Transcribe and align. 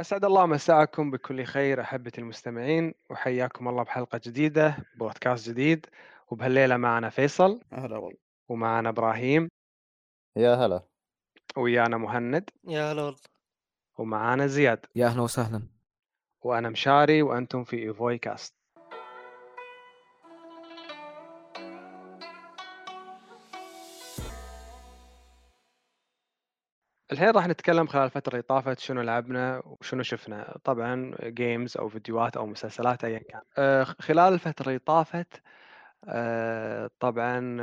أسعد 0.00 0.24
الله 0.24 0.46
مساءكم 0.46 1.10
بكل 1.10 1.44
خير 1.44 1.80
أحبتي 1.80 2.20
المستمعين 2.20 2.94
وحياكم 3.10 3.68
الله 3.68 3.82
بحلقة 3.82 4.20
جديدة 4.24 4.76
بودكاست 4.98 5.48
جديد 5.48 5.86
وبهالليلة 6.28 6.76
معنا 6.76 7.10
فيصل. 7.10 7.60
هلا 7.72 7.96
والله. 7.96 8.18
ومعنا 8.48 8.88
إبراهيم. 8.88 9.48
يا 10.36 10.54
هلا. 10.54 10.82
ويانا 11.56 11.96
مهند. 11.96 12.50
يا 12.64 12.92
هلا 12.92 13.02
والله. 13.02 13.20
ومعانا 13.98 14.46
زياد. 14.46 14.86
يا 14.96 15.06
أهلا 15.06 15.22
وسهلا. 15.22 15.62
وأنا 16.42 16.68
مشاري 16.68 17.22
وأنتم 17.22 17.64
في 17.64 17.78
إيفوي 17.78 18.18
كاست 18.18 18.54
الحين 27.12 27.30
راح 27.30 27.46
نتكلم 27.48 27.86
خلال 27.86 28.04
الفترة 28.04 28.32
اللي 28.32 28.42
طافت 28.42 28.78
شنو 28.78 29.00
لعبنا 29.02 29.62
وشنو 29.64 30.02
شفنا. 30.02 30.58
طبعا 30.64 31.14
games 31.24 31.76
أو 31.76 31.88
فيديوهات 31.88 32.36
أو 32.36 32.46
مسلسلات 32.46 33.04
أيا 33.04 33.18
كان. 33.18 33.40
آه، 33.58 33.84
خلال 33.84 34.32
الفترة 34.34 34.68
اللي 34.68 34.78
طافت 34.78 35.42
آه، 36.08 36.90
طبعا 37.00 37.56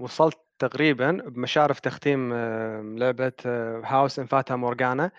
وصلت 0.00 0.38
تقريبا 0.58 1.12
بمشارف 1.12 1.80
تختيم 1.80 2.34
لعبة 2.98 3.32
House 3.84 4.18
in 4.18 4.26
Fata 4.26 4.56
Morgana 4.56 5.10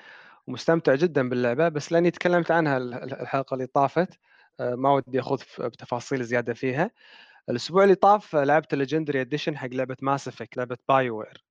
ومستمتع 0.47 0.95
جدا 0.95 1.29
باللعبة 1.29 1.69
بس 1.69 1.91
لأني 1.91 2.11
تكلمت 2.11 2.51
عنها 2.51 2.77
ال- 2.77 2.93
ال- 2.93 3.21
الحلقة 3.21 3.53
اللي 3.53 3.67
طافت 3.67 4.19
آه، 4.59 4.75
ما 4.75 4.91
ودي 4.93 5.19
أخوض 5.19 5.41
بتفاصيل 5.59 6.23
زيادة 6.23 6.53
فيها. 6.53 6.91
الأسبوع 7.49 7.83
اللي 7.83 7.95
طاف 7.95 8.35
لعبت 8.35 8.73
ال 8.73 8.78
Legendary 8.78 9.21
Edition 9.21 9.57
حق 9.57 9.67
لعبة 9.67 9.97
Mass 10.01 10.27
Effect 10.27 10.57
لعبة 10.57 10.77
BioWare 10.89 11.46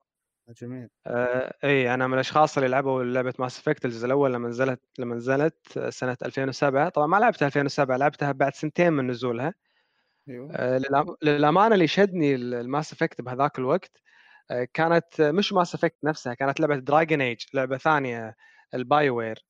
جميل. 0.48 0.88
آه، 1.06 1.54
اي 1.64 1.94
أنا 1.94 2.06
من 2.06 2.14
الأشخاص 2.14 2.56
اللي 2.58 2.68
لعبوا 2.68 3.04
لعبة 3.04 3.34
Mass 3.38 3.58
Effect 3.58 3.84
الجزء 3.84 4.06
الأول 4.06 4.32
لما 4.32 4.48
نزلت 4.48 4.80
لما 4.98 5.14
نزلت 5.14 5.76
آه، 5.78 5.90
سنه 5.90 6.16
2007 6.24 6.88
طبعا 6.88 7.06
ما 7.06 7.16
لعبتها 7.16 7.46
2007 7.46 7.96
لعبتها 7.96 8.32
بعد 8.32 8.54
سنتين 8.54 8.92
من 8.92 9.06
نزولها. 9.06 9.54
أيوه. 10.28 10.48
آه، 10.52 10.80
للأمانة 11.22 11.74
اللي 11.74 11.86
شدني 11.86 12.34
ال- 12.34 12.54
ال 12.54 12.62
Mass 12.62 12.92
Effect 12.92 13.20
بهذاك 13.22 13.58
الوقت 13.58 13.90
آه، 14.50 14.68
كانت 14.74 15.20
آه، 15.20 15.30
مش 15.32 15.52
Mass 15.52 15.74
Effect 15.74 15.96
نفسها 16.04 16.34
كانت 16.34 16.60
لعبة 16.60 16.76
Dragon 16.76 17.20
Age 17.20 17.40
لعبة 17.54 17.78
ثانية 17.78 18.36
ال 18.74 19.10
BioWare 19.10 19.44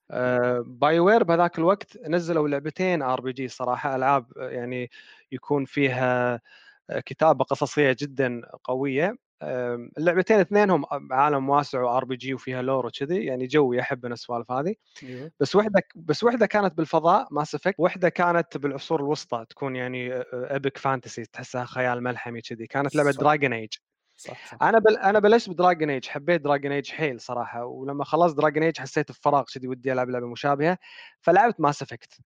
BioWare 0.61 1.23
بهذاك 1.23 1.59
الوقت 1.59 1.97
نزلوا 2.07 2.47
لعبتين 2.49 3.01
RPG 3.01 3.47
صراحة 3.47 3.95
ألعاب 3.95 4.25
آه، 4.37 4.49
يعني 4.49 4.89
يكون 5.31 5.65
فيها 5.65 6.41
آه، 6.89 6.99
كتابة 6.99 7.45
قصصية 7.45 7.95
جدا 8.01 8.41
قوية. 8.63 9.17
اللعبتين 9.43 10.39
اثنينهم 10.39 10.85
عالم 11.11 11.49
واسع 11.49 11.81
و 11.81 12.05
RPG 12.05 12.33
وفيها 12.33 12.61
lore 12.61 12.85
وكذي 12.85 13.25
يعني 13.25 13.47
جوي 13.47 13.81
احب 13.81 14.05
أنا 14.05 14.13
السوالف 14.13 14.51
هذه. 14.51 14.75
أيوه. 15.03 15.31
بس 15.39 15.55
وحدة 15.55 15.81
بس 15.95 16.23
وحدة 16.23 16.45
كانت 16.45 16.77
بالفضاء 16.77 17.27
Mass 17.31 17.55
Effect 17.55 17.75
وحدة 17.77 18.09
كانت 18.09 18.57
بالعصور 18.57 18.99
الوسطى 18.99 19.45
تكون 19.49 19.75
يعني 19.75 20.13
epic 20.33 20.77
fantasy 20.77 21.25
تحسها 21.25 21.65
خيال 21.65 22.03
ملحمي 22.03 22.41
كذي. 22.41 22.67
كانت 22.67 22.95
لعبة 22.95 23.11
صح. 23.11 23.19
Dragon 23.19 23.53
Age 23.53 23.73
صح 24.17 24.51
صح. 24.51 24.63
أنا 24.63 24.79
بل... 24.79 24.97
أنا 24.97 25.19
بلشت 25.19 25.49
ب 25.49 25.55
Dragon 25.55 25.89
Age 25.89 26.05
حبيت 26.05 26.41
Dragon 26.41 26.71
Age 26.71 26.91
حيل 26.91 27.21
صراحة 27.21 27.65
ولما 27.65 28.03
خلصت 28.03 28.37
Dragon 28.37 28.63
Age 28.63 28.77
حسيت 28.79 29.11
بفراغ 29.11 29.43
كذي 29.53 29.67
ودي 29.67 29.93
ألعب 29.93 30.09
لعبة 30.09 30.27
مشابهة. 30.27 30.77
فلعبت 31.21 31.59
Mass 31.59 31.81
Effect 31.81 32.17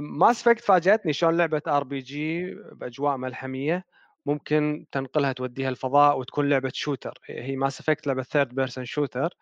Mass 0.00 0.40
Effect 0.40 0.64
فاجأتني 0.64 1.12
شلون 1.12 1.36
لعبة 1.36 1.62
RPG 1.68 2.54
بأجواء 2.54 3.16
ملحمية. 3.16 3.84
ممكن 4.26 4.86
تنقلها 4.92 5.32
توديها 5.32 5.68
الفضاء 5.68 6.18
وتكون 6.18 6.48
لعبة 6.48 6.70
shooter. 6.74 7.18
هي 7.26 7.56
Mass 7.56 7.80
Effect 7.80 8.06
لعبة 8.06 8.22
third 8.22 8.54
person 8.54 8.84
shooter 8.84 9.34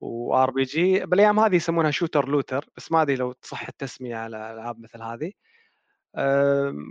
و 0.00 0.50
RPG 0.50 1.06
بالأيام 1.06 1.40
هذه 1.40 1.54
يسمونها 1.56 1.90
shooter 1.90 2.28
looter 2.28 2.66
بس 2.76 2.92
ما 2.92 3.02
أدري 3.02 3.16
لو 3.16 3.32
تصح 3.32 3.68
التسمية 3.68 4.16
على 4.16 4.52
ألعاب 4.52 4.80
مثل 4.80 5.02
هذه. 5.02 5.32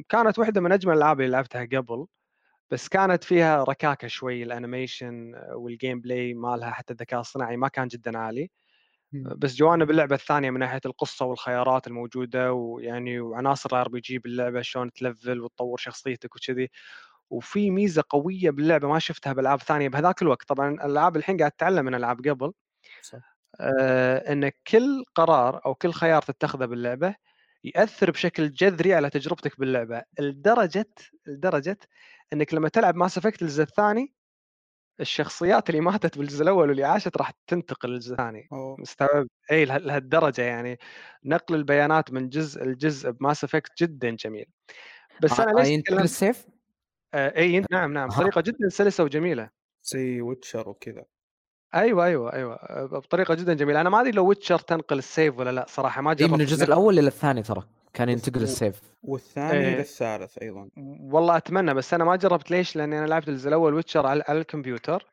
كانت 0.09 0.39
واحدة 0.39 0.61
من 0.61 0.71
أجمل 0.71 0.93
الألعاب 0.93 1.21
اللي 1.21 1.31
لعبتها 1.31 1.65
قبل 1.65 2.07
بس 2.71 2.89
كانت 2.89 3.23
فيها 3.23 3.63
ركاكة 3.63 4.07
شوي 4.07 4.43
ال 4.43 4.52
animation 4.52 5.33
وال 5.55 6.01
gameplay 6.01 6.33
مالها 6.33 6.71
حتى 6.71 6.93
الذكاء 6.93 7.19
الصناعي 7.19 7.57
ما 7.57 7.67
كان 7.67 7.87
جدا 7.87 8.17
عالي. 8.17 8.51
بس 9.37 9.55
جوانب 9.55 9.91
اللعبة 9.91 10.15
الثانية 10.15 10.49
من 10.51 10.59
ناحية 10.59 10.81
القصة 10.85 11.25
والخيارات 11.25 11.87
الموجودة 11.87 12.53
ويعني 12.53 13.19
وعناصر 13.19 13.69
ال 13.73 13.89
RPG 13.89 14.19
باللعبة 14.19 14.61
شلون 14.61 14.91
تلفل 14.93 15.41
وتطور 15.41 15.77
شخصيتك 15.77 16.35
وكذي. 16.35 16.69
وفي 17.29 17.71
ميزة 17.71 18.03
قوية 18.09 18.49
باللعبة 18.49 18.87
ما 18.87 18.99
شفتها 18.99 19.33
بألعاب 19.33 19.59
ثانية 19.61 19.89
بهذاك 19.89 20.21
الوقت. 20.21 20.47
طبعا 20.47 20.73
الألعاب 20.73 21.15
الحين 21.15 21.37
قاعد 21.37 21.51
تتعلم 21.51 21.85
من 21.85 21.95
ألعاب 21.95 22.27
قبل. 22.27 22.53
صح. 23.01 23.37
آه، 23.59 24.31
إن 24.33 24.51
كل 24.67 25.03
قرار 25.15 25.65
أو 25.65 25.75
كل 25.75 25.91
خيار 25.91 26.21
تتخذه 26.21 26.65
باللعبة 26.65 27.15
يأثر 27.63 28.11
بشكل 28.11 28.51
جذري 28.51 28.93
على 28.93 29.09
تجربتك 29.09 29.59
باللعبة. 29.59 30.03
لدرجة 30.19 30.89
لدرجة 31.27 31.77
إنك 32.33 32.53
لما 32.53 32.69
تلعب 32.69 32.95
Mass 32.95 33.17
Effect 33.17 33.41
الجزء 33.41 33.63
الثاني 33.63 34.13
الشخصيات 34.99 35.69
اللي 35.69 35.81
ماتت 35.81 36.17
بالجزء 36.17 36.43
الأول 36.43 36.69
واللي 36.69 36.83
عاشت 36.83 37.17
راح 37.17 37.31
تنتقل 37.47 37.89
للجزء 37.89 38.11
الثاني. 38.11 38.47
مستوعب؟ 38.51 39.27
إي 39.51 39.65
له- 39.65 39.77
لهالدرجة 39.77 40.41
يعني. 40.41 40.79
نقل 41.23 41.55
البيانات 41.55 42.13
من 42.13 42.29
جزء 42.29 42.63
لجزء 42.63 43.11
ب 43.11 43.18
Mass 43.18 43.43
Effect 43.43 43.71
جدا 43.83 44.09
جميل. 44.09 44.45
بس 45.21 45.39
أنا 45.39 45.51
ليش 45.59 45.81
السيف 45.91 46.45
إي 47.15 47.63
نعم 47.71 47.93
نعم. 47.93 48.07
بطريقه 48.09 48.41
جدا 48.41 48.69
سلسة 48.69 49.03
وجميلة. 49.03 49.49
زي 49.83 50.21
Witcher 50.21 50.69
وكذا. 50.69 51.05
أيوه 51.75 52.05
أيوه 52.05 52.33
أيوه. 52.33 52.53
آه، 52.55 52.85
بطريقة 52.85 53.33
جدا 53.33 53.53
جميلة. 53.53 53.81
أنا 53.81 53.89
ما 53.89 54.01
أدري 54.01 54.11
لو 54.11 54.25
Witcher 54.27 54.59
تنقل 54.59 54.97
ال 54.97 55.06
save 55.06 55.39
ولا 55.39 55.49
لا 55.51 55.65
صراحة 55.69 56.01
ما 56.01 56.13
جربت 56.13 56.31
من 56.33 56.41
الجزء. 56.41 56.65
الأول 56.65 56.99
إلى 56.99 57.07
الثاني 57.07 57.43
ترى 57.43 57.63
كان 57.93 58.09
ينتقل 58.09 58.41
ال 58.41 58.48
save. 58.48 58.81
والثاني 59.03 59.67
إيه. 59.67 59.77
للثالث 59.77 60.37
أيضا. 60.37 60.69
والله 61.01 61.37
أتمنى 61.37 61.73
بس 61.73 61.93
أنا 61.93 62.03
ما 62.03 62.15
جربت 62.15 62.51
ليش؟ 62.51 62.75
لأني 62.75 62.99
أنا 62.99 63.07
لعبت 63.07 63.29
الجزء 63.29 63.47
الأول 63.47 63.73
Witcher 63.73 64.07
على, 64.07 64.23
الكمبيوتر. 64.29 65.05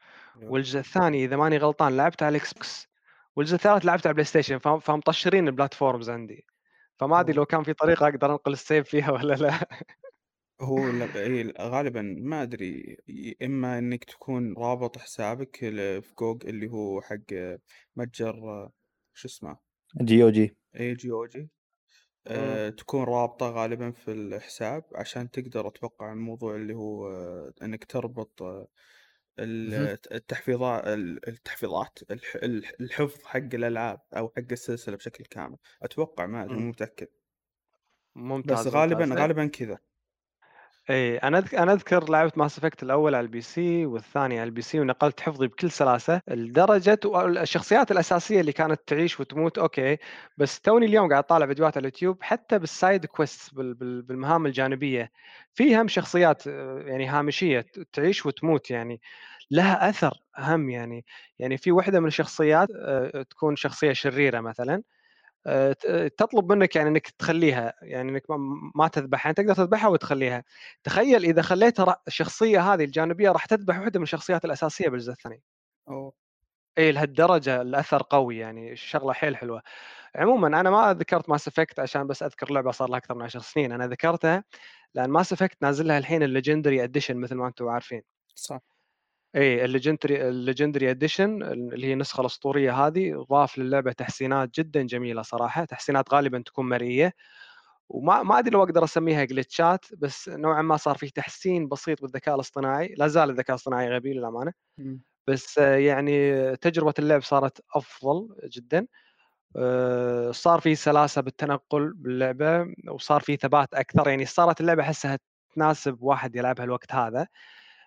والجزء 0.42 0.78
الثاني 0.78 1.24
إذا 1.24 1.36
ماني 1.36 1.58
غلطان 1.58 1.96
لعبته 1.96 2.26
على 2.26 2.36
ال 2.36 2.52
Xbox. 2.52 2.88
والجزء 3.36 3.54
الثالث 3.54 3.84
لعبته 3.86 4.08
على 4.08 4.14
PlayStation 4.14 4.58
فم- 4.58 4.78
فمطشرين 4.78 5.48
ال 5.48 5.55
platforms 5.55 6.10
عندي. 6.10 6.44
فما 6.98 7.20
أدري. 7.20 7.32
لو 7.32 7.44
كان 7.44 7.62
في 7.62 7.72
طريقة 7.72 8.08
أقدر 8.08 8.32
أنقل 8.32 8.52
ال 8.52 8.59
save 8.59 8.88
فيها 8.88 9.10
ولا 9.24 9.34
لا. 9.34 9.52
هو 10.62 10.88
لا- 10.90 11.16
إيه، 11.20 11.52
غالبا 11.60 12.02
ما 12.02 12.42
أدري 12.42 12.96
ي- 13.08 13.36
إما 13.42 13.78
إنك 13.78 14.04
تكون 14.04 14.54
رابط 14.58 14.98
حسابك 14.98 15.56
في 16.00 16.12
GOG 16.18 16.46
اللي 16.46 16.68
هو 16.70 17.00
حق 17.02 17.18
متجر 17.96 18.68
شو 19.14 19.28
اسمه؟ 19.28 19.58
GOG. 20.02 20.56
اي 20.80 20.94
GOG. 20.94 21.50
آه، 22.26 22.68
تكون 22.68 23.04
رابطة 23.04 23.50
غالبا 23.50 23.90
في 23.90 24.12
الحساب 24.12 24.84
عشان 24.94 25.30
تقدر 25.30 25.68
أتوقع 25.68 26.12
الموضوع 26.12 26.56
اللي 26.56 26.74
هو 26.74 27.08
إنك 27.62 27.84
تربط 27.84 28.42
آه،. 28.42 28.68
التحفيظات 29.38 30.86
التحفيظات 31.28 31.98
الح- 32.10 32.36
الح- 32.36 32.72
الحفظ 32.80 33.22
حق 33.24 33.38
الألعاب 33.54 34.00
أو 34.16 34.28
حق 34.36 34.52
السلسلة 34.52 34.96
بشكل 34.96 35.24
كامل. 35.24 35.56
أتوقع 35.82 36.26
ما 36.26 36.44
أدري 36.44 36.54
مم. 36.54 36.62
مو 36.62 36.68
متأكد. 36.68 37.08
ممتاز 38.16 38.66
بس 38.66 38.74
غالبا 38.74 39.04
ممتاز. 39.04 39.18
غالبا 39.18 39.46
كذا. 39.46 39.78
اي 40.90 41.16
أنا 41.18 41.44
أنا 41.54 41.72
أذكر 41.72 42.10
لعبت 42.10 42.38
Mass 42.38 42.58
Effect 42.58 42.82
الأول 42.82 43.14
على 43.14 43.24
ال 43.24 43.40
PC 43.40 43.86
والثاني 43.86 44.40
على 44.40 44.48
ال 44.48 44.62
PC 44.62 44.80
ونقلت 44.80 45.20
حفظي 45.20 45.46
بكل 45.46 45.70
سلاسة 45.70 46.20
لدرجة 46.28 46.98
الشخصيات 47.42 47.90
الأساسية 47.90 48.40
اللي 48.40 48.52
كانت 48.52 48.80
تعيش 48.86 49.20
وتموت 49.20 49.58
أوكي 49.58 49.98
بس 50.36 50.60
توني 50.60 50.86
اليوم 50.86 51.08
قاعد 51.10 51.24
اطالع 51.24 51.46
فيديوهات 51.46 51.76
على 51.76 51.80
اليوتيوب 51.82 52.22
حتى 52.22 52.58
بال 52.58 52.74
side 52.74 53.06
quest 53.06 53.54
بال- 53.54 53.74
بال- 53.74 54.02
بالمهام 54.02 54.46
الجانبية. 54.46 55.10
في 55.54 55.76
هم 55.76 55.88
شخصيات 55.88 56.46
آه، 56.48 56.78
يعني 56.86 57.06
هامشية 57.06 57.66
تعيش 57.92 58.26
وتموت 58.26 58.70
يعني 58.70 59.00
لها 59.50 59.88
أثر 59.90 60.14
هم 60.38 60.70
يعني. 60.70 61.04
يعني 61.38 61.56
في 61.58 61.72
واحدة 61.72 62.00
من 62.00 62.06
الشخصيات 62.06 62.68
آه، 62.76 63.22
تكون 63.22 63.56
شخصية 63.56 63.92
شريرة 63.92 64.40
مثلا 64.40 64.82
تطلب 66.16 66.52
منك 66.52 66.76
يعني 66.76 66.88
إنك 66.88 67.08
تخليها 67.10 67.74
يعني 67.82 68.10
إنك 68.10 68.22
ما- 68.74 68.88
تذبحها 68.88 69.30
انت 69.30 69.38
تقدر 69.40 69.54
تذبحها 69.54 69.88
وتخليها. 69.88 70.44
تخيل 70.84 71.24
إذا 71.24 71.42
خليتها 71.42 71.96
الشخصيه 72.08 72.74
هذه 72.74 72.84
الجانبية 72.84 73.30
راح 73.32 73.46
تذبح 73.46 73.78
واحدة 73.78 73.98
من 74.00 74.02
الشخصيات 74.04 74.44
الأساسية 74.44 74.88
بالجزء 74.88 75.12
الثاني. 75.12 75.42
أو 75.88 76.14
إي 76.78 76.92
لهالدرجة 76.92 77.62
الأثر 77.62 78.02
قوي 78.10 78.38
يعني 78.38 78.72
الشغله 78.72 79.12
حيل 79.12 79.36
حلوة. 79.36 79.62
عموما 80.16 80.48
أنا 80.60 80.70
ما 80.70 80.94
ذكرت 80.94 81.30
Mass 81.30 81.48
Effect 81.48 81.80
عشان 81.80 82.06
بس 82.06 82.22
أذكر 82.22 82.52
لعبة 82.52 82.70
صار 82.72 82.90
لها 82.90 82.98
أكثر 82.98 83.14
من 83.14 83.22
10 83.22 83.40
سنين. 83.40 83.72
أنا 83.72 83.88
ذكرتها 83.88 84.44
لأن 84.94 85.10
Mass 85.10 85.32
Effect 85.34 85.58
نازل 85.62 85.88
لها 85.88 85.98
الحين 85.98 86.22
ال 86.22 86.29
Legendary 86.29 86.84
Edition 86.84 87.16
مثل 87.18 87.36
ما 87.36 87.48
أنتم 87.48 87.68
عارفين. 87.68 88.02
صح. 88.36 88.71
إي 89.36 89.64
ال 89.64 89.71
Legendary 89.71 90.28
ال 90.28 90.35
Legendary 90.35 90.90
Edition 90.90 91.42
اللي 91.42 91.86
هي 91.86 91.92
النسخة 91.92 92.20
الأسطورية 92.20 92.86
هذه 92.86 93.26
ضاف 93.30 93.58
للعبة 93.58 93.92
تحسينات 93.92 94.50
جدا 94.60 94.82
جميلة 94.82 95.22
صراحة 95.22 95.64
تحسينات 95.64 96.14
غالبا 96.14 96.42
تكون 96.46 96.68
مرئية. 96.68 97.12
وما 97.88 98.22
ما 98.22 98.38
أدري 98.38 98.50
لو 98.50 98.62
أقدر 98.62 98.84
أسميها 98.84 99.24
glitchات 99.24 99.84
بس 99.98 100.28
نوعا 100.28 100.62
ما 100.62 100.76
صار 100.76 100.96
فيه 100.98 101.10
تحسين 101.10 101.68
بسيط 101.68 102.02
بالذكاء 102.02 102.34
الاصطناعي. 102.34 102.94
لا 102.98 103.08
زال 103.08 103.30
الذكاء 103.30 103.50
الاصطناعي 103.56 103.88
غبي 103.90 104.12
للأمانة. 104.14 104.52
بس 105.28 105.58
آه، 105.58 105.76
يعني 105.76 106.56
تجربة 106.56 106.94
اللعب 106.98 107.22
صارت 107.22 107.60
أفضل 107.74 108.28
جدا. 108.48 108.86
آآ 109.56 110.32
صار 110.32 110.60
في 110.60 110.74
سلاسة 110.74 111.22
بالتنقل 111.22 111.92
باللعبة، 111.96 112.66
وصار 112.90 113.20
في 113.20 113.36
ثبات 113.36 113.74
أكثر، 113.74 114.08
يعني 114.08 114.26
صارت 114.26 114.60
اللعبة 114.60 114.82
أحسها 114.82 115.18
تناسب 115.54 116.02
واحد 116.02 116.36
يلعبها 116.36 116.64
الوقت 116.64 116.92
هذا، 116.94 117.26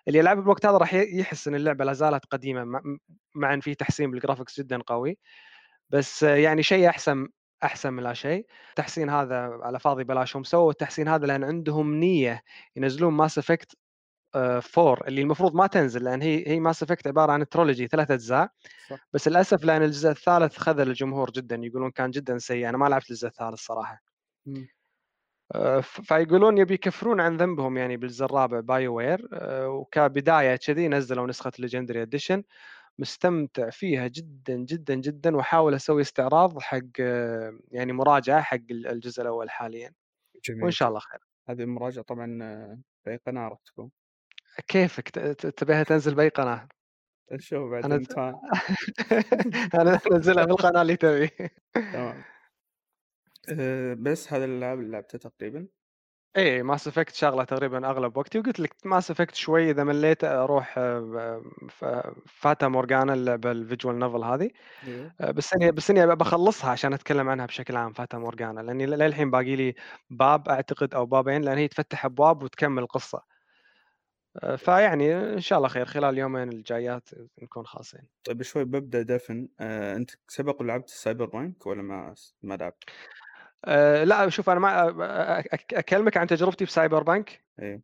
اللي 0.08 0.18
يلعبها 0.18 0.40
بالوقت 0.42 0.66
هذا 0.66 0.76
راح 0.78 0.94
يحس 0.94 1.48
إن 1.48 1.54
اللعبة 1.54 1.84
لا 1.84 1.92
زالت 1.92 2.26
قديمة 2.26 2.64
مع 3.34 3.54
إن 3.54 3.60
في 3.60 3.74
تحسين 3.74 4.20
بالgraphics 4.20 4.58
جدًا 4.58 4.78
قوي، 4.86 5.18
بس 5.90 6.22
يعني 6.22 6.62
شيء 6.62 6.88
أحسن 6.88 7.28
أحسن 7.64 7.92
من 7.92 8.02
لا 8.02 8.14
شيء، 8.14 8.46
التحسين 8.70 9.10
هذا 9.10 9.36
على 9.62 9.80
فاضي 9.80 10.04
بلاش، 10.04 10.36
هم 10.36 10.44
سووا 10.44 10.70
التحسين 10.72 11.08
هذا 11.08 11.26
لأن 11.26 11.44
عندهم 11.44 11.94
نية 11.94 12.42
ينزلون 12.76 13.28
Effect 13.28 13.74
آآ 14.36 14.60
4 14.60 15.08
اللي 15.08 15.22
المفروض 15.22 15.54
ما 15.56 15.66
تنزل 15.68 16.04
لأن 16.04 16.22
هي 16.22 16.48
هي 16.48 16.60
Mass 16.64 16.76
Effect 16.86 17.06
عبارة 17.08 17.32
عن 17.32 17.42
3 17.88 18.12
أجزاء، 18.12 18.50
صح. 18.88 19.06
بس 19.14 19.28
للأسف 19.28 19.64
لأن 19.64 19.82
الجزء 19.82 20.10
الثالث 20.10 20.58
خذل 20.58 20.88
الجمهور 20.88 21.30
جدًا، 21.32 21.56
يقولون 21.64 21.92
كان 21.92 22.10
جدًا 22.12 22.38
سيء، 22.38 22.68
أنا 22.68 22.78
ما 22.78 22.86
لعبت 22.90 23.10
الجزء 23.10 23.28
الثالث 23.28 23.60
صراحة. 23.60 24.02
إمم. 24.48 24.68
ف 25.54 26.00
فيقولون 26.00 26.58
يبي 26.58 26.74
يكفرون 26.74 27.20
عن 27.20 27.36
ذنبهم 27.36 27.76
يعني 27.76 27.96
بالجزء 27.96 28.24
الرابع 28.24 28.60
BioWare 28.60 29.28
آآ 29.32 29.66
وكبداية 29.66 30.56
كذي 30.56 30.88
نزلوا 30.88 31.26
نسخة 31.26 31.50
Legendary 31.62 32.06
Edition 32.08 32.42
مستمتع 32.98 33.70
فيها 33.70 34.06
جدًا، 34.08 34.56
جدًا، 34.56 34.94
جدًا 34.96 35.36
وأحاول 35.36 35.74
أسوي 35.74 36.02
استعراض 36.02 36.60
حق 36.60 36.80
آه، 37.00 37.60
يعني 37.72 37.92
مراجعة 37.92 38.42
حق 38.42 38.58
ال 38.70 38.86
الجزء 38.88 39.22
الأول 39.22 39.50
حاليًا، 39.50 39.92
وإن 40.62 40.70
جميل 40.70 40.72
شاء 40.72 40.88
جدًا. 40.88 40.90
الله 40.90 41.00
خير. 41.00 41.20
هذه 41.50 41.62
المراجعة 41.62 42.04
طبعًا 42.04 42.38
آه، 42.44 42.80
بأي 43.06 43.16
قناة 43.16 43.48
راح 43.48 43.58
تكون؟ 43.66 43.92
كيفك 44.68 45.08
تبيها 45.56 45.82
تنزل 45.82 46.14
بأي 46.14 46.28
قناة؟ 46.28 46.68
نشوف 47.32 47.70
بعد 47.70 47.84
أنا 47.84 47.94
الامتحان 47.94 48.40
أنا 49.74 50.00
أنزلها 50.12 50.44
بالقناة 50.44 50.82
اللي 50.82 50.96
تبي. 50.96 51.30
تمام. 51.92 52.24
آآ 53.48 53.94
بس 53.94 54.32
هذه 54.32 54.44
الألعاب 54.44 54.78
اللي 54.80 54.90
لعبتها 54.90 55.18
تقريبًا؟ 55.18 55.68
إيه 56.36 56.62
Mass 56.62 56.80
Effect 56.92 57.12
شاغلة 57.14 57.44
تقريبًا 57.44 57.90
أغلب 57.90 58.16
وقتي، 58.16 58.38
وقلت 58.38 58.60
لك 58.60 58.74
Mass 58.86 59.14
Effect 59.14 59.34
شوي 59.34 59.70
إذا 59.70 59.84
مليت 59.84 60.24
أروح 60.24 60.78
ب 60.78 61.42
ف 61.70 61.84
Fata 62.26 62.68
Morgana 62.74 63.10
اللعبة 63.10 63.52
الvisual 63.54 64.00
novel 64.02 64.24
هذه، 64.24 64.50
أيوه. 64.82 65.16
آآ 65.20 65.30
بس 65.32 65.54
إني 65.54 65.72
بس 65.72 65.90
إني 65.90 66.04
أبى 66.04 66.14
باخلصها 66.16 66.70
عشان 66.70 66.92
أتكلم 66.94 67.28
عنها 67.28 67.46
بشكل 67.46 67.76
عام 67.76 67.94
Fata 67.94 68.16
Morgana 68.30 68.42
لأني 68.42 68.86
ل 68.86 68.90
للحين 68.90 69.30
باقي 69.30 69.56
لي 69.56 69.74
باب 70.10 70.48
أعتقد 70.48 70.94
أو 70.94 71.06
بابين 71.06 71.42
لأن 71.42 71.58
هي 71.58 71.68
تفتح 71.68 72.04
أبواب 72.04 72.42
وتكمل 72.42 72.82
القصة. 72.82 73.22
آآ 74.36 74.56
فيعني 74.56 75.14
إن 75.16 75.40
شاء 75.40 75.58
الله 75.58 75.68
خير 75.68 75.84
خلال 75.86 76.04
اليومين 76.14 76.48
الجايات 76.48 77.08
نكون 77.42 77.66
خالصين. 77.66 78.08
طيب 78.24 78.42
شوي 78.42 78.64
بابدأ 78.64 79.02
دفن، 79.02 79.48
أنت 79.60 80.10
سبق 80.28 80.60
ولعبت 80.60 80.90
Cyberpunk 80.90 81.66
والّا 81.66 81.82
ما 81.82 82.14
س 82.14 82.36
ما 82.42 82.54
لعبت؟ 82.56 82.84
آآ 83.64 84.04
لأ 84.04 84.28
شوف 84.28 84.50
أنا 84.50 84.60
ما 84.60 85.38
أكلمك 85.72 86.16
عن 86.16 86.26
تجربتي 86.26 86.66
بCyberpunk؟ 86.66 87.24
إيه. 87.62 87.82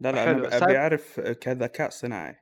لا، 0.00 0.12
لا 0.12 0.24
حلو 0.24 0.44
أبي 0.44 0.50
سايب 0.50 0.70
أعرف 0.70 1.20
كذكاء 1.20 1.90
صناعي. 1.90 2.36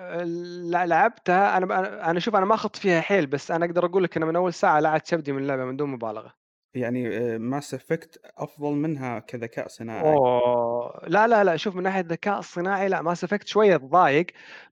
آآ 0.00 0.24
ل 0.24 0.88
لعبتها 0.88 1.56
أنا 1.56 1.66
ب 1.66 1.72
أنا 1.72 2.20
شوف 2.20 2.36
أنا 2.36 2.44
ما 2.44 2.54
أخُضت 2.54 2.76
فيها 2.76 3.00
حيل، 3.00 3.26
بس 3.26 3.50
أنا 3.50 3.64
أقدر 3.66 3.86
أقول 3.86 4.04
لك 4.04 4.16
إن 4.16 4.24
من 4.24 4.36
أول 4.36 4.54
ساعة 4.54 4.80
لعت 4.80 5.10
كبدي 5.10 5.32
من 5.32 5.42
اللعبة 5.42 5.64
من 5.64 5.76
دون 5.76 5.90
مبالغة. 5.90 6.39
يعني 6.74 7.08
آآ 7.18 7.38
Mass 7.38 7.64
Effect 7.78 8.18
أفضل 8.38 8.72
منها 8.74 9.18
كذكاء 9.18 9.68
صناعي. 9.68 10.20
أوه! 10.20 11.00
لا، 11.08 11.26
لا، 11.28 11.44
لأ، 11.44 11.56
شوف 11.56 11.76
من 11.76 11.82
ناحية 11.82 12.00
الذكاء 12.00 12.38
الصناعي 12.38 12.88
لأ 12.88 13.02
Mass 13.02 13.18
Effect 13.28 13.46
شوية 13.46 13.76
تضايق، 13.76 14.26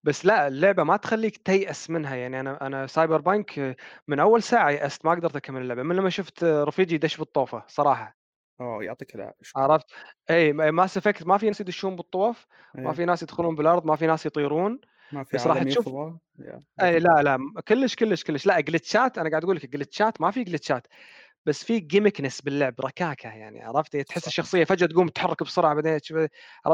بس 0.04 0.24
لأ 0.26 0.48
اللعبة 0.48 0.82
ما 0.84 0.96
تخلّيك 0.96 1.36
تيأس 1.36 1.90
منها، 1.90 2.16
يعني 2.16 2.40
أنا 2.40 2.66
أنا 2.66 2.86
Cyberpunk 2.86 3.58
من 4.08 4.20
أول 4.20 4.42
ساعة 4.42 4.70
يأست 4.70 5.04
ما 5.04 5.10
قدرت 5.10 5.36
أكمل 5.36 5.62
اللعبة، 5.62 5.82
من 5.82 5.96
لمّا 5.96 6.10
شُفت 6.10 6.44
رفيجي 6.44 6.94
يدش 6.94 7.16
بالطوفة 7.16 7.64
صراحة. 7.68 8.18
آه 8.60 8.82
يعطيك 8.82 9.14
العافية 9.14 9.42
شكرًا. 9.42 9.72
عرفت؟ 9.72 9.86
أي 10.30 10.52
م 10.52 10.82
Mass 10.86 10.90
Effect 11.00 11.26
ما 11.26 11.38
في 11.38 11.46
ناس 11.46 11.60
يدشون 11.60 11.96
بالطوف، 11.96 12.46
ما. 12.84 12.94
في 12.94 13.04
ناس 13.04 13.22
يدخلون 13.22 13.54
بالأرض، 13.54 13.86
ما 13.86 13.96
في 13.96 14.06
ناس 14.06 14.26
يطيرون، 14.26 14.80
ما 15.10 15.24
في 15.24 15.36
بس 15.36 15.46
راح 15.46 15.62
تشوف 15.62 15.94
أي 16.82 17.00
لا، 17.00 17.22
لا، 17.24 17.38
كلش، 17.68 17.96
كلش، 17.96 18.24
كلش 18.24 18.46
لأ 18.46 18.60
جلتشات 18.60 19.18
أنا 19.18 19.30
قاعد 19.30 19.44
أقول 19.44 19.56
لك 19.56 19.66
جلتشات 19.66 20.20
ما 20.20 20.30
في 20.30 20.44
جلتشات، 20.44 20.88
بس 21.48 21.64
في 21.64 21.80
gimmickness 21.94 22.44
باللعب 22.44 22.74
ركاكة 22.80 23.28
يعني 23.28 23.62
عرفت؟ 23.64 23.96
تحس 23.96 24.20
صح. 24.20 24.26
الشخصية 24.26 24.64
فجأة 24.64 24.86
تقوم 24.86 25.08
تتحرك 25.08 25.42
بسرعة 25.42 25.74
بعدين؟ 25.74 25.98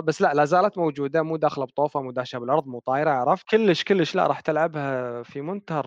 بس 0.04 0.20
لأ 0.22 0.34
لا 0.34 0.44
زالت 0.44 0.78
موجودة 0.78 1.22
مو 1.22 1.36
داخلة 1.36 1.64
بطوفة، 1.64 2.02
مو 2.02 2.10
داشة 2.10 2.38
بالأرض، 2.38 2.66
مو 2.66 2.80
طايرة 2.80 3.10
عرفت؟ 3.10 3.48
كلش، 3.50 3.84
كلش 3.84 4.14
لأ 4.14 4.26
راح 4.26 4.40
تلعبها 4.40 5.22
في 5.22 5.40
منتهى 5.40 5.82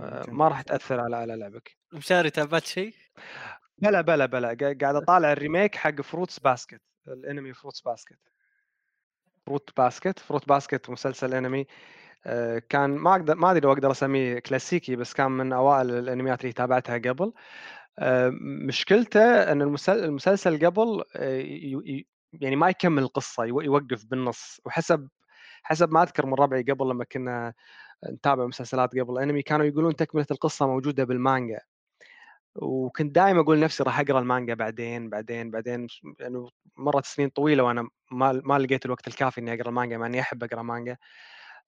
آآ 0.00 0.22
جميل 0.26 0.36
ما 0.36 0.48
راح. 0.48 0.62
تأثر 0.62 1.00
على 1.00 1.16
على 1.16 1.36
لعبك. 1.36 1.76
مشاري 1.92 2.30
تابعت 2.30 2.64
شيء؟ 2.64 2.94
بلى، 3.78 4.02
بلى، 4.02 4.28
بلى 4.28 4.54
ق 4.54 4.80
قاعد 4.80 4.94
أطالع 5.02 5.32
الريميك 5.32 5.74
حق 5.74 6.00
Fruits 6.02 6.38
Basket 6.48 6.80
الأنمي 7.08 7.54
Fruits 7.54 7.80
Basket. 7.88 8.18
Fruit 9.50 9.70
Basket 9.80 10.18
Fruit 10.28 10.44
Basket 10.54 10.90
مسلسل 10.90 11.34
أنمي 11.34 11.66
آآ 12.26 12.58
كان 12.58 12.90
ما 12.90 13.12
أقدر 13.12 13.34
ما 13.34 13.50
أدري 13.50 13.60
لو 13.60 13.72
أقدر 13.72 13.90
أسميه 13.90 14.38
كلاسيكي، 14.38 14.96
بس 14.96 15.14
كان 15.14 15.30
من 15.32 15.52
أوائل 15.52 15.90
الأنميات 15.90 16.40
اللي 16.40 16.52
تابعتها 16.52 16.98
قبل. 16.98 17.32
آآ 17.98 18.30
مشكلته 18.68 19.20
المسل 19.52 20.04
المسلسل 20.04 20.66
قبل 20.66 21.02
ي 21.16 22.06
يعني 22.32 22.56
ما 22.56 22.68
يكمل 22.68 23.02
القصة 23.02 23.44
يو 23.44 23.60
يوقف 23.60 24.04
بالنص، 24.06 24.60
وحسب 24.64 25.08
حسب 25.62 25.92
ما 25.92 26.02
أذكر 26.02 26.26
من 26.26 26.34
ربعي 26.34 26.62
قبل 26.62 26.90
لمّا 26.90 27.04
كنا 27.04 27.54
نتابع 28.12 28.46
مسلسلات 28.46 28.90
قبل 28.98 29.18
أنمي، 29.22 29.42
كانوا 29.42 29.66
يقولون 29.66 29.96
تكملة 29.96 30.26
القصة 30.32 30.66
موجودة 30.66 31.04
بالمانجا. 31.04 31.60
وكنت 32.56 33.16
دايم 33.16 33.38
أقول 33.40 33.58
لنفسي 33.58 33.82
راح 33.84 34.00
أقرأ 34.00 34.20
المانجا 34.20 34.54
بعدين، 34.54 35.10
بعدين، 35.10 35.50
بعدين 35.50 35.88
ش 35.88 36.02
لأنه 36.20 36.50
مرّت 36.78 37.06
سنين 37.06 37.30
طويلة 37.30 37.64
وأنا 37.64 37.88
ما 38.12 38.42
ما 38.44 38.58
لقيت 38.58 38.86
الوقت 38.86 39.08
الكافي 39.08 39.40
إني 39.42 39.54
أقرأ 39.54 39.68
المانجا 39.70 39.98
مع 39.98 40.06
إني 40.06 40.20
أحب 40.20 40.44
أقرأ 40.44 40.62
مانجا. 40.62 40.96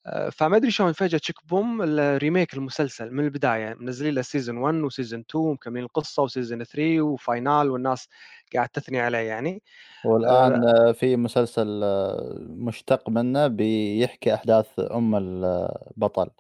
آآ 0.07 0.31
فما 0.31 0.57
أدري 0.57 0.71
شلون 0.71 0.93
فجأة 0.93 1.19
تشيك 1.19 1.37
بوم 1.47 1.83
الـ 1.83 1.93
remake 1.93 2.55
المسلسل 2.55 3.11
من 3.15 3.25
البداية، 3.25 3.75
منزلين 3.81 4.15
له 4.15 4.23
season 4.23 4.49
1 4.49 4.75
وseason 4.91 5.23
2 5.31 5.45
ومكملين 5.45 5.85
القصة 5.85 6.27
وseason 6.29 6.63
3 6.63 7.01
و 7.03 7.14
final 7.14 7.71
والناس 7.71 8.09
قاعدة 8.55 8.71
تثني 8.75 9.01
عليه 9.01 9.19
يعني. 9.19 9.63
والآن 10.05 10.65
آآ 10.65 10.89
آه، 10.89 10.93
في 10.93 11.17
مسلسل 11.17 11.81
آه، 11.85 12.37
مشتق 12.49 13.09
منه 13.11 13.47
بيحكي 13.47 14.35
أحداث 14.35 14.69
أم 14.81 15.15
البطل 15.17 16.31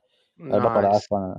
البطلة 0.53 0.89
nice. 0.89 0.97
عفوا 0.97 1.35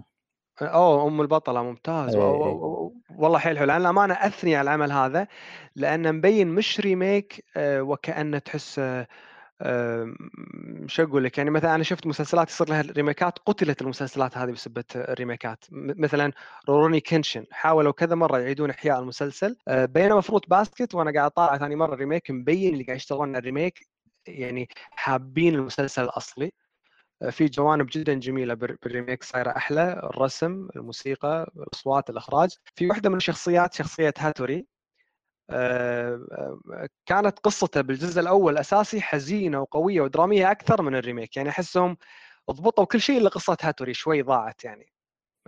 أوه! 0.62 1.08
أم 1.08 1.22
البطلة 1.22 1.64
ممتاز 1.64 2.18
و 2.18 2.22
إيه 2.22 2.22
و 2.22 2.86
و 2.86 2.94
والله 3.18 3.40
حيل 3.40 3.58
حلو، 3.60 3.78
الأمانة 3.78 4.14
أثني 4.14 4.56
على 4.56 4.64
العمل 4.70 4.92
هذا، 4.92 5.28
لأنه 5.76 6.12
مبين 6.12 6.48
مش 6.48 6.80
remake 6.80 7.46
تحسه 8.46 8.84
آمم 8.84 9.08
شو 10.88 11.04
أقول 11.04 11.24
لك، 11.24 11.38
يعني 11.38 11.50
مثلًا 11.50 11.76
أنا 11.76 11.84
شُفت 11.84 12.08
مسلسلات 12.08 12.50
يصير 12.50 12.70
لها 12.70 12.82
remakeات 12.82 13.40
قُتلت 13.40 13.82
المسلسلات 13.82 14.38
هذه 14.38 14.52
بسبة 14.52 14.84
الـ 14.96 15.04
remakeات، 15.04 15.66
مثلًا 15.72 16.32
Rurouni 16.70 17.00
Kenshin 17.00 17.46
حاولوا 17.52 17.92
كذا 17.92 18.16
مرة 18.16 18.38
يعيدون 18.40 18.70
إحياء 18.70 19.00
المسلسل، 19.00 19.58
آآ 19.68 19.86
بينما 19.86 20.22
Fruits 20.22 20.50
Basket 20.50 20.96
وأنا 20.96 21.12
قاعد 21.14 21.26
أطالع 21.26 21.58
ثاني 21.58 21.76
مرة 21.76 21.94
الـ 21.94 21.99
remake 21.99 22.32
مبين 22.32 22.74
اللي 22.74 22.84
قاعد 22.84 22.98
يشتغلون 22.98 23.30
على 23.30 23.38
الـ 23.40 23.46
remake 23.46 23.80
يعني 24.28 24.68
حابين 24.92 25.56
المسلسل 25.56 26.04
الأصلي. 26.04 26.52
في 27.32 27.46
جوانب 27.46 27.88
جدًا 27.94 28.14
جميلة 28.14 28.54
بال 28.54 28.78
بالـ 28.84 28.94
remake 28.94 29.24
صايرة 29.24 29.52
أحلى، 29.58 29.94
الرسم، 30.04 30.68
الموسيقى، 30.76 31.52
الأصوات، 31.58 32.10
الإخراج. 32.10 32.50
في 32.76 32.88
واحدة 32.88 33.10
من 33.10 33.18
الشخصيات 33.18 33.74
شخصية 33.74 34.14
هاتوري 34.20 34.68
كانت 37.06 37.40
قصته 37.40 37.82
بالجزء 37.82 38.22
الأول 38.22 38.54
الأساسي 38.54 39.02
حزينة 39.02 39.62
وقوية 39.62 40.02
ودرامية 40.02 40.52
أكثر 40.52 40.82
من 40.82 40.96
الـ 40.96 41.01
remake، 41.01 41.38
يعني 41.38 41.50
أحسهم 41.50 41.98
ضبطوا 42.52 42.86
كل 42.86 43.02
شيء 43.02 43.18
إلا 43.18 43.30
قصة 43.30 43.58
هاتوري 43.62 43.94
شوي 43.94 44.22
ضاعت 44.22 44.64
يعني. 44.64 44.94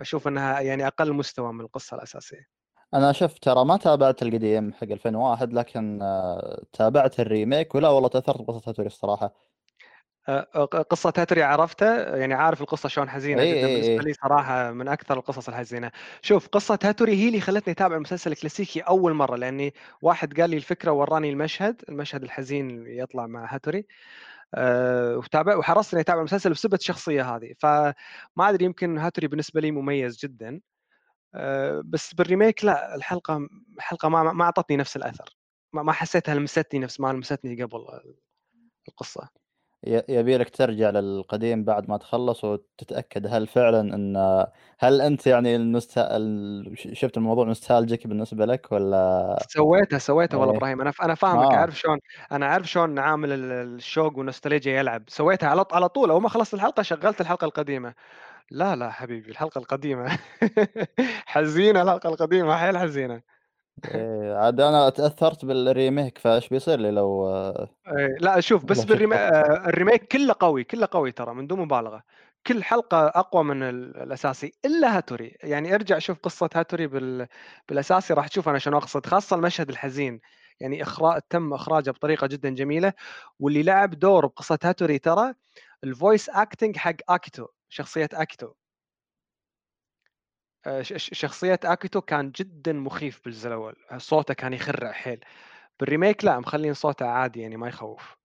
أشوف 0.00 0.28
إنها 0.28 0.60
يعني 0.60 0.86
أقل 0.86 1.12
مستوى 1.12 1.52
من 1.52 1.60
القصة 1.60 1.94
الأساسية. 1.96 2.46
أنا 2.94 3.12
شفت 3.12 3.42
ترى 3.42 3.64
ما 3.64 3.76
تابعت 3.76 4.22
القديم 4.22 4.72
حق 4.72 4.82
2001 4.82 5.52
لكن 5.52 6.02
آه، 6.02 6.62
تابعت 6.72 7.20
الـ 7.20 7.28
remake 7.28 7.74
ولا 7.74 7.88
والله 7.88 8.08
تأثرت 8.08 8.42
بقصة 8.42 8.70
هاتوري 8.70 8.86
الصراحة 8.86 9.34
آآ 10.28 10.40
ق 10.66 10.76
قصة 10.76 11.12
هاتوري 11.18 11.42
عرفتها، 11.42 12.16
يعني 12.16 12.34
عارف 12.34 12.60
القصة 12.60 12.88
شلون 12.88 13.10
حزينة 13.10 13.44
إي 13.44 13.44
جدًا، 13.44 13.66
إي 13.66 13.72
بالنسبة 13.72 14.02
إي 14.02 14.04
لي 14.04 14.12
صراحة 14.12 14.70
من 14.72 14.88
أكثر 14.88 15.18
القصص 15.18 15.48
الحزينة. 15.48 15.90
شوف 16.22 16.48
قصة 16.48 16.78
هاتوري 16.84 17.14
هي 17.16 17.28
اللي 17.28 17.40
خلتني 17.40 17.72
أتابع 17.72 17.96
المسلسل 17.96 18.32
الكلاسيكي 18.32 18.80
أول 18.80 19.14
مرة، 19.14 19.36
لأني 19.36 19.74
واحد 20.02 20.40
قال 20.40 20.50
لي 20.50 20.56
الفكرة 20.56 20.90
ووراني 20.92 21.30
المشهد، 21.30 21.82
المشهد 21.88 22.22
الحزين 22.22 22.70
اللي 22.70 22.98
يطلع 22.98 23.26
مع 23.26 23.54
هاتوري 23.54 23.86
آآ 24.54 25.16
وتابع 25.16 25.56
وحرصت 25.56 25.94
إني 25.94 26.02
أتابع 26.02 26.20
المسلسل 26.20 26.50
بسبة 26.50 26.76
الشخصية 26.78 27.36
هذه، 27.36 27.54
فما 27.60 27.94
أدري 28.50 28.64
يمكن 28.66 28.98
هاتوري 28.98 29.28
بالنسبة 29.28 29.60
لي 29.60 29.70
مميز 29.72 30.18
جدًا، 30.26 30.60
آآ 31.34 31.82
بس 31.86 32.14
بالـ 32.14 32.26
remake 32.26 32.64
لأ، 32.66 32.94
الحلقة 32.96 33.48
الحلقة 33.78 34.10
ما 34.10 34.32
ما 34.34 34.44
أعطتني 34.44 34.76
نفس 34.78 34.96
الأثر، 34.96 35.36
ما 35.74 35.92
حسيتها 35.92 36.34
لمستني 36.36 36.80
نفس 36.80 37.00
ما 37.00 37.12
لمستني 37.12 37.62
قبل 37.64 37.78
القصة. 38.88 39.41
يبي 39.84 40.36
لك 40.38 40.50
ترجع 40.50 40.90
للقديم 40.90 41.64
بعد 41.64 41.88
ما 41.90 41.96
تخلّص 41.96 42.44
وتتأكد 42.44 43.26
هل 43.26 43.46
فعلًا 43.46 43.80
إن 43.94 44.16
هل 44.78 45.00
أنت 45.00 45.26
يعني 45.26 45.56
الـ 45.56 45.64
nost 45.64 45.98
ال 45.98 46.78
ش 46.78 46.88
شُفت 47.00 47.16
الموضوع 47.16 47.54
nostalgic 47.54 48.06
بالنسبة 48.06 48.46
لك 48.46 48.72
والّا 48.72 49.48
سويتها، 49.48 49.98
سويتها 49.98 50.38
والله 50.38 50.52
إيه، 50.54 50.58
إبراهيم، 50.58 50.80
أنا 50.80 50.90
ف 50.90 51.02
أنا 51.02 51.14
فاهمك، 51.14 51.54
آه، 51.54 51.54
عارف 51.54 51.78
شلون 51.78 51.98
أنا 52.32 52.46
عارف 52.46 52.66
شلون 52.70 52.98
عامل 52.98 53.32
ال 53.32 53.52
الشوق 53.52 54.16
والنوستالجيا 54.18 54.78
يلعب، 54.78 55.04
سويتها 55.08 55.48
على 55.48 55.64
على 55.72 55.88
طول. 55.88 56.10
أول 56.10 56.22
ما 56.22 56.28
خلصت 56.28 56.54
الحلقة 56.54 56.82
شغّلت 56.82 57.20
الحلقة 57.20 57.44
القديمة، 57.44 57.94
لا، 58.50 58.76
لا 58.76 58.90
حبيبي 58.92 59.30
الحلقة 59.30 59.58
القديمة. 59.58 60.18
حزينة 61.26 61.82
الحلقة 61.82 62.08
القديمة 62.10 62.56
حيل 62.56 62.78
حزينة. 62.78 63.22
إيه، 63.84 64.34
عاد 64.36 64.60
أنا 64.60 64.88
تأثّرت 64.90 65.44
بالـ 65.44 65.62
remake 65.62 66.18
فإيش 66.18 66.48
بيصير 66.48 66.78
لي 66.80 66.90
لو 66.90 67.26
إيه، 67.88 68.16
لأ 68.20 68.40
شوف 68.40 68.64
بس 68.64 68.86
بالـ 68.86 68.96
rema 68.96 69.16
شُفتها؟ 69.16 69.32
آآ 69.36 69.68
الـ 69.68 69.73
remake 69.73 70.04
كلّه 70.12 70.34
قوي، 70.40 70.64
كلّه 70.64 70.88
قوي 70.90 71.12
ترى 71.12 71.34
من 71.34 71.46
دون 71.46 71.58
مبالغة، 71.60 72.02
كل 72.46 72.64
حلقة 72.64 73.06
أقوى 73.06 73.44
من 73.44 73.62
ال 73.62 73.96
الأساسي 74.02 74.52
إلا 74.64 74.96
هاتوري، 74.96 75.36
يعني 75.42 75.74
ارجع 75.74 75.98
شوف 75.98 76.18
قصة 76.18 76.50
هاتوري 76.54 76.86
بال 76.86 77.26
بالأساسي 77.68 78.14
راح 78.14 78.28
تشوف 78.28 78.48
أنا 78.48 78.58
شنو 78.58 78.76
أقصد، 78.78 79.06
خاصة 79.06 79.36
المشهد 79.36 79.68
الحزين، 79.70 80.20
يعني 80.60 80.82
إخرا 80.82 81.18
تم 81.30 81.52
إخراجه 81.54 81.90
بطريقة 81.90 82.26
جدًا 82.26 82.50
جميلة، 82.50 82.92
واللي 83.38 83.62
لعب 83.62 83.90
دور 83.90 84.26
بقصة 84.26 84.58
هاتوري 84.64 84.98
ترى 84.98 85.34
ال 85.86 85.94
voice 85.94 86.32
acting 86.34 86.76
حق 86.76 86.96
آكيتو، 87.08 87.46
شخصية 87.68 88.08
آكيتو، 88.14 88.46
آآ 88.46 88.52
ش 88.52 88.54
ش 88.54 88.61
شخصية 90.96 91.60
آكيتو 91.64 92.00
كان 92.00 92.30
جدًا 92.30 92.72
مخيف 92.72 93.20
بالجزء 93.24 93.48
الأول، 93.48 93.76
صوته 93.96 94.34
كان 94.34 94.52
يخرع 94.52 94.92
حيل، 94.92 95.20
بالـ 95.80 95.91
remake 95.91 96.24
لأ 96.24 96.40
مخلّين 96.40 96.74
صوته 96.74 97.06
عادي 97.06 97.40
يعني 97.40 97.56
ما 97.56 97.68
يخوّف. 97.68 98.16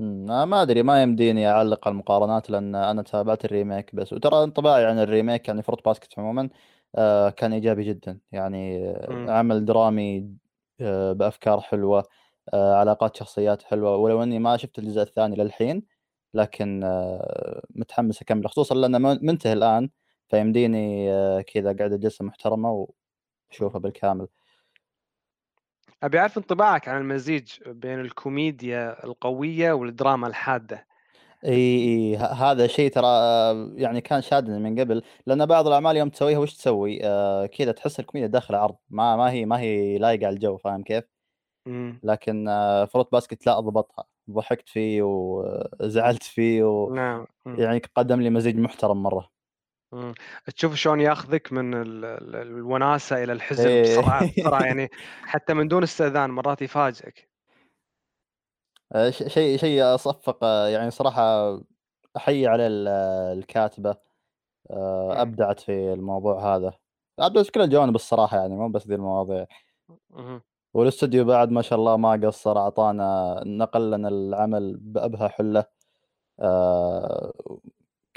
أنا 0.00 0.44
ما 0.44 0.62
أدري 0.62 0.82
ما 0.82 1.02
يمديني 1.02 1.48
أعلّق 1.50 1.88
على 1.88 1.92
المقارنات 1.92 2.50
لأن 2.50 2.74
أنا 2.74 3.02
تابعت 3.02 3.44
الـ 3.44 3.51
remake 3.51 3.94
بس، 3.94 4.12
وترى 4.12 4.44
انطباعي 4.44 4.84
عن 4.84 4.98
الـ 4.98 5.05
remake 5.05 5.48
يعني 5.48 5.62
Fruits 5.62 5.76
Basket 5.92 6.18
عمومًا 6.18 6.48
آآ، 6.96 7.30
كان 7.30 7.52
إيجابي 7.52 7.84
جدًا، 7.84 8.20
يعني 8.32 8.86
آه،. 9.08 9.30
عمل 9.30 9.64
درامي 9.64 10.30
حلوة، 11.60 12.04
آآ، 12.54 12.74
علاقات 12.76 13.16
شخصيات 13.16 13.62
حلوة، 13.62 13.96
ولو 13.96 14.22
إني 14.22 14.38
ما 14.38 14.56
شُفت 14.56 14.78
الجزء 14.78 15.02
الثاني 15.02 15.36
للحين، 15.36 15.82
لكن 16.34 16.84
آه، 16.84 17.62
متحمس 17.70 18.22
أكمله، 18.22 18.48
خصوصًا 18.48 18.74
لأنه 18.74 18.98
م 18.98 19.18
منتهي 19.22 19.52
الآن، 19.52 19.90
فيمديني 20.28 21.12
آه، 21.12 21.40
كذا 21.40 21.68
قعدة 21.68 21.96
جلسة 21.96 22.24
محترمة 22.24 22.68
إمم. 22.68 22.86
وأشوفه 23.50 23.78
بالكامل. 23.78 24.28
أبي 26.02 26.18
أعرف 26.18 26.38
انطباعك 26.38 26.88
عن 26.88 27.00
المزيج 27.00 27.52
بين 27.66 28.00
الكوميديا 28.00 29.04
القوية 29.04 29.72
والدراما 29.72 30.26
الحادة. 30.26 30.86
إي، 31.44 31.52
إي، 31.52 32.16
ه 32.16 32.24
هذا 32.24 32.66
شيء 32.66 32.90
ترى 32.90 33.06
يعني 33.82 34.00
كان 34.00 34.22
شادني 34.22 34.58
من 34.58 34.80
قبل، 34.80 35.02
لأن 35.26 35.46
بعض 35.46 35.66
الأعمال 35.66 35.96
يوم 35.96 36.08
تسويها 36.08 36.38
وش 36.38 36.54
تسوي؟ 36.54 37.04
آآ 37.04 37.46
كذا 37.46 37.72
تحس 37.72 38.00
الكوميديا 38.00 38.28
داخلة 38.28 38.58
عرض، 38.58 38.76
ما 38.90 39.16
ما 39.16 39.30
هي 39.30 39.44
ما 39.46 39.60
هي 39.60 39.98
لايقة 39.98 40.26
على 40.26 40.34
الجو، 40.34 40.56
فاهم 40.56 40.82
كيف؟ 40.82 41.04
إمم. 41.66 42.00
لكن 42.02 42.46
Fruit 42.86 43.06
Basket 43.18 43.36
لأ 43.46 43.60
ضبطها، 43.60 44.04
ضحكت 44.30 44.68
فيه 44.68 45.02
وزعلت 45.02 46.22
فيه 46.22 46.88
نعم. 46.92 47.26
إمم. 47.46 47.58
ويعني 47.58 47.82
قدم 47.94 48.20
لي 48.20 48.30
مزيج 48.30 48.56
محترم 48.56 49.02
مرة. 49.02 49.35
تشوف 50.56 50.74
شلون 50.74 51.00
ياخذك 51.00 51.52
من 51.52 51.74
ال 51.74 52.04
ال 52.04 52.36
الوناسة 52.36 53.24
إلى 53.24 53.32
الحزن 53.32 53.70
إيه 53.70 53.82
بسرعة، 53.82 54.24
بسرعة 54.38 54.62
يعني 54.64 54.88
حتى 55.26 55.54
من 55.54 55.68
دون 55.68 55.82
استئذان 55.82 56.30
مرات 56.30 56.62
يفاجئك. 56.62 57.28
آآ 58.94 59.10
ش 59.10 59.22
شيء 59.22 59.56
شيء 59.58 59.94
أصفّق 59.94 60.44
يعني 60.44 60.90
صراحة 60.90 61.22
أحيي 62.16 62.46
عليه 62.46 62.66
ال 62.66 62.88
الكاتبة، 63.38 63.90
آآ 64.70 65.22
إمم. 65.22 65.22
أبدعت 65.22 65.60
في 65.60 65.92
الموضوع 65.94 66.56
هذا، 66.56 66.72
أبدعت 67.20 67.46
في 67.46 67.52
كل 67.52 67.60
الجوانب 67.62 67.94
الصراحة 67.94 68.36
يعني 68.38 68.56
مو 68.56 68.68
بس 68.70 68.88
ذي 68.88 68.96
المواضيع. 68.96 69.46
اهم. 70.14 70.42
والاستوديو 70.74 71.24
بعد 71.24 71.50
ما 71.50 71.62
شاء 71.62 71.78
الله 71.78 71.96
ما 71.96 72.12
قصّر 72.26 72.58
أعطانا 72.58 73.42
نقل 73.46 73.90
لنا 73.90 74.08
العمل 74.08 74.76
بأبهى 74.76 75.28
حلة، 75.28 75.64
آآ 76.40 77.32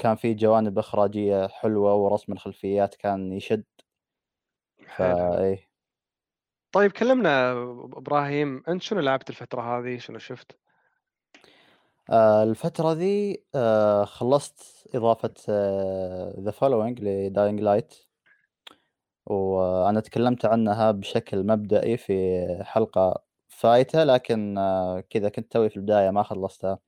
كان 0.00 0.16
في 0.16 0.34
جوانب 0.34 0.78
إخراجية 0.78 1.46
حلوة 1.48 1.94
ورسم 1.94 2.32
الخلفيات 2.32 2.94
كان 2.94 3.32
يشد، 3.32 3.64
حلو. 4.94 5.16
فإيه. 5.18 5.70
طيب 6.72 6.92
كلمنا 6.92 7.52
أب 7.52 7.96
إبراهيم، 7.96 8.62
أنت 8.68 8.82
شنو 8.82 9.00
لعبت 9.00 9.30
الفترة 9.30 9.62
هذه، 9.62 9.98
شنو 9.98 10.18
شُفت؟ 10.18 10.58
آآ 12.10 12.42
الفترة 12.42 12.92
ذي 12.92 13.44
آآ 13.54 14.04
خلّصت 14.04 14.58
إضافة 14.94 15.34
The 16.46 16.52
Following 16.52 16.96
لDying 17.00 17.60
Light 17.60 18.06
وأنا 19.26 20.00
تكلمت 20.00 20.44
عنها 20.44 20.90
بشكل 20.90 21.46
مبدئي 21.46 21.96
في 21.96 22.14
حلقة 22.64 23.22
فايتة، 23.48 24.04
لكن 24.04 24.58
آه، 24.58 25.00
كذا 25.00 25.28
كنت 25.28 25.52
توي 25.52 25.70
في 25.70 25.76
البداية 25.76 26.10
ما 26.10 26.22
خلّصتها. 26.22 26.78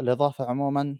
الإضافة 0.00 0.44
عمومًا 0.50 0.96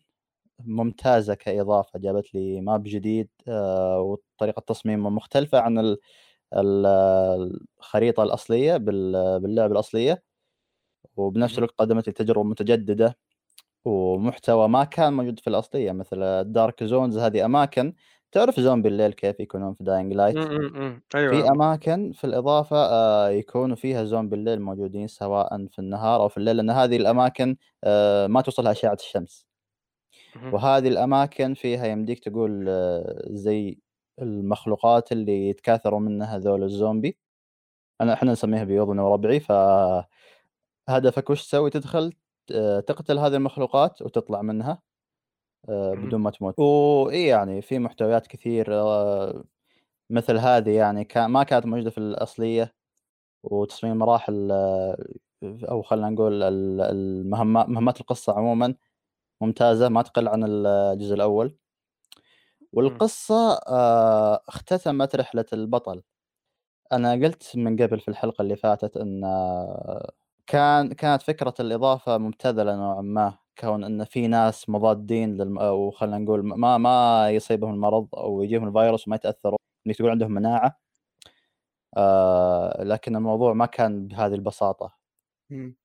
ممتازة 0.64 1.34
كإضافة، 1.34 1.98
جابت 1.98 2.34
لي 2.34 2.60
map 2.66 2.80
جديد 2.82 3.28
آآ 3.48 3.96
وطريقة 3.98 4.60
تصميمه 4.60 5.10
مختلفة 5.10 5.60
عن 5.60 5.78
ال 5.78 5.98
ال 6.54 6.86
الخريطة 7.80 8.22
الأصلية 8.24 8.76
بال 8.76 9.40
باللعبة 9.40 9.72
الأصلية، 9.74 10.24
وبنفس. 11.16 11.58
الوقت 11.58 11.74
قدمت 11.78 12.06
لي 12.08 12.12
تجربة 12.14 12.44
متجددة 12.44 13.18
ومحتوى 13.86 14.68
ما 14.68 14.84
كان 14.84 15.12
موجود 15.14 15.40
في 15.40 15.48
الأصلية، 15.50 15.92
مثل 15.92 16.44
الdark 16.44 16.88
zones 16.90 17.18
هذه 17.18 17.44
أماكن 17.46 17.94
تعرف 18.32 18.60
زومبي 18.60 18.88
الليل 18.90 19.12
كيف 19.12 19.40
يكونون 19.40 19.74
في 19.74 19.84
dying 19.84 20.16
إمم، 20.30 20.42
light 20.42 20.46
إمم، 20.46 20.76
إمم. 20.76 21.02
في 21.30 21.36
أيوه. 21.38 21.50
أماكن 21.50 22.12
في 22.12 22.24
الإضافة 22.24 22.76
آآ 22.78 23.30
يكونوا 23.30 23.76
فيها 23.76 24.04
زومبي 24.04 24.36
الليل 24.36 24.62
موجودين 24.62 25.08
سواء 25.08 25.66
في 25.68 25.78
النهار 25.80 26.22
أو 26.22 26.28
في 26.28 26.38
الليل، 26.38 26.56
لأن 26.58 26.70
هذه 26.70 26.96
الأماكن 26.98 27.56
آآ 27.84 28.26
ما 28.28 28.42
توصلها 28.42 28.72
أشعة 28.72 28.94
الشمس. 29.00 29.45
وهذه 30.50 30.88
الأماكن 30.88 31.54
فيها 31.54 31.86
يمديك 31.86 32.18
تقول 32.18 32.66
آه، 32.68 33.22
زي 33.26 33.78
المخلوقات 34.22 35.12
اللي 35.12 35.48
يتكاثروا 35.48 36.00
منها 36.00 36.36
هذول 36.36 36.62
الزومبي، 36.64 37.18
أنا 38.00 38.12
إحنا 38.14 38.32
نسميها 38.32 38.64
بيوضنا 38.64 39.02
وربعي، 39.02 39.40
فهدفك 39.40 41.30
وش 41.30 41.42
تسوي؟ 41.46 41.70
تدخل 41.70 42.12
ت 42.46 42.52
تقتل 42.88 43.18
هذه 43.18 43.36
المخلوقات 43.36 44.02
وتطلع 44.02 44.42
منها 44.42 44.82
اهم. 45.68 46.08
بدون 46.08 46.20
ما 46.20 46.30
تموت. 46.30 46.58
وإي 46.58 47.26
يعني 47.26 47.62
في 47.62 47.78
محتويات 47.78 48.26
كثير 48.26 48.66
مثل 50.10 50.38
هذه 50.38 50.70
يعني 50.70 51.08
ما 51.16 51.42
كانت 51.42 51.66
موجودة 51.66 51.90
في 51.90 51.98
الأصلية، 51.98 52.74
وتصميم 53.44 53.92
المراحل 53.92 54.48
آه، 54.52 54.98
أو 55.44 55.82
خلينا 55.82 56.10
نقول 56.10 56.42
ال 56.42 56.80
المهما 56.80 57.66
مهمات 57.66 58.00
القصة 58.00 58.34
عمومًا 58.38 58.74
ممتازة 59.40 59.88
ما 59.88 60.02
تقل 60.02 60.28
عن 60.28 60.44
ال 60.44 60.66
الجزء 60.66 61.14
الأول. 61.14 61.56
إمم. 62.86 63.02
والقصة 63.06 63.52
آآ 63.68 64.40
اختتمت 64.48 65.16
رحلة 65.16 65.44
البطل، 65.52 66.02
أنا 66.92 67.12
قُلت 67.12 67.52
من 67.56 67.76
قبل 67.82 68.00
في 68.00 68.08
الحلقة 68.08 68.42
اللي 68.42 68.56
فاتت 68.56 68.96
إن 68.96 69.24
آه، 69.24 70.12
كان 70.46 70.92
كانت 70.94 71.22
فكرة 71.22 71.54
الإضافة 71.60 72.18
مبتذلة 72.18 72.76
نوعًا 72.76 73.02
ما، 73.02 73.38
كون 73.60 73.84
إن 73.84 74.04
في 74.04 74.28
ناس 74.28 74.70
مضادين 74.70 75.36
للم 75.36 75.58
أو 75.58 75.90
خلينا 75.90 76.18
نقول 76.18 76.46
ما 76.46 76.78
ما 76.78 77.30
يصيبهم 77.30 77.74
المرض 77.74 78.08
أو 78.16 78.42
يجيهم 78.42 78.68
الفيروس 78.68 79.08
وما 79.08 79.16
يتأثرون، 79.16 79.58
إنك 79.88 79.96
تقول 79.96 80.10
عندهم 80.10 80.32
مناعة، 80.32 80.80
آآ 81.96 82.84
لكن 82.84 83.16
الموضوع 83.16 83.52
ما 83.52 83.66
كان 83.66 84.08
بهذه 84.08 84.34
البساطة، 84.34 84.96
إمم. 85.52 85.76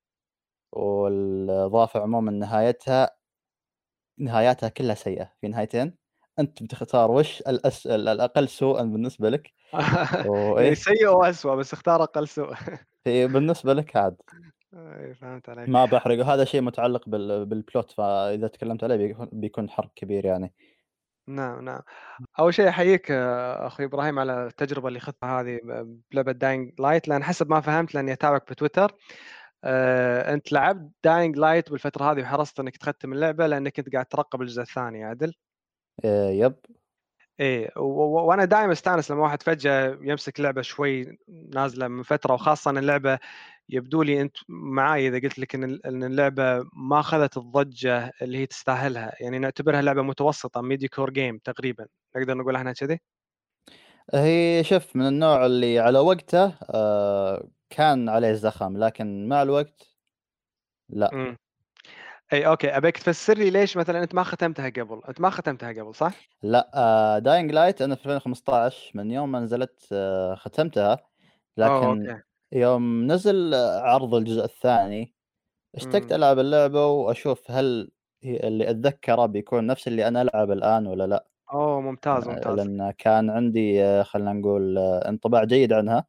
والإضافة 0.72 2.00
عمومًا 2.00 2.30
نهايتها 2.32 3.10
نهاياتها 4.18 4.68
كلها 4.68 4.94
سيئة، 4.94 5.32
في 5.40 5.48
نهايتين 5.48 5.94
أنت 6.38 6.62
بتختار 6.62 7.10
وش 7.10 7.40
الأس 7.40 7.86
ال 7.86 8.08
الأقل 8.08 8.48
سوءًا 8.48 8.82
بالنسبة 8.82 9.30
لك 9.30 9.52
يعني 9.72 10.28
وإيه 10.28 10.74
سيء 10.74 11.08
وأسوأ 11.08 11.54
بس 11.54 11.72
اختار 11.72 12.02
أقل 12.02 12.28
سوء. 12.28 12.54
هي 13.06 13.28
بالنسبة 13.28 13.72
لك 13.74 13.96
عاد 13.96 14.16
أي 14.74 15.14
فهمت 15.14 15.48
عليك. 15.48 15.68
ما 15.68 15.84
باحرق 15.84 16.18
وهذا 16.18 16.44
شيء 16.44 16.60
متعلق 16.60 17.08
بال 17.08 17.46
بالplot 17.46 17.94
فإذا 17.96 18.48
تكلمت 18.48 18.84
عليه 18.84 18.96
بيكون 18.96 19.28
بيكون 19.32 19.70
حرق 19.70 19.90
كبير 19.96 20.24
يعني. 20.24 20.54
نعم، 21.28 21.64
نعم. 21.64 21.80
أول 22.40 22.54
شيء 22.54 22.68
أحييك 22.68 23.10
آه، 23.10 23.66
أخوي 23.66 23.86
إبراهيم 23.86 24.18
على 24.18 24.46
التجربة 24.46 24.88
اللي 24.88 25.00
خضتها 25.00 25.40
هذه 25.40 25.60
ب 25.64 26.00
بلعبة 26.12 26.32
Dying 26.32 26.70
Light 26.72 27.08
لأن 27.08 27.24
حسب 27.24 27.50
ما 27.50 27.60
فهمت 27.60 27.94
لأني 27.94 28.12
أتابعك 28.12 28.50
بتويتر، 28.50 28.92
آآ 29.64 30.34
أنت 30.34 30.52
لعبت 30.52 30.90
Dying 31.06 31.36
Light 31.36 31.70
بالفترة 31.70 32.12
هذه 32.12 32.20
وحرصت 32.22 32.60
إنك 32.60 32.76
تختم 32.76 33.12
اللعبة 33.12 33.46
لأنك 33.46 33.72
كنت 33.72 33.92
قاعد 33.92 34.06
ترقب 34.06 34.42
الجزء 34.42 34.62
الثاني 34.62 35.04
عدل؟ 35.04 35.34
آآ 36.04 36.30
يب، 36.30 36.54
إيه، 37.40 37.70
و 37.76 37.80
و 37.82 38.24
وأنا 38.28 38.44
دايم 38.44 38.70
أستأنس 38.70 39.10
لمّا 39.10 39.22
واحد 39.22 39.42
فجأة 39.42 39.98
يمسك 40.02 40.40
لعبة 40.40 40.62
شوي 40.62 41.18
نازلة 41.54 41.88
من 41.88 42.02
فترة 42.02 42.34
وخاصةً 42.34 42.70
اللعبة 42.70 43.18
يبدو 43.68 44.02
لي 44.02 44.20
أنت 44.22 44.36
معاي 44.48 45.08
إذا 45.08 45.18
قلت 45.20 45.38
لك 45.38 45.54
إن 45.54 45.64
ال 45.64 45.86
إن 45.86 46.04
اللعبة 46.04 46.64
ما 46.74 47.00
أخذت 47.00 47.36
الضجة 47.36 48.12
اللي 48.22 48.38
هي 48.38 48.46
تستاهلها، 48.46 49.12
يعني 49.20 49.38
نعتبرها 49.38 49.82
لعبة 49.82 50.02
متوسطة 50.02 50.62
mediocre 50.62 51.10
game 51.10 51.38
تقريبًا، 51.44 51.86
نقدر 52.16 52.34
نقول 52.38 52.56
عنها 52.56 52.72
كذي؟ 52.72 53.00
هي 54.14 54.64
شوف 54.64 54.96
من 54.96 55.06
النوع 55.06 55.46
اللي 55.46 55.78
على 55.78 55.98
وقته 55.98 56.54
آآ 56.70 57.48
كان 57.72 58.08
عليه 58.08 58.32
زخم، 58.32 58.78
لكن 58.78 59.28
مع 59.28 59.42
الوقت 59.42 59.96
لأ. 60.88 61.12
إمم. 61.12 61.36
أي 62.32 62.46
أوكي، 62.46 62.76
أبيك 62.76 62.98
تفسّر 62.98 63.34
لي 63.38 63.50
ليش 63.50 63.76
مثلًا 63.76 64.02
أنت 64.02 64.14
ما 64.14 64.22
ختمتها 64.24 64.68
قبل، 64.70 65.02
أنت 65.08 65.20
ما 65.20 65.30
ختمتها 65.30 65.72
قبل 65.72 65.94
صح؟ 65.94 66.14
لأ 66.42 66.70
آآ 66.74 67.20
Dying 67.20 67.50
Light 67.52 67.82
أنا 67.82 67.94
في 67.94 68.06
2015 68.06 68.92
من 68.94 69.10
يوم 69.10 69.32
ما 69.32 69.40
نزلت 69.40 69.88
آه، 69.92 70.34
ختمتها، 70.34 70.98
أوه 71.64 71.88
لكن 71.88 72.08
أوكي، 72.08 72.22
يوم 72.52 73.06
نزل 73.12 73.54
آه، 73.54 73.80
عرض 73.80 74.14
الجزء 74.14 74.44
الثاني 74.44 75.14
اشتقت 75.76 76.12
إمم، 76.12 76.12
ألعب 76.12 76.40
اللعبة 76.40 76.86
وأشوف 76.88 77.52
هل 77.52 77.90
اللي 78.24 78.70
أتذكره 78.70 79.26
بيكون 79.26 79.66
نفس 79.66 79.88
اللي 79.88 80.08
أنا 80.08 80.22
ألعبه 80.22 80.54
الآن 80.54 80.86
والّا 80.86 81.08
لأ، 81.08 81.26
أوه 81.52 81.80
ممتاز، 81.80 82.28
ممتاز، 82.28 82.68
لأن 82.68 82.90
كان 82.98 83.30
عندي 83.30 83.84
آه، 83.84 84.02
خلينا 84.02 84.32
نقول 84.32 84.78
آه، 84.78 85.08
انطباع 85.08 85.44
جيد 85.44 85.72
عنها، 85.72 86.04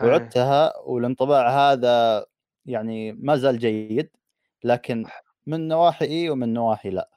وعُدتها 0.00 0.78
والانطباع 0.78 1.48
هذا 1.72 2.26
يعني 2.66 3.12
ما 3.12 3.36
زال 3.36 3.58
جيد، 3.58 4.10
لكن 4.64 5.06
من 5.46 5.68
نواحي 5.68 6.04
إي 6.06 6.30
ومن 6.30 6.54
نواحي 6.54 6.90
لأ. 6.90 7.10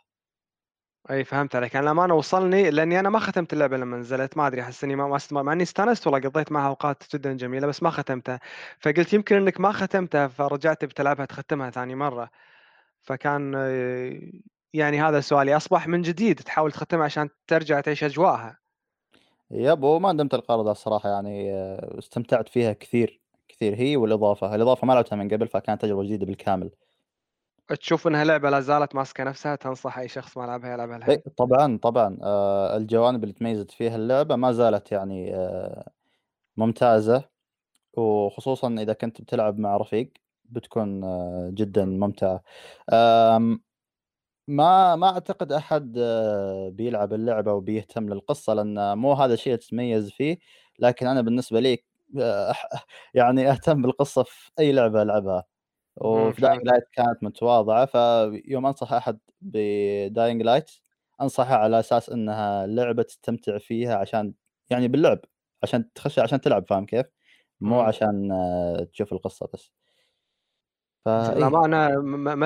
أي 1.09 1.23
فهمت 1.23 1.55
عليك، 1.55 1.75
أنا 1.75 1.83
للأمانة 1.83 2.13
وصلني 2.15 2.69
لإني 2.71 2.99
أنا 2.99 3.09
ما 3.09 3.19
ختمت 3.19 3.53
اللعبة 3.53 3.77
لمّا 3.77 3.97
نزلت، 3.97 4.37
ما 4.37 4.47
أدري 4.47 4.61
أحس 4.61 4.83
إني 4.83 4.95
ما 4.95 5.07
ما 5.07 5.15
است 5.15 5.33
مع 5.33 5.53
إني 5.53 5.63
استانست 5.63 6.07
والله 6.07 6.29
قضيت 6.29 6.51
معها 6.51 6.67
أوقات 6.67 7.03
جدًا 7.15 7.33
جميلة، 7.33 7.67
بس 7.67 7.83
ما 7.83 7.89
ختمتها، 7.89 8.39
فقُلت 8.79 9.13
يمكن 9.13 9.35
إنك 9.35 9.59
ما 9.59 9.71
ختمتها 9.71 10.27
فرجعت 10.27 10.85
بتلعبها 10.85 11.25
تختمها 11.25 11.69
ثاني 11.69 11.95
مرة، 11.95 12.29
فكان 13.01 13.53
آه، 13.57 14.21
يعني 14.73 15.01
هذا 15.01 15.19
سؤالي، 15.21 15.57
أصبح 15.57 15.87
من 15.87 16.01
جديد 16.01 16.39
تحاول 16.39 16.71
تختمها 16.71 17.05
عشان 17.05 17.29
ترجع 17.47 17.81
تعيش 17.81 18.03
أجواءها. 18.03 18.59
يب 19.51 19.83
وما 19.83 20.11
ندمت 20.13 20.33
القرار 20.33 20.65
ذا 20.65 20.71
الصراحة 20.71 21.09
يعني 21.09 21.53
آه، 21.53 21.99
استمتعت 21.99 22.49
فيها 22.49 22.73
كثير، 22.73 23.21
كثير 23.47 23.75
هي 23.75 23.97
والإضافة، 23.97 24.55
الإضافة 24.55 24.87
ما 24.87 24.93
لعبتها 24.93 25.15
من 25.15 25.29
قبل 25.29 25.47
فكانت 25.47 25.81
تجربة 25.81 26.03
جديدة 26.03 26.25
بالكامل. 26.25 26.71
تشوف 27.79 28.07
إنها 28.07 28.23
لعبة 28.23 28.49
لا 28.49 28.59
زالت 28.59 28.95
ماسكة 28.95 29.23
نفسها 29.23 29.55
تنصح 29.55 29.97
أي 29.97 30.07
شخص 30.07 30.37
ما 30.37 30.43
لعبها 30.45 30.73
يلعبها 30.73 30.97
الحين؟ 30.97 31.21
طبعًا، 31.37 31.77
طبعًا 31.77 32.17
آآ 32.23 32.77
الجوانب 32.77 33.23
اللي 33.23 33.33
تميزت 33.33 33.71
فيها 33.71 33.95
اللعبة 33.95 34.35
ما 34.35 34.51
زالت 34.51 34.91
يعني 34.91 35.35
آآ 35.35 35.91
ممتازة، 36.57 37.29
وخصوصًا 37.97 38.75
إذا 38.79 38.93
كنت 38.93 39.21
بتلعب 39.21 39.59
مع 39.59 39.77
رفيق 39.77 40.13
بتكون 40.45 41.05
آه، 41.05 41.51
جدًا. 41.55 41.85
آمم 42.93 43.63
ما 44.49 44.95
ما 44.95 45.09
أعتقد 45.09 45.51
أحد 45.51 45.95
آه، 45.97 46.69
بيلعب 46.69 47.13
اللعبة 47.13 47.53
وبيهتم 47.53 48.09
للقصة، 48.09 48.53
لأن 48.53 48.97
مو 48.97 49.13
هذا 49.13 49.33
الشيء 49.33 49.53
اللي 49.53 49.57
تتميز 49.65 50.11
فيه، 50.11 50.37
لكن 50.79 51.07
أنا 51.07 51.21
بالنسبة 51.21 51.59
لي 51.59 51.83
أح 52.19 52.67
يعني 53.13 53.51
أهتم 53.51 53.81
بالقصة 53.81 54.23
في 54.23 54.51
أي 54.59 54.71
لعبة 54.71 55.01
ألعبها. 55.01 55.43
إمم، 56.11 56.31
وفي 56.31 56.41
فهمتك، 56.41 56.69
Light 56.69 56.89
كانت 56.93 57.23
متواضعة، 57.23 57.85
فيوم 57.87 58.65
أنصح 58.65 58.93
أحد 58.93 59.19
بDying 59.45 60.43
Light 60.45 60.81
أنصحه 61.21 61.55
على 61.55 61.79
أساس 61.79 62.09
إنها 62.09 62.67
لعبة 62.67 63.03
تستمتع 63.03 63.57
فيها 63.57 63.95
عشان 63.97 64.33
يعني 64.71 64.87
باللعب، 64.87 65.19
عشان 65.63 65.93
تخش 65.93 66.19
عشان 66.19 66.41
تلعب 66.41 66.65
فاهم 66.69 66.85
كيف؟ 66.85 67.05
مو. 67.61 67.81
عشان 67.81 68.31
آه، 68.31 68.83
تشوف 68.93 69.13
القصة 69.13 69.49
بس. 69.53 69.71
فإيه 71.05 71.51
للأمانة 71.51 71.89
م 72.01 72.39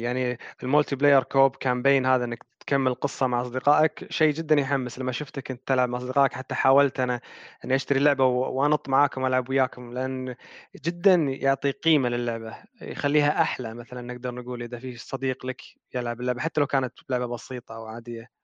يعني 0.00 0.36
الMulti 0.36 0.96
player 1.00 1.22
co-op 1.24 1.56
campaign 1.64 2.06
هذا 2.06 2.24
إنك 2.24 2.44
تكمّل 2.60 2.94
قصة 2.94 3.26
مع 3.26 3.42
أصدقائك 3.42 4.12
شيء 4.12 4.32
جدًا 4.34 4.54
يحمّس، 4.60 4.98
لمّا 4.98 5.12
شُفتك 5.12 5.50
أنت 5.50 5.62
تلعب 5.68 5.88
مع 5.88 5.98
أصدقائك 5.98 6.32
حتى 6.32 6.54
حاولت 6.54 7.00
أنا 7.00 7.20
إني 7.64 7.74
أشتري 7.74 7.98
اللعبة 7.98 8.24
و 8.26 8.52
وأنُط 8.62 8.88
معاكم 8.88 9.22
وألعب 9.22 9.48
وياكم، 9.48 9.92
لأن 9.94 10.34
جدًا 10.84 11.14
يعطي 11.14 11.70
قيمة 11.70 12.08
للعبة، 12.08 12.56
يخلّيها 12.82 13.42
أحلى 13.42 13.74
مثلًا 13.74 14.00
نقدر 14.02 14.34
نقول 14.34 14.62
إذا 14.62 14.78
في 14.78 14.96
صديق 14.96 15.46
لك 15.46 15.62
يلعب 15.94 16.20
اللعبة، 16.20 16.40
حتى 16.40 16.60
لو 16.60 16.66
كانت 16.66 16.92
لعبة 17.10 17.26
بسيطة 17.26 17.74
أو 17.76 17.86
عادية. 17.86 18.42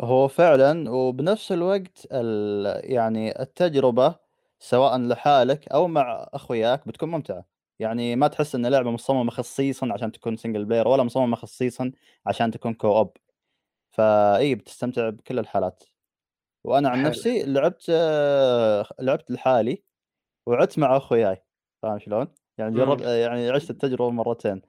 هو 0.00 0.28
فعلًا 0.28 0.90
وبنفس 0.90 1.52
الوقت 1.52 2.06
ال 2.12 2.66
يعني 2.92 3.42
التجربة 3.42 4.16
سواء 4.58 4.98
لحالك 4.98 5.68
أو 5.68 5.88
مع 5.88 6.28
أخوياك 6.34 6.88
بتكون 6.88 7.08
ممتعة، 7.10 7.44
يعني 7.78 8.16
ما 8.16 8.28
تحس 8.28 8.54
إن 8.54 8.66
لعبة 8.66 8.90
مصممة 8.90 9.30
خصيصًا 9.30 9.88
عشان 9.92 10.12
تكون 10.12 10.38
single 10.38 10.66
player 10.68 10.86
ولا 10.86 11.02
مصممة 11.02 11.36
خصيصًا 11.36 11.92
عشان 12.26 12.50
تكون 12.50 12.74
co-op. 12.84 13.08
فإي 13.90 14.54
بتستمتع 14.54 15.10
بكل 15.10 15.38
الحالات، 15.38 15.84
وأنا 16.64 16.88
عن 16.90 17.02
حلو، 17.02 17.02
نفسي 17.02 17.44
لعبت 17.44 17.86
آه، 17.90 18.86
لعبت 19.00 19.30
لحالي 19.30 19.84
وعُدت 20.46 20.78
مع 20.80 20.96
أخوياي، 20.96 21.44
فاهم 21.82 21.98
شلون؟ 22.00 22.28
يعني 22.58 22.76
إمم، 22.76 22.76
جرب 22.76 23.02
يعني 23.02 23.50
عِشت 23.50 23.70
التجربة 23.70 24.10
مرتين، 24.10 24.62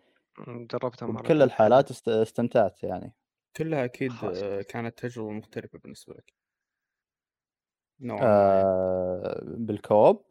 جرّبتها 0.71 1.07
مرّتين، 1.07 1.51
حلو، 1.63 1.81
الحالات 1.81 1.91
است 1.91 2.07
استمتعت 2.09 2.83
يعني. 2.83 3.13
كلها 3.57 3.85
أكيد 3.85 4.23
خلاص. 4.23 4.43
آه، 4.43 4.61
كانت 4.61 4.99
تجربة 4.99 5.31
مختلفة 5.31 5.79
بالنسبة 5.79 6.13
لك. 6.13 6.33
نوعا 7.99 8.31
يعني. 8.33 8.69
آآ 8.69 9.41
بالكوب. 9.65 10.25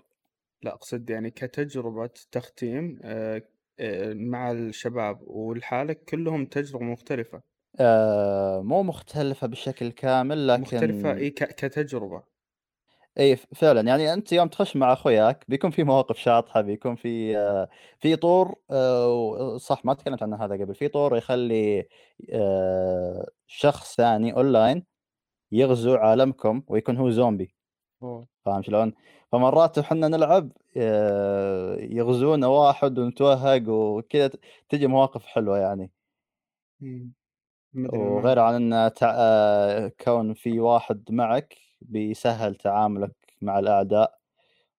لا 0.62 0.75
أقصد 0.75 1.11
يعني 1.11 1.31
كتجربة 1.31 2.11
تختيم 2.33 2.99
آه، 3.03 3.42
آه، 3.81 4.14
مع 4.14 4.51
الشباب 4.51 5.23
ولحالك 5.29 6.05
كلهم 6.05 6.47
تجربة 6.47 6.85
مختلفة. 6.85 7.42
آآ 7.81 8.61
مو 8.62 8.83
مختلفة 8.83 9.47
بشكل 9.47 9.92
كامل 9.92 10.47
مختلفة 10.55 11.14
لكن 11.14 11.16
إي 11.16 11.31
ك- 11.31 11.45
كتجربة. 11.55 12.23
ف 13.16 13.47
فعلًا. 13.55 13.81
يعني 13.81 14.12
أنت 14.12 14.33
يوم 14.33 14.49
تخش 14.49 14.77
مع 14.77 14.92
أخوياك 14.92 15.45
بيكون 15.49 15.71
في 15.71 15.85
مواقف 15.85 16.19
شاطحة، 16.19 16.61
بيكون 16.61 16.95
في 16.97 17.37
آه، 17.38 17.69
في 17.99 18.16
طور 18.16 18.55
و 18.71 19.59
صح 19.59 19.85
ما 19.85 19.95
تكلمت 19.95 20.23
عن 20.23 20.35
هذا 20.35 20.55
قبل، 20.55 20.75
في 20.75 20.88
طور 20.88 21.16
يخلي 21.16 21.88
آآ 22.33 23.27
شخص 23.47 23.97
ثاني 23.97 24.35
online 24.35 24.81
يغزو 25.53 25.95
عالمكم 25.97 26.62
ويكون 26.69 26.97
هو 26.97 27.11
زومبي، 27.11 27.57
أوه! 28.03 28.29
فاهم 28.47 28.62
شلون؟ 28.62 28.95
فمرات 29.33 29.79
وحنا 29.79 30.09
نلعب 30.09 30.53
آآ 30.77 31.77
يغزونا 31.81 32.47
واحد 32.47 32.99
ونتوهق 32.99 33.69
وكذا 33.69 34.31
تجي 34.69 34.87
مواقف 34.87 35.25
حلوة 35.27 35.59
يعني، 35.59 35.93
ما 37.75 37.91
وغير 37.95 38.39
عن 38.39 38.73
إن 38.73 38.93
تع 38.95 39.15
آآ 39.19 39.89
كون 40.01 40.35
في 40.35 40.61
واحد 40.61 41.05
معك 41.12 41.57
بيسهّل 41.83 42.55
تعاملك 42.55 43.15
مع 43.43 43.59
الأعداء، 43.59 44.19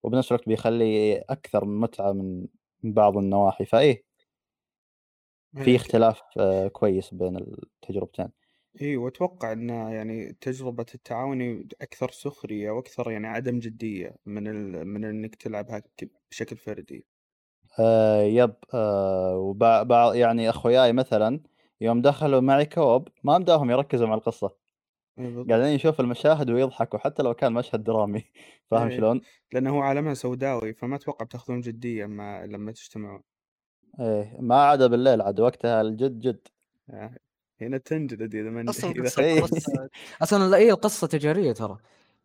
وبنفس 0.04 0.32
الوقت 0.34 0.50
بيخلّي 0.50 1.24
متعة 1.66 2.14
من 2.14 2.48
من 2.84 2.94
بعض 2.94 3.18
النواحي، 3.18 3.66
فإيه 3.66 4.04
في 5.60 5.70
إيه، 5.72 5.76
اختلاف 5.76 6.22
آآ 6.40 6.68
كويس 6.68 7.14
بين 7.14 7.38
التجربتين. 7.38 8.30
إي 8.82 8.98
وأتوقع 8.98 9.52
أن 9.52 9.70
يعني 9.70 10.34
تجربة 10.34 10.86
التعاون 10.96 11.68
أكثر 11.82 12.12
سخرية 12.12 12.72
وأكثر 12.72 13.12
يعني 13.12 13.28
عدم 13.28 13.60
جدية 13.60 14.16
من 14.26 14.48
ال... 14.48 14.88
من 14.88 15.06
إنك 15.06 15.36
تلعبها 15.36 15.80
ك- 15.80 16.12
بشكل 16.32 16.58
فردي. 16.58 17.06
آآ 17.80 18.22
يب 18.24 18.54
آآ 18.74 19.36
وبع 19.36 19.84
بع 19.84 20.16
يعني 20.16 20.50
أخوياي 20.50 20.94
مثلًا 20.94 21.40
يوم 21.82 22.02
دخلوا 22.02 22.42
معي 22.42 22.66
كوب 22.66 23.08
ما 23.24 23.38
مداهم 23.38 23.72
يركزوا 23.72 24.08
مع 24.08 24.14
القصة، 24.14 24.56
إي 25.20 25.32
بالضبط. 25.32 25.50
قاعدين 25.50 25.68
يشوفوا 25.76 26.06
المشاهد 26.06 26.52
ويضحكوا 26.52 27.00
حتى 27.00 27.24
لو 27.24 27.34
كان 27.34 27.54
مشهد 27.54 27.84
درامي 27.84 28.24
فاهم 28.72 28.90
إيه 28.90 28.92
شلون؟ 28.92 29.22
لأنه 29.54 29.70
هو 29.78 29.82
عالمها 29.82 30.14
سوداوي 30.14 30.74
فما 30.74 30.96
أتوقع 30.96 31.26
بتاخذون 31.26 31.62
جدية 31.62 32.06
مع 32.06 32.46
لما 32.46 32.72
تجتمعون. 32.72 33.24
إيه 34.00 34.38
ما 34.42 34.56
عدا 34.64 34.88
بالليل 34.88 35.22
عاد 35.22 35.40
وقتها 35.40 35.82
الجد 35.82 36.20
جد. 36.20 36.48
آه، 36.90 37.16
هنا 37.62 37.78
تنجلد 37.78 38.36
إذا 38.36 38.50
من 38.50 38.70
أصلا 38.70 38.94
إيه 39.20 39.42
قصة 39.42 39.90
أصلا 40.24 40.50
لا 40.50 40.58
هي 40.58 40.72
القصة 40.72 41.08
تجارية 41.08 41.52
ترى. 41.52 41.78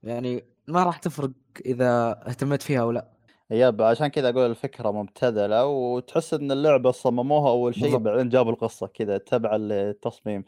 يعني 0.03 0.45
ما 0.69 0.85
راح 0.85 0.99
تفرق 0.99 1.31
إذا 1.67 2.21
اهتميت 2.27 2.63
فيها 2.63 2.81
أو 2.81 2.91
لا. 2.91 3.09
يب 3.51 3.83
عشان 3.83 4.07
كذا 4.09 4.29
أقول 4.29 4.51
الفكرة 4.51 4.91
مبتذلة 4.91 5.67
وتحس 5.67 6.35
إن 6.35 6.53
اللعبة 6.53 6.91
صمموها 6.91 7.51
أول 7.51 7.75
شيء 7.75 7.97
بعدين 7.97 8.29
جابوا 8.29 8.53
القصة 8.53 8.87
كذا 8.87 9.19
تبع 9.19 9.51
التصميم. 9.61 10.45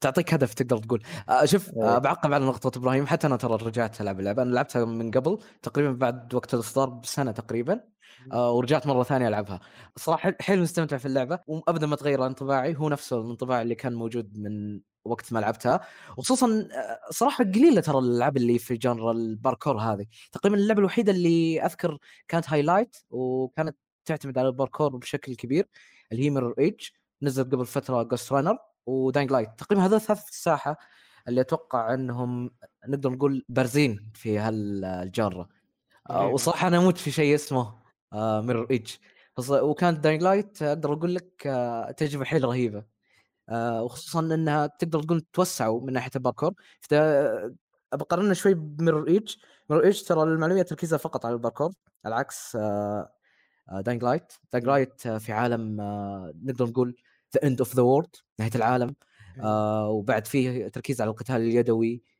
تعطيك 0.00 0.34
هدف 0.34 0.54
تقدر 0.54 0.78
تقول. 0.78 1.02
آه 1.28 1.44
شوف 1.44 1.68
آه 1.78 1.92
إيه. 1.94 1.98
بعقب 1.98 2.32
على 2.32 2.44
نقطة 2.46 2.78
إبراهيم 2.78 3.06
حتى 3.06 3.26
أنا 3.26 3.36
ترى 3.36 3.56
رجعت 3.66 4.00
ألعب 4.00 4.20
اللعبة. 4.20 4.42
أنا 4.42 4.54
لعبتها 4.54 4.84
من 4.84 5.10
قبل 5.10 5.38
تقريبا 5.62 5.92
بعد 5.92 6.34
وقت 6.34 6.54
الإصدار 6.54 6.88
بسنة 6.88 7.32
تقريبا. 7.32 7.80
ورجعت 8.32 8.86
مرة 8.86 9.02
ثانية 9.02 9.28
ألعبها. 9.28 9.60
صراحة 9.96 10.34
حيل 10.40 10.60
مستمتع 10.60 10.96
في 10.96 11.06
اللعبة 11.06 11.38
وابدا 11.46 11.86
ما 11.86 11.96
تغير 11.96 12.26
انطباعي 12.26 12.76
هو 12.76 12.88
نفسه 12.88 13.20
الانطباع 13.20 13.62
اللي 13.62 13.74
كان 13.74 13.94
موجود 13.94 14.38
من 14.38 14.80
وقت 15.04 15.32
ما 15.32 15.38
لعبتها. 15.38 15.80
وخصوصا 16.16 16.68
آه، 16.72 17.00
صراحة 17.10 17.44
قليلة 17.44 17.80
ترى 17.80 17.98
الألعاب 17.98 18.36
اللي 18.36 18.58
في 18.58 18.76
genre 18.76 19.10
الباركور 19.10 19.78
هذه. 19.78 20.06
تقريبا 20.32 20.58
اللعبة 20.58 20.80
الوحيدة 20.80 21.12
اللي 21.12 21.62
أذكر 21.64 21.98
كانت 22.28 22.50
highlight 22.50 22.96
وكانت 23.10 23.76
تعتمد 24.04 24.38
على 24.38 24.48
الباركور 24.48 24.96
بشكل 24.96 25.34
كبير 25.34 25.68
اللي 26.12 26.24
هي 26.24 26.30
Mirror's 26.30 26.54
Edge 26.58 26.80
نزلت 27.22 27.54
قبل 27.54 27.66
فترة 27.66 28.02
Ghostrunner 28.02 28.32
و 28.32 28.58
Dying 28.86 29.32
Light 29.32 29.48
تقريبا 29.58 29.86
هذول 29.86 30.00
ثلاث 30.00 30.28
الساحه 30.28 30.76
اللي 31.28 31.40
أتوقع 31.40 31.94
إنهم 31.94 32.50
نقدر 32.88 33.10
نقول 33.10 33.44
بارزين 33.48 34.10
في 34.14 34.38
هالجاره 34.38 35.48
آه، 36.10 36.26
إيه. 36.26 36.32
وصراحة 36.32 36.68
أنا 36.68 36.78
أموت 36.78 36.98
في 36.98 37.10
شيء 37.10 37.34
اسمه 37.34 37.79
Mirror's 38.14 38.66
Edge 38.70 38.96
وكانت 39.50 40.00
Dying 40.00 40.22
Light 40.22 40.62
أقدر 40.62 40.92
أقول 40.92 41.14
لك 41.14 41.46
آه، 41.46 41.90
تجربه 41.90 42.24
حيل 42.24 42.44
رهيبة. 42.44 42.84
آه، 43.48 43.82
وخصوصا 43.82 44.20
إنها 44.20 44.66
تقدر 44.66 45.02
تقول 45.02 45.20
توسعوا 45.20 45.80
من 45.80 45.92
ناحية 45.92 46.10
الباركور 46.16 46.54
بقارنها 47.92 48.34
شوي 48.34 48.54
ب 48.54 48.60
Mirror's 48.60 49.08
Edge 49.08 49.36
Mirror's 49.70 49.84
Edge 49.84 50.02
ترى 50.02 50.22
المعلومية 50.22 50.62
تركيزها 50.62 50.98
فقط 50.98 51.26
على 51.26 51.32
الباركور 51.34 51.72
على 52.04 52.14
عكس 52.14 52.56
Dying 53.72 54.04
Light 54.04 54.32
Dying 54.52 54.66
Light 54.68 55.08
في 55.08 55.32
عالم 55.32 55.76
نقدر 56.44 56.66
نقول 56.66 56.96
the 57.34 57.46
end 57.46 57.60
of 57.60 57.74
the 57.76 57.82
world 57.82 58.16
نهاية 58.38 58.52
العالم. 58.54 58.94
آه 59.40 59.88
وبعد 59.88 60.26
فيه 60.26 60.68
تركيز 60.68 61.00
على 61.00 61.10
القتال 61.10 61.36
اليدوي. 61.36 62.02
آه. 62.04 62.19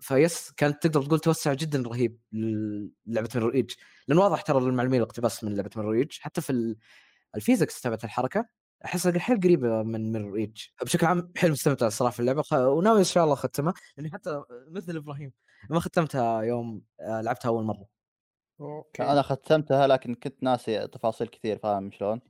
فيس 0.00 0.52
كانت 0.56 0.82
تقدر 0.86 1.02
تقول 1.02 1.18
توسع 1.18 1.54
جدا 1.54 1.82
رهيب 1.86 2.18
للعبة 2.32 3.28
Mirror's 3.34 3.54
Edge 3.54 3.70
لأن 4.08 4.18
واضح 4.18 4.40
ترى 4.40 4.58
المعلوميه 4.58 4.98
الاقتباس 4.98 5.44
من 5.44 5.56
لعبة 5.56 5.70
Mirror's 5.76 5.94
Edge 5.94 6.18
حتى 6.20 6.40
في 6.40 6.76
الـ 7.34 7.40
physics 7.40 7.80
تبعت 7.80 8.04
الحركة 8.04 8.46
احسها 8.84 9.18
حيل 9.18 9.40
قريبة 9.40 9.82
من 9.82 10.12
Mirror's 10.12 10.36
Edge 10.36 10.66
بشكل 10.82 11.06
عام 11.06 11.32
حيل 11.36 11.50
مستمتع 11.50 11.86
الصراحة 11.86 12.12
في 12.12 12.20
اللعبة 12.20 12.42
خ... 12.42 12.52
وناوي 12.52 12.98
إن 12.98 13.04
شاء 13.04 13.24
الله 13.24 13.34
أختمها 13.34 13.74
لأني 13.96 14.10
حتى 14.10 14.42
مثل 14.68 14.96
إبراهيم 14.96 15.32
ما 15.70 15.80
ختمتها 15.80 16.42
يوم 16.42 16.82
آه، 17.00 17.20
لعبتها 17.20 17.48
أول 17.48 17.64
مرة. 17.64 17.86
أوكي. 18.60 19.02
أنا 19.02 19.22
ختمتها 19.22 19.86
لكن 19.86 20.14
كنت 20.14 20.42
ناسي 20.42 20.88
تفاصيل 20.88 21.26
كثير 21.26 21.58
فاهم 21.58 21.90
شلون؟ 21.90 22.20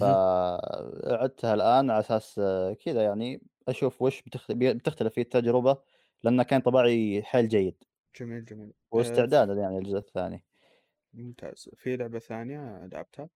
فعدتها 0.00 1.54
الآن 1.54 1.90
على 1.90 2.00
أساس 2.00 2.40
كذا 2.84 3.02
يعني 3.02 3.42
أشوف 3.68 4.02
وش 4.02 4.22
بتختلف 4.50 5.14
فيه 5.14 5.22
التجربة 5.22 5.76
لأنه 6.24 6.42
كان 6.42 6.60
طبعي 6.60 7.22
حيل 7.22 7.48
جيد. 7.48 7.74
جميل 8.20 8.44
جميل. 8.44 8.66
آه، 8.68 8.96
واستعدادا 8.96 9.52
يعني 9.54 9.78
الجزء 9.78 9.98
الثاني. 9.98 10.44
ممتاز. 11.14 11.68
في 11.76 11.96
لعبة 11.96 12.18
ثانية 12.18 12.88
لعبتها؟ 12.92 13.28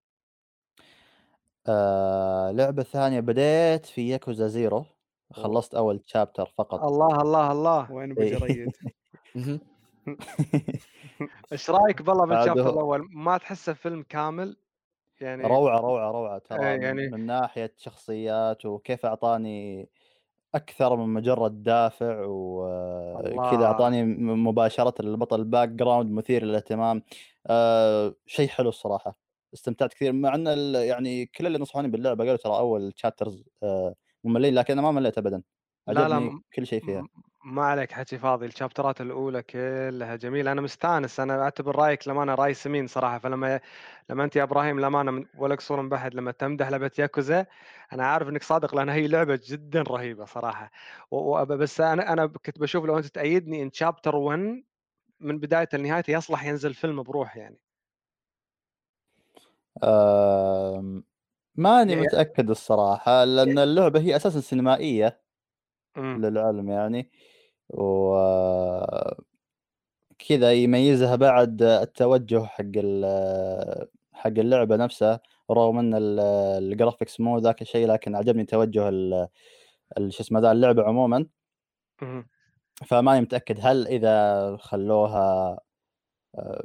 آه 1.69 2.51
لعبة 2.51 2.83
ثانية 2.83 3.21
بديت 3.21 3.87
في 3.87 4.09
Yakuza 4.09 4.47
Zero. 4.47 4.85
خلصت 5.33 5.75
أول 5.75 5.99
chapter 5.99 6.53
فقط. 6.59 6.85
الله 6.85 7.23
الله 7.23 7.53
الله. 7.53 7.93
وين 7.93 8.15
بجريد؟ 8.15 8.73
إيش 11.53 11.71
رأيك 11.71 12.03
بالله 12.03 12.27
بالـ 12.27 12.36
chapter 12.36 12.71
الأول؟ 12.71 13.09
ما 13.13 13.39
تحسه 13.39 13.73
فيلم 13.73 14.03
كامل؟ 14.03 14.57
يعني 15.21 15.45
روعة 15.45 15.81
روعة 15.81 16.11
روعة 16.11 16.39
ترى 16.39 16.69
إيه، 16.71 16.77
من- 16.77 16.83
يعني- 16.83 17.09
من 17.09 17.27
ناحية 17.27 17.73
شخصيات 17.77 18.67
وكيف 18.67 19.07
أعطاني 19.07 19.89
أكثر 20.55 20.97
من 20.97 21.15
مجرد 21.15 21.63
دافع 21.63 22.25
وكذا. 22.27 23.67
أعطاني 23.67 24.05
مباشرة 24.35 24.95
البطل 25.01 25.45
background 25.45 26.11
مثير 26.11 26.45
للاهتمام. 26.45 27.03
آه 27.47 28.15
شيء 28.27 28.49
حلو 28.49 28.69
الصراحة. 28.69 29.19
استمتعت 29.55 29.95
كثير. 29.95 30.13
مع 30.13 30.35
إن 30.35 30.47
يعني 30.75 31.27
كل 31.27 31.47
اللي 31.47 31.59
نصحوني 31.59 31.89
باللعبة 31.89 32.25
قالوا 32.25 32.37
ترى 32.37 32.57
أول 32.59 32.93
chapters 32.93 33.45
آه 33.63 33.95
مملين 34.25 34.55
لكن 34.55 34.73
أنا 34.73 34.83
ما 34.83 34.91
مليت 34.91 35.19
ابدا. 35.19 35.43
لا 35.89 35.93
لا 35.95 36.03
عجبني 36.03 36.31
م- 36.31 36.43
كل 36.55 36.67
شيء 36.67 36.85
فيها. 36.85 37.07
ما 37.47 37.63
عليك 37.65 37.93
حكي 37.93 38.19
فاضي 38.19 38.47
الشابترات 38.47 39.01
الأولى 39.01 39.43
كلها 39.43 40.17
جميلة. 40.17 40.53
أنا 40.53 40.61
مستأنس 40.61 41.21
أنا 41.21 41.43
أعتبر 41.43 41.77
رأيك 41.77 42.09
لما 42.09 42.23
أنا 42.23 42.35
راي 42.35 42.55
سمين 42.55 42.87
صراحة. 42.87 43.19
فلما 43.19 43.61
لما 44.11 44.25
أنت 44.25 44.37
يا 44.37 44.43
إبراهيم 44.43 44.81
لما 44.81 45.01
أنا 45.01 45.25
ولا 45.39 45.55
قصور 45.55 45.83
من 45.83 45.89
بحد 45.89 46.15
لما 46.15 46.31
تمدح 46.33 46.69
لعبه 46.69 46.91
ياكوزا 46.99 47.47
أنا 47.93 48.07
عارف 48.07 48.29
إنك 48.29 48.43
صادق 48.43 48.75
لأن 48.75 48.89
هي 48.89 49.07
لعبة 49.09 49.41
جدا 49.47 49.83
رهيبة 49.83 50.25
صراحة. 50.25 50.71
و- 51.11 51.39
و- 51.41 51.45
بس 51.45 51.81
أنا 51.81 52.13
أنا 52.13 52.27
كنت 52.27 52.59
بشوف 52.59 52.85
لو 52.85 52.99
أنت 52.99 53.07
تأيدني 53.07 53.63
إن 53.63 53.71
شابتر 53.73 54.17
1 54.17 54.65
من 55.21 55.39
بداية 55.39 55.69
لنهايته 55.75 56.11
يصلح 56.11 56.45
ينزل 56.45 56.75
فيلم 56.75 57.03
بروح 57.03 57.37
يعني. 57.37 57.59
آه 59.83 61.03
ماني 61.55 61.93
يعني- 61.93 62.05
متأكد 62.07 62.51
الصراحة 62.51 63.25
لأن 63.25 63.59
اللعبة 63.59 64.01
هي 64.01 64.17
أساسا 64.17 64.41
سينمائية 64.41 65.21
إمم. 65.97 66.25
للعلم 66.27 66.71
يعني. 66.71 67.11
و 67.69 68.17
كذا 70.19 70.53
يميزها 70.53 71.17
بعد 71.17 71.63
التوجه 71.63 72.45
حق 72.45 72.65
ال- 72.77 73.89
حق 74.13 74.29
اللعبة 74.39 74.77
نفسها 74.77 75.21
رغم 75.51 75.79
إن 75.79 75.95
ال- 75.95 76.21
ال 76.65 76.71
graphics 76.71 77.21
مو 77.21 77.39
ذاك 77.39 77.63
الشيء 77.63 77.87
لكن 77.89 78.15
عجبني 78.17 78.45
توجه 78.45 78.91
شو 80.09 80.23
اسمه 80.23 80.41
ذا 80.41 80.53
اللعبة 80.53 80.83
عموما. 80.83 81.27
فماني 82.87 83.21
متأكد 83.21 83.59
هل 83.61 83.87
إذا 83.89 84.57
خلوها 84.61 85.59
آه، 86.35 86.65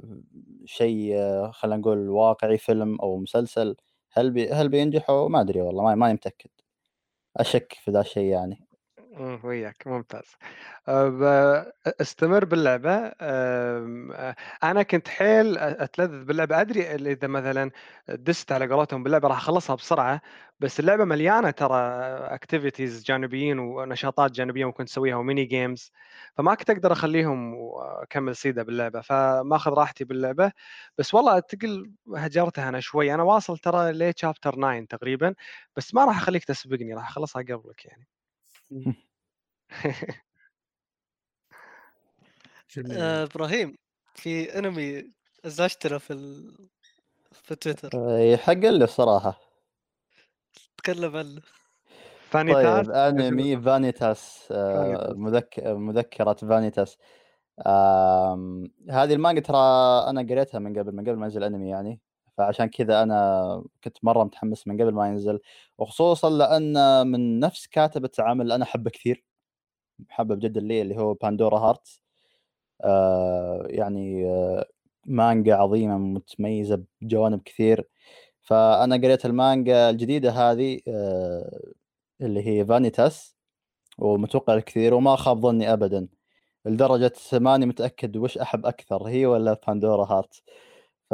شيء 0.65 1.15
خلينا 1.51 1.77
نقول 1.77 2.09
واقعي 2.09 2.57
فيلم 2.57 3.01
أو 3.01 3.17
مسلسل 3.17 3.75
هل 4.11 4.31
بي 4.31 4.49
هل 4.51 4.69
بينجحوا؟ 4.69 5.29
ما 5.29 5.41
أدري 5.41 5.61
والله 5.61 5.83
ما- 5.83 5.95
ماني 5.95 6.13
متأكد. 6.13 6.49
أشك 7.37 7.73
في 7.73 7.91
ذا 7.91 8.01
الشيء 8.01 8.25
يعني. 8.25 8.67
وياك 9.19 9.87
ممتاز. 9.87 10.35
أستمر 12.01 12.45
باللعبة 12.45 12.95
أنا 14.63 14.83
كنت 14.83 15.07
حيل 15.07 15.57
أتلذذ 15.57 16.23
باللعبة. 16.25 16.61
أدري 16.61 16.95
إذا 16.95 17.27
مثلا 17.27 17.71
دست 18.09 18.51
على 18.51 18.67
قولتهم 18.67 19.03
باللعبة 19.03 19.27
راح 19.27 19.37
أخلصها 19.37 19.75
بسرعة 19.75 20.21
بس 20.59 20.79
اللعبة 20.79 21.05
مليانة 21.05 21.51
ترى 21.51 21.75
activities 22.35 23.03
جانبيين 23.03 23.59
ونشاطات 23.59 24.31
جانبية 24.31 24.65
ممكن 24.65 24.85
تسويها 24.85 25.15
و 25.15 25.21
mini 25.21 25.45
games 25.45 25.91
فما 26.37 26.55
كنت 26.55 26.69
أقدر 26.69 26.91
أخليهم 26.91 27.53
وأكمل 27.55 28.35
سيدة 28.35 28.63
باللعبة 28.63 29.01
فماخذ 29.01 29.71
راحتي 29.71 30.03
باللعبة. 30.03 30.51
بس 30.97 31.13
والله 31.13 31.39
تقل 31.39 31.91
هجرتها 32.15 32.69
أنا 32.69 32.79
شوي. 32.79 33.13
أنا 33.13 33.23
واصل 33.23 33.57
ترى 33.57 33.91
ليه 33.93 34.13
chapter 34.17 34.53
9 34.53 34.85
تقريبا 34.85 35.35
بس 35.75 35.93
ما 35.95 36.05
راح 36.05 36.17
أخليك 36.17 36.43
تسبقني 36.45 36.93
راح 36.93 37.09
أخلصها 37.09 37.41
قبلك 37.41 37.85
يعني. 37.85 38.07
جميل 38.71 38.95
آه 42.97 43.23
إبراهيم 43.23 43.77
في 44.15 44.59
انمي 44.59 45.11
ازعجتنا 45.45 45.97
في 45.97 46.13
ال... 46.13 46.55
في 47.31 47.55
تويتر. 47.55 47.89
آه، 47.93 48.19
يحق 48.19 48.53
لي 48.53 48.83
الصراحه 48.83 49.39
تكلم 50.77 51.17
عنه. 51.17 51.41
طيب 52.33 52.91
أنمي 52.91 53.61
فانيتاس 53.61 54.47
آه، 54.51 54.75
فانيتاس. 54.75 55.17
مذك... 55.17 55.59
مذكرة 55.65 56.33
فانيتاس 56.33 56.97
هذه 58.89 59.13
المانجا 59.13 59.41
ترى 59.41 59.57
أنا 60.09 60.21
قريتها 60.21 60.59
من 60.59 60.79
قبل 60.79 60.95
من 60.95 61.03
قبل 61.03 61.15
ما 61.15 61.25
ينزل 61.25 61.43
أنمي 61.43 61.69
يعني. 61.69 61.99
فعشان 62.41 62.65
كذا 62.65 63.03
أنا 63.03 63.63
كنت 63.83 63.97
مرة 64.03 64.23
متحمس 64.23 64.67
من 64.67 64.81
قبل 64.81 64.93
ما 64.93 65.07
ينزل 65.07 65.39
وخصوصا 65.77 66.29
لأن 66.29 67.07
من 67.07 67.39
نفس 67.39 67.67
كاتبة 67.67 68.09
عمل 68.19 68.51
أنا 68.51 68.63
أحبه 68.63 68.89
كثير 68.91 69.23
محبب 70.09 70.39
جدا 70.39 70.61
لي 70.61 70.81
اللي 70.81 70.97
هو 70.97 71.13
باندورا 71.13 71.59
هارت 71.59 72.01
آه 72.83 73.65
يعني 73.69 74.25
آه 74.31 74.65
مانجا 75.05 75.55
عظيمة 75.55 75.97
متميزة 75.97 76.83
بجوانب 77.01 77.41
كثير. 77.45 77.89
فأنا 78.41 78.95
قريت 78.97 79.25
المانجا 79.25 79.89
الجديدة 79.89 80.31
هذه 80.31 80.81
آه 80.87 81.61
اللي 82.21 82.47
هي 82.47 82.65
فانيتاس 82.65 83.35
ومتوقع 83.99 84.53
الكثير 84.55 84.93
وما 84.95 85.15
خاب 85.17 85.39
ظني 85.41 85.73
ابدا. 85.73 86.07
لدرجة 86.65 87.13
ماني 87.33 87.65
متأكد 87.65 88.17
وش 88.17 88.37
أحب 88.37 88.65
أكثر 88.65 89.03
هي 89.09 89.25
ولا 89.27 89.53
باندورا 89.67 90.05
هارت 90.05 90.43
ف 91.11 91.13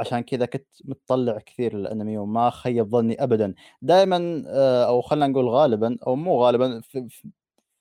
عشان 0.00 0.20
كذا 0.20 0.46
كنت 0.46 0.66
متطلع 0.84 1.38
كثير 1.38 1.76
للأنمي 1.76 2.18
وما 2.18 2.50
خيب 2.50 2.88
ظني 2.88 3.22
ابدا. 3.22 3.54
دائما 3.82 4.44
أو 4.88 5.00
خلينا 5.02 5.26
نقول 5.26 5.48
غالبا 5.48 5.98
أو 6.06 6.16
مو 6.16 6.44
غالبا 6.44 6.80
في 6.80 7.08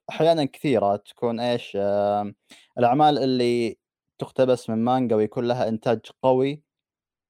أحيانا 0.09 0.45
كثيرة 0.45 0.95
تكون 0.95 1.39
إيش 1.39 1.73
آه 1.81 2.33
الأعمال 2.77 3.17
اللي 3.17 3.77
تقتبس 4.19 4.69
من 4.69 4.77
مانجا 4.85 5.15
ويكون 5.15 5.47
لها 5.47 5.67
إنتاج 5.67 5.99
قوي 6.23 6.63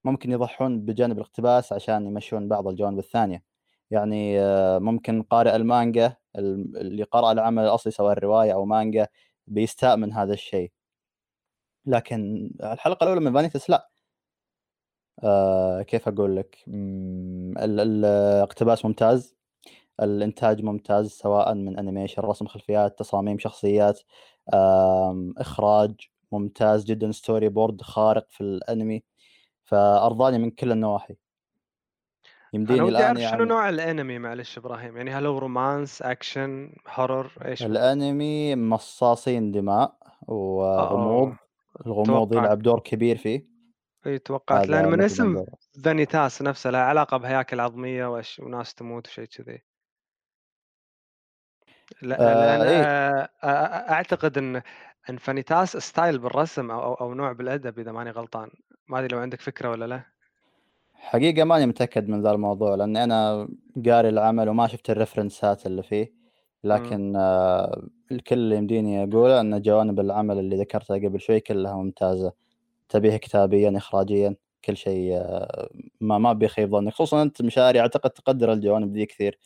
ممكن 0.06 0.32
يضحون 0.32 0.82
بجانب 0.82 1.18
الاقتباس 1.18 1.74
عشان 1.74 2.08
يمشون 2.08 2.48
بعض 2.50 2.68
الجوانب 2.68 3.00
الثانية. 3.00 3.44
يعني 3.92 4.42
آه 4.42 4.80
ممكن 4.80 5.24
قارئ 5.24 5.56
المانجا 5.56 6.16
اللي 6.36 7.04
قرأ 7.04 7.32
العمل 7.32 7.64
الأصلي 7.64 7.92
سواء 7.92 8.20
روايه 8.20 8.54
أو 8.54 8.66
مانجا 8.66 9.08
بيستاء 9.48 9.98
من 9.98 10.14
هذا 10.14 10.34
الشيء. 10.34 10.72
لكن 11.86 12.52
الحلقة 12.64 13.04
الأولى 13.04 13.22
من 13.22 13.34
فانيتس 13.34 13.70
لا. 13.70 13.91
آه 15.20 15.82
كيف 15.82 16.08
أقول 16.08 16.36
لك؟ 16.36 16.64
الاقتباس 17.58 18.86
ممتاز. 18.86 19.36
الإنتاج 20.02 20.64
ممتاز 20.64 21.10
سواء 21.10 21.54
من 21.54 21.80
animation 21.80 22.22
رسم 22.22 22.46
خلفيات 22.46 23.00
تصاميم 23.00 23.40
شخصيات 23.40 24.00
آم، 24.54 25.34
إخراج 25.38 25.92
ممتاز 26.32 26.84
جدا 26.86 27.12
storyboard 27.12 27.82
خارق 27.82 28.26
في 28.30 28.42
الأنمي. 28.42 29.04
فأرضاني 29.64 30.38
من 30.38 30.52
كل 30.52 30.72
النواحي. 30.72 31.16
يمديني 32.54 32.90
الآن 32.90 33.16
شنو 33.16 33.24
يعني 33.24 33.46
نوع 33.46 33.70
الأنمي 33.70 34.20
معلش 34.20 34.58
إبراهيم؟ 34.58 34.98
يعني 34.98 35.12
هل 35.12 35.26
هو 35.26 35.38
romance 35.38 36.02
action 36.02 36.74
horror 36.94 37.32
إيش؟ 37.46 37.64
الأنمي 37.64 38.56
مصاصين 38.56 39.52
دماء 39.52 39.96
وغموض 40.28 41.28
آه 41.28 41.38
الغموض 41.86 42.34
يلعب 42.34 42.62
دور 42.62 42.80
كبير 42.80 43.18
فيه. 43.18 43.51
اي 44.08 44.20
توقعت. 44.20 44.70
لأن 44.70 44.86
من 44.86 44.98
مثل 44.98 45.06
اسم 45.06 45.46
فانيتاس 45.84 46.42
نفسه 46.42 46.70
لها 46.70 46.82
علاقة 46.82 47.18
بهياكل 47.18 47.60
عظميه 47.60 48.06
وأش... 48.06 48.40
وناس 48.40 48.74
تموت 48.74 49.08
وشيء 49.08 49.26
كذي. 49.26 49.64
لا- 52.02 52.16
لأن 52.16 52.62
آه 52.62 52.64
إيه 52.64 52.84
آه، 52.84 53.30
آه، 53.44 53.92
أعتقد 53.92 54.38
إن 54.38 54.62
إن 55.10 55.18
فانيتاس 55.18 55.78
style 55.78 56.20
بالرسم 56.20 56.72
أو 56.72 56.84
أو 56.84 56.94
أو 56.94 57.14
نوع 57.14 57.32
بالأدب 57.32 57.80
إذا 57.80 57.92
ماني 57.92 58.12
غلطان. 58.12 58.50
ما 58.88 59.00
أدري 59.00 59.16
لو 59.16 59.22
عندك 59.22 59.42
فكرة 59.42 59.70
ولا 59.70 59.86
لا. 59.86 60.04
حقيقة 60.94 61.44
ماني 61.44 61.66
متأكد 61.66 62.10
من 62.10 62.22
ذا 62.22 62.32
الموضوع 62.32 62.76
لأني 62.76 63.04
أنا 63.04 63.48
قاري 63.86 64.10
العمل 64.10 64.50
وما 64.50 64.68
شفت 64.68 64.90
الريفرنسات 64.90 65.66
اللي 65.66 65.84
فيه. 65.84 66.04
امم 66.04 66.74
لكن 66.74 67.16
آه 67.16 67.88
الكل 68.12 68.36
اللي 68.36 68.56
يمديني 68.56 69.04
أقوله 69.04 69.42
أن 69.42 69.62
جوانب 69.62 70.00
العمل 70.00 70.40
اللي 70.40 70.56
ذكرتها 70.56 70.98
قبل 70.98 71.20
شوي 71.20 71.40
كلها 71.40 71.76
ممتازة. 71.76 72.34
تبيه 72.92 73.18
كتابيا 73.18 73.78
إخراجيا 73.78 74.36
كل 74.66 74.78
شيء 74.78 75.14
آه 75.18 75.70
ما 76.02 76.18
ما 76.18 76.34
بيخيب 76.34 76.72
ظنك 76.72 76.94
خصوصا 76.94 77.22
أنت 77.22 77.42
مشاري 77.42 77.80
أعتقد 77.80 78.10
تقدر 78.10 78.54
الجوانب 78.54 78.94
ذي 78.94 79.06
كثير. 79.06 79.40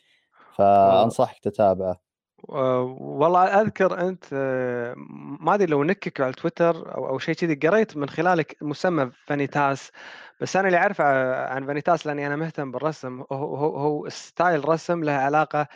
فأنصحك 0.56 1.38
تتابعه. 1.38 2.00
والله 2.48 3.44
أذكر 3.44 4.08
أنت 4.08 4.24
آه، 4.32 4.94
ما 5.40 5.54
أدري 5.54 5.66
لو 5.66 5.84
نكك 5.84 6.20
على 6.20 6.32
تويتر 6.32 6.94
أو 6.94 7.08
أو 7.08 7.18
شيء 7.18 7.34
كذي 7.34 7.54
قريت 7.54 7.96
من 7.96 8.08
خلالك 8.08 8.56
مسمى 8.62 9.10
فانيتاس. 9.26 9.90
بس 10.40 10.56
أنا 10.56 10.68
اللي 10.68 10.78
أعرفه 10.78 11.04
عن 11.46 11.66
فانيتاس 11.66 12.06
لأني 12.06 12.26
أنا 12.26 12.36
مهتم 12.36 12.70
بالرسم. 12.72 13.20
هو 13.32 13.56
هو, 13.56 13.76
هو 13.76 14.08
style 14.08 14.68
رسم 14.68 15.04
له 15.04 15.12
علاقة 15.12 15.68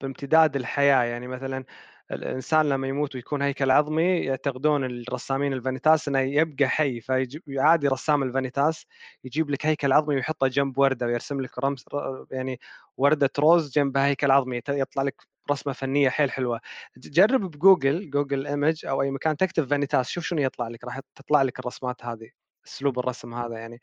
بامتداد 0.00 0.56
الحياة. 0.56 1.04
يعني 1.04 1.26
مثلا 1.26 1.64
الإنسان 2.12 2.68
لما 2.68 2.88
يموت 2.88 3.14
ويكون 3.14 3.42
هيكل 3.42 3.70
عظمي 3.70 4.02
يعتقدون 4.18 4.84
الرسامين 4.84 5.52
الفانيتاس 5.52 6.08
إنه 6.08 6.18
يبقى 6.18 6.68
حي 6.68 7.00
فعادي 7.00 7.88
رسام 7.88 8.22
الفانيتاس 8.22 8.86
يجيب 9.24 9.50
لك 9.50 9.66
هيكل 9.66 9.92
عظمي 9.92 10.14
ويحطه 10.14 10.46
جنب 10.46 10.78
وردة 10.78 11.06
ويرسم 11.06 11.40
لك 11.40 11.58
رمز 11.58 11.84
يعني 12.30 12.60
وردة 12.96 13.30
rose 13.38 13.72
جنبها 13.72 14.06
هيكل 14.06 14.30
عظمي 14.30 14.56
يطلع 14.68 15.02
لك 15.02 15.22
رسمة 15.50 15.72
فنية 15.72 16.08
حيل 16.08 16.30
حلوة. 16.30 16.60
جرب 16.96 17.40
بجوجل 17.50 18.10
جوجل 18.10 18.46
image 18.46 18.86
أو 18.86 19.02
أي 19.02 19.10
مكان 19.10 19.36
تكتب 19.36 19.68
فانيتاس 19.70 20.08
شوف 20.08 20.24
شنو 20.24 20.40
يطلع 20.42 20.68
لك 20.68 20.84
راح 20.84 21.00
تطلع 21.14 21.42
لك 21.42 21.58
الرسمات 21.58 22.04
هذه 22.04 22.30
أسلوب 22.66 22.98
الرسم 22.98 23.34
هذا 23.34 23.58
يعني. 23.58 23.80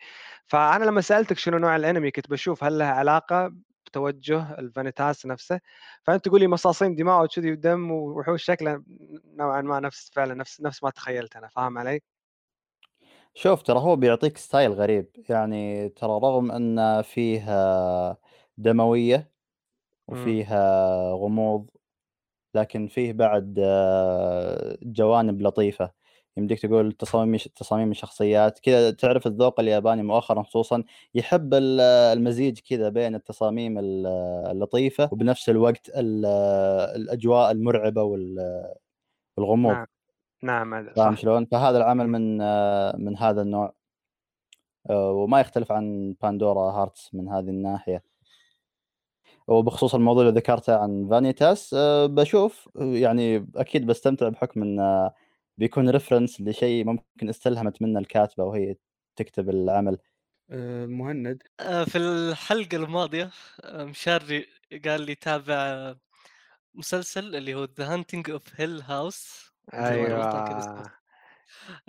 فأنا 0.48 0.86
لما 0.86 1.02
سألتك 1.02 1.38
شنو 1.38 1.58
نوع 1.58 1.76
الأنمي 1.76 2.12
كنت 2.12 2.30
بشوف 2.30 2.64
هل 2.64 2.78
لها 2.80 2.88
علاقة 2.92 3.54
بتوجه 3.94 4.60
الفانيتاس 4.60 5.26
نفسه. 5.26 5.60
فأنت 6.04 6.26
تقول 6.26 6.40
لي 6.42 6.48
مصاصين 6.48 6.96
دماء 6.96 7.24
وكذي 7.24 7.52
ودم 7.52 7.92
وحوش 7.92 8.44
شكله 8.46 8.84
نوعا 9.38 9.62
ما 9.62 9.80
نفس 9.80 10.12
فعلا 10.16 10.34
نفس 10.34 10.62
نفس 10.62 10.84
ما 10.84 10.90
تخيلت 10.90 11.36
أنا 11.36 11.48
فاهم 11.48 11.78
علي؟ 11.78 12.02
شوف 13.34 13.62
ترى 13.64 13.80
هو 13.80 13.96
بيعطيك 13.96 14.38
ستايل 14.38 14.72
غريب. 14.74 15.10
يعني 15.30 15.90
ترى 15.90 16.12
رغم 16.12 16.52
أن 16.52 17.02
فيه 17.02 17.46
آه، 17.50 18.18
دموية 18.58 19.32
امم 20.12 20.38
وفيها 20.38 21.12
غموض 21.14 21.70
لكن 22.56 22.88
فيه 22.88 23.14
بعد 23.14 23.60
جوانب 24.84 25.42
لطيفة. 25.42 25.92
يمديك 26.38 26.60
تقول 26.60 26.91
تصاميم 26.91 27.38
تصاميم 27.38 27.91
الشخصيات 27.91 28.60
كذا 28.60 28.91
تعرف 28.91 29.28
الذوق 29.28 29.60
الياباني 29.60 30.04
مؤخرا 30.04 30.43
خصوصا 30.43 30.84
يحب 31.15 31.54
ال- 31.54 31.82
المزيج 32.17 32.60
كذا 32.69 32.89
بين 32.89 33.15
التصاميم 33.15 33.78
ال- 33.80 34.08
اللطيفة 34.52 35.10
وبنفس 35.12 35.50
الوقت 35.50 35.89
ال- 35.89 36.26
الأجواء 36.96 37.52
المرعبة 37.52 38.04
وال- 38.04 38.74
والغموض 39.38 39.74
نعم 39.74 39.86
نعم 40.43 40.74
هذا 40.74 40.93
فاهم 40.93 41.15
شلون؟ 41.15 41.46
فهذا 41.46 41.78
العمل. 41.78 42.08
من 42.08 42.38
من 43.06 43.17
هذا 43.17 43.41
النوع 43.41 43.74
آه، 44.89 45.12
وما 45.12 45.39
يختلف 45.39 45.72
عن 45.72 46.15
باندورا 46.22 46.72
هارتس 46.72 47.13
من 47.13 47.30
هذه 47.30 47.50
الناحية 47.50 48.04
وبخصوص 49.48 49.96
الموضوع 49.96 50.24
اللي 50.24 50.34
ذكرته 50.39 50.76
عن 50.78 51.08
فانيتاس 51.12 51.74
آه، 51.74 52.06
بشوف 52.06 52.69
يعني 52.76 53.48
أكيد 53.56 53.86
بستمتع 53.86 54.30
بحكم 54.30 54.62
انه 54.62 55.12
بيكون 55.58 55.89
reference 55.89 56.42
لشيء 56.42 56.86
ممكن 56.86 57.30
استلهمت 57.30 57.82
منه 57.82 58.00
الكاتبة 58.00 58.44
وهي 58.44 58.76
تكتب 59.16 59.50
العمل. 59.50 59.98
آه، 60.50 60.86
مهند. 60.86 61.44
آه، 61.60 61.84
في 61.84 61.98
الحلقة 61.98 62.78
الماضية 62.78 63.32
آه، 63.63 63.84
مشاري 63.84 64.48
قال 64.86 65.02
لي 65.02 65.16
تابع 65.16 65.94
مسلسل 66.74 67.36
اللي 67.36 67.56
هو 67.56 67.63
The 67.63 67.94
Haunting 67.94 68.30
of 68.30 68.44
Hill 68.56 68.82
House 68.82 69.52
أيوه. 69.74 70.94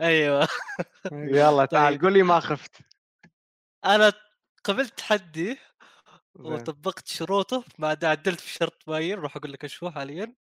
أيوه. 0.00 0.48
يلا 1.12 1.64
تعال 1.64 1.94
طيب. 1.94 2.02
قول 2.02 2.12
لي 2.12 2.22
ما 2.22 2.40
خفت. 2.40 2.76
أنا 3.84 4.12
قبلت 4.64 4.98
تحدي 4.98 5.58
وطبقت 6.34 7.06
شروطه 7.08 7.64
بعد 7.78 8.04
عدلت 8.04 8.40
في 8.40 8.52
شرط 8.52 8.82
باين 8.86 9.18
راح 9.18 9.36
أقول 9.36 9.52
لك 9.52 9.64
إيش 9.64 9.82
هو 9.82 9.90
حاليا. 9.90 10.34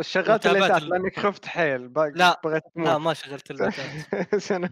شغلت 0.00 0.46
الليتات 0.46 0.82
ال... 0.82 0.88
لانك 0.88 1.20
خفت 1.20 1.46
حيل 1.46 1.92
لا 2.14 2.40
بغيت 2.44 2.62
لا 2.76 2.98
ما 2.98 3.14
شغلت 3.14 3.50
الليتات 3.50 3.90
شنو؟ 4.48 4.68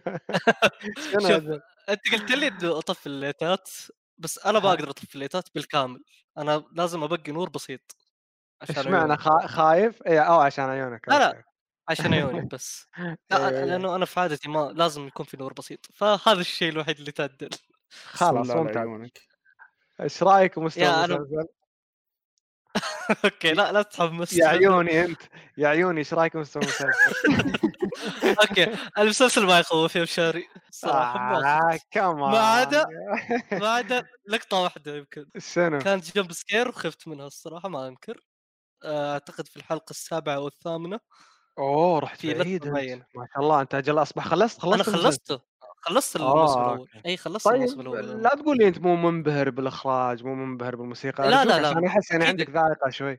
شوف؟ 1.12 1.60
انت 1.88 2.00
قلت 2.12 2.30
لي 2.30 2.48
إنه 2.48 2.78
أطفي 2.78 3.06
الليتات 3.06 3.70
بس 4.18 4.46
أنا 4.46 4.58
ما 4.58 4.68
أقدر 4.70 4.90
أطفي 4.90 5.14
الليتات 5.14 5.48
بالكامل. 5.54 6.04
أنا 6.38 6.64
لازم 6.72 7.02
أبقي 7.02 7.32
نور 7.32 7.48
بسيط 7.48 7.96
عشان 8.62 8.76
إيش 8.76 8.86
معنى 8.86 8.96
عيوني. 8.98 9.16
خا- 9.16 9.46
خايف؟ 9.46 10.02
اي 10.02 10.20
أو 10.20 10.40
عشان 10.40 10.64
عيونك 10.64 11.08
لا 11.08 11.18
لا 11.18 11.42
عشان 11.88 12.14
عيوني 12.14 12.48
بس. 12.52 12.88
لا 12.96 13.16
أيوه 13.32 13.48
أيوه 13.48 13.64
لأنه 13.64 13.96
أنا 13.96 14.04
في 14.04 14.20
عادتي 14.20 14.48
ما 14.48 14.72
لازم 14.74 15.06
يكون 15.06 15.26
في 15.26 15.36
نور 15.36 15.52
بسيط. 15.52 15.86
فهذا 15.94 16.40
الشيء 16.40 16.72
الوحيد 16.72 16.98
اللي 16.98 17.12
تعدل. 17.12 17.50
خلاص 18.04 18.50
ممتاز. 18.50 18.76
عيونك. 18.76 19.18
إيش 20.00 20.22
رأيك 20.22 20.58
أنا 20.58 21.04
المسلسل؟ 21.04 21.46
okay 23.24 23.52
لا 23.52 23.72
لا 23.72 23.82
تحمس 23.82 24.32
يا 24.32 24.46
عيوني 24.46 25.04
أنت 25.04 25.22
يا 25.58 25.68
عيوني 25.68 25.98
إيش 25.98 26.14
رايك 26.14 26.36
بمستوى 26.36 26.62
المسلسل؟ 26.62 27.12
okay 28.40 28.76
المسلسل 28.98 29.46
ما 29.46 29.58
يخوف 29.58 29.96
يا 29.96 30.02
مشاري 30.02 30.48
صراحة 30.70 31.18
ما 31.18 31.38
آه 31.38 31.72
خفت 31.72 31.82
ما 32.24 32.30
كمان 32.30 32.34
عدا 32.38 32.84
ما 33.52 33.68
عدا 33.68 34.04
لقطة 34.28 34.56
واحدة 34.62 34.96
يمكن. 34.96 35.26
شنو؟ 35.38 35.78
كانت 35.78 36.16
jump 36.16 36.32
scare 36.32 36.68
وخفت 36.68 37.08
منها 37.08 37.26
الصراحة 37.26 37.68
ما 37.68 37.88
أنكر. 37.88 38.20
آه، 38.84 39.12
أعتقد 39.12 39.48
في 39.48 39.56
الحلقة 39.56 39.90
السابعة 39.90 40.34
أو 40.36 40.46
الثامنه 40.48 41.00
أوه 41.58 41.98
رحت 41.98 42.20
في 42.20 42.34
بعيد 42.34 42.66
ما 42.68 43.26
شاء 43.34 43.42
الله 43.42 43.60
أنت 43.60 43.74
أجل 43.74 44.02
أصبح 44.02 44.24
خلصت؟ 44.28 44.64
أنا 44.64 44.82
خلصت 44.84 44.88
المسلسل؟ 44.88 45.20
خلصته. 45.28 45.40
خلصت 45.84 46.16
الموسم 46.16 46.58
آه 46.58 46.74
الأول 46.74 46.88
أي 47.06 47.16
خلصت 47.16 47.46
الموسم 47.46 47.82
طيب 47.82 47.94
الأول. 47.94 48.22
لا 48.22 48.28
تقول 48.28 48.56
لي 48.56 48.68
أنت 48.68 48.78
مو 48.78 48.96
منبهر 48.96 49.50
بالإخراج 49.50 50.24
مو 50.24 50.34
منبهر 50.34 50.76
بالموسيقى. 50.76 51.30
لا 51.30 51.44
لا 51.44 51.60
لا 51.60 51.68
عشان 51.68 51.84
أحس 51.84 52.10
يعني 52.10 52.24
عندك 52.24 52.50
ذائقة 52.50 52.90
شوي. 52.90 53.18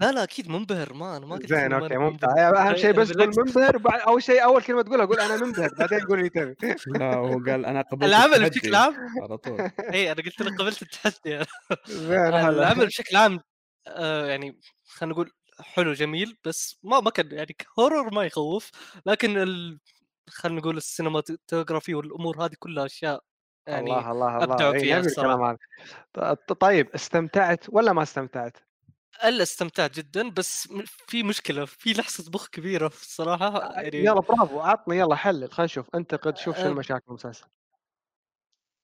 لا 0.00 0.12
لا 0.12 0.22
أكيد 0.22 0.48
منبهر 0.48 0.94
ما 0.94 1.16
أنا 1.16 1.26
ما 1.26 1.36
قلت 1.36 1.48
زين 1.48 1.72
okay 1.72 1.96
منبهر 1.96 2.56
أهم 2.58 2.76
شيء 2.76 2.92
بس 2.92 3.08
تقول 3.08 3.32
منبهر 3.38 3.78
بعد 3.78 4.00
أول 4.00 4.22
شيء 4.22 4.44
أول 4.44 4.62
كلمة 4.62 4.82
تقولها 4.82 5.04
قول 5.04 5.20
أنا 5.20 5.36
منبهر 5.36 5.70
بعدين 5.78 6.00
قول 6.00 6.18
اللي 6.18 6.28
تبي. 6.28 6.56
لا 6.86 7.14
هو 7.14 7.38
قال 7.46 7.66
أنا 7.66 7.82
قبلت 7.82 8.04
العمل 8.04 8.50
بشكل 8.50 8.74
عام؟ 8.74 8.94
على 9.22 9.36
طول. 9.36 9.60
اي 9.94 10.12
أنا 10.12 10.22
قلت 10.22 10.42
لك 10.42 10.60
قبلت 10.60 10.82
التحدي. 10.82 11.44
زين 11.86 12.18
العمل 12.34 12.86
بشكل 12.86 13.16
عام 13.16 13.40
آه، 13.86 14.26
يعني 14.26 14.60
خلينا 14.86 15.14
نقول 15.14 15.30
حلو 15.60 15.92
جميل 15.92 16.36
بس 16.44 16.78
ما 16.82 17.00
ما 17.00 17.10
كان 17.10 17.32
يعني 17.32 17.56
horror 17.78 18.14
ما 18.14 18.24
يخوف 18.24 18.70
لكن 19.06 19.38
ال... 19.38 19.78
خلينا 20.28 20.60
نقول 20.60 20.76
ال 20.76 20.84
cinematography 20.84 21.94
والأمور 21.94 22.44
هذه 22.44 22.54
كلها 22.58 22.86
أشياء 22.86 23.22
يعني 23.66 23.90
الله 23.90 24.10
الله 24.10 24.36
الله. 24.36 24.44
أبدعوا 24.44 24.74
اي 24.74 24.80
فيها 24.80 24.98
الصراحة. 25.00 25.58
طيب 26.60 26.88
استمتعت 26.94 27.64
ولا 27.68 27.92
ما 27.92 28.02
استمتعت؟ 28.02 28.56
إلا 29.24 29.42
استمتعت 29.42 29.94
جدا 29.94 30.30
بس 30.30 30.68
في 30.86 31.22
مشكلة 31.22 31.64
في 31.64 31.92
لحظة 31.92 32.30
مخ 32.34 32.48
كبيرة 32.48 32.86
الصراحة 32.86 33.72
يعني 33.72 33.98
يلا 33.98 34.20
برافو 34.20 34.60
عطني 34.60 34.98
يلا 34.98 35.16
حلل 35.16 35.52
خلينا 35.52 35.64
نشوف. 35.64 35.86
انتقد 35.94 36.36
شوف 36.36 36.56
شنو 36.56 36.70
آه، 36.70 36.74
مشاكل 36.74 37.04
المسلسل. 37.08 37.46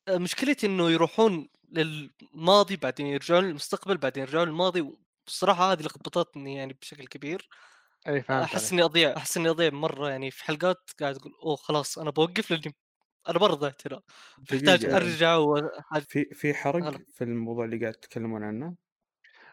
آه، 0.08 0.18
مشكلتي 0.18 0.66
إنه 0.66 0.90
يروحون 0.90 1.48
للماضي 1.72 2.76
بعدين 2.76 3.06
يرجعون 3.06 3.44
للمستقبل 3.44 3.96
بعدين 3.96 4.22
يرجعون 4.22 4.48
للماضي 4.48 4.94
والصراحه 5.26 5.72
هذه 5.72 5.82
لخبطتني 5.82 6.54
يعني 6.56 6.72
بشكل 6.72 7.06
كبير. 7.06 7.48
إي 8.08 8.22
فهمت 8.22 8.42
أحس 8.42 8.72
إني 8.72 8.82
أضيع 8.82 9.16
أحس 9.16 9.36
إني 9.36 9.50
أضيع 9.50 9.70
مرة 9.70 10.10
يعني 10.10 10.30
في 10.30 10.44
حلقات 10.44 10.90
قاعد 11.00 11.16
أقول 11.16 11.32
أوه 11.42 11.56
خلاص 11.56 11.98
أنا 11.98 12.10
بوقف 12.10 12.50
لأني 12.50 12.74
أنا 13.28 13.38
مرة 13.38 13.54
ضعت 13.54 13.86
هنا. 13.86 14.00
محتاج 14.52 14.84
أرجع 14.84 15.36
وحاج... 15.36 16.02
في 16.02 16.24
في 16.24 16.54
حرق 16.54 16.84
هلا. 16.84 16.98
في 17.14 17.24
الموضوع 17.24 17.64
اللي 17.64 17.80
قاعد 17.80 17.94
تتكلمون 17.94 18.44
عنه؟ 18.44 18.74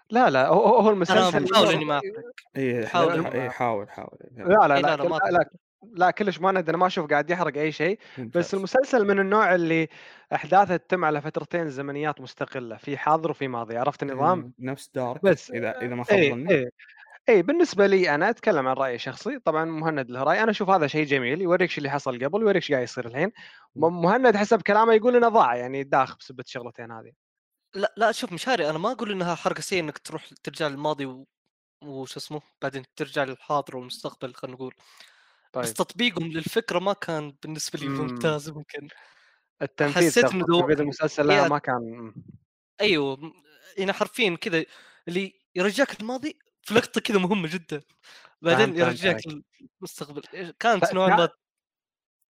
لا 0.10 0.30
لا 0.30 0.48
هو 0.48 0.66
هو 0.66 0.80
أنا 0.82 0.90
المسلسل 0.90 1.44
بحاول 1.44 1.68
إني 1.68 1.86
ما 1.86 1.98
أحرق. 1.98 2.32
إي 2.58 2.88
حاول 2.88 3.52
حاول 3.52 3.90
حاول. 3.90 4.18
لا 4.38 4.44
لا 4.44 4.68
لا 4.68 4.82
لا، 4.82 4.96
لا، 4.96 5.10
ما 5.10 5.20
لا, 5.94 6.12
كلش 6.12 6.40
ما 6.40 6.50
أنا 6.50 6.78
ما 6.78 6.88
أشوف 6.88 7.10
قاعد 7.10 7.30
يحرق 7.30 7.58
أي 7.58 7.72
شيء. 7.72 8.00
بس. 8.18 8.54
المسلسل 8.54 9.08
من 9.08 9.20
النوع 9.20 9.56
اللي 9.56 9.88
أحداثه 10.34 10.78
تتم 10.78 11.06
على 11.06 11.22
فترتين 11.22 11.70
زمنيات 11.70 12.22
مستقلة 12.22 12.78
في 12.78 12.98
حاضر 12.98 13.32
وفي 13.32 13.48
ماضي. 13.48 13.78
عرفت 13.78 14.04
النظام؟ 14.04 14.54
إيه، 14.60 14.66
نفس 14.66 14.92
دارك 14.94 15.24
بس. 15.24 15.52
إذا 15.52 15.82
إذا 15.82 15.96
ما 15.96 16.04
خاب 16.04 16.20
ظني. 16.20 16.70
اي 17.30 17.42
بالنسبة 17.42 17.88
لي 17.88 18.16
أنا 18.16 18.30
أتكلم 18.30 18.68
عن 18.68 18.76
رأيي 18.76 18.96
الشخصي 18.96 19.40
طبعا 19.40 19.66
مهند 19.66 20.10
له 20.12 20.24
رأي. 20.24 20.44
أنا 20.44 20.52
أشوف 20.52 20.70
هذا 20.70 20.88
شيء 20.88 21.06
جميل 21.06 21.42
يوريك 21.42 21.70
شو 21.72 21.78
اللي 21.78 21.90
حصل 21.90 22.24
قبل 22.26 22.38
ويوريك 22.44 22.56
إيش 22.64 22.72
قاعد 22.72 22.84
يصير 22.84 23.08
الحين. 23.08 23.32
مهند 23.76 24.38
حسب 24.38 24.62
كلامه 24.62 24.94
يقول 24.94 25.16
إنه 25.16 25.30
ضاع 25.30 25.56
يعني 25.56 25.84
داخ 25.84 26.18
بسبه 26.18 26.44
الشغلتين 26.44 26.92
هذه. 26.92 27.12
لا 27.76 27.94
لا 27.98 28.12
شوف 28.12 28.34
مشاري 28.34 28.70
أنا 28.70 28.78
ما 28.78 28.92
أقول 28.92 29.12
إنها 29.12 29.36
حركة 29.36 29.62
سيئة 29.62 29.80
إنك 29.80 29.98
تروح 29.98 30.28
ترجع 30.44 30.68
للماضي 30.68 31.06
و... 31.06 31.28
وش 31.84 32.18
اسمه 32.18 32.42
بعدين 32.62 32.84
ترجع 32.96 33.24
للحاضر 33.24 33.78
والمستقبل 33.78 34.34
خلينا 34.34 34.56
نقول. 34.56 34.74
طيب. 35.54 35.64
بس 35.64 35.74
تطبيقهم 35.74 36.28
للفكرة 36.32 36.80
ما 36.80 36.94
كان 36.94 37.36
بالنسبة 37.44 37.80
لي 37.80 37.88
مم. 37.88 38.02
ممتاز 38.02 38.50
ممكن 38.50 38.88
التنفيذ 39.62 40.08
حسيت 40.08 40.26
في 40.26 40.40
دو- 40.40 40.70
المسلسل 40.70 41.28
لا 41.28 41.48
ما 41.48 41.58
كان. 41.58 42.14
أيوه 42.82 43.34
يعني 43.78 43.94
حرفيا 43.94 44.36
كذا 44.42 44.64
اللي 45.08 45.34
يرجعك 45.56 46.00
الماضي 46.02 46.40
في 46.62 46.74
لقطة 46.74 47.02
كذا 47.02 47.20
مهمة 47.20 47.50
جدا. 47.54 47.82
بعدين 48.42 48.78
يرجعك. 48.78 49.22
للمستقبل 49.82 50.22
كانت 50.60 50.94
نوعا 50.94 51.18
ما 51.18 51.30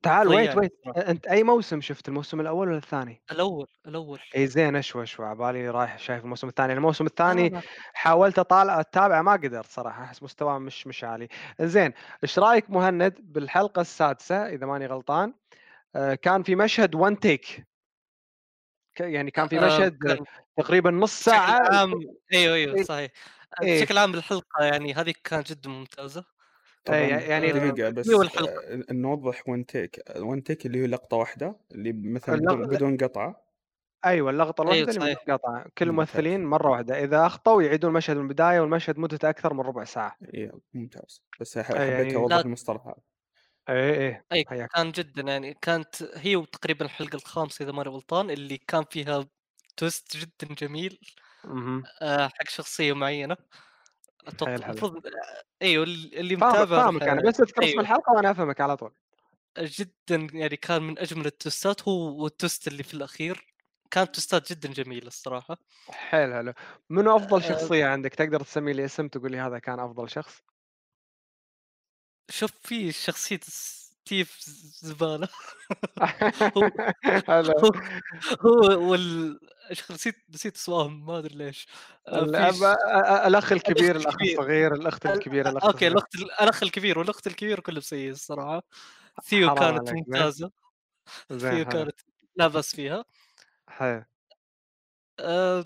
تعال 0.03 0.27
ويت 0.27 0.57
ويت. 0.57 0.71
أنت 0.87 1.27
أي 1.27 1.43
موسم 1.43 1.81
شفت 1.81 2.07
الموسم 2.07 2.39
الأول 2.39 2.67
ولا 2.67 2.77
الثاني؟ 2.77 3.21
الأول 3.31 3.67
الأول. 3.87 4.19
إي 4.35 4.47
زين 4.47 4.75
أشوى 4.75 5.03
أشوى. 5.03 5.25
عبالي 5.25 5.69
رايح 5.69 5.99
شايف 5.99 6.23
الموسم 6.23 6.47
الثاني. 6.47 6.73
الموسم 6.73 7.05
الثاني. 7.05 7.61
حاولت 7.93 8.39
أطالع 8.39 8.79
اتابعه 8.79 9.21
ما 9.21 9.31
قدرت 9.31 9.65
صراحة. 9.65 10.03
أحس 10.03 10.23
مستواه 10.23 10.57
مش 10.57 10.87
مش 10.87 11.03
عالي. 11.03 11.27
زين 11.61 11.93
إيش 12.23 12.39
رأيك 12.39 12.69
مهند 12.69 13.15
بالحلقة 13.19 13.81
السادسة 13.81 14.49
إذا 14.49 14.65
ماني 14.65 14.85
غلطان؟ 14.85 15.33
آه، 15.95 16.15
كان 16.15 16.43
في 16.43 16.55
مشهد 16.55 16.95
وان 16.95 17.19
تيك 17.19 17.67
يعني 18.99 19.31
كان 19.31 19.47
في 19.47 19.59
آه، 19.59 19.65
مشهد 19.65 20.23
تقريبا 20.57 20.91
نص 20.91 21.23
ساعة 21.23 21.59
عام. 21.73 21.93
أيوه 22.33 22.55
أيوه. 22.55 22.83
صحيح. 22.83 23.11
إيه. 23.63 23.81
بشكل 23.83 23.97
عام 23.97 24.13
الحلقة 24.13 24.63
يعني 24.65 24.93
هذه 24.93 25.13
كانت 25.23 25.51
جدا 25.51 25.69
ممتازة 25.69 26.25
إيه، 26.89 27.09
يعني 27.15 27.51
دقيقة 27.51 27.89
بس 27.89 28.09
هي 28.09 28.15
والحلقة. 28.15 28.53
آه، 28.73 28.93
نوضح 28.93 29.49
وان 29.49 29.65
تيك 29.65 29.99
وان 30.17 30.43
تيك 30.43 30.65
اللي 30.65 30.77
هي 30.83 30.87
لقطة 30.87 31.17
واحدة 31.17 31.59
اللي 31.71 31.93
مثلا 31.93 32.35
اللق- 32.35 32.53
بدون, 32.53 32.67
بدون 32.67 32.97
قطعة 32.97 33.43
أيوه 34.05 34.31
اللقطة 34.31 34.61
أيوة، 34.61 34.73
الواحده 34.73 34.91
اللي 35.03 35.09
من 35.11 35.15
صحيح. 35.15 35.33
قطع 35.35 35.65
كل. 35.77 35.85
الممثلين 35.89 36.45
مرة 36.45 36.69
واحدة 36.71 37.03
إذا 37.03 37.25
اخطوا 37.25 37.61
يعيدون 37.63 37.91
المشهد 37.91 38.15
من 38.17 38.23
البداية 38.23 38.59
والمشهد 38.59 38.97
مدته 38.99 39.29
أكثر 39.29 39.53
من 39.53 39.59
ربع 39.61 39.83
ساعة 39.83 40.17
إيه 40.33 40.51
ممتاز 40.73 41.21
بس 41.39 41.57
إيه، 41.57 41.63
حبيت 41.63 41.79
يعني- 41.81 42.15
أوضح 42.15 42.35
لا. 42.35 42.41
المصطلح 42.41 42.81
هذا 42.87 42.95
إيه 43.69 43.93
إيه 43.99 44.25
اي 44.31 44.45
حياك 44.49 44.69
كان 44.75 44.91
جدا 44.91 45.21
يعني 45.21 45.53
كانت 45.61 46.03
هي 46.15 46.45
تقريبا 46.51 46.85
الحلقة 46.85 47.15
الخامسة 47.15 47.63
إذا 47.63 47.71
ماني 47.71 47.89
غلطان 47.89 48.29
اللي 48.31 48.57
كان 48.57 48.83
فيها 48.91 49.25
twist 49.77 50.17
جدا 50.17 50.53
جميل. 50.55 50.99
آه، 52.01 52.27
حق 52.27 52.47
شخصية 52.49 52.93
معينة. 52.93 53.37
أتوقع 54.27 54.57
حلو. 54.57 54.63
المفروض 54.65 55.01
أيوه 55.61 55.83
اللي 55.83 56.35
متابع 56.35 56.65
فاهمك 56.65 57.03
أنا 57.03 57.21
بس 57.21 57.39
اذكر 57.41 57.63
اسم 57.63 57.69
أيوة. 57.71 57.81
الحلقة 57.81 58.13
وأنا 58.13 58.31
أفهمك 58.31 58.61
على 58.61 58.77
طول. 58.77 58.93
جدا 59.59 60.27
يعني 60.33 60.55
كان 60.57 60.83
من 60.83 60.99
أجمل 60.99 61.25
التوستات 61.25 61.87
هو 61.87 62.23
وال 62.23 62.36
twist 62.36 62.67
اللي 62.67 62.83
في 62.83 62.93
الأخير. 62.93 63.53
كانت 63.91 64.15
توستات 64.15 64.51
جدا 64.53 64.69
جميلة 64.73 65.07
الصراحة. 65.07 65.57
حيل 65.89 66.33
حلو. 66.33 66.53
منو 66.89 67.15
أفضل 67.15 67.43
آه، 67.43 67.49
شخصية 67.49 67.85
عندك 67.85 68.15
تقدر 68.15 68.43
تسمي 68.43 68.73
لي 68.73 68.85
اسم 68.85 69.07
تقول 69.07 69.31
لي 69.31 69.37
هذا 69.39 69.59
كان 69.59 69.79
أفضل 69.79 70.09
شخص؟ 70.09 70.41
شوف 72.29 72.51
في 72.61 72.91
شخصية 72.91 73.39
ستيف 74.05 74.39
زبالة؟ 74.81 75.27
هلا. 77.29 77.53
هو 77.63 77.71
هو 78.41 78.91
وال 78.91 79.39
نسيت 79.91 80.15
نسيت 80.33 80.55
اسمائهم 80.55 81.05
ما 81.05 81.17
أدري 81.19 81.35
ليش. 81.35 81.67
آه، 82.07 83.27
الأخ 83.27 83.51
الكبير 83.51 83.95
الأخ 83.95 84.13
الكبير. 84.13 84.39
الصغير 84.39 84.73
الأخت 84.75 85.05
ال- 85.05 85.11
الكبيره 85.11 85.49
الأخت 85.49 85.65
okay. 85.65 85.87
الأخت 85.87 86.15
الأخ 86.15 86.63
الكبير 86.63 86.99
والأخت 86.99 87.27
الكبيره 87.27 87.61
كلهم 87.61 87.81
سيء 87.81 88.09
الصراحة. 88.11 88.63
ثيو 89.23 89.55
كانت. 89.55 89.93
ممتازة. 89.93 90.51
ثيو 91.29 91.65
كانت 91.65 92.01
لا 92.35 92.47
بأس 92.47 92.75
فيها. 92.75 93.05
حلو. 93.69 94.03
أه 95.19 95.65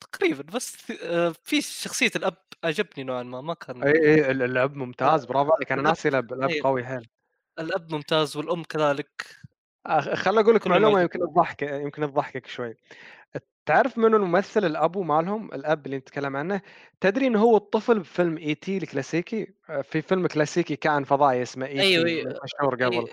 تقريبا 0.00 0.42
بس 0.42 0.90
أه 0.90 1.34
في 1.44 1.62
شخصية 1.62 2.10
الأب 2.16 2.36
عجبني 2.64 3.04
نوعا 3.04 3.22
ما 3.22 3.40
ما 3.40 3.54
كان 3.54 3.82
اي 3.82 3.90
اي 3.90 4.30
ال- 4.30 4.42
الأب 4.42 4.76
ممتاز 4.76 5.24
برافو 5.24 5.52
عليك. 5.52 5.72
أنا 5.72 5.82
ناسي 5.82 6.08
الأب 6.08 6.32
الأب 6.32 6.50
أيوة. 6.50 6.64
قوي 6.64 6.84
حيل. 6.84 7.08
الأب 7.58 7.94
ممتاز 7.94 8.36
والأم 8.36 8.62
كذلك. 8.62 9.36
خل 10.14 10.38
أقول 10.38 10.54
لك 10.54 10.66
معلومة 10.66 11.00
يمكن 11.00 11.18
تضحك 11.18 11.62
يمكن 11.62 12.02
تضحكك 12.02 12.46
شوي. 12.46 12.74
تعرف 13.66 13.98
منو 13.98 14.16
الممثل 14.16 14.64
الابو 14.64 15.02
مالهم؟ 15.02 15.54
الأب 15.54 15.86
اللي 15.86 15.96
نتكلم 15.96 16.36
عنه؟ 16.36 16.60
تدري 17.00 17.26
إنه 17.26 17.40
هو 17.40 17.56
الطفل 17.56 17.98
بفيلم 17.98 18.38
E.T. 18.38 18.76
الكلاسيكي؟ 18.76 19.54
في 19.82 20.02
فيلم 20.02 20.26
كلاسيكي 20.26 20.76
كائن 20.76 21.04
فضائي 21.04 21.42
اسمه 21.42 21.66
اي 21.66 21.80
أيوه 21.80 22.04
تي 22.04 22.10
أيوه. 22.10 22.40
مشهور 22.44 22.74
قبل. 22.84 23.06
أي- 23.06 23.12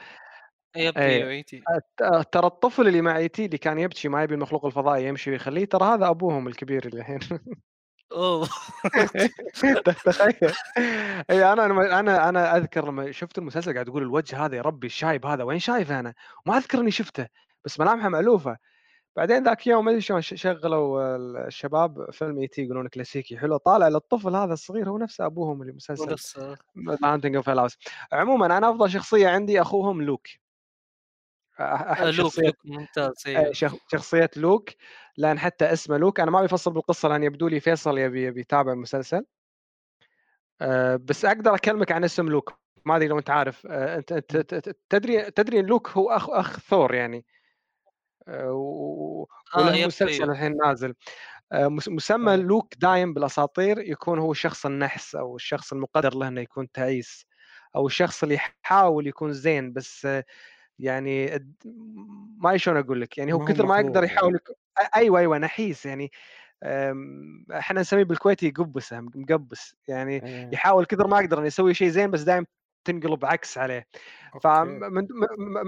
يب 0.77 0.97
أي. 0.97 1.05
أيوه 1.15 1.29
E.T. 1.29 1.61
آه، 2.01 2.21
ترى 2.21 2.47
الطفل 2.47 2.87
اللي 2.87 3.01
مع 3.01 3.17
E.T. 3.17 3.45
اللي 3.45 3.57
كان 3.57 3.79
يبكي 3.79 4.07
ما 4.07 4.23
يبي 4.23 4.33
المخلوق 4.35 4.65
الفضائي 4.65 5.05
يمشي 5.07 5.31
ويخليه 5.31 5.65
ترى 5.65 5.85
هذا 5.85 6.09
أبوهم 6.09 6.47
الكبير 6.47 6.85
اللي 6.85 6.99
الحين. 6.99 7.19
أوه. 8.11 8.49
تخيل. 10.05 10.53
اي 11.29 11.53
أنا 11.53 11.65
أنا 11.65 11.99
أنا 11.99 12.29
أنا 12.29 12.57
أذكر 12.57 12.87
لما 12.87 13.11
شفت 13.11 13.37
المسلسل 13.37 13.73
قاعد 13.73 13.89
أقول 13.89 14.03
الوجه 14.03 14.45
هذا 14.45 14.55
يا 14.57 14.61
ربي 14.61 14.87
الشايب 14.87 15.25
هذا 15.25 15.43
وين 15.43 15.59
شايفه 15.59 15.99
أنا؟ 15.99 16.13
ما 16.45 16.57
أذكر 16.57 16.79
إني 16.79 16.91
شفته 16.91 17.27
بس 17.65 17.79
ملامحه 17.79 18.09
مألوفة. 18.09 18.57
بعدين 19.15 19.43
ذاك 19.43 19.67
يوم 19.67 19.85
ما 19.85 19.91
أدري 19.91 20.01
شلون 20.01 20.21
شغلوا 20.21 21.15
الشباب 21.47 22.11
فيلم 22.11 22.39
E.T. 22.39 22.61
يقولون 22.63 22.87
كلاسيكي 22.87 23.37
حلو 23.37 23.57
طالع 23.57 23.87
للطفل 23.87 24.35
هذا 24.35 24.53
الصغير 24.53 24.89
هو 24.89 24.97
نفسه 24.97 25.25
أبوهم 25.25 25.61
اللي 25.61 25.73
مسلسل. 25.73 26.15
Haunting 27.03 27.35
of 27.35 27.49
عموما 28.13 28.57
أنا 28.57 28.69
أفضل 28.69 28.91
شخصية 28.91 29.29
عندي 29.29 29.61
أخوهم 29.61 30.01
لوك. 30.01 30.27
احب 31.59 32.05
لوك 32.05 32.13
شخصيه 32.15 32.45
لوك 32.45 32.55
ممتاز 32.65 33.23
آه، 33.27 33.29
أيوه. 33.29 33.53
شخ- 33.53 33.77
شخصية 33.91 34.29
لوك 34.35 34.69
لأن 35.17 35.39
حتى 35.39 35.73
اسمه 35.73 35.97
لوك 35.97 36.19
أنا 36.19 36.31
ما 36.31 36.41
بفصل 36.41 36.71
بالقصة 36.73 37.09
لأن 37.09 37.23
يبدو 37.23 37.47
لي 37.47 37.59
فيصل 37.59 37.97
يبي 37.97 38.23
يبي 38.25 38.39
يتابع 38.41 38.71
المسلسل. 38.71 39.25
آه، 40.61 40.95
بس 40.95 41.25
أقدر 41.25 41.55
أكلمك 41.55 41.91
عن 41.91 42.03
اسم 42.03 42.29
لوك 42.29 42.59
ما 42.85 42.95
أدري 42.95 43.07
لو 43.07 43.19
أنت 43.19 43.29
عارف. 43.29 43.67
آه، 43.67 43.97
أنت 43.97 44.11
أنت 44.11 44.37
ت- 44.37 44.55
ت- 44.55 44.77
تدري 44.89 45.31
تدري 45.31 45.61
لوك 45.61 45.89
هو 45.89 46.09
أخ 46.09 46.29
أخ 46.29 46.59
ثور 46.59 46.93
يعني. 46.93 47.25
آه، 48.27 48.51
و- 48.51 49.27
وله 49.57 49.75
يب 49.75 49.87
مسلسل 49.87 50.23
أيوه. 50.23 50.31
الحين 50.33 50.57
نازل. 50.65 50.93
آه، 51.51 51.67
مس- 51.67 51.89
مسمى 51.89 52.33
آه. 52.33 52.35
لوك 52.35 52.73
دايم 52.77 53.13
بالأساطير 53.13 53.79
يكون 53.79 54.19
هو 54.19 54.31
الشخص 54.31 54.65
النحس 54.65 55.15
أو 55.15 55.35
الشخص 55.35 55.73
المقدر 55.73 56.13
له 56.15 56.27
إنه 56.27 56.41
يكون 56.41 56.71
تعيس 56.71 57.25
أو 57.75 57.87
الشخص 57.87 58.23
اللي 58.23 58.35
يحاول 58.35 59.07
يكون 59.07 59.33
زين 59.33 59.73
بس 59.73 60.05
آه، 60.05 60.23
يعني 60.79 61.39
ما 62.37 62.57
شلون 62.57 62.77
أقول 62.77 63.01
لك 63.01 63.17
يعني 63.17 63.33
هو 63.33 63.39
كثر 63.39 63.65
ما 63.65 63.79
يقدر 63.79 64.03
مخلوق 64.03 64.13
يحاول 64.13 64.39
أيوه 64.95 65.19
أيوه 65.19 65.37
نحيس 65.37 65.85
يعني 65.85 66.11
أم، 66.63 67.45
إحنا 67.53 67.81
نسميه 67.81 68.03
بالكويتي 68.03 68.47
يقبسه 68.47 68.99
مقبس 69.01 69.75
يعني 69.87 70.23
إيه، 70.25 70.49
يحاول 70.53 70.85
كثر 70.85 71.07
ما 71.07 71.19
يقدر 71.21 71.37
إنه 71.37 71.47
يسوي 71.47 71.73
شيء 71.73 71.89
زين 71.89 72.11
بس 72.11 72.21
دائما 72.21 72.45
تنقلب 72.85 73.25
عكس 73.25 73.57
عليه. 73.57 73.87
فمن 74.41 75.07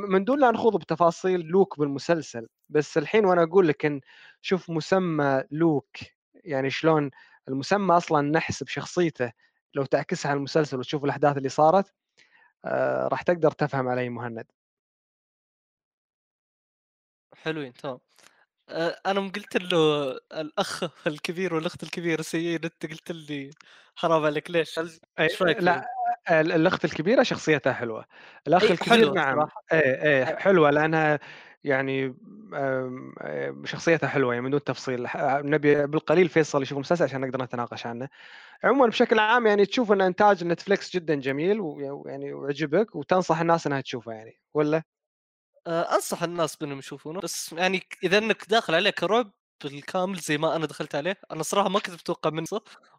من 0.09 0.23
دون 0.23 0.39
لا 0.39 0.51
نخوض 0.51 0.79
بتفاصيل 0.81 1.41
لوك 1.41 1.79
بالمسلسل 1.79 2.47
بس 2.69 2.97
الحين 2.97 3.25
وأنا 3.25 3.43
أقول 3.43 3.67
لك 3.67 3.85
إن 3.85 4.01
شوف 4.41 4.69
مسمى 4.69 5.43
لوك 5.51 5.87
يعني 6.35 6.69
شلون 6.69 7.11
المسمى 7.47 7.97
أصلا 7.97 8.21
نحس 8.31 8.63
بشخصيته 8.63 9.31
لو 9.75 9.85
تعكسها 9.85 10.29
على 10.31 10.37
المسلسل 10.37 10.79
وتشوف 10.79 11.03
الأحداث 11.05 11.37
اللي 11.37 11.49
صارت 11.49 11.93
آه 12.65 13.07
راح 13.07 13.21
تقدر 13.21 13.51
تفهم 13.51 13.87
علي 13.89 14.09
مهند. 14.09 14.45
حلوين 17.41 17.73
تمام. 17.73 17.99
آه، 18.69 19.01
أنا 19.07 19.21
قلت 19.31 19.57
له 19.57 20.11
الأخ 20.33 20.83
الكبير 21.07 21.55
والأخت 21.55 21.83
الكبيرة 21.83 22.21
سيئين 22.23 22.59
أنت 22.65 22.85
قلت 22.85 23.11
لي 23.11 23.51
حرام 23.95 24.25
عليك 24.25 24.51
ليش؟ 24.51 24.81
إيش 25.19 25.41
رأيك 25.43 25.59
لا 25.61 25.87
الأخت 26.29 26.85
الكبيرة 26.85 27.23
شخصيتها 27.23 27.73
حلوة. 27.73 28.05
الأخ 28.47 28.71
أي 28.71 28.71
الكبير 28.71 29.09
حلوة 29.09 29.15
نعم. 29.15 29.47
إيه 29.73 30.03
إيه 30.03 30.25
ح- 30.25 30.39
حلوة 30.39 30.69
لأنها 30.69 31.19
يعني 31.63 32.05
آمم، 32.53 33.13
آآ 33.21 33.61
شخصيته 33.65 34.07
حلوة 34.07 34.33
يعني 34.33 34.45
من 34.45 34.51
دون 34.51 34.63
تفصيل. 34.63 35.07
نبي 35.45 35.87
بالقليل 35.87 36.29
فيصل 36.29 36.61
يشوف 36.61 36.77
المسلسل 36.77 37.03
عشان 37.03 37.21
نقدر 37.21 37.43
نتناقش 37.43 37.85
عنه. 37.87 38.09
عمومًا 38.63 38.87
بشكل 38.87 39.19
عام 39.19 39.47
يعني 39.47 39.65
تشوف 39.65 39.91
إن 39.91 40.01
إنتاج 40.01 40.43
نتفليكس 40.45 40.95
جدًا 40.97 41.15
جميل 41.15 41.61
وي 41.61 41.91
ويعني 41.91 42.33
وعجبك 42.33 42.95
وتنصح 42.95 43.41
الناس 43.41 43.67
إنها 43.67 43.81
تشوفه 43.81 44.13
يعني 44.13 44.33
والّا؟ 44.55 44.83
آه، 45.67 45.95
أنصح 45.95 46.23
الناس 46.23 46.55
بإنهم 46.55 46.79
يشوفونه 46.79 47.19
بس 47.19 47.53
يعني 47.53 47.83
إذا 48.03 48.17
إنك 48.17 48.49
داخل 48.49 48.75
عليه 48.75 48.89
كرعب 48.89 49.31
بالكامل 49.63 50.17
زي 50.17 50.37
ما 50.37 50.55
أنا 50.55 50.65
دخلت 50.65 50.95
عليه 50.95 51.17
أنا 51.31 51.43
صراحة 51.43 51.69
ما 51.69 51.79
كنت 51.79 51.93
متوقع 51.93 52.29
منه 52.29 52.45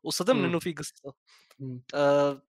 وصدمني 0.03 0.41
إمم. 0.41 0.49
إنه 0.49 0.59
في 0.59 0.73
قصة 0.73 1.15
مم. 1.59 1.83
آه 1.95 2.43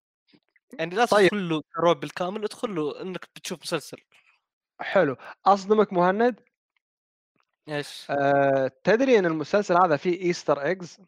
يعني 0.80 0.96
لا 0.96 1.06
طيب. 1.06 1.30
تدخل 1.30 1.50
له 1.50 1.62
كرعب 1.76 2.00
بالكامل 2.00 2.44
ادخل 2.44 2.76
له 2.76 3.02
إنك 3.02 3.30
بتشوف 3.36 3.60
مسلسل 3.62 3.98
حلو، 4.80 5.18
أصدمك 5.46 5.94
مهند 5.94 6.40
إيش؟ 7.70 8.06
آآ 8.10 8.72
تدري 8.84 9.20
إن 9.20 9.26
المسلسل 9.26 9.78
هذا 9.78 9.98
فيه 9.98 10.34
Easter 10.34 10.58
eggs؟ 10.58 11.02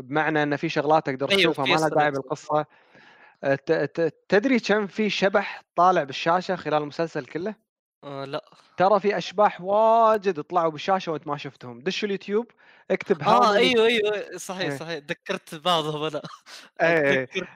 بمعنى 0.00 0.42
إن 0.42 0.56
في 0.56 0.68
شغلات 0.68 1.06
تقدر 1.06 1.30
أيوه، 1.30 1.40
تشوفها 1.40 1.66
ما 1.66 1.74
لها 1.74 1.88
داعي 1.88 2.12
eggs. 2.12 2.64
تدري 4.28 4.58
كم 4.60 4.86
في 4.86 5.10
شبح 5.10 5.62
طالع 5.76 6.04
بالشاشة 6.04 6.56
خلال 6.56 6.82
المسلسل 6.82 7.24
كله؟ 7.26 7.54
آه 8.04 8.24
لا 8.24 8.44
ترى 8.76 9.00
في 9.00 9.18
أشباح 9.18 9.60
واجد 9.60 10.40
طلعوا 10.40 10.70
بالشاشة 10.70 11.12
وأنت 11.12 11.26
ما 11.26 11.36
شفتهم، 11.36 11.80
دش 11.80 12.04
اليوتيوب 12.04 12.46
اكتب 12.90 13.22
آه 13.22 13.54
أيوه 13.56 13.86
أيوه 13.86 14.36
صحيح 14.36 14.68
إيه. 14.68 14.78
صحيح 14.78 14.98
تذكرت 14.98 15.54
بعضهم 15.54 16.02
أنا 16.04 16.22
إيه. 16.82 17.28
أتذكر 17.30 17.46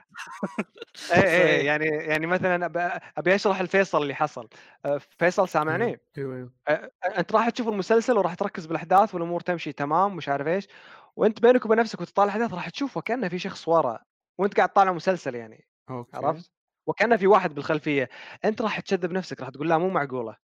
إيه، 1.11 1.21
إيه،. 1.21 1.65
يعني 1.65 1.85
يعني 1.85 2.27
مثلًا 2.27 2.65
أب 2.65 2.77
أبي 3.17 3.35
أشرح 3.35 3.61
لفيصل 3.61 4.01
اللي 4.01 4.15
حصل. 4.15 4.49
آآ 4.85 4.99
فيصل 5.19 5.49
سامعني؟ 5.49 5.99
أيوه 6.17 6.35
أيوه 6.35 6.55
أ 6.67 6.89
أنت 7.19 7.33
راح 7.35 7.49
تشوف 7.49 7.67
المسلسل 7.67 8.17
وراح 8.17 8.33
تركز 8.35 8.65
بالأحداث 8.65 9.15
والأمور 9.15 9.41
تمشي 9.41 9.71
تمام 9.73 10.15
مش 10.15 10.29
عارف 10.29 10.47
إيش، 10.47 10.67
وأنت 11.15 11.41
بينك 11.41 11.65
وبين 11.65 11.77
نفسك 11.79 12.01
وتطالع 12.01 12.25
الأحداث 12.35 12.53
راح 12.55 12.69
تشوف 12.69 12.97
وكأنه 12.97 13.27
في 13.29 13.39
شخص 13.39 13.67
ورا، 13.67 13.99
وأنت 14.39 14.57
قاعد 14.57 14.69
تطالع 14.69 14.91
مسلسل 14.93 15.35
يعني، 15.35 15.67
okay 15.89 16.25
عرفت؟ 16.25 16.51
وكأنه 16.87 17.17
في 17.17 17.27
واحد 17.27 17.55
بالخلفية، 17.55 18.09
أنت 18.45 18.61
راح 18.61 18.79
تكذب 18.79 19.11
نفسك 19.11 19.41
راح 19.41 19.49
تقول 19.49 19.69
لا 19.69 19.77
مو 19.77 19.89
معقولة، 19.89 20.35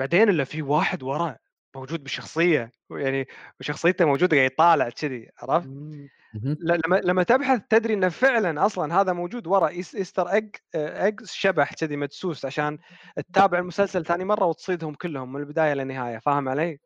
بعدين 0.00 0.30
إلا 0.30 0.44
في 0.44 0.62
واحد 0.62 1.04
ورا 1.04 1.38
موجود 1.76 2.02
بالشخصية، 2.04 2.72
ويعني 2.90 3.26
وشخصيته 3.60 4.04
موجودة 4.04 4.38
قاعد 4.38 4.52
يطالع 4.52 4.90
كذي، 4.90 5.30
عرفت؟ 5.42 5.70
مم. 5.70 6.08
مهم. 6.32 6.56
ل 6.60 6.78
لما 6.86 6.96
لما 6.96 7.22
تبحث 7.22 7.62
تدري 7.70 7.94
إنه 7.94 8.10
فعلًا 8.10 8.66
أصلًا 8.66 9.00
هذا 9.02 9.12
موجود 9.14 9.46
ورا 9.46 9.68
إيس 9.68 9.96
Easter 9.96 10.28
egg 10.32 10.56
آآ 10.74 11.04
eggs 11.06 11.30
شبح 11.32 11.74
كذي 11.74 11.96
مدسوس 11.96 12.46
عشان 12.46 12.78
تتابع 13.16 13.58
المسلسل 13.58 14.06
ثاني 14.06 14.24
مرة 14.24 14.46
وتصيدهم 14.46 14.94
كلهم 14.94 15.32
من 15.32 15.40
البداية 15.40 15.74
للنهاية، 15.74 16.18
فاهم 16.18 16.48
علي؟ 16.50 16.80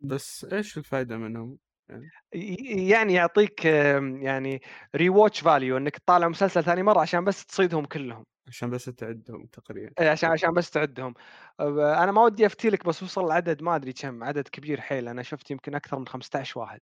بس 0.00 0.44
إيش 0.44 0.78
الفائده 0.78 1.16
منهم؟ 1.18 1.58
ي 1.90 1.98
ي 2.34 2.88
يعني 2.88 3.14
يعطيك 3.14 3.64
يعني 3.64 4.60
rewatch 4.96 5.42
value 5.42 5.48
إنك 5.76 5.98
تطالع 5.98 6.28
مسلسل 6.28 6.64
ثاني 6.64 6.82
مرة 6.82 7.00
عشان 7.00 7.24
بس 7.24 7.46
تصيدهم 7.46 7.84
كلهم، 7.84 8.24
عشان 8.48 8.70
بس 8.70 8.84
تعدهم 8.84 9.46
تقريبا 9.46 9.92
إيه 10.00 10.10
عشان 10.10 10.30
عشان 10.30 10.52
بس 10.52 10.70
تعدهم. 10.70 11.14
أنا 11.60 12.12
ما 12.12 12.22
ودي 12.22 12.46
أفتي 12.46 12.70
لك 12.70 12.86
بس 12.86 13.02
وصل 13.02 13.24
العدد 13.24 13.62
ما 13.62 13.76
أدري 13.76 13.92
كم، 13.92 14.24
عدد 14.24 14.48
كبير 14.48 14.80
حيل، 14.80 15.08
أنا 15.08 15.22
شفت 15.22 15.50
يمكن 15.50 15.74
أكثر 15.74 15.98
من 15.98 16.06
15 16.06 16.58
واحد. 16.60 16.80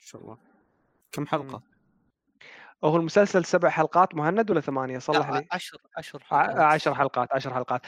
إن 0.00 0.06
شاء 0.06 0.22
الله 0.22 0.38
كم 1.12 1.26
حلقة؟ 1.26 1.62
هو 2.84 2.96
المسلسل 2.96 3.44
7 3.44 3.70
حلقات 3.70 4.14
مهند 4.14 4.50
والّا 4.50 4.60
8 4.60 4.98
صلح 4.98 5.30
لي؟ 5.30 5.46
10 5.52 5.78
10 5.96 6.20
ع 6.32 6.42
حلقات 6.42 6.60
10 6.60 6.94
حلقات، 6.94 7.32
10 7.32 7.54
حلقات. 7.54 7.82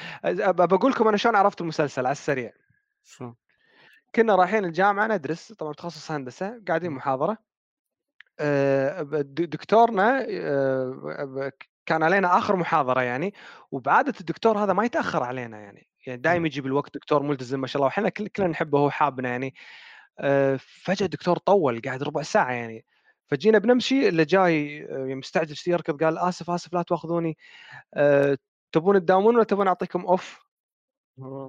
باقول 0.54 0.90
لكم 0.90 1.08
أنا 1.08 1.16
شلون 1.16 1.36
عرفت 1.36 1.60
المسلسل 1.60 2.06
على 2.06 2.12
السريع. 2.12 2.52
شلون؟ 3.04 3.34
كنا 4.14 4.34
رايحين 4.36 4.64
الجامعة 4.64 5.06
ندرس 5.06 5.52
طبعًا 5.52 5.72
تخصص 5.72 6.10
هندسة، 6.10 6.62
قاعدين 6.68 6.90
إمم. 6.90 6.98
د 9.22 9.50
دكتورنا 9.50 10.26
كان 11.86 12.02
علينا 12.02 12.38
آخر 12.38 12.56
محاضرة 12.56 13.02
يعني، 13.02 13.34
وبعادة 13.72 14.14
الدكتور 14.20 14.58
هذا 14.64 14.72
ما 14.72 14.84
يتأخر 14.84 15.22
علينا 15.22 15.58
يعني، 15.60 15.88
يعني 16.06 16.20
دايم 16.22 16.36
إمم. 16.36 16.46
يجي 16.46 16.60
بالوقت 16.60 16.94
دكتور 16.94 17.22
ملتزم 17.22 17.60
ما 17.60 17.66
شاء 17.66 17.76
الله 17.76 17.86
وإحنا 17.86 18.08
كل 18.08 18.28
كلنا 18.28 18.48
نحبه 18.48 18.78
وهو 18.80 18.90
حابنا 18.90 19.28
يعني. 19.28 19.54
فجأة 20.58 21.06
الدكتور 21.06 21.38
طوّل 21.38 21.82
قعد 21.86 22.02
ربع 22.02 22.22
ساعة 22.22 22.52
يعني، 22.52 22.84
فجينا 23.28 23.58
بنمشي 23.58 24.08
اللي 24.08 24.24
جاي 24.24 24.84
آآ 24.90 25.14
مستعجل 25.14 25.56
يركض 25.72 26.04
قال: 26.04 26.18
"آسف، 26.18 26.50
آسف 26.50 26.74
لا 26.74 26.82
تواخذوني 26.82 27.36
آآ 27.94 28.38
تبون 28.72 29.00
تداومون 29.00 29.34
والّا 29.34 29.44
تبون 29.46 29.68
أعطيكم 29.68 30.16
off؟" 30.16 30.51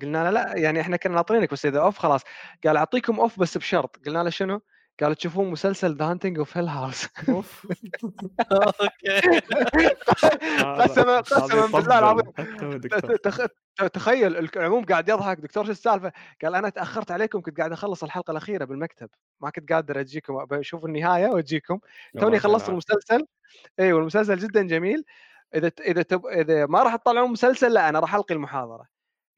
قلنا 0.02 0.24
له: 0.24 0.30
"لأ، 0.30 0.58
يعني 0.58 0.82
إحنا 0.82 0.98
كنا 0.98 1.14
ناطرينك 1.16 1.52
بس 1.52 1.66
إذا 1.66 1.90
off 1.92 1.94
خلاص." 1.98 2.22
قال: 2.66 2.78
"أعطيكم 2.78 3.28
off 3.28 3.40
بس 3.40 3.58
بشرط." 3.58 3.98
قلنا 4.06 4.24
له: 4.24 4.30
"شنو؟" 4.30 4.62
قال: 5.02 5.16
"تشوفون 5.16 5.52
مسلسل 5.52 5.98
The 5.98 6.02
Haunting 6.02 6.46
of 6.46 6.50
Hill 6.54 6.68
House." 6.70 7.08
أوف 7.30 7.68
أوكي 8.52 9.22
قسمًا 10.80 11.22
قسمًا 11.22 11.68
بالله 11.68 12.00
العظيم 12.00 12.24
تخيل 13.94 14.38
العموم 14.58 14.86
قاعد 14.86 15.10
يضحك، 15.10 15.40
"دكتور 15.42 15.66
شو 15.66 15.72
السالفة؟" 15.72 16.12
قال: 16.44 16.56
"أنا 16.56 16.70
تأخرت 16.70 17.12
عليكم 17.12 17.42
كنت 17.42 17.58
قاعد 17.60 17.72
أخلّص 17.74 18.04
الحلقة 18.04 18.32
الأخيرة 18.32 18.66
بالمكتب، 18.66 19.10
ما 19.42 19.50
كنت 19.50 19.74
قادر 19.74 20.06
أشوف 20.52 20.86
النهاية 20.86 21.28
وأجيكم، 21.30 21.80
الله 22.16 22.26
توني 22.26 22.40
خلّصت. 22.40 22.70
المسلسل" 22.70 23.28
أيوه 23.80 24.00
المسلسل 24.02 24.38
جدًا 24.40 24.64
جميل، 24.64 25.06
إذا 25.56 25.70
تب 26.04 26.28
إذا 26.28 26.68
ما 26.68 26.84
راح 26.84 26.98
تطالعون 26.98 27.32
مسلسل 27.32 27.74
لأ، 27.74 27.90
أنا 27.90 28.00
راح 28.00 28.16
ألغي 28.16 28.36
المحاضرة، 28.36 28.86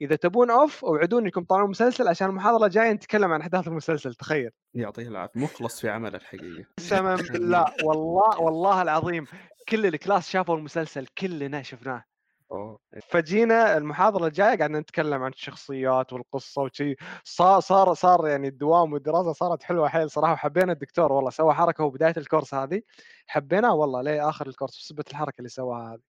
إذا 0.01 0.15
تبون 0.15 0.47
off 0.67 0.83
أوعدوني 0.83 1.25
إنكم 1.25 1.43
تطالعون 1.43 1.69
مسلسل 1.69 2.07
عشان 2.07 2.29
المحاضرة 2.29 2.65
الجاية 2.65 2.91
نتكلم 2.91 3.31
عن 3.31 3.41
أحداث 3.41 3.67
المسلسل، 3.67 4.13
تخيل. 4.13 4.51
يعطيه 4.73 5.07
العافية 5.07 5.39
مخلص 5.39 5.81
في 5.81 5.89
عمله 5.89 6.17
الحقيقة 6.17 6.65
قسمًا 6.79 7.15
بالله 7.15 7.65
والله 7.87 8.39
والله 8.39 8.81
العظيم 8.81 9.25
كل 9.69 9.85
ال 9.85 9.93
class 9.93 10.29
شافوا 10.29 10.57
المسلسل 10.57 11.07
كلنا 11.17 11.61
شفناه. 11.61 12.03
أوه 12.51 12.79
فجينا 13.09 13.77
المحاضرة 13.77 14.27
الجاية 14.27 14.57
قعدنا 14.57 14.79
نتكلم 14.79 15.23
عن 15.23 15.31
الشخصيات 15.31 16.13
والقصة 16.13 16.61
وشي 16.61 16.95
صار 17.23 17.59
صار 17.59 17.93
صار 17.93 18.27
يعني 18.27 18.47
الدوام 18.47 18.93
والدراسة 18.93 19.33
صارت 19.33 19.63
حلوة 19.63 19.89
حيل 19.89 20.09
صراحة 20.11 20.33
وحبينا 20.33 20.71
الدكتور 20.71 21.11
والله 21.11 21.29
سوى 21.29 21.53
حركة 21.53 21.81
هو 21.81 21.89
بداية 21.89 22.13
ال 22.17 22.22
course 22.22 22.53
هذه 22.53 22.81
حبيناه 23.27 23.73
والله 23.75 24.01
لآخر 24.01 24.47
الكورس 24.47 24.77
بسبة 24.79 25.03
الحركة 25.11 25.37
اللي 25.39 25.49
سواها 25.49 25.93
هذه. 25.93 26.01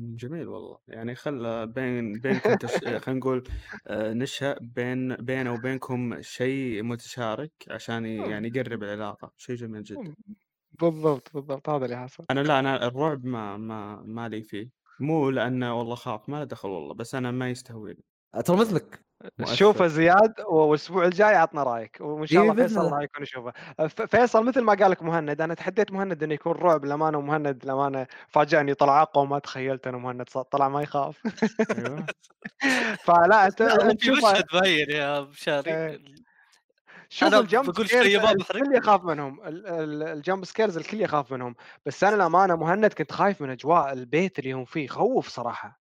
جميل 0.00 0.48
والله. 0.48 0.78
يعني 0.88 1.14
خل 1.14 1.66
بين 1.66 2.12
بينكم 2.12 2.54
تش... 2.54 2.70
خلينا 3.04 3.20
نقول 3.20 3.44
آه، 3.86 4.12
نشأ 4.12 4.56
بين 4.60 5.16
بينه 5.16 5.52
وبينكم 5.54 6.22
شيء 6.22 6.82
متشارك 6.82 7.52
عشان 7.70 8.06
ي- 8.06 8.16
يعني 8.30 8.48
يقرب 8.48 8.82
العلاقة. 8.82 9.32
شيء 9.36 9.56
جميل 9.56 9.82
جدا. 9.82 10.14
بالضبط 10.80 11.32
بالضبط. 11.34 11.68
هذا 11.68 11.84
اللي 11.84 11.96
حصل. 11.96 12.24
أنا 12.30 12.40
لا 12.40 12.58
أنا 12.60 12.86
الرعب 12.86 13.24
ما 13.24 13.56
ما 13.56 14.02
ما 14.06 14.28
لي 14.28 14.42
فيه. 14.42 14.70
مو 15.00 15.30
لأنه 15.30 15.78
والله 15.78 15.94
خاف 15.94 16.28
ما 16.28 16.36
له 16.36 16.44
دخل 16.44 16.68
والله 16.68 16.94
بس 16.94 17.14
أنا 17.14 17.30
ما 17.30 17.50
يستهويني. 17.50 18.04
ترى 18.44 18.56
مثلك. 18.56 19.04
مؤثر. 19.38 19.54
شوفه 19.54 19.86
زياد 19.86 20.34
والأسبوع 20.48 21.04
الجاي 21.04 21.34
عطنا 21.34 21.62
رأيك 21.62 21.96
وإن 22.00 22.26
شاء 22.26 22.42
إيه 22.42 22.50
الله 22.50 22.66
فيصل. 22.66 22.92
راح 22.92 23.02
يكون 23.02 23.22
يشوفه 23.22 23.52
ف- 23.88 24.02
فيصل 24.02 24.44
مثل 24.46 24.60
ما 24.60 24.74
قال 24.74 24.90
لك 24.90 25.02
مهند 25.02 25.40
أنا 25.40 25.54
تحديت 25.54 25.92
مهند 25.92 26.22
إنه 26.22 26.34
يكون 26.34 26.52
رعب 26.52 26.84
للامانه 26.84 27.18
ومهند 27.18 27.64
للامانه 27.64 28.06
فاجأني 28.28 28.74
طلع 28.74 29.02
أقوى 29.02 29.26
ما 29.26 29.38
تخيلت 29.38 29.86
أنا 29.86 29.98
مهند 29.98 30.22
طلع 30.24 30.68
ما 30.68 30.82
يخاف 30.82 31.22
أيوه 31.78 32.06
فلا 33.04 33.46
أنت 33.46 33.62
مشهد 34.10 34.44
باين 34.52 34.90
يا 34.90 35.20
مشاري 35.20 35.70
إيه. 35.74 36.00
شوف 37.08 37.34
ال 37.34 37.44
jump 37.44 37.86
scares 37.86 38.16
ما. 38.16 38.30
الكل 38.30 38.76
يخاف 38.76 39.04
منهم 39.04 39.40
ال- 39.46 39.66
ال- 39.66 40.02
ال 40.02 40.10
jump 40.10 40.44
scares 40.44 40.76
الكل 40.76 41.00
يخاف 41.00 41.32
منهم 41.32 41.54
بس 41.86 42.04
أنا 42.04 42.16
الامانه 42.16 42.56
مهند 42.56 42.92
كنت 42.92 43.12
خايف 43.12 43.40
من 43.40 43.50
أجواء 43.50 43.92
البيت 43.92 44.38
اللي 44.38 44.52
هم 44.52 44.64
فيه 44.64 44.88
خوف 44.88 45.28
صراحة 45.28 45.79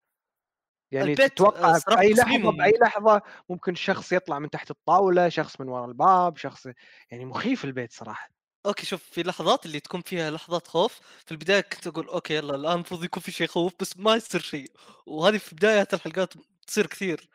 يعني 0.93 1.11
البيت، 1.11 1.33
تتوقع 1.33 1.79
باي 1.89 2.15
لحظة 2.15 2.53
بأي 2.53 2.73
لحظة 2.83 3.23
ممكن 3.49 3.75
شخص 3.75 4.13
يطلع 4.13 4.39
من 4.39 4.51
تحت 4.51 4.71
الطاولة 4.71 5.29
شخص 5.29 5.61
من 5.61 5.69
وراء 5.69 5.89
الباب 5.89 6.37
شخص 6.37 6.67
يعني 7.11 7.25
مخيف 7.25 7.65
البيت 7.65 7.93
صراحة. 7.93 8.31
okay 8.67 8.87
شوف 8.87 9.03
في 9.03 9.23
لحظات 9.23 9.67
اللي 9.67 9.81
تكون 9.81 10.01
فيها 10.01 10.31
لحظات 10.31 10.67
خوف 10.67 11.01
في 11.27 11.33
البداية 11.33 11.61
كنت 11.61 11.87
أقول 11.87 12.09
okay 12.09 12.35
يلا 12.35 12.55
الآن 12.55 12.73
المفروض 12.73 13.05
يكون 13.05 13.23
في 13.23 13.33
شيء 13.33 13.45
يخوف 13.45 13.73
بس 13.81 13.97
ما 13.97 14.15
يصير 14.15 14.41
شيء. 14.41 14.73
وهذه 15.07 15.39
في 15.39 15.55
بدايات 15.55 15.95
الحلقات 15.95 16.35
تصير 16.67 16.87
كثير. 16.87 17.29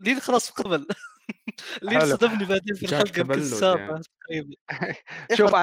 لين 0.00 0.20
خلاص 0.20 0.50
قبل. 0.50 0.86
لين. 1.82 2.06
صدمني 2.06 2.44
بعدين 2.44 2.74
في 2.74 2.86
الحلقة 2.86 3.08
يمكن 3.08 3.22
تبلد 3.22 3.38
السابعه 3.38 4.00
يعني. 4.30 4.58
شوف 5.36 5.54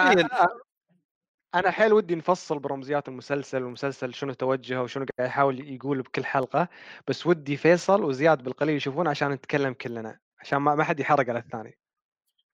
أنا 1.56 1.72
حيل 1.72 1.94
ودي 1.94 2.16
نفصل 2.16 2.60
برمزيات 2.60 3.08
المسلسل 3.08 3.64
والمسلسل 3.64 4.14
شنو 4.14 4.34
توجهه 4.34 4.82
وشنو 4.82 5.06
قاعد 5.18 5.30
يحاول 5.30 5.70
يقول 5.70 6.02
بكل 6.02 6.26
حلقة 6.26 6.68
بس 7.08 7.28
ودي 7.28 7.58
فيصل 7.58 8.04
وزياد 8.04 8.44
بالقليل 8.44 8.76
يشوفون 8.76 9.08
عشان 9.08 9.32
نتكلم 9.32 9.74
كلنا 9.74 10.20
عشان 10.40 10.58
ما 10.58 10.76
ما 10.76 10.84
حد 10.84 11.00
يحرق 11.00 11.30
على 11.30 11.40
الثاني. 11.40 11.78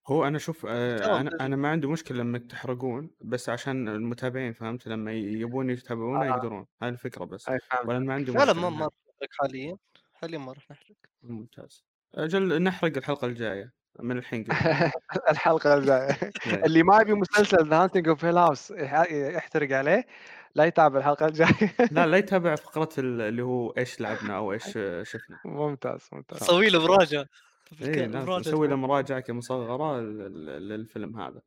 هو 0.08 0.28
أنا 0.28 0.38
شوف 0.38 0.66
آه، 0.70 1.20
أنا 1.20 1.32
أنا 1.42 1.56
ما 1.56 1.70
عندي 1.70 1.88
مشكلة 1.88 2.18
لما 2.18 2.38
تحرقون 2.38 3.12
بس 3.22 3.50
عشان 3.50 3.88
المتابعين 3.88 4.54
فهمت؟ 4.54 4.88
لما 4.88 5.12
يبون 5.14 5.70
يتابعونه 5.70 6.24
آه. 6.24 6.26
يقدرون 6.26 6.66
هاي 6.82 6.90
الفكرة 6.90 7.26
بس. 7.26 7.50
ولا 7.86 8.00
ما 8.00 8.14
عندي 8.14 8.32
لا 8.32 8.46
لا 8.46 8.54
مشكلة 8.54 8.70
ما 8.70 8.86
نحرق 8.86 9.30
حاليا 9.40 9.78
حاليا 10.14 10.38
ما 10.38 10.54
راح 10.54 10.72
نحرق. 10.72 10.96
ممتاز. 11.24 11.84
أجل 12.16 12.64
نحرق 12.64 12.98
الحلقة 12.98 13.28
الجاية. 13.28 13.81
من 14.00 14.18
الحين 14.18 14.46
الحلقة 15.32 15.74
الجاية. 15.74 16.18
إيه. 16.48 16.66
اللي 16.66 16.84
ما 16.84 17.02
يبي 17.02 17.14
مسلسل 17.14 17.70
The 17.70 17.84
Haunting 17.84 18.08
of 18.08 18.26
Hill 18.26 18.38
House 18.38 18.72
يحترق 19.12 19.78
عليه 19.78 20.06
لا 20.56 20.64
يتابع 20.66 21.00
الحلقة 21.00 21.26
الجاية. 21.26 21.76
لا 21.92 22.08
لا 22.08 22.18
يتابع 22.24 22.56
فقرة 22.56 22.90
ال- 22.98 23.22
اللي 23.22 23.42
هو 23.42 23.70
إيش 23.70 24.02
لعبنا 24.02 24.38
أو 24.38 24.54
إيش 24.54 24.66
شفنا. 25.04 25.40
ممتاز 25.46 26.10
ممتاز. 26.14 26.40
سوي 26.40 26.70
له 26.70 26.88
مراجعة. 26.88 27.26
نسوي 28.40 28.68
له 28.68 28.76
مراجعة 28.76 29.20
كمصغرة 29.20 30.00
لل- 30.02 30.70
للفيلم 30.70 31.20
هذا 31.20 31.42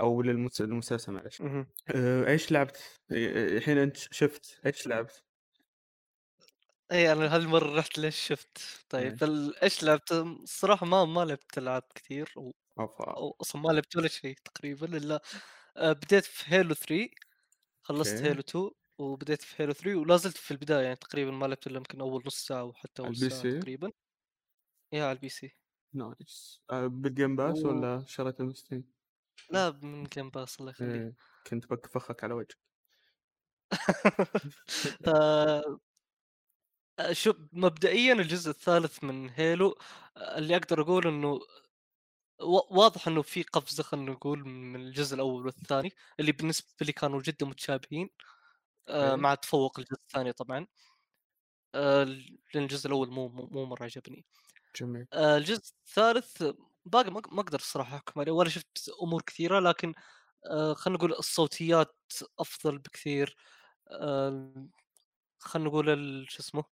أو 0.00 0.22
للمس- 0.22 0.60
للمسلسل 0.60 1.12
معلش. 1.12 1.42
أه، 1.94 2.26
إيش 2.26 2.52
لعبت؟ 2.52 3.00
إيه، 3.12 3.56
الحين 3.58 3.78
أنت 3.78 3.96
شفت؟ 3.96 4.60
إيش 4.66 4.86
لعبت؟ 4.86 5.22
اي 6.92 7.12
أنا 7.12 7.34
هالمرة 7.36 7.76
رحت 7.78 7.98
ليش 7.98 8.16
شفت 8.26 8.58
طيب 8.88 9.14
إيه. 9.22 9.52
إيش 9.62 9.82
لعبت 9.84 10.12
الصراحه 10.12 10.86
ما 10.86 11.04
ما 11.04 11.24
لعبت 11.24 11.58
ألعاب 11.58 11.82
كثير 11.94 12.34
أوفا 12.78 13.04
أو 13.16 13.36
أصلا 13.40 13.62
ما 13.62 13.68
لعبت 13.72 13.96
ولا 13.96 14.08
شيء 14.08 14.36
تقريبا 14.44 14.96
إلا 14.96 15.22
آه، 15.76 15.92
بديت 15.92 16.24
في 16.24 16.44
Halo 16.54 16.74
3 16.74 17.10
خلصت 17.82 18.24
okay. 18.24 18.26
Halo 18.26 18.40
2 18.42 18.70
وبديت 18.98 19.42
في 19.42 19.62
Halo 19.62 19.72
3 19.74 19.96
ولا 20.00 20.16
زلت 20.16 20.36
في 20.38 20.50
البداية 20.52 20.84
يعني 20.84 20.96
تقريبا 20.96 21.30
ما 21.32 21.46
لعبت 21.46 21.66
إلا 21.66 21.76
يمكن 21.78 22.00
أول 22.00 22.22
نص 22.26 22.46
ساعة 22.48 22.64
وحتى 22.64 23.02
أول 23.02 23.16
ساعة 23.16 23.42
سي؟ 23.42 23.52
تقريبا 23.60 23.92
يا 24.92 25.04
على 25.04 25.12
ال 25.12 25.28
PC 25.28 25.56
nice 25.94 26.62
أه، 26.70 26.86
بالجيم 26.86 27.36
باس 27.36 27.64
و- 27.64 27.64
ولا 27.64 28.04
شريته 28.06 28.44
من 28.44 28.52
Steam؟ 28.54 28.92
لا 29.50 29.70
من 29.82 30.04
Game 30.04 30.30
Pass 30.30 30.60
الله 30.60 30.70
يخليك 30.70 31.02
إيه. 31.02 31.14
كنت 31.46 31.66
بكفخك 31.70 32.24
على 32.24 32.34
وجهك 32.34 32.58
آه، 35.06 35.10
آه، 35.66 35.80
شوف 37.12 37.36
مبدئيا 37.52 38.12
الجزء 38.12 38.50
الثالث 38.50 39.04
من 39.04 39.30
Halo 39.30 39.78
اللي 40.16 40.56
أقدر 40.56 40.80
أقول 40.82 41.06
إنه 41.06 41.40
وا- 42.40 42.72
واضح 42.72 43.08
إنه 43.08 43.22
في 43.22 43.42
قفزة 43.42 43.82
خلينا 43.82 44.12
نقول 44.12 44.44
من 44.48 44.80
الجزء 44.80 45.14
الأول 45.14 45.46
والثاني 45.46 45.92
اللي 46.20 46.32
بالنسبة 46.32 46.68
لي 46.82 46.92
كانوا 46.92 47.22
جدا 47.22 47.46
متشابهين 47.46 48.10
آه،. 48.88 49.16
مع 49.16 49.34
تفوق 49.34 49.78
الجزء 49.78 50.00
الثاني 50.02 50.32
طبعا. 50.32 50.66
آه، 51.74 52.04
لأن 52.04 52.62
الجزء 52.64 52.86
الأول 52.86 53.10
مو 53.10 53.28
مو 53.28 53.64
مرة 53.66 53.84
عجبني. 53.84 54.24
جميل. 54.76 55.06
آه، 55.12 55.36
الجزء 55.36 55.72
الثالث 55.86 56.42
باقي 56.84 57.10
ما 57.10 57.18
أقدر 57.40 57.58
الصراحه 57.58 57.96
أحكم 57.96 58.20
عليه 58.20 58.32
ولا 58.32 58.48
شفت 58.48 58.90
أمور 59.02 59.22
كثيرة 59.22 59.60
لكن 59.60 59.94
خلينا 60.74 60.98
نقول 60.98 61.12
الصوتيات 61.12 61.96
أفضل 62.38 62.78
بكثير. 62.78 63.36
خلينا 65.38 65.68
نقول 65.68 65.86
شو 66.30 66.40
اسمه؟ 66.40 66.64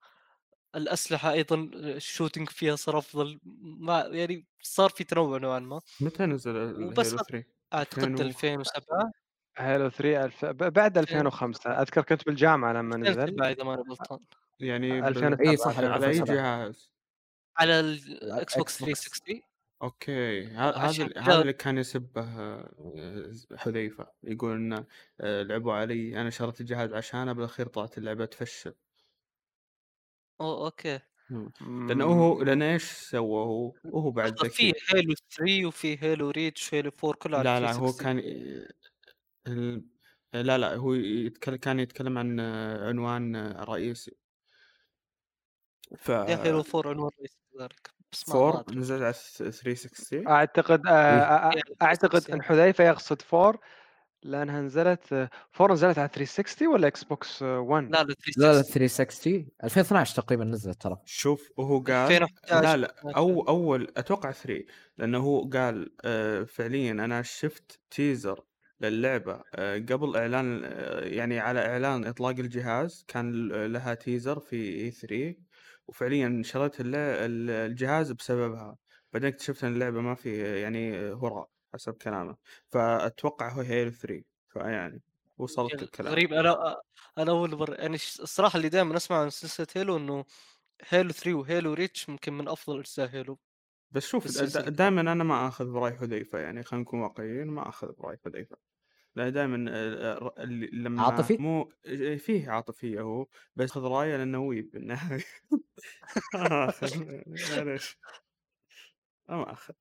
الأسلحة 0.74 1.32
أيضا 1.32 1.70
ال 1.74 1.82
shooting 1.82 2.48
فيها 2.48 2.76
صار 2.76 2.98
أفضل 2.98 3.38
ما 3.62 4.00
يعني 4.00 4.46
صار 4.62 4.90
في 4.90 5.04
تنوع 5.04 5.38
نوعا 5.38 5.58
ما. 5.58 5.80
متى 6.00 6.26
نزل 6.26 6.56
وبس 6.84 7.06
Halo 7.06 7.16
هذا. 7.18 7.22
3 7.28 7.44
أعتقد 7.74 8.02
2000 8.20 8.24
و- 8.24 8.26
2007 8.28 9.10
Halo 9.58 9.88
3 9.90 10.24
ألف... 10.24 10.44
بعد 10.44 10.98
2005 10.98 11.70
أذكر 11.82 12.02
كنت 12.02 12.26
بالجامعة 12.26 12.72
لما 12.72 12.96
نزل. 12.96 13.08
2007 13.20 13.50
اذا 13.50 13.64
ماني 13.64 13.82
غلطان. 13.82 14.18
يعني 14.60 15.00
ب- 15.00 15.04
2007 15.04 15.50
أي 15.50 15.56
صح 15.56 15.78
على 15.78 15.86
أي 16.06 16.10
2007. 16.10 16.36
جهاز؟ 16.36 16.90
على 17.58 17.80
ال 17.80 18.76
Xbox. 18.76 18.84
360 18.84 19.40
okay. 19.82 20.44
ه- 20.46 20.70
هذا 20.76 21.08
هذا 21.16 21.40
اللي 21.40 21.52
كان 21.52 21.78
يسبه 21.78 22.22
آه، 22.22 23.32
حذيفة. 23.56 24.06
يقول 24.22 24.56
إنه 24.56 24.84
آه، 25.20 25.42
لعبوا 25.42 25.72
علي 25.72 26.20
أنا 26.20 26.30
شريت 26.30 26.60
الجهاز 26.60 26.92
عشانه 26.94 27.32
بالأخير 27.32 27.66
طلعت 27.66 27.98
اللعبة 27.98 28.24
تفشل. 28.24 28.74
اوه 30.40 30.64
okay. 30.66 31.00
لأنه 31.60 32.04
هو 32.04 32.42
لأن 32.42 32.62
إيش 32.62 32.82
سوى 32.92 33.44
هو 33.44 33.74
وهو 33.84 34.10
بعد 34.18 34.32
لحظة، 34.32 34.46
ذكي. 34.46 34.72
في 34.72 34.96
Halo 34.96 35.14
3 35.30 35.66
وفي 35.66 36.02
Halo 36.02 36.30
Reach 36.30 36.72
و 36.72 36.76
Halo 36.76 36.90
4 37.04 37.12
كلها 37.18 37.38
على 37.38 37.48
لا 37.50 37.60
لا 37.60 37.72
هو 37.72 37.92
360. 37.92 37.92
كان 37.92 38.18
ال- 39.48 39.84
لا 40.34 40.58
لا 40.58 40.74
هو 40.76 40.94
يتكلم 40.94 41.56
كان 41.56 41.80
يتكلم 41.80 42.18
عن 42.18 42.40
عنوان 42.80 43.36
رئيسي 43.52 44.16
ف 45.96 46.08
يا 46.08 46.44
Halo 46.44 46.60
4 46.74 46.90
عنوان 46.90 47.10
رئيسي 47.18 47.38
كذلك 47.54 47.90
بس 48.12 48.28
ما 48.28 48.34
ما 48.34 48.40
4 48.48 48.60
ادري 48.60 48.76
نزل 48.78 49.02
على 49.04 49.12
360 49.12 50.28
أعتقد 50.28 50.86
آه،. 50.86 50.90
آه، 50.90 51.50
يعني 51.56 51.62
أعتقد 51.82 52.20
360. 52.20 52.34
ان 52.34 52.42
حذيفه 52.42 52.84
يقصد 52.84 53.22
4 53.34 53.60
لانها 54.22 54.60
نزلت 54.60 55.12
4 55.60 55.72
نزلت 55.74 55.98
على 55.98 56.08
360 56.08 56.68
ولا 56.68 56.86
Xbox 56.88 57.42
1 57.42 57.90
لا 57.90 58.02
لا 58.02 58.14
لا 58.36 58.52
لا 58.52 58.62
360 58.62 58.62
360 58.62 59.48
2012 59.64 60.16
تقريبا 60.16 60.44
نزلت 60.44 60.82
ترى. 60.82 60.96
شوف 61.04 61.50
وهو 61.56 61.80
قال 61.80 61.94
2011 62.06 62.62
لا 62.62 62.76
لا 62.76 62.94
أو 63.16 63.40
أول 63.48 63.92
أتوقع 63.96 64.30
3 64.30 64.64
لأنه 64.98 65.18
هو 65.18 65.48
قال 65.50 65.90
آه، 66.04 66.44
فعليا 66.44 66.92
أنا 66.92 67.22
شفت 67.22 67.80
teaser 67.90 68.44
للعبة 68.80 69.42
آه، 69.54 69.78
قبل 69.78 70.16
إعلان 70.16 70.62
آه، 70.64 71.00
يعني 71.00 71.38
على 71.40 71.60
إعلان 71.66 72.04
إطلاق 72.06 72.30
الجهاز 72.30 73.04
كان 73.08 73.48
لها 73.72 73.94
teaser 73.94 74.40
في 74.40 74.56
E3 74.56 75.36
وفعليا 75.88 76.42
شريت 76.44 76.72
الجهاز 76.80 78.12
بسببها. 78.12 78.76
بعدين 79.12 79.28
اكتشفت 79.28 79.64
إن 79.64 79.72
اللعبة 79.72 80.00
ما 80.00 80.14
في 80.14 80.60
يعني 80.62 81.12
هراء. 81.12 81.57
حسب 81.74 81.94
كلامه 81.94 82.36
فأتوقع 82.68 83.48
هو 83.52 83.60
Halo 83.60 83.90
3 83.90 84.24
فيعني 84.48 85.02
وصلت 85.38 85.82
الكلام. 85.82 86.12
غريب. 86.12 86.32
أنا 86.32 86.76
أنا 87.18 87.30
أول 87.30 87.56
مرة 87.56 87.74
يعني 87.74 87.94
الصراحة 87.94 88.56
اللي 88.56 88.68
دائما 88.68 88.96
أسمع 88.96 89.20
عن 89.22 89.30
سلسلة 89.30 89.66
Halo 89.76 89.96
إنه 89.96 90.24
Halo 90.88 91.10
3 91.12 91.34
و 91.34 91.42
Halo 91.42 91.74
Reach 91.74 92.08
يمكن 92.08 92.32
من 92.32 92.48
أفضل 92.48 92.78
أجزاء 92.78 93.08
Halo 93.08 93.38
بس 93.90 94.06
شوف. 94.06 94.38
دائما 94.68 95.00
أنا 95.00 95.24
ما 95.24 95.48
أخذ 95.48 95.72
برأي 95.72 95.92
حذيفة 95.92 96.38
يعني 96.38 96.62
خلينا 96.62 96.82
نكون 96.82 97.00
واقعيين 97.00 97.46
ما 97.46 97.68
أخذ 97.68 97.92
برأي 97.92 98.18
حذيفة. 98.24 98.56
لأن 99.16 99.32
دائما 99.32 99.56
لما 100.72 101.02
عاطفي؟ 101.02 101.38
مو 101.38 101.72
فيه 102.18 102.50
عاطفية 102.50 103.00
هو 103.00 103.26
بس 103.56 103.70
خذ 103.72 103.82
رأيه 103.82 104.16
لأنه 104.16 104.38
weeb 104.40 104.70
بالنهايه 104.70 105.24
ما 106.34 106.68
أخذ 106.68 107.04
معليش. 107.26 107.98
ما 109.28 109.52
أخذ. 109.52 109.74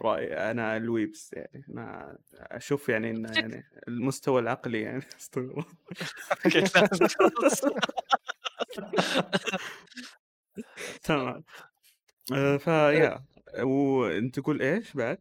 برايي 0.00 0.50
أنا 0.50 0.76
ال 0.76 0.85
weebs 0.85 1.32
يعني 1.32 1.64
ما 1.68 2.18
أشوف 2.34 2.88
يعني 2.88 3.10
انه 3.10 3.38
يعني 3.38 3.64
المستوى 3.88 4.40
العقلي 4.40 4.82
يعني. 4.82 5.02
تمام. 11.02 11.44
آه، 12.32 12.56
فيا 12.56 13.24
وأنت 13.62 14.40
تقول 14.40 14.62
إيش 14.62 14.96
بعد؟ 14.96 15.18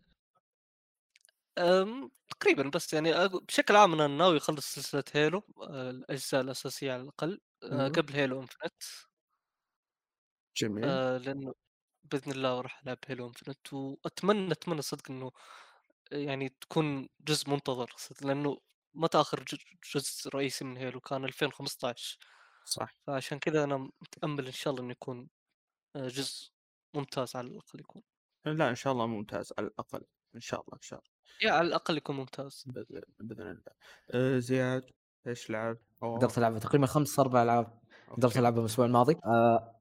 تقريبا 2.39 2.69
بس 2.69 2.93
يعني 2.93 3.27
بشكل 3.27 3.75
عام 3.75 3.93
أنا 3.93 4.07
ناوي 4.07 4.37
أخلص 4.37 4.75
سلسلة 4.75 5.03
Halo 5.13 5.43
آه، 5.69 5.89
الأجزاء 5.89 6.41
الأساسية 6.41 6.93
على 6.93 7.01
الأقل 7.01 7.39
آه،. 7.63 7.87
قبل 7.87 8.13
Halo 8.13 8.41
Infinite 8.41 8.83
جميل. 10.57 10.83
آه، 10.85 11.17
لأنه 11.17 11.53
بإذن 12.11 12.31
الله 12.31 12.61
راح 12.61 12.81
العب 12.83 12.97
هيلو 13.07 13.27
انفنت 13.27 13.73
وأتمنى 13.73 14.51
أتمنى 14.51 14.81
صدق 14.81 15.11
إنه 15.11 15.31
يعني 16.11 16.49
تكون 16.49 17.09
جزء 17.21 17.49
منتظر 17.49 17.93
صدق 17.97 18.23
لأنه 18.27 18.57
متى 18.93 19.17
اخر 19.21 19.43
ج- 19.43 19.77
جزء 19.95 20.29
رئيسي 20.35 20.65
من 20.65 20.77
هيلو 20.77 20.99
كان 20.99 21.25
2015 21.25 22.17
صح. 22.65 22.95
فعشان 23.07 23.39
كذا 23.39 23.63
أنا 23.63 23.77
متأمل 24.01 24.45
إن 24.45 24.51
شاء 24.51 24.71
الله 24.73 24.83
إنه 24.83 24.91
يكون 24.91 25.29
آه، 25.95 26.07
جزء 26.07 26.49
ممتاز 26.93 27.35
على 27.35 27.47
الأقل 27.47 27.79
يكون. 27.79 28.01
لا 28.45 28.69
إن 28.69 28.75
شاء 28.75 28.93
الله 28.93 29.07
ممتاز 29.07 29.53
على 29.57 29.67
الأقل 29.67 30.01
إن 30.35 30.39
شاء 30.41 30.61
الله 30.61 30.73
إن 30.73 30.81
شاء 30.81 30.99
الله. 30.99 31.11
يا 31.41 31.51
على 31.57 31.67
الأقل 31.67 31.97
يكون 31.97 32.15
ممتاز. 32.15 32.63
بإذن 32.67 33.01
بإذن 33.19 33.41
الله. 33.41 33.63
آه، 34.11 34.39
زياد 34.39 34.91
إيش 35.27 35.49
لعب؟ 35.49 35.77
قدرت 36.01 36.37
العبها 36.37 36.59
تقريبا 36.59 36.85
خمس 36.87 37.19
أربع 37.19 37.43
ألعاب 37.43 37.79
قدرت. 38.11 38.37
العبها 38.37 38.59
الأسبوع 38.59 38.85
الماضي. 38.85 39.15
آه 39.25 39.78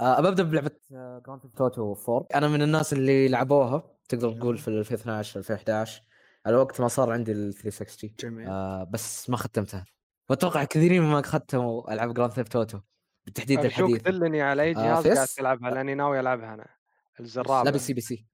آه 0.00 0.20
ببدا 0.20 0.42
بلعبة 0.42 0.70
Grand 0.90 1.40
Theft 1.42 1.60
Auto 1.60 1.96
4 2.08 2.26
أنا 2.34 2.48
من 2.48 2.62
الناس 2.62 2.92
اللي 2.92 3.28
لعبوها 3.28 3.82
تقدر 4.08 4.32
تقول 4.32 4.58
في 4.58 4.68
2012 4.68 5.38
2011 5.40 6.02
على 6.46 6.56
وقت 6.56 6.80
ما 6.80 6.88
صار 6.88 7.12
عندي 7.12 7.32
ال 7.32 7.54
360 7.54 8.10
جميل. 8.20 8.48
آه 8.48 8.84
بس 8.84 9.30
ما 9.30 9.36
ختمتها. 9.36 9.84
وأتوقع 10.30 10.64
كثيرين 10.64 11.02
ما 11.02 11.22
ختموا 11.22 11.92
ألعاب 11.92 12.14
Grand 12.14 12.32
Theft 12.32 12.56
Auto 12.56 12.80
بالتحديد 13.24 13.64
الحديث. 13.64 14.02
دلني 14.02 14.42
على 14.42 14.62
أي 14.62 14.70
آه، 14.70 14.74
جهاز 14.74 15.08
قاعد؟ 15.08 15.28
تلعبها 15.28 15.70
لأني 15.70 15.94
ناوي 15.94 16.20
ألعبها 16.20 16.54
أنا. 16.54 16.66
الزرابة. 17.20 17.62
لا 17.62 17.70
PC 17.70 17.92
PC. 17.92 18.26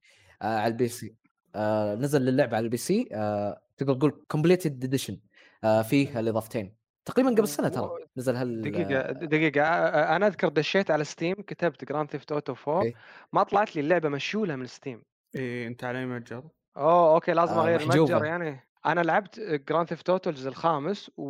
آه 0.43 0.59
على 0.59 0.73
ال 0.73 0.89
PC. 0.89 1.17
آه 1.55 1.95
نزل 1.95 2.29
اللعبه 2.29 2.57
على 2.57 2.65
ال 2.65 2.77
PC. 2.77 3.09
آه 3.13 3.63
تقدر 3.77 3.95
تقول 3.95 4.25
complete 4.29 4.85
edition 4.85 5.21
آه 5.65 5.83
فيه 5.83 6.21
الإضافتين. 6.21 6.82
تقريبا 7.05 7.31
قبل 7.31 7.49
سنة 7.49 7.69
ترى 7.69 7.99
نزل 8.17 8.37
هال 8.37 8.63
دقيقة 8.63 9.13
دقيقة 9.13 9.61
أ- 9.63 9.93
أ- 9.93 10.11
أنا 10.11 10.27
أذكر 10.27 10.49
دشيت 10.49 10.91
على 10.91 11.05
Steam 11.05 11.35
كتبت 11.35 11.85
Grand 11.85 12.11
Theft 12.11 12.33
Auto 12.33 12.55
4 12.55 12.87
إيه. 12.87 12.97
ما 13.33 13.43
طلعت 13.43 13.77
لي 13.77 13.81
اللعبة 13.83 14.09
مشولة 14.09 14.57
من 14.57 14.67
Steam 14.67 15.05
إيه 15.35 15.67
أنت 15.69 15.85
علي 15.85 16.07
متجر 16.07 16.49
أوه 16.77 17.15
okay 17.15 17.33
لازم 17.33 17.59
آه، 17.59 17.59
أغير 17.59 17.81
محجوبة. 17.81 17.83
المتجر 17.83 18.25
يعني 18.25 18.61
أنا 18.87 19.01
لعبت 19.01 19.41
Grand 19.41 19.89
Theft 19.89 20.11
Auto 20.11 20.31
الجزء 20.31 20.49
الخامس 20.49 21.11
و... 21.17 21.25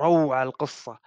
روعة 0.00 0.42
القصة 0.42 0.98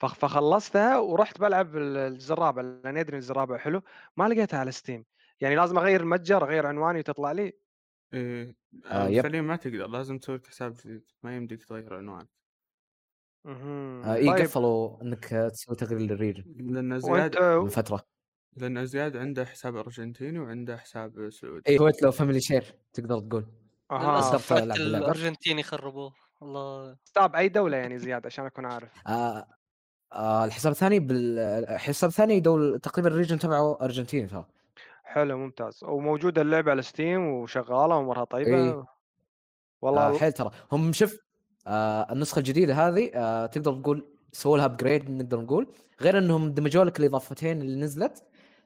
فخ 0.00 0.14
فخلصتها 0.14 0.98
ورُحت 0.98 1.40
بالعب 1.40 1.76
ال 1.76 1.96
الجزء 1.96 2.32
الرابع 2.34 2.62
لأني 2.62 3.00
أدري 3.00 3.12
إن 3.12 3.18
الجزء 3.18 3.32
الرابع 3.32 3.58
حلو، 3.58 3.82
ما 4.16 4.28
لقيتها 4.28 4.58
على 4.60 4.72
Steam 4.72 5.02
يعني 5.40 5.54
لازم 5.56 5.78
أغيّر 5.78 6.00
المتجر، 6.00 6.44
أغيّر 6.44 6.66
عنواني 6.66 6.98
وتطلع 6.98 7.32
لي؟ 7.32 7.52
إيه 8.14 8.56
آه،. 8.84 9.10
فعليًا 9.10 9.40
ما 9.40 9.56
تقدر، 9.56 9.86
لازم 9.88 10.18
تسوي 10.18 10.36
لك 10.36 10.46
حساب 10.46 10.74
جديد، 10.74 11.10
ما 11.22 11.36
يمديك 11.36 11.64
تغيّر 11.64 11.94
عنوانك. 11.94 12.35
آه 13.46 14.14
إيه 14.14 14.30
طيب 14.30 14.44
قفلوا 14.44 15.02
إنك 15.02 15.24
تسوي 15.24 15.76
تغيير 15.76 16.00
لل 16.00 16.11
region 16.11 16.44
لأن 16.56 16.92
وأنت 16.92 17.04
زياد 17.04 17.38
من 17.62 17.68
فترة 17.68 18.00
لأن 18.56 18.86
زياد 18.86 19.16
عنده 19.16 19.44
حساب 19.44 19.76
أرجنتيني 19.76 20.38
وعنده 20.38 20.76
حساب 20.76 21.30
سعودي. 21.30 21.62
اي 21.68 21.78
هو 21.78 21.92
لو 22.02 22.10
family 22.10 22.40
share 22.40 22.74
تقدر 22.92 23.20
تقول 23.20 23.46
للاسف 23.92 24.52
اللعبة. 24.52 24.98
الأرجنتيني 24.98 25.62
خربوه 25.62 26.12
الله 26.42 26.96
حساب 27.06 27.36
أي 27.36 27.48
دولة 27.48 27.76
يعني 27.76 27.98
زياد 27.98 28.26
عشان 28.26 28.46
أكون 28.46 28.66
عارف؟ 28.66 28.92
آه 29.06 29.46
آه 30.12 30.44
الحساب 30.44 30.72
الثاني 30.72 31.00
بال 31.00 31.38
الحساب 31.38 32.10
الثاني 32.10 32.40
دول 32.40 32.80
تقريبا 32.80 33.08
ال 33.08 33.12
region 33.12 33.38
تبعه 33.38 33.78
أرجنتيني 33.82 34.26
ترى 34.26 34.46
حلو 35.04 35.38
ممتاز، 35.38 35.84
وموجودة 35.84 36.42
اللعبة 36.42 36.70
على 36.70 36.82
Steam 36.82 37.18
وشغالة 37.18 37.96
وأمورها 37.96 38.24
طيبة؟ 38.24 38.56
إيه. 38.56 38.84
والله 39.82 40.14
آه 40.14 40.18
حيل 40.18 40.32
ترى 40.32 40.50
هم 40.72 40.92
شوف 40.92 41.25
آه 41.66 42.12
النسخة 42.12 42.38
الجديدة 42.38 42.74
هذه 42.74 43.10
آه 43.14 43.46
تقدر 43.46 43.74
تقول 43.80 44.06
سووا 44.32 44.56
لها 44.58 44.64
upgrade 44.64 45.10
نقدر 45.10 45.40
نقول. 45.40 45.72
غير 46.00 46.18
إنهم 46.18 46.52
دمجوا 46.54 46.84
لك 46.84 47.00
الإضافتين 47.00 47.60
اللي 47.62 47.80
نزلت 47.80 48.22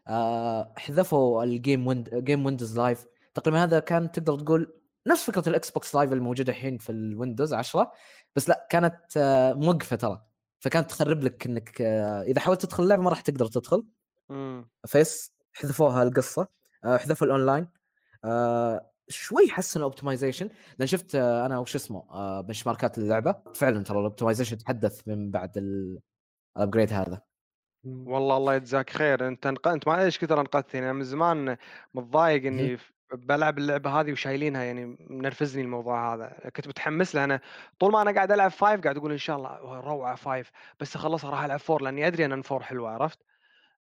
آه 0.08 0.72
حذفوا 0.78 1.44
ال 1.44 1.53
Game 1.53 1.86
Wind 1.86 2.14
Game 2.14 2.46
Windows 2.46 2.78
Live 2.78 3.06
تقريبا 3.34 3.64
هذا 3.64 3.78
كان 3.80 4.12
تقدر 4.12 4.38
تقول 4.40 4.74
نفس 5.06 5.24
فكرة 5.30 5.48
ال 5.48 5.70
Xbox 5.70 5.94
Live 5.94 6.12
الموجودة 6.12 6.50
الحين 6.52 6.78
في 6.78 6.90
ال 6.92 7.00
Windows 7.00 7.54
10 7.54 7.92
بس 8.36 8.48
لا 8.48 8.66
كانت 8.70 8.96
آه 9.16 9.52
موقفة 9.52 9.96
ترى. 9.96 10.22
فكانت 10.60 10.90
تخرب 10.90 11.22
لك 11.24 11.46
إنك 11.46 11.80
آه 11.82 12.22
إذا 12.22 12.40
حاولت 12.40 12.62
تدخل 12.62 12.82
اللعبة 12.82 13.02
ما 13.02 13.10
راح 13.10 13.20
تقدر 13.20 13.46
تدخل. 13.46 13.84
فيس 14.86 15.32
حذفوها 15.52 16.02
القصة. 16.02 16.48
آه 16.84 16.96
حذفوا 16.96 17.26
الاونلاين 17.26 17.68
آه 18.24 18.90
شوي 19.10 19.50
حسنوا 19.50 19.84
optimization 19.84 20.48
لأن 20.78 20.86
شفت 20.88 21.14
آه 21.14 21.46
أنا 21.46 21.58
وش 21.58 21.74
اسمه 21.74 22.40
benchmark 22.40 22.66
ات 22.66 22.98
اللعبه 22.98 23.34
فعلا 23.54 23.84
ترى 23.84 23.98
ال 23.98 24.03
optimization 24.03 24.58
تحدث 24.58 25.08
من 25.08 25.30
بعد 25.30 25.58
ال- 25.58 25.98
ال 26.56 26.61
upgrade 26.61 26.92
هذا. 26.92 27.22
والله 27.84 28.36
الله 28.36 28.54
يجزاك 28.54 28.90
خير، 28.90 29.28
أنت 29.28 29.46
انق 29.46 29.68
أنت 29.68 29.88
ما 29.88 29.94
أدري 29.94 30.04
إيش 30.04 30.18
كثر 30.18 30.40
أنقذتني، 30.40 30.80
أنا 30.80 30.92
من 30.92 31.02
زمان 31.02 31.56
متضايق 31.94 32.46
إني 32.46 32.76
ف 32.76 32.92
بالعب 33.12 33.58
اللعبة 33.58 34.00
هذه 34.00 34.12
وشايلينها 34.12 34.62
يعني 34.62 34.96
منرفزني 35.10 35.62
الموضوع 35.62 36.14
هذا، 36.14 36.50
كنت 36.56 36.68
متحمس 36.68 37.14
لها. 37.14 37.24
أنا 37.24 37.40
طول 37.78 37.92
ما 37.92 38.02
أنا 38.02 38.12
قاعد 38.14 38.32
ألعب 38.32 38.50
5 38.50 38.80
قاعد 38.80 38.96
أقول 38.96 39.12
إن 39.12 39.18
شاء 39.18 39.36
الله 39.36 39.80
روعة 39.80 40.16
5 40.16 40.50
بس 40.80 40.96
أخلصها 40.96 41.30
راح 41.30 41.44
ألعب 41.44 41.60
4 41.70 41.84
لأني 41.84 42.06
أدري 42.06 42.24
أن 42.24 42.32
4 42.32 42.60
حلوة 42.60 42.90
عرفت؟ 42.90 43.18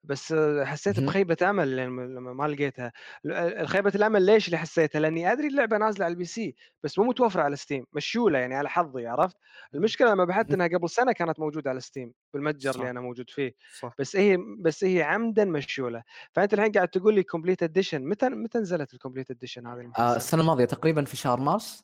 بس 0.03 0.33
حسيت 0.63 0.99
مهم. 0.99 1.07
بخيبة 1.07 1.37
أمل 1.49 1.77
لما 1.77 2.33
ما 2.33 2.47
لقيتها، 2.47 2.91
ال 3.25 3.31
ال 3.33 3.67
خيبة 3.67 3.91
الأمل 3.95 4.25
ليش 4.25 4.45
اللي 4.47 4.57
حسيتها؟ 4.57 4.99
لأني 4.99 5.31
أدري 5.31 5.47
اللعبة 5.47 5.77
نازلة 5.77 6.05
على 6.05 6.15
ال 6.25 6.30
PC 6.30 6.41
بس 6.83 6.99
مو 6.99 7.05
متوفرة 7.05 7.41
على 7.41 7.57
Steam 7.57 7.83
مشيولة 7.93 8.39
يعني 8.39 8.55
على 8.55 8.69
حظي 8.69 9.07
عرفت؟ 9.07 9.37
المشكلة 9.75 10.11
لما 10.11 10.25
بحثت. 10.25 10.53
إنها 10.53 10.67
قبل 10.67 10.89
سنة 10.89 11.11
كانت 11.11 11.39
موجودة 11.39 11.69
على 11.69 11.81
Steam 11.81 12.09
بالمتجر 12.33 12.75
اللي 12.75 12.83
صح. 12.85 12.89
أنا 12.89 13.01
موجود 13.01 13.29
فيه. 13.29 13.53
صح. 13.79 13.93
بس 13.99 14.15
هي 14.15 14.37
بس 14.59 14.83
هي 14.83 15.03
عمدا 15.03 15.45
مشيولة 15.45 16.03
فأنت 16.33 16.53
الحين 16.53 16.71
قاعد 16.71 16.87
تقول 16.87 17.15
لي 17.15 17.23
Complete 17.23 17.63
Edition 17.63 18.01
متى 18.09 18.29
متى 18.29 18.57
نزلت 18.59 18.93
ال 18.93 18.97
Complete 18.97 19.31
Edition 19.31 19.67
هذه 19.67 19.91
آه؟ 19.99 20.15
السنة 20.15 20.41
الماضية 20.41 20.65
تقريبا 20.65 21.05
في 21.05 21.17
شهر 21.17 21.39
مارس 21.39 21.83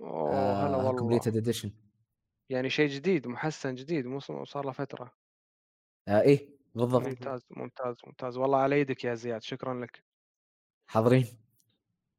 أوه 0.00 0.66
هلا 0.66 0.76
آه 0.76 0.76
والله 0.76 0.92
Completed 0.98 1.36
Edition 1.36 1.70
يعني 2.50 2.70
شيء 2.70 2.88
جديد 2.88 3.26
محسن 3.28 3.74
جديد 3.74 4.06
مو 4.06 4.20
صار 4.44 4.64
له 4.66 4.72
فترة 4.72 5.12
آه 6.08 6.20
إيه 6.20 6.57
بالضبط. 6.74 7.06
ممتاز 7.06 7.46
ممتاز 7.50 7.96
ممتاز. 8.06 8.36
والله 8.36 8.58
على 8.58 8.80
يدك 8.80 9.04
يا 9.04 9.14
زياد 9.14 9.42
شكرا 9.42 9.74
لك. 9.74 10.02
حاضرين. 10.86 11.26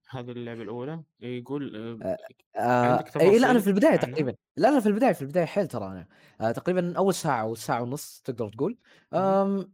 هذه 0.10 0.32
اللعبة 0.32 0.62
الأولى. 0.62 1.04
يقول 1.20 1.76
آه، 2.04 2.18
آه 2.56 3.06
إي 3.22 3.40
لا 3.40 3.52
أنا 3.52 3.60
في 3.60 3.68
البداية 3.68 3.92
عنها؟ 3.92 4.06
تقريبا. 4.06 4.36
لا 4.58 4.72
لا 4.72 4.80
في 4.80 4.86
البداية 4.86 5.14
في 5.14 5.22
البداية 5.22 5.46
حيل 5.46 5.68
ترى 5.68 5.86
أنا. 5.86 6.08
آه 6.42 6.52
تقريبا 6.52 6.98
أول 6.98 7.14
ساعة 7.14 7.42
أو 7.42 7.56
ساعة 7.56 7.82
ونص 7.82 8.22
تقدر 8.26 8.50
تقول. 8.50 8.78
آم 9.14 9.74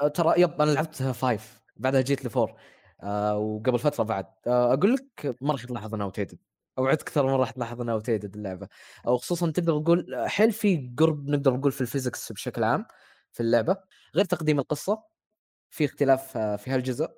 آه 0.00 0.08
ترى 0.08 0.40
yep 0.40 0.62
أنا 0.62 0.70
لعبتها 0.70 1.12
five 1.12 1.62
بعدها 1.76 2.00
جيت 2.00 2.24
ل 2.24 2.29
four. 2.29 2.52
آه 3.02 3.38
وقبل 3.38 3.78
فترة 3.78 4.04
بعد. 4.04 4.26
آه 4.46 4.74
أقول 4.74 4.94
لك 4.94 5.36
ما 5.40 5.52
راح 5.52 5.64
تلاحظ 5.64 5.94
إنها 5.94 6.06
outdated 6.06 6.38
أوعدك 6.78 7.00
أكثر 7.00 7.26
من 7.26 7.32
راح 7.32 7.50
تلاحظ 7.50 7.80
إنها 7.80 7.94
outdated 7.94 8.36
اللعبة. 8.36 8.68
أو 9.06 9.16
خصوصا 9.16 9.50
تقدر 9.50 9.80
تقول 9.80 10.14
آه، 10.14 10.26
حيل 10.26 10.52
في 10.52 10.94
قرب 10.98 11.28
نقدر 11.28 11.54
نقول 11.54 11.72
في 11.72 11.80
ال 11.80 11.87
physics 11.87 12.32
بشكل 12.32 12.64
عام. 12.64 12.86
في 13.32 13.40
اللعبة. 13.40 13.76
غير 14.14 14.24
تقديم 14.24 14.58
القصة 14.58 15.02
في 15.70 15.84
اختلاف 15.84 16.36
آه، 16.36 16.56
في 16.56 16.70
هالجزء 16.70 17.08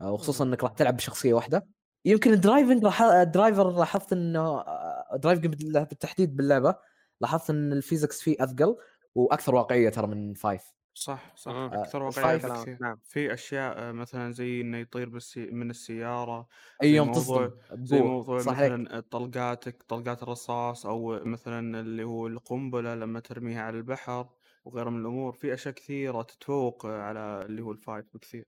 آه، 0.00 0.12
وخصوصا 0.12 0.44
إنك 0.44 0.64
راح 0.64 0.72
تلعب 0.72 0.96
بشخصية 0.96 1.34
واحدة. 1.34 1.68
يمكن 2.04 2.32
ال 2.32 2.39
driving 2.39 2.84
راح 2.84 3.02
ال 3.02 3.12
driver 3.12 3.70
لاحظت 3.78 4.12
إنه 4.12 4.40
آه، 4.60 5.16
driving 5.16 5.46
بال- 5.46 5.84
بالتحديد 5.84 6.36
باللعبة 6.36 6.76
لاحظت 7.20 7.50
إن 7.50 7.72
ال 7.72 7.78
physics 7.78 8.20
فيه 8.22 8.36
أثقل 8.40 8.76
وأكثر 9.14 9.54
واقعية 9.54 9.88
ترى 9.88 10.06
من 10.06 10.34
five. 10.34 10.62
صح 10.94 11.32
صح 11.36 11.52
آه، 11.52 11.70
واقعية 11.94 12.10
five- 12.38 12.46
بكثير 12.46 12.78
نعم 12.80 13.00
في 13.04 13.32
أشياء 13.34 13.78
آه، 13.78 13.92
مثلا 13.92 14.32
زي 14.32 14.60
إنه 14.60 14.78
يطير 14.78 15.08
بالسي... 15.08 15.46
من 15.46 15.70
السيارة 15.70 16.48
أي 16.82 16.90
يوم 16.94 17.06
موضوع 17.08 17.46
تصدم 17.48 17.84
زي. 17.84 18.00
موضوع 18.00 18.38
صح 18.38 18.58
عليك. 18.58 18.72
مثلا 18.72 19.00
طلقاتك 19.00 19.82
طلقات 19.82 20.22
الرصاص 20.22 20.86
أو 20.86 21.20
مثلا 21.24 21.80
اللي 21.80 22.04
هو 22.04 22.26
القنبلة 22.26 22.94
لما 22.94 23.20
ترميها 23.20 23.62
على 23.62 23.76
البحر. 23.76 24.28
وغيرها 24.64 24.90
من 24.90 25.00
الأمور 25.00 25.32
في 25.32 25.54
أشياء 25.54 25.74
كثيرة 25.74 26.22
تتفوق 26.22 26.86
على 26.86 27.42
اللي 27.46 27.62
هو 27.62 27.72
ال 27.72 27.79
five 27.79 28.06
بكثير 28.14 28.44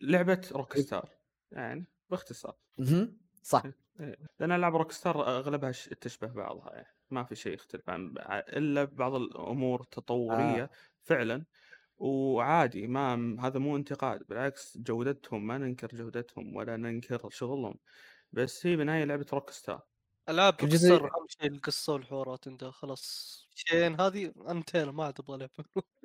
لعبة 0.00 0.48
Rockstar 0.52 1.08
يعني 1.52 1.86
باختصار 2.10 2.56
مهم. 2.78 3.18
صح 3.42 3.62
إيه. 4.00 4.16
لأن 4.40 4.52
ألعاب 4.52 4.76
Rockstar 4.76 5.38
اغلبها 5.38 5.70
تشبه 6.00 6.26
بعضها 6.26 6.74
يعني 6.74 6.94
ما 7.10 7.24
في 7.24 7.34
شيء 7.34 7.54
يختلف 7.54 7.90
عن 7.90 8.14
إلا 8.30 8.84
بعض 8.84 9.14
الأمور 9.14 9.80
التطورية 9.80 10.62
آه. 10.62 10.70
فعلا 11.02 11.44
وعادي 11.96 12.86
ما 12.86 13.36
هذا 13.40 13.58
مو 13.58 13.76
انتقاد 13.76 14.26
بالعكس 14.28 14.78
جودتهم 14.78 15.46
ما 15.46 15.58
ننكر 15.58 15.88
جودتهم 15.88 16.56
ولا 16.56 16.76
ننكر 16.76 17.30
شغلهم 17.30 17.78
بس 18.32 18.66
هي 18.66 18.76
بالنهايه 18.76 19.04
لعبة 19.04 19.26
Rockstar 19.32 19.82
ألعاب 20.28 20.54
Rockstar 20.62 21.04
أهم 21.04 21.26
شيء 21.28 21.46
القصة 21.52 21.92
والحوارات 21.92 22.46
أنت 22.46 22.64
خلاص 22.64 23.34
شيئين 23.54 24.00
هذه 24.00 24.32
انتهينا 24.48 24.90
ما 24.92 25.04
عاد 25.04 25.14
أبغى 25.20 25.36
العب 25.36 25.50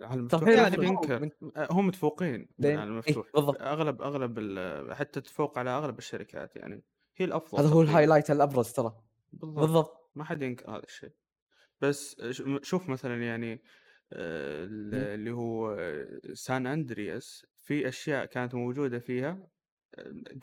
على 0.01 0.19
المفتوح. 0.19 0.39
حلو، 0.41 0.47
ما 0.47 0.53
يعني 0.53 0.65
حد 0.65 0.71
حلو. 0.75 0.83
ينكر 0.83 1.19
من- 1.19 1.31
هم 1.71 1.87
متفوقين 1.87 2.49
على 2.59 2.69
إيه، 2.69 2.83
المفتوح. 2.83 3.27
بالضبط. 3.35 3.61
أغلب 3.61 4.01
أغلب 4.01 4.39
ال- 4.39 4.95
حتى 4.95 5.21
تفوق 5.21 5.57
على 5.59 5.69
أغلب 5.69 5.97
الشركات 5.97 6.55
يعني. 6.55 6.83
هي 7.17 7.25
الأفضل 7.25 7.59
هذا 7.63 7.69
هو. 7.69 7.81
ال 7.81 7.86
highlight 7.86 8.31
الأبرز 8.31 8.71
ترى. 8.71 9.01
بالضبط. 9.33 9.59
بالضبط. 9.59 10.11
ما 10.15 10.23
حد 10.23 10.41
ينكر 10.41 10.69
هذا 10.71 10.83
الشيء. 10.83 11.11
بس 11.81 12.21
شوف 12.61 12.89
مثلا 12.89 13.23
يعني 13.23 13.53
آه،. 14.13 14.65
اللي 15.15 15.31
هو 15.31 15.77
سان 16.33 16.67
أندرياس 16.67 17.45
في 17.57 17.87
أشياء 17.87 18.25
كانت 18.25 18.55
موجودة 18.55 18.99
فيها 18.99 19.47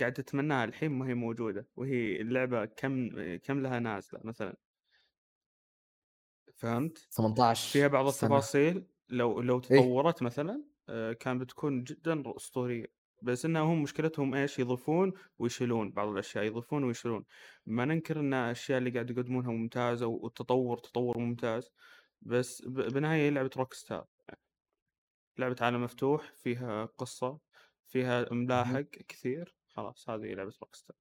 قاعد 0.01 0.13
تتمناها 0.13 0.65
الحين 0.65 0.91
ما 0.91 1.09
هي 1.09 1.15
موجودة 1.15 1.69
وهي 1.77 2.21
اللعبة 2.21 2.65
كم 2.65 3.09
كم 3.37 3.61
لها 3.63 3.79
نازله 3.79 4.21
مثلا 4.25 4.57
فهمت؟ 6.57 7.09
18 7.11 7.69
فيها 7.73 7.89
بعض. 7.89 8.07
التفاصيل 8.07 8.87
لو 9.09 9.41
لو 9.41 9.61
إيه. 9.71 9.79
تطورت 9.79 10.23
مثلا 10.23 10.65
آه، 10.89 11.13
كان 11.13 11.39
بتكون 11.39 11.85
جدا 11.85 12.23
أسطورية 12.37 12.87
بس 13.23 13.45
إنها 13.45 13.63
هم 13.63 13.83
مشكلتهم 13.83 14.35
إيش 14.35 14.59
يضيفون 14.59 15.13
ويشيلون 15.39 15.93
بعض 15.93 16.09
الأشياء 16.09 16.45
يضيفون 16.45 16.85
ويشيلون 16.85 17.25
ما 17.67 17.85
ننكر 17.85 18.21
إن 18.21 18.35
الأشياء 18.35 18.79
اللي 18.79 18.91
قاعد 18.91 19.11
يقدمونها 19.11 19.51
ممتازة 19.53 20.07
والتطور 20.07 20.79
تطور 20.79 21.19
ممتاز 21.19 21.71
بس 22.23 22.63
ب- 22.63 22.93
بالنهايه 22.93 23.21
هي 23.23 23.31
لعبة 23.31 23.51
Rockstar 23.57 24.07
لعبة 25.39 25.57
عالم 25.61 25.85
مفتوح 25.85 26.33
فيها 26.33 26.85
قصة 26.85 27.39
فيها 27.87 28.27
ملاحق 28.33 28.81
كثير 28.81 29.57
خلاص 29.69 30.11
هذه 30.11 30.35
لعبة 30.35 30.53
Rockstar 30.63 30.97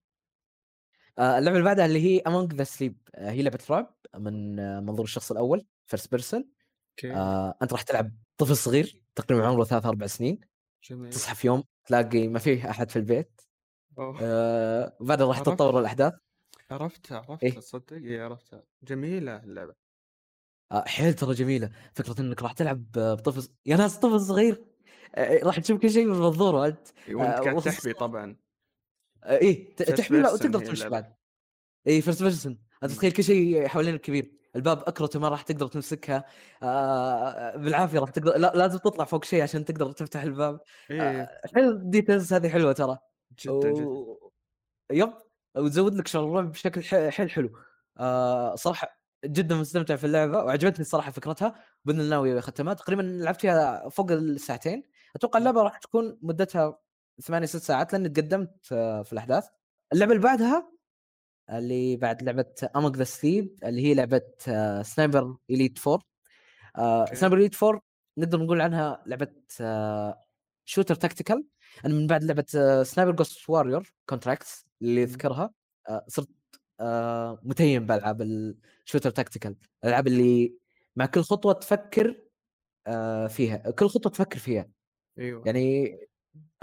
آه، 1.19 1.37
اللعبة 1.37 1.57
اللي 1.57 1.65
بعدها 1.69 1.85
اللي 1.85 1.99
هي 1.99 2.19
Among 2.19 2.53
the 2.53 2.63
Sleep 2.63 2.97
هي 3.15 3.41
لعبة 3.41 3.59
رعب 3.69 3.95
من 4.15 4.59
آه، 4.59 4.79
منظور 4.79 5.05
الشخص 5.05 5.31
الأول 5.31 5.65
first 5.87 6.11
person 6.11 6.49
okay. 6.91 7.13
آه، 7.13 7.57
أنت 7.61 7.73
راح 7.73 7.81
تلعب 7.81 8.11
طفل 8.37 8.57
صغير 8.57 9.01
تقريبا 9.15 9.47
عمره 9.47 9.63
ثلاث 9.63 9.85
أربع 9.85 10.07
سنين. 10.07 10.39
جميل. 10.83 11.09
تصحى 11.09 11.35
في 11.35 11.47
يوم 11.47 11.63
تلاقي 11.85 12.27
ما 12.27 12.39
فيه 12.39 12.69
أحد 12.69 12.89
في 12.89 12.95
البيت. 12.95 13.41
أوه. 13.97 14.19
آه، 14.21 14.97
بعدها 14.99 15.27
راح. 15.27 15.39
تتطور 15.39 15.79
الأحداث. 15.79 16.13
عرفت 16.71 17.11
عرفت 17.11 17.43
إيه. 17.43 17.51
تصدق؟ 17.51 17.93
اي 17.93 18.19
عرفتها 18.19 18.63
جميلة 18.83 19.43
اللعبة. 19.43 19.73
آه، 20.71 20.83
حيل 20.87 21.13
ترى 21.13 21.33
جميلة. 21.33 21.71
فكرة 21.93 22.21
إنك 22.21 22.43
راح 22.43 22.51
تلعب 22.51 22.91
بطفل 22.91 23.47
يا 23.65 23.77
ناس 23.77 23.99
طفل 23.99 24.19
صغير! 24.21 24.74
راح 25.17 25.59
تشوف 25.59 25.81
كل 25.81 25.89
شيء 25.89 26.05
من 26.05 26.19
منظوره 26.19 26.67
انت 26.67 26.87
وانت 27.11 27.29
آه، 27.29 27.39
قاعد 27.39 27.61
تحبي 27.61 27.93
طبعا. 27.93 28.35
آه، 29.23 29.37
إيه 29.37 29.75
تحبي 29.75 30.19
لا 30.19 30.33
وتقدر 30.33 30.59
اللعبة. 30.59 30.89
بعد. 30.89 31.15
اي 31.87 32.01
first 32.01 32.23
person. 32.23 32.59
تتخيل 32.81 33.11
كل 33.11 33.23
شيء 33.23 33.67
حوالينك 33.67 34.01
كبير. 34.01 34.31
الباب 34.55 34.83
اكرته 34.87 35.19
ما 35.19 35.29
راح 35.29 35.41
تقدر 35.41 35.67
تمسكها. 35.67 36.25
آه 36.63 37.57
بالعافية 37.57 37.99
راح 37.99 38.09
تقدر 38.09 38.37
لا 38.37 38.51
لازم 38.55 38.77
تطلع 38.77 39.05
فوق 39.05 39.23
شيء 39.23 39.43
عشان 39.43 39.65
تقدر 39.65 39.91
تفتح 39.91 40.21
الباب. 40.21 40.59
آه 40.91 41.41
حلو 41.55 41.69
ال 41.69 41.77
details 41.77 42.33
هذه 42.33 42.49
حلوة 42.49 42.73
ترى. 42.73 42.97
جدا 43.39 43.71
جدا. 43.71 43.85
و... 43.85 44.31
yep 44.91 45.13
وتزود 45.57 45.95
لك 45.95 46.15
الرعب 46.15 46.51
بشكل 46.51 47.11
حيل 47.11 47.31
حلو. 47.31 47.59
آه 47.97 48.55
صراحة 48.55 48.99
جدا 49.25 49.55
مستمتع 49.55 49.95
في 49.95 50.03
اللعبة 50.03 50.37
وعجبتني 50.43 50.81
الصراحة 50.81 51.11
فكرتها. 51.11 51.55
بإذن 51.85 51.99
الله 51.99 52.09
ناوي 52.09 52.39
اختمها 52.39 52.73
تقريبا 52.73 53.01
لعبت 53.01 53.41
فيها 53.41 53.89
فوق 53.89 54.11
الساعتين. 54.11 54.83
أتوقع 55.15 55.39
اللعبة 55.39 55.61
راح 55.61 55.77
تكون 55.77 56.19
مدتها 56.21 56.79
ثمانية 57.21 57.45
ست 57.47 57.57
ساعات 57.57 57.93
لأني 57.93 58.09
تقدمت 58.09 58.71
آه، 58.71 59.03
في 59.03 59.13
الأحداث 59.13 59.47
اللعبة 59.93 60.11
اللي 60.11 60.23
بعدها 60.23 60.71
اللي 61.49 61.95
بعد 61.97 62.23
لعبة 62.23 62.53
Among 62.75 62.95
the 62.97 63.03
Sleep 63.03 63.59
اللي 63.63 63.81
هي 63.81 63.93
لعبة 63.93 64.21
Sniper 64.81 65.37
Elite 65.49 65.79
4 65.87 66.01
okay. 66.77 67.15
Sniper 67.15 67.37
Elite 67.37 67.63
4 67.63 67.81
نقدر 68.17 68.43
نقول 68.43 68.61
عنها 68.61 69.03
لعبة 69.05 69.27
shooter 70.65 70.95
tactical 70.95 71.45
أنا 71.85 71.93
من 71.93 72.07
بعد 72.07 72.23
لعبة 72.23 72.45
Sniper 72.83 73.11
Ghost 73.11 73.49
Warrior 73.49 73.93
Contracts 74.09 74.65
اللي. 74.81 75.03
أذكرها 75.03 75.53
آه، 75.89 76.05
صرت 76.07 76.29
آه، 76.79 77.39
متيم 77.43 77.85
بألعاب 77.85 78.21
ال 78.21 78.32
shooter 78.32 79.09
tactical 79.11 79.55
الألعاب 79.83 80.07
اللي 80.07 80.55
مع 80.95 81.05
كل 81.05 81.21
خطوة 81.21 81.53
تفكر 81.53 82.21
آه، 82.87 83.27
فيها 83.27 83.57
كل 83.57 83.87
خطوة 83.87 84.11
تفكر 84.11 84.39
فيها 84.39 84.69
أيوه. 85.19 85.43
يعني 85.45 85.97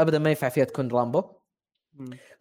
ابدا 0.00 0.18
ما 0.18 0.28
ينفع 0.30 0.48
فيها 0.48 0.64
تكون 0.64 0.88
رامبو. 0.88 1.24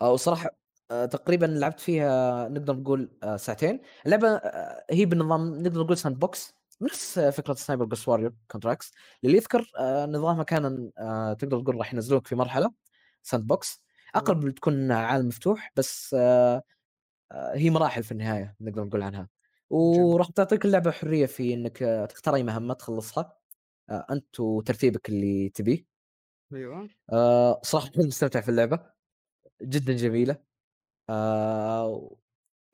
آه، 0.01 0.12
وصراحة 0.12 0.49
آه، 0.91 1.05
تقريبا 1.05 1.45
لعبت 1.45 1.80
فيها 1.80 2.49
نقدر 2.49 2.76
نقول 2.76 3.12
آه، 3.24 3.38
ساعتين. 3.38 3.82
اللعبة 4.05 4.41
هي 4.89 5.05
بنظام 5.05 5.55
نقدر 5.55 5.84
نقول 5.84 5.97
sandbox 5.98 6.54
نفس 6.82 7.20
فكرة 7.20 7.53
Sniper 7.54 7.86
Ghost 7.86 8.08
Warrior 8.08 8.34
Contracts 8.52 8.92
اللي 9.24 9.38
يذكر 9.38 9.72
نظامها 10.09 10.43
كان 10.43 10.91
تقدر 11.39 11.62
تقول 11.62 11.76
راح 11.76 11.93
ينزلوك 11.93 12.28
في 12.28 12.36
مرحلة 12.36 12.72
sandbox. 13.24 13.84
أقرب 14.16 14.49
تكون 14.49 14.91
عالم 14.91 15.28
مفتوح 15.28 15.72
بس 15.76 16.16
هي 17.34 17.70
مراحل 17.70 18.03
في 18.03 18.12
النهاية 18.12 18.55
نقدر 18.62 18.84
نقول 18.84 19.01
عنها. 19.01 19.30
وراح 19.70 20.30
تعطيك 20.30 20.66
اللعبة 20.66 20.91
حرية 20.91 21.26
في 21.26 21.53
إنك 21.53 22.07
تختار 22.09 22.36
أي 22.36 22.43
مهمة 22.43 22.74
تخلصها. 22.74 23.38
أنت 23.89 24.39
وترتيبك 24.39 25.09
اللي 25.09 25.49
تبيه. 25.49 25.91
أيوه. 26.54 26.89
آه، 27.14 27.62
صراحة 27.64 27.88
كنت 27.89 28.06
مستمتع 28.06 28.41
في 28.41 28.49
اللعبة 28.49 28.80
جدا 29.64 29.93
جميلة. 29.93 30.38
آه، 31.10 32.18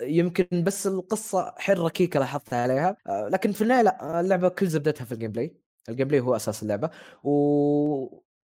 يمكن 0.04 0.64
بس 0.66 0.88
القصة 0.88 1.56
حيل 1.60 1.80
ركيكة 1.80 2.22
لاحظت 2.22 2.54
عليها. 2.54 2.98
آه، 3.08 3.30
لكن 3.30 3.54
في 3.54 3.62
النهاية 3.64 3.84
لا 3.84 4.22
اللعبة 4.22 4.50
كل 4.50 4.68
زبدتها 4.68 5.06
في 5.06 5.14
ال 5.14 5.32
gameplay 5.32 5.58
ال 5.90 6.08
gameplay 6.08 6.22
هو 6.22 6.38
أساس 6.38 6.64
اللعبة. 6.64 6.92
و... 7.24 7.32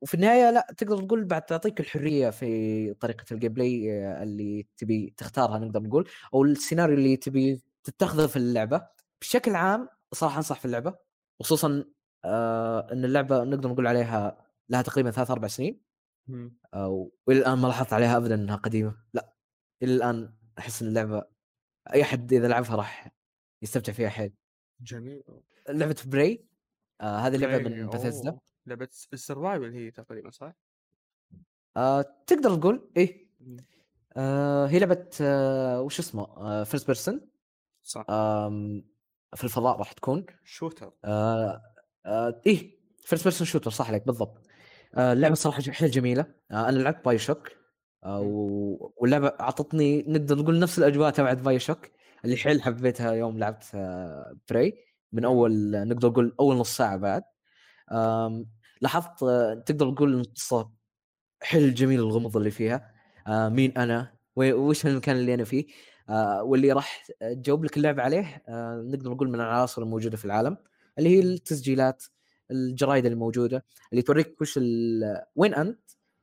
وفي 0.03 0.15
النهاية 0.15 0.51
لا 0.51 0.67
تقدر 0.79 0.99
تقول 1.03 1.25
بعد 1.25 1.43
تعطيك 1.43 1.81
الحرية 1.81 2.31
في 2.31 2.95
طريقة 2.95 3.25
ال 3.33 3.53
gameplay 3.53 3.93
آه، 4.07 4.23
اللي 4.23 4.67
تبي 4.79 5.15
تختارها 5.17 5.59
نقدر 5.59 5.83
نقول 5.83 6.09
أو 6.35 6.45
السيناريو 6.45 6.97
اللي 6.99 7.17
تبي 7.17 7.63
تتخذه 7.85 8.27
في 8.27 8.37
اللعبة. 8.37 8.83
بشكل 9.21 9.55
عام 9.57 9.89
صراحة 10.15 10.37
أنصح 10.39 10.59
في 10.61 10.65
اللعبة 10.65 10.95
خصوصا 11.43 11.85
آه 12.25 12.89
إن 12.93 13.05
اللعبة 13.05 13.45
نقدر 13.45 13.69
نقول 13.71 13.87
عليها 13.87 14.44
لها 14.69 14.83
تقريبا 14.83 15.11
ثلاث 15.11 15.31
أربع 15.31 15.49
سنين. 15.49 15.81
آه، 16.75 17.11
والى 17.27 17.39
الآن 17.39 17.59
ما 17.59 17.67
لاحظت 17.67 17.93
عليها 17.93 18.17
ابدا 18.17 18.35
إنها 18.35 18.57
قديمة. 18.57 18.97
لا 19.15 19.35
إلى 19.83 19.95
الآن 19.95 20.35
أحس 20.59 20.83
إن 20.83 20.89
اللعبة 20.89 21.25
أي 21.95 22.03
أحد 22.03 22.33
إذا 22.33 22.49
لعبها 22.49 22.77
راح 22.77 23.15
يستمتع 23.63 23.93
فيها 23.93 24.09
حيل. 24.09 24.33
جميل 24.81 25.23
لعبة 25.69 25.97
Prey 26.07 26.45
آه 27.01 27.19
هذه 27.19 27.37
لعبة 27.37 27.69
من 27.69 27.83
أوه. 27.83 28.41
لعبة 28.67 28.89
ال 29.13 29.20
survival 29.20 29.73
هي 29.73 29.91
تقريبا 29.91 30.31
صح؟ 30.31 30.53
آه 31.77 32.03
تقدر 32.27 32.57
تقول 32.57 32.91
إيه. 32.97 33.29
آه 34.17 34.67
هي 34.67 34.79
لعبة 34.79 35.09
آه 35.21 35.81
وش 35.83 35.99
اسمه؟ 35.99 36.23
آه 36.23 36.65
first 36.65 36.87
person 36.87 37.21
صح. 37.83 38.07
آم 38.11 38.85
في 39.35 39.45
الفضاء 39.45 39.79
راح 39.79 39.93
تكون. 39.93 40.27
shooter 40.45 40.93
آه 41.05 41.63
آه 42.07 42.43
إيه 42.47 42.79
first 42.99 43.25
person 43.25 43.47
shooter 43.47 43.71
صح 43.71 43.89
عليك 43.89 44.07
بالضبط. 44.07 44.39
آه 44.39 44.54
اللعبة 44.99 45.35
صراحة 45.35 45.63
حيل 45.63 45.91
جميلة. 45.91 46.27
آه 46.51 46.69
أنا 46.69 46.79
لعبت 46.79 47.05
BioShock 47.05 47.49
آه 48.05 48.21
واللعبة 48.97 49.29
أعطتني 49.41 50.03
نقدر 50.09 50.39
نقول 50.39 50.59
نفس 50.59 50.79
الأجواء 50.79 51.11
تبعت 51.11 51.39
BioShock 51.39 51.79
اللي 52.25 52.37
حيل 52.37 52.63
حبيتها 52.63 53.13
يوم 53.13 53.39
لعبت 53.39 53.65
آه 53.75 54.37
Prey. 54.51 54.79
من 55.13 55.25
أول 55.25 55.75
آه، 55.75 55.85
نقدر 55.85 56.09
نقول 56.09 56.35
أول 56.41 56.57
نص 56.57 56.77
ساعة 56.77 56.97
بعد. 56.97 57.23
لاحظت 58.81 59.23
آه، 59.23 59.55
تقدر 59.55 59.91
تقول 59.93 60.15
القصة 60.21 60.71
حيل 61.43 61.75
جميل 61.75 62.01
الغموض 62.01 62.37
اللي 62.37 62.51
فيها. 62.51 62.91
آه 63.27 63.49
مين 63.49 63.79
أنا؟ 63.79 64.15
وش 64.37 64.87
المكان 64.87 65.17
اللي 65.17 65.35
أنا 65.35 65.45
فيه؟ 65.45 65.67
آه 66.09 66.43
واللي 66.43 66.73
راح 66.73 67.05
تجاوب 67.21 67.65
لك 67.65 67.77
اللعبة 67.77 68.03
عليه 68.03 68.43
آه 68.49 68.83
نقدر 68.87 69.11
نقول 69.11 69.29
من 69.29 69.35
العناصر 69.35 69.83
الموجودة 69.83 70.17
في 70.17 70.25
العالم 70.25 70.57
اللي 70.99 71.09
هي 71.11 71.21
التسجيلات. 71.21 72.05
الجرايد 72.51 73.07
الموجوده 73.07 73.65
اللي 73.93 74.03
توريك 74.03 74.41
وش 74.41 74.59
وين 75.37 75.55
أنت 75.55 75.81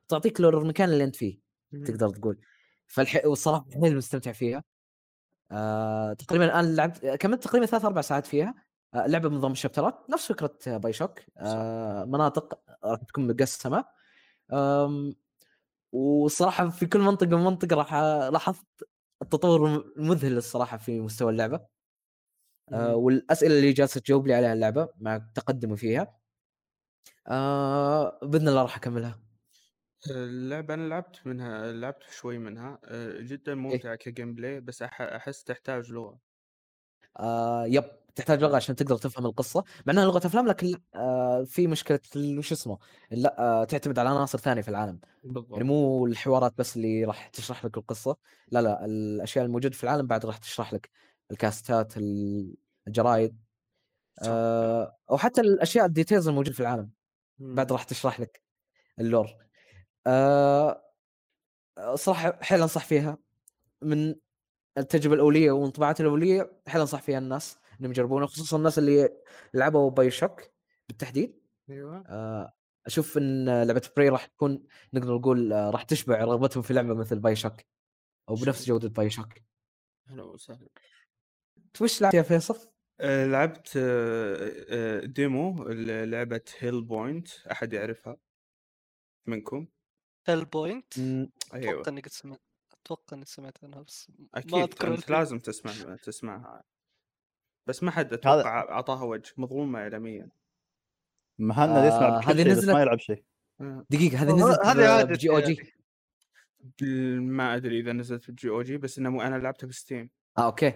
تعطيك 0.07 0.41
لور 0.41 0.61
المكان 0.61 0.89
اللي 0.89 1.03
أنت 1.03 1.15
فيه. 1.15 1.39
تقدر 1.85 2.09
تقول. 2.09 2.39
فالح... 2.87 3.25
والصراحة 3.25 3.65
حيل 3.81 3.97
مستمتع 3.97 4.31
فيها. 4.31 4.63
آه 5.51 6.13
تقريبا 6.13 6.45
الآن 6.45 6.75
لعبت 6.75 7.05
كملت 7.05 7.43
تقريبا 7.43 7.65
ثلاث 7.65 7.85
أربع 7.85 8.01
ساعات 8.01 8.25
فيها. 8.25 8.55
آه 8.93 9.07
لعبة 9.07 9.29
بنظام 9.29 9.51
الشابترات 9.51 10.09
نفس 10.09 10.31
فكرة 10.31 10.77
باي 10.77 10.93
شوك 10.93 11.19
آه 11.37 12.05
مناطق 12.05 12.59
راح 12.83 12.99
تكون 13.03 13.27
مقسمة. 13.27 13.85
آم، 14.53 15.15
وصراحه 15.91 16.69
في 16.69 16.85
كل 16.85 16.99
منطقة 16.99 17.37
من 17.37 17.43
منطقة 17.43 17.75
راح 17.75 17.93
لاحظت 18.33 18.65
التطور 19.21 19.91
المذهل 19.97 20.37
الصراحة 20.37 20.77
في 20.77 20.99
مستوى 20.99 21.31
اللعبة. 21.31 21.80
آه. 22.73 22.95
والأسئلة 22.95 23.55
اللي 23.57 23.71
جالسة 23.73 23.99
تجاوب 24.01 24.27
لي 24.27 24.33
عليها 24.33 24.53
اللعبة 24.53 24.89
مع 24.99 25.17
تقدمي 25.35 25.77
فيها. 25.77 26.17
آه 27.27 28.19
بإذن 28.23 28.47
الله 28.47 28.61
راح 28.61 28.77
أكملها. 28.77 29.19
اللعبة 30.11 30.73
أنا 30.73 30.87
لعبت 30.87 31.27
منها 31.27 31.71
لعبت 31.71 32.03
شوي 32.11 32.37
منها. 32.37 32.79
آه، 32.85 33.21
جدا 33.21 33.55
ممتعة 33.55 33.95
كجيم 33.95 34.33
بلاي 34.35 34.59
بس 34.61 34.83
أح- 34.83 35.01
أحس 35.01 35.43
تحتاج 35.43 35.91
لغة. 35.91 36.19
آه 37.19 37.65
يب 37.67 37.83
تحتاج 38.15 38.41
لغة 38.43 38.55
عشان 38.55 38.75
تقدر 38.75 38.97
تفهم 38.97 39.25
القصة. 39.25 39.63
مع 39.85 39.93
إنها 39.93 40.05
لغة 40.05 40.27
أفلام 40.27 40.47
لكن 40.47 40.81
آه 40.95 41.43
في 41.43 41.67
مشكلة 41.67 41.99
وش 42.37 42.51
اسمه 42.51 42.77
لا 43.11 43.39
آه 43.39 43.63
تعتمد 43.63 43.99
على 43.99 44.09
عناصر 44.09 44.37
ثانية 44.37 44.61
في 44.61 44.69
العالم. 44.69 44.99
يعني 45.55 45.67
بالضبط. 45.67 45.67
مو 45.67 46.05
الحوارات 46.05 46.53
بس 46.57 46.77
اللي 46.77 47.05
راح 47.05 47.27
تشرح 47.27 47.65
لك 47.65 47.77
القصة. 47.77 48.17
لا 48.51 48.61
لا 48.61 48.85
الأشياء 48.85 49.45
الموجودة 49.45 49.75
في 49.75 49.83
العالم 49.83 50.07
بعد 50.07 50.25
راح 50.25 50.37
تشرح 50.37 50.73
لك. 50.73 50.89
الكاستات 51.31 51.97
ال- 51.97 52.55
الجرايد 52.87 53.37
صح. 54.21 54.27
آه 54.29 54.97
أو 55.09 55.17
حتى 55.17 55.41
الأشياء 55.41 55.85
ال 55.85 55.90
details 55.91 56.27
الموجودة 56.27 56.53
في 56.55 56.59
العالم. 56.59 56.91
مم. 57.39 57.55
بعد 57.55 57.71
راح 57.71 57.83
تشرح 57.83 58.19
لك 58.19 58.41
ال 58.99 59.04
lore. 59.04 59.27
آه 60.07 60.83
صراحة 61.95 62.39
حيل 62.41 62.61
أنصح 62.61 62.85
فيها. 62.85 63.17
من 63.81 64.15
التجربة 64.77 65.15
الأولية 65.15 65.51
وانطباعاتي 65.51 66.03
الأولية 66.03 66.61
حيل 66.67 66.81
أنصح 66.81 67.01
فيها 67.01 67.17
الناس 67.17 67.57
إنهم 67.79 67.91
يجربونها 67.91 68.27
خصوصا 68.27 68.57
الناس 68.57 68.79
اللي 68.79 69.09
لعبوا 69.53 69.89
BioShock 69.91 70.41
بالتحديد. 70.87 71.39
أيوه. 71.69 72.03
آه 72.07 72.53
أشوف 72.85 73.17
إن 73.17 73.63
لعبة 73.63 73.89
Prey 73.97 74.09
راح 74.09 74.25
تكون 74.25 74.63
نقدر 74.93 75.15
نقول 75.15 75.51
راح 75.51 75.83
تشبع 75.83 76.23
رغبتهم 76.23 76.63
في 76.63 76.73
لعبة 76.73 76.93
مثل 76.93 77.19
BioShock 77.19 77.53
أو 78.29 78.35
بنفس. 78.35 78.65
جودة 78.65 78.89
BioShock 78.89 79.33
أهلا 80.09 80.23
وسهلا. 80.23 80.67
وش 81.81 82.01
لعبت 82.01 82.13
يا 82.13 82.21
فيصل؟ 82.21 82.71
آه، 82.99 83.25
لعبت 83.27 83.73
آه، 83.77 84.51
آه، 84.69 85.05
demo 85.05 85.63
لعبة 86.03 86.41
Hellpoint 86.59 87.27
أحد 87.51 87.73
يعرفها 87.73 88.17
منكم؟ 89.27 89.67
Hellpoint 90.27 90.99
مم، 90.99 91.31
أيوه. 91.53 91.71
أتوقع 91.73 91.91
إني 91.91 92.01
قد 92.01 92.11
سمعت 92.11 92.41
أتوقع 92.85 93.17
إني 93.17 93.25
سمعت 93.25 93.63
عنها 93.63 93.81
بس 93.81 94.11
ما 94.19 94.27
أكيد 94.35 94.53
أذكر 94.55 94.93
أنت. 94.93 95.09
لازم 95.11 95.39
تسمع 95.39 95.95
تسمعها. 95.95 96.63
بس 97.67 97.83
ما 97.83 97.91
حد 97.91 98.13
أتوقع 98.13 98.59
أعطاها 98.59 99.03
وجه 99.03 99.33
مظلومة 99.37 99.79
إعلاميا. 99.79 100.29
مهند 101.39 101.69
آه، 101.69 101.85
يسمع 101.87 102.19
بكل 102.19 102.31
هذه 102.31 102.51
نزلت- 102.51 102.73
ما 102.75 102.81
يلعب 102.81 102.99
شيء. 102.99 103.23
آه، 103.61 103.85
دقيقة 103.89 104.17
هذه 104.17 104.31
نزلت 104.35 104.59
هذه 104.65 104.89
عادة 104.89 105.09
بجي 105.09 105.29
أو 105.29 105.39
جي؟ 105.39 105.53
يعني. 106.81 107.19
ما 107.19 107.55
أدري 107.55 107.79
إذا 107.79 107.91
نزلت 107.93 108.23
في 108.23 108.29
الجي 108.29 108.49
أو 108.49 108.61
جي 108.61 108.77
بس 108.77 108.97
إنه 108.99 109.27
أنا 109.27 109.35
لعبتها 109.35 109.67
في 109.67 109.73
ستيم 109.73 110.09
آه 110.37 110.45
أوكي. 110.45 110.73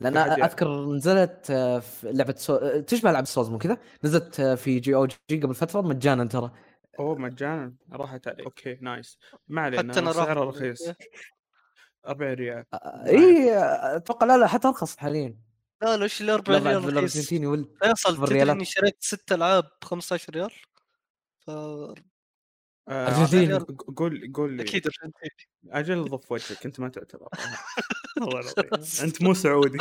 لأن؟ 0.00 0.16
أذكر 0.16 0.86
نزلت 0.86 1.50
آه، 1.50 1.78
في 1.78 2.12
لعبة 2.12 2.34
سو... 2.36 2.54
آه، 2.54 2.80
تشبه 2.80 3.12
لعبة 3.12 3.26
سوز 3.26 3.50
مو 3.50 3.58
كذا. 3.58 3.78
نزلت 4.04 4.40
آه، 4.40 4.54
في 4.54 4.80
جي 4.80 4.94
أو 4.94 5.06
جي 5.06 5.40
قبل 5.40 5.54
فترة 5.54 5.80
مجانا 5.80 6.24
ترى. 6.24 6.50
أوه 6.98 7.18
مجانا. 7.18 7.74
راحت 7.92 8.28
علي 8.28 8.44
أوكي. 8.44 8.78
نايس. 8.80 9.18
ما 9.48 9.62
علينا 9.62 9.92
حتى 9.92 10.00
راح. 10.00 10.28
رخيص. 10.28 10.82
40 12.08 12.34
ريال. 12.34 12.64
اي 13.06 13.50
أتوقع 13.96 14.26
لا 14.26 14.36
لا 14.36 14.46
حتى 14.46 14.68
أرخص 14.68 14.96
حاليا. 14.96 15.36
لا 15.82 15.96
لا 15.96 16.02
إيش 16.02 16.22
ال 16.22 16.30
40 16.30 16.58
لا 16.58 16.64
بعد 16.64 16.76
ريال؟ 16.76 16.86
بالارجنتيني 16.86 17.46
ولد 17.46 17.68
فيصل 17.82 18.26
تدري. 18.26 18.52
إني 18.52 18.64
شريت 18.64 18.96
ست 19.00 19.32
ألعاب 19.32 19.64
ب 19.64 19.84
15 19.84 20.32
ريال؟ 20.32 20.50
ف 21.46 21.50
آه، 22.88 23.58
ق- 23.58 23.94
قول 23.96 24.32
قول 24.34 24.52
لي. 24.56 24.62
أكيد 24.62 24.86
أرجنتيني. 24.86 25.50
أجل 25.70 26.04
ضف 26.04 26.32
وجهك 26.32 26.66
أنت 26.66 26.80
ما 26.80 26.88
تعتبر. 26.88 27.28
والله 28.20 28.40
العظيم 28.58 29.04
أنت 29.06 29.22
مو 29.22 29.34
سعودي. 29.34 29.78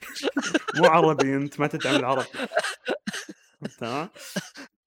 مو 0.76 0.84
عربي 0.86 1.34
أنت 1.36 1.60
ما 1.60 1.66
تدعم 1.66 1.96
العرب. 1.96 2.26
تمام 3.78 4.08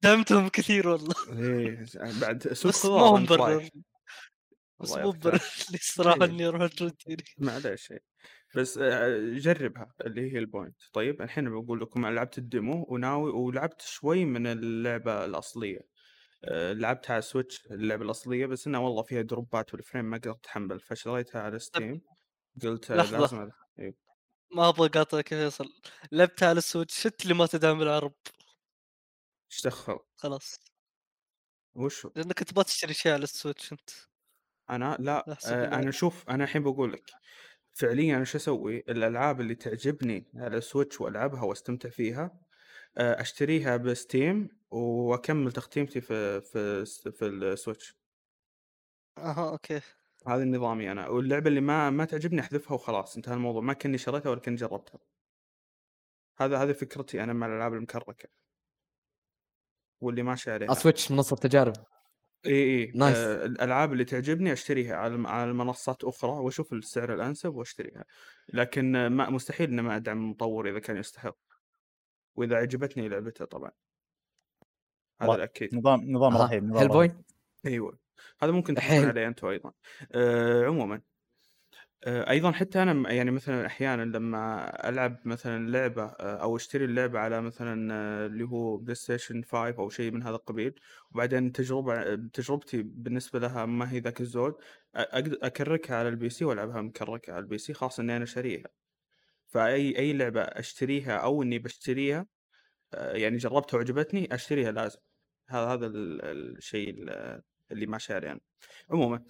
دعمتهم 0.04 0.48
كثير 0.50 0.88
والله. 0.88 1.16
إيه 1.40 1.86
بعد 2.22 2.54
سوق 2.54 2.72
بس 2.72 2.86
ما 2.86 2.92
خضار 2.92 3.18
هم 3.18 3.26
برر. 3.26 3.70
بس 4.80 4.92
مو 4.92 4.98
يعطيك 4.98 5.22
برر 5.24 5.34
العافية. 5.34 5.66
لي 5.72 5.78
الصراحه 5.78 6.18
إيه. 6.24 6.30
إني 6.30 6.46
أروح 6.48 6.62
أرجنتيني. 6.62 7.24
معليش 7.38 7.92
إيه. 7.92 8.00
بس 8.56 8.78
آه، 8.78 9.18
جربها 9.34 9.94
اللي 10.06 10.34
هي 10.34 10.40
البوينت. 10.40 10.76
طيب 10.94 11.22
الحين 11.22 11.50
بقول 11.62 11.82
لكم 11.82 12.06
لعبت 12.08 12.38
الديمو 12.38 12.86
وناوي 12.90 13.32
ولعبت 13.32 13.82
شوي 13.82 14.26
من 14.26 14.48
اللعبة 14.48 15.26
الأصلية. 15.26 15.80
آه، 15.80 15.93
لعبتها 16.52 17.14
على 17.14 17.22
سويتش 17.22 17.66
اللعبة 17.66 18.06
الأصلية 18.06 18.46
بس 18.46 18.68
إنها 18.68 18.80
والله 18.80 19.04
فيها 19.04 19.22
دروبات 19.22 19.74
والفريم 19.74 20.06
ما 20.06 20.18
قدرت 20.18 20.38
أتحمل 20.38 20.80
فشريتها 20.80 21.42
على 21.42 21.60
ستيم 21.60 22.02
قلت 22.64 22.92
آه، 22.92 22.96
لحظة. 22.96 23.18
لازم. 23.18 23.50
إيه. 23.80 23.96
ما 24.52 24.70
أبغى 24.70 24.88
اقاطعك 24.88 25.32
يا 25.32 25.50
فيصل 25.50 25.66
لعبتها 26.12 26.50
على 26.50 26.58
السويتش 26.58 27.00
شت 27.00 27.24
اللي 27.24 27.34
ما 27.34 27.46
تدعم 27.46 27.82
العرب 27.82 28.14
إيش 29.52 29.66
دخل 29.66 30.00
خلاص 30.16 30.60
وش؟ 31.76 32.08
لأنك 32.16 32.40
تبغى 32.40 32.64
تشتري 32.64 32.94
شيء 32.94 33.12
على 33.12 33.24
ال 33.24 33.31
Switch 33.31 33.72
أنت 33.72 33.90
أنا 34.70 34.98
لا 35.00 35.38
آه. 35.48 35.66
أنا 35.66 35.92
شوف 35.92 36.30
أنا 36.30 36.44
الحين 36.44 36.64
بقول 36.64 36.94
لك 36.94 37.12
فعليا 37.74 38.16
أنا 38.16 38.24
شو 38.24 38.38
أسوي 38.38 38.78
الألعاب 38.78 39.42
اللي 39.42 39.56
تعجبني 39.56 40.32
على 40.36 40.62
Switch 40.62 41.02
وألعبها 41.02 41.44
وأستمتع 41.44 41.90
فيها 41.90 42.24
آه 42.24 42.40
أشتريها 42.98 43.78
ب 43.78 43.90
Steam 43.90 44.50
وأكمل 44.72 45.52
تختيمتي 45.52 46.02
في 46.02 46.42
في 46.42 46.86
في 47.12 47.26
ال 47.26 47.35
Switch. 47.35 47.98
أها 49.18 49.50
okay. 49.50 49.82
هذا 50.28 50.44
نظامي 50.44 50.92
أنا. 50.92 51.08
واللعبة 51.08 51.48
اللي 51.48 51.62
ما 51.62 51.90
ما 51.90 52.06
تعجبني 52.06 52.42
أحذفها 52.42 52.76
وخلاص 52.76 53.16
انتهى 53.16 53.34
الموضوع. 53.34 53.62
ما 53.62 53.74
كني 53.74 53.98
شريتها 53.98 54.30
ولا 54.30 54.40
كني 54.40 54.56
جربتها. 54.56 55.00
هذا 56.38 56.58
هذه 56.58 56.72
فكرتي 56.72 57.24
أنا 57.24 57.34
مع 57.34 57.48
الألعاب 57.48 57.74
المكركة. 57.74 58.30
واللي 60.02 60.24
ماشي 60.24 60.52
عليها. 60.52 60.74
Switch 60.74 61.12
منصة 61.12 61.36
تجارب. 61.36 61.74
إي 62.46 62.52
إي 62.52 62.92
nice. 62.96 63.18
آه 63.18 63.46
الألعاب 63.46 63.94
اللي 63.94 64.06
تعجبني 64.06 64.54
أشتريها 64.54 64.96
على 64.96 65.28
على 65.28 65.54
منصات 65.54 66.04
أخرى 66.04 66.32
وأشوف 66.32 66.74
السعر 66.74 67.14
الأنسب 67.14 67.56
وأشتريها. 67.56 68.06
لكن 68.54 68.96
آه، 68.96 69.10
ما 69.10 69.30
مستحيل 69.30 69.70
ان 69.70 69.80
ما 69.80 69.96
أدعم 69.96 70.18
المطور 70.18 70.70
إذا 70.70 70.80
كان 70.80 70.98
يستحق. 70.98 71.38
وإذا 72.36 72.56
عجبتني 72.56 73.10
لعبته 73.10 73.46
طبعا 73.46 73.72
هذا 75.22 75.36
الأكيد 75.36 75.76
نظام 75.76 76.12
نظام 76.12 76.36
أها. 76.36 76.46
رهيب 76.48 76.64
نظام 76.64 76.78
حيل 76.78 76.90
رهيب. 76.92 77.12
بوي 77.12 77.24
أيوه 77.66 78.00
هذا 78.42 78.52
ممكن 78.52 78.80
حلو. 78.80 79.08
عليه 79.08 79.28
أنتم 79.28 79.48
أيضا 79.48 79.74
آه 80.12 80.66
عموما 80.66 81.02
آه 82.04 82.30
أيضا 82.30 82.52
حتى 82.52 82.84
أنا 82.84 83.12
يعني 83.14 83.32
مثلا 83.32 83.66
أحيانا 83.66 84.18
لما 84.18 84.90
ألعب 84.90 85.20
مثلا 85.26 85.70
لعبة 85.70 86.04
آه 86.04 86.36
أو 86.38 86.56
أشتري 86.56 86.86
اللعبة 86.86 87.20
على 87.20 87.42
مثلا 87.42 87.94
آه 87.94 88.26
اللي 88.28 88.44
هو 88.44 88.78
PlayStation 88.78 89.42
5 89.44 89.70
أو 89.80 89.90
شيء 89.90 90.12
من 90.12 90.24
هذا 90.24 90.36
القبيل 90.36 90.80
وبعدين 91.12 91.52
تجربة 91.52 92.16
تجربتي 92.16 92.82
بالنسبة 92.84 93.40
لها 93.40 93.66
ما 93.66 93.92
هي 93.92 94.00
ذاك 94.00 94.22
الزود 94.22 94.56
أكركها 94.96 95.96
على 95.96 96.10
ال 96.10 96.30
PC 96.30 96.46
وألعبها 96.46 96.82
مكركة 96.82 97.34
على 97.34 97.40
ال 97.44 97.58
PC 97.58 97.74
خاصة 97.74 98.04
إني 98.04 98.18
أنا 98.18 98.26
شاريها 98.26 98.83
فأي 99.54 99.98
أي 100.00 100.14
لعبة 100.14 100.42
أشتريها 100.42 101.18
أو 101.18 101.44
إني 101.44 101.60
بشتريها 101.60 102.28
آه، 102.94 103.14
يعني 103.16 103.38
جربتها 103.38 103.78
وعجبتني 103.78 104.36
أشتريها 104.36 104.72
لازم. 104.72 105.00
هذا 105.50 105.66
هذا 105.66 105.88
ال- 105.88 106.22
الشيء 106.58 106.90
ال- 106.90 107.42
اللي 107.72 107.86
ماشي 107.86 108.32
أنا 108.32 108.40
عموما 108.90 109.24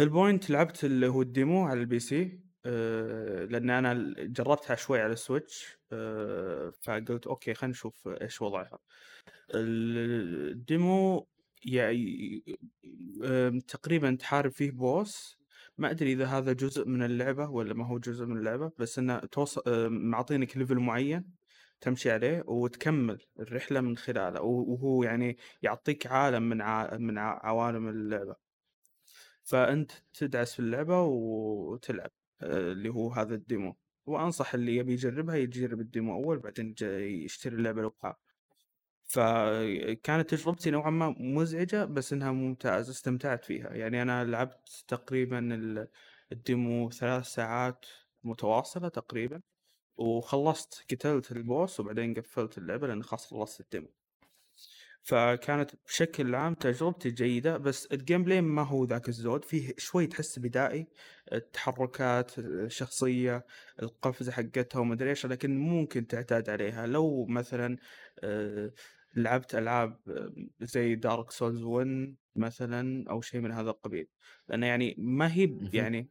Hellpoint 0.00 0.50
لعبت 0.50 0.84
اللي 0.84 1.08
هو 1.08 1.22
ال 1.22 1.31
demo 1.31 1.66
على 1.66 1.80
ال 1.80 1.98
PC 1.98 2.40
آه، 2.66 3.44
لأن 3.44 3.70
أنا 3.70 4.14
جربتها 4.18 4.76
شوي 4.76 5.00
على 5.00 5.12
ال 5.12 5.21
Switch 5.21 5.78
آه، 5.92 6.72
فقلت 6.82 7.26
okay 7.26 7.54
خلينا 7.54 7.70
نشوف 7.72 8.08
إيش 8.08 8.42
وضعها. 8.42 8.78
ال 9.54 9.89
demo 9.89 11.28
يعني 11.64 12.44
تقريبا 13.68 14.16
تحارب 14.20 14.50
فيه 14.50 14.70
boss 14.70 15.38
ما 15.78 15.90
أدري 15.90 16.12
إذا 16.12 16.26
هذا 16.26 16.52
جزء 16.52 16.88
من 16.88 17.02
اللعبة 17.02 17.50
ولا 17.50 17.74
ما 17.74 17.86
هو 17.86 17.98
جزء 17.98 18.26
من 18.26 18.38
اللعبة 18.38 18.72
بس 18.78 18.98
إنه 18.98 19.18
توصل 19.18 19.62
معطينك 19.90 20.56
level 20.56 20.78
معين 20.78 21.24
تمشي 21.80 22.10
عليه 22.10 22.44
وتكمل 22.46 23.22
الرحلة 23.40 23.80
من 23.80 23.96
خلاله 23.96 24.42
وهو 24.42 25.02
يعني 25.02 25.36
يعطيك 25.62 26.06
عالم 26.06 26.42
من 26.42 26.62
ع... 26.62 26.96
من. 26.96 27.18
عوالم 27.18 27.88
اللعبة 27.88 28.36
فأنت 29.44 29.92
تدعس 30.14 30.54
في 30.54 30.60
اللعبة 30.60 31.02
وتلعب 31.02 32.10
آه، 32.42 32.72
اللي 32.72 32.88
هو 32.88 33.10
هذا 33.12 33.34
ال 33.34 33.42
demo 33.42 33.76
وأنصح 34.06 34.54
اللي 34.54 34.76
يبي 34.76 34.92
يجربها 34.92 35.36
يجرب 35.36 35.80
ال 35.80 35.87
demo 35.87 36.14
أول 36.14 36.38
بعدين 36.38 36.74
يشتري 36.80 37.56
اللعبة 37.56 37.82
لوحدها 37.82 38.16
فكانت 39.06 40.30
تجربتي 40.30 40.70
نوعا 40.70 40.90
ما 40.90 41.14
مزعجة 41.18 41.84
بس 41.84 42.12
إنها 42.12 42.32
ممتازة 42.32 42.90
استمتعت 42.90 43.44
فيها. 43.44 43.68
يعني 43.74 44.02
أنا 44.02 44.24
لعبت 44.24 44.84
تقريبا 44.88 45.54
ال- 45.54 45.88
الdemo 46.32 46.90
ثلاث 46.90 47.24
ساعات 47.26 47.86
متواصلة 48.24 48.88
تقريبا 48.88 49.42
وخلصت 49.96 50.84
قتلت 50.92 51.32
ال 51.32 51.42
boss 51.42 51.80
وبعدين 51.80 52.14
قفلت 52.14 52.58
اللعبة 52.58 52.86
لأن 52.86 53.02
خلاص 53.02 53.26
خلصت 53.30 53.60
ال 53.60 53.66
demo. 53.66 53.94
فكانت 55.04 55.70
بشكل 55.86 56.34
عام 56.34 56.54
تجربتي 56.54 57.10
جيدة 57.10 57.56
بس 57.56 57.86
ال 57.86 58.24
gameplay 58.24 58.40
ما 58.40 58.62
هو 58.62 58.84
ذاك 58.84 59.08
الزود. 59.08 59.44
فيه 59.44 59.74
شوي 59.78 60.06
تحس 60.06 60.38
بدائي 60.38 60.86
التحركات 61.32 62.38
الشخصية 62.38 63.46
القفزة 63.82 64.32
حقتها 64.32 64.78
ومدري 64.80 65.10
إيش 65.10 65.26
لكن 65.26 65.58
ممكن 65.58 66.06
تعتاد 66.06 66.50
عليها. 66.50 66.86
لو 66.86 67.26
مثلا 67.26 67.76
آه، 68.20 68.72
لعبت 69.16 69.54
ألعاب 69.54 70.00
آه، 70.08 70.32
زي 70.60 70.94
دارك 70.94 71.30
سولز 71.30 71.62
1 71.62 72.14
مثلا 72.36 73.10
أو 73.10 73.20
شيء 73.20 73.40
من 73.40 73.52
هذا 73.52 73.70
القبيل. 73.70 74.08
لأن 74.48 74.62
يعني 74.62 74.94
ما 74.98 75.32
هي. 75.32 75.58
يعني 75.72 76.08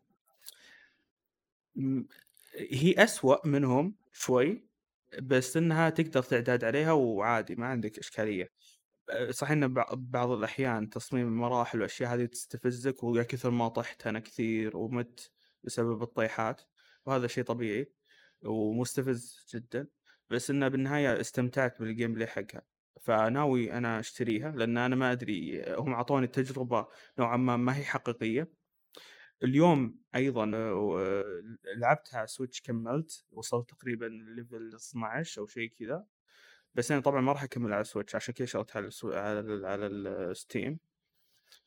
هي 2.72 2.94
أسوأ 2.98 3.48
منهم 3.48 3.96
شوي 4.12 4.64
بس 5.22 5.58
إنها 5.58 5.90
تقدر 5.90 6.24
تعتاد 6.24 6.64
عليها 6.64 6.92
وعادي 6.92 7.56
ما 7.56 7.66
عندك 7.68 8.00
إشكالية. 8.00 8.50
صحيح 9.30 9.52
إن 9.52 9.76
بع- 9.76 9.94
بعض 9.94 10.32
الأحيان 10.32 10.90
تصميم 10.90 11.28
المراحل 11.28 11.78
والأشياء 11.78 12.14
هذه 12.14 12.26
تستفزك 12.26 13.04
ويا 13.04 13.24
كثر 13.24 13.50
ما 13.52 13.68
طحت 13.68 14.08
أنا 14.08 14.20
كثير 14.20 14.78
ومت 14.78 15.32
بسبب 15.64 16.04
الطيحات 16.04 16.62
وهذا 17.06 17.28
شيء 17.28 17.44
طبيعي 17.44 17.92
ومستفز 18.46 19.46
جدا 19.56 19.88
بس 20.30 20.50
إنه 20.50 20.68
بالنهاية 20.68 21.22
استمتعت 21.22 21.80
بال 21.80 22.14
gameplay 22.14 22.28
حقها. 22.28 22.62
فناوي 23.02 23.74
أنا 23.74 24.00
أشتريها 24.00 24.52
لأن 24.52 24.78
أنا 24.78 24.96
ما 24.96 25.12
أدري 25.12 25.64
هم 25.76 25.94
أعطوني 25.94 26.28
تجربة 26.28 26.88
نوعا 27.20 27.38
ما 27.38 27.58
ما 27.58 27.78
هي 27.78 27.84
حقيقية. 27.84 28.52
اليوم 29.44 30.00
أيضا 30.16 30.52
آه، 30.56 31.00
آه، 31.00 31.24
لعبتها 31.78 32.26
Switch 32.26 32.62
كملت 32.62 33.26
وصلت 33.32 33.70
تقريبا 33.70 34.06
level 34.06 34.72
12 34.76 35.42
أو 35.42 35.48
شيء 35.48 35.70
كذا. 35.80 36.06
بس 36.76 36.92
أنا 36.92 37.02
طبعا 37.02 37.22
ما 37.22 37.32
راح 37.32 37.44
أكمل 37.44 37.74
على 37.74 37.84
Switch 37.84 38.16
عشان 38.16 38.34
كذا 38.34 38.46
شريتها 38.48 38.78
على. 38.80 38.90
على 39.04 39.40
ال... 39.40 39.66
على 39.66 39.88
ال 39.88 40.03
Steam 40.03 40.80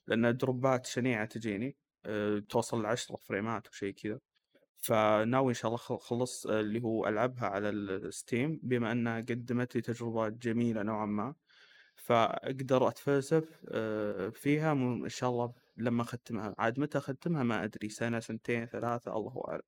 لأن 0.06 0.36
دروبات 0.36 0.86
شنيعة 0.86 1.24
تجيني 1.26 1.76
أه، 2.06 2.38
توصل 2.38 2.82
ل 2.82 2.86
10 2.86 3.16
فريمات 3.16 3.68
وشيء 3.68 3.94
كذا. 3.94 4.20
فناوي 4.76 5.48
إن 5.48 5.54
شاء 5.54 5.66
الله 5.66 5.76
خل- 5.78 5.98
خلص 5.98 6.46
آه، 6.46 6.60
اللي 6.60 6.82
هو 6.82 7.08
ألعبها 7.08 7.46
على 7.48 7.68
الستيم 7.70 8.60
بما 8.62 8.92
أنها 8.92 9.20
قدمت 9.20 9.74
لي 9.76 9.80
تجربه 9.82 10.28
جميلة 10.28 10.82
نوعا 10.82 11.06
ما. 11.06 11.34
فأقدر 11.96 12.88
أتفلسف 12.88 13.60
آه، 13.68 14.28
فيها 14.28 14.72
إن 14.72 15.08
شاء 15.08 15.30
الله 15.30 15.54
لما 15.76 16.02
أختمها. 16.02 16.54
عاد 16.58 16.80
متى 16.80 16.98
أختمها؟ 16.98 17.42
ما 17.42 17.64
أدري. 17.64 17.88
سنة 17.88 18.20
سنتين 18.20 18.66
ثلاثة 18.66 19.16
الله 19.16 19.42
أعلم. 19.48 19.62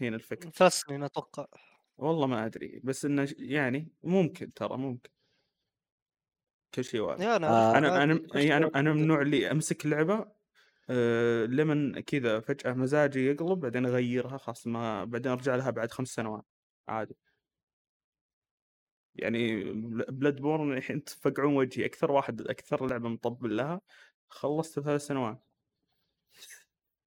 هنا 0.00 0.16
الفكرة. 0.16 0.50
ثلاث 0.50 0.72
سنين 0.72 1.02
أتوقع. 1.02 1.46
والله 1.98 2.26
ما 2.26 2.46
أدري 2.46 2.80
بس 2.84 3.04
إنه 3.04 3.24
ش- 3.24 3.34
يعني 3.38 3.88
ممكن 4.02 4.52
ترى 4.52 4.76
ممكن. 4.76 5.10
كل 6.74 6.84
شيء 6.84 7.00
وارد 7.00 7.20
يا 7.20 7.36
أنا 7.36 7.48
آه، 7.48 7.78
أنا 7.78 8.02
أنا 8.04 8.12
عادي، 8.14 8.48
يعني 8.48 8.56
أنا 8.64 8.70
أنا 8.74 8.92
من. 8.92 9.02
النوع 9.02 9.22
اللي 9.22 9.50
أمسك 9.50 9.86
لعبه 9.86 10.26
أه 10.90 11.44
لمن 11.46 12.00
كذا 12.00 12.40
فجأة 12.40 12.72
مزاجي 12.72 13.26
يقلب 13.26 13.60
بعدين 13.60 13.86
أغيرها 13.86 14.38
خلاص 14.38 14.66
ما 14.66 15.04
بعدين 15.04 15.32
أرجع 15.32 15.54
لها 15.56 15.70
بعد 15.70 15.90
خمس 15.90 16.08
سنوات 16.08 16.44
عادي. 16.88 17.16
يعني 19.14 19.64
Bloodborne 20.08 20.72
الحين 20.76 21.04
تفقعون 21.04 21.56
وجهي 21.56 21.84
أكثر 21.86 22.12
واحد 22.12 22.40
أكثر 22.40 22.86
لعبة 22.86 23.08
مطبل 23.08 23.56
لها 23.56 23.80
خلصت 24.28 24.80
ثلاث 24.80 25.06
سنوات. 25.06 25.44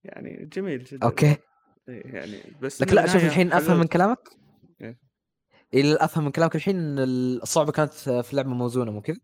يعني 0.03 0.45
جميل 0.45 0.83
جدا. 0.83 1.07
okay. 1.07 1.37
إيه 1.89 2.15
يعني 2.15 2.41
بس 2.61 2.81
لكن 2.81 2.95
لا 2.95 3.01
شوف 3.01 3.11
بالنهاية 3.13 3.29
الحين 3.31 3.47
أفهم 3.53 3.67
حلو- 3.69 3.77
من 3.79 3.87
كلامك. 3.87 4.29
إيه. 4.81 4.99
إيه 5.73 6.05
أفهم 6.05 6.25
من 6.25 6.31
كلامك 6.31 6.55
الحين 6.55 6.75
إن 6.77 6.99
الصعوبة 6.99 7.71
كانت 7.71 7.93
في 7.93 8.31
اللعبه 8.31 8.49
موزونة 8.49 8.91
مو 8.91 9.01
كذا؟ 9.01 9.17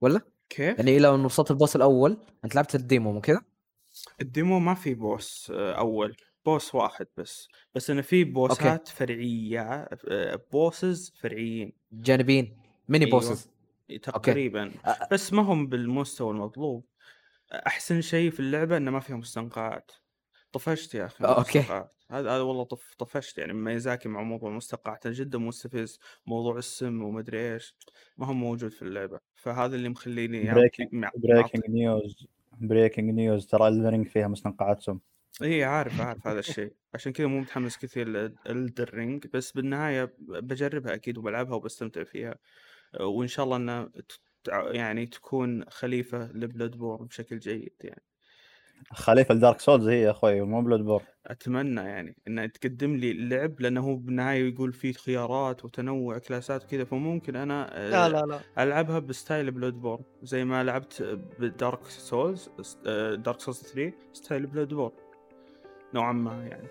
ولا؟ 0.00 0.20
كيف؟ 0.48 0.78
يعني 0.78 0.98
لو 0.98 1.14
انه 1.14 1.24
وصلت 1.24 1.50
ال 1.50 1.55
boss 1.55 1.76
الأول 1.76 2.18
أنت 2.44 2.54
لعبت 2.54 2.74
ال 2.74 2.82
demo 2.82 3.12
مو 3.12 3.20
كذا؟ 3.20 3.42
ال 4.20 4.28
demo 4.28 4.58
ما 4.58 4.74
في 4.74 4.94
boss 4.94 5.52
آه، 5.54 5.72
أول 5.72 6.16
boss 6.44 6.74
واحد 6.74 7.06
بس 7.16 7.48
بس 7.74 7.90
إنه 7.90 8.02
في 8.02 8.24
boss 8.24 8.75
ات 8.75 8.88
فرعية 8.88 9.88
آه، 10.08 10.40
bosses 10.52 11.12
فرعيين 11.20 11.72
جانبيين 11.92 12.58
ميني 12.88 13.04
أيوة. 13.04 13.18
bosses 13.18 13.48
تقريبا 14.02 14.72
أ- 14.86 15.08
بس 15.12 15.32
ما 15.32 15.42
هم 15.42 15.66
بالمستوى 15.66 16.30
المطلوب 16.30 16.84
أحسن 17.52 18.00
شيء 18.00 18.30
في 18.30 18.40
اللعبة 18.40 18.76
إنه 18.76 18.90
ما 18.90 19.00
فيها 19.00 19.16
مستنقعات 19.16 19.92
طفشت 20.52 20.94
يا 20.94 21.06
أخي. 21.06 21.24
المستنقعات 21.24 21.92
هذا 22.10 22.30
هذا 22.30 22.40
والله 22.40 22.64
طف 22.64 22.94
طفشت 22.98 23.38
يعني 23.38 23.52
ميازاكي 23.52 24.08
مع 24.08 24.22
موضوع 24.22 24.50
المستنقعات 24.50 25.06
جدا 25.06 25.38
مستفز 25.38 25.98
موضوع 26.26 26.58
السم 26.58 27.02
ومدري 27.02 27.52
إيش 27.54 27.76
ما 28.16 28.26
هو 28.26 28.32
موجود 28.32 28.70
في 28.72 28.82
اللعبة. 28.82 29.20
فهذا 29.34 29.76
اللي 29.76 29.88
مخليني 29.88 30.54
breaking 30.54 30.88
مع- 30.92 31.10
breaking 31.16 31.62
news 31.68 32.26
breaking 32.52 33.10
news 33.10 33.46
ترى 33.46 33.68
Elden 33.68 33.89
Ring 33.89 34.06
فيها 34.06 34.28
مستنقعات 34.28 34.80
سم 34.82 34.98
إي 35.42 35.64
عارف 35.64 36.00
عارف 36.00 36.26
هذا 36.26 36.38
الشيء. 36.38 36.72
عشان 36.94 37.12
كذا 37.12 37.26
مو 37.26 37.40
متحمس 37.40 37.76
كثير 37.78 38.08
ل 38.48 38.56
Elden 38.56 38.95
Ring 38.95 39.26
بس 39.26 39.52
بالنهاية 39.52 40.14
بجربها 40.18 40.94
أكيد 40.94 41.18
وبلعبها 41.18 41.54
وبستمتع 41.54 42.04
فيها. 42.04 42.34
وإن 43.00 43.28
شاء 43.28 43.44
الله 43.44 43.56
إنها 43.56 43.90
يعني 44.48 45.06
تكون 45.06 45.64
خليفة 45.70 46.32
ل 46.32 46.76
Bloodborne 46.76 47.06
بشكل 47.06 47.38
جيد 47.38 47.74
يعني. 47.80 48.02
خليفة 48.92 49.34
ال 49.34 49.39
Dark 49.39 49.60
Souls 49.60 49.88
هي 49.88 50.02
يا 50.02 50.10
أخوي 50.10 50.40
مو 50.40 50.62
Bloodborne 50.62 51.02
أتمنى 51.26 51.80
يعني 51.80 52.16
انها 52.28 52.46
تقدم 52.46 52.96
لي 52.96 53.10
اللعب 53.10 53.60
لأنه 53.60 53.80
هو 53.80 53.96
بالنهاية 53.96 54.48
يقول 54.48 54.72
فيه 54.72 54.92
خيارات 54.92 55.64
وتنوع 55.64 56.18
class 56.18 56.56
ات 56.56 56.64
وكذا 56.64 56.84
فممكن 56.84 57.36
أنا 57.36 57.78
آه، 57.78 58.08
لا 58.08 58.08
لا. 58.08 58.26
لا 58.26 58.62
ألعبها 58.62 58.98
ب 58.98 59.50
style 59.50 59.80
Bloodborne 59.80 60.02
زي 60.22 60.44
ما 60.44 60.64
لعبت 60.64 61.18
ب 61.38 61.47
Dark 61.47 61.84
Souls 61.84 62.50
Dark 63.16 63.40
Souls 63.40 63.62
3 63.62 63.92
style 64.12 64.46
Bloodborne 64.46 64.92
نوعا 65.94 66.12
ما 66.12 66.46
يعني. 66.46 66.68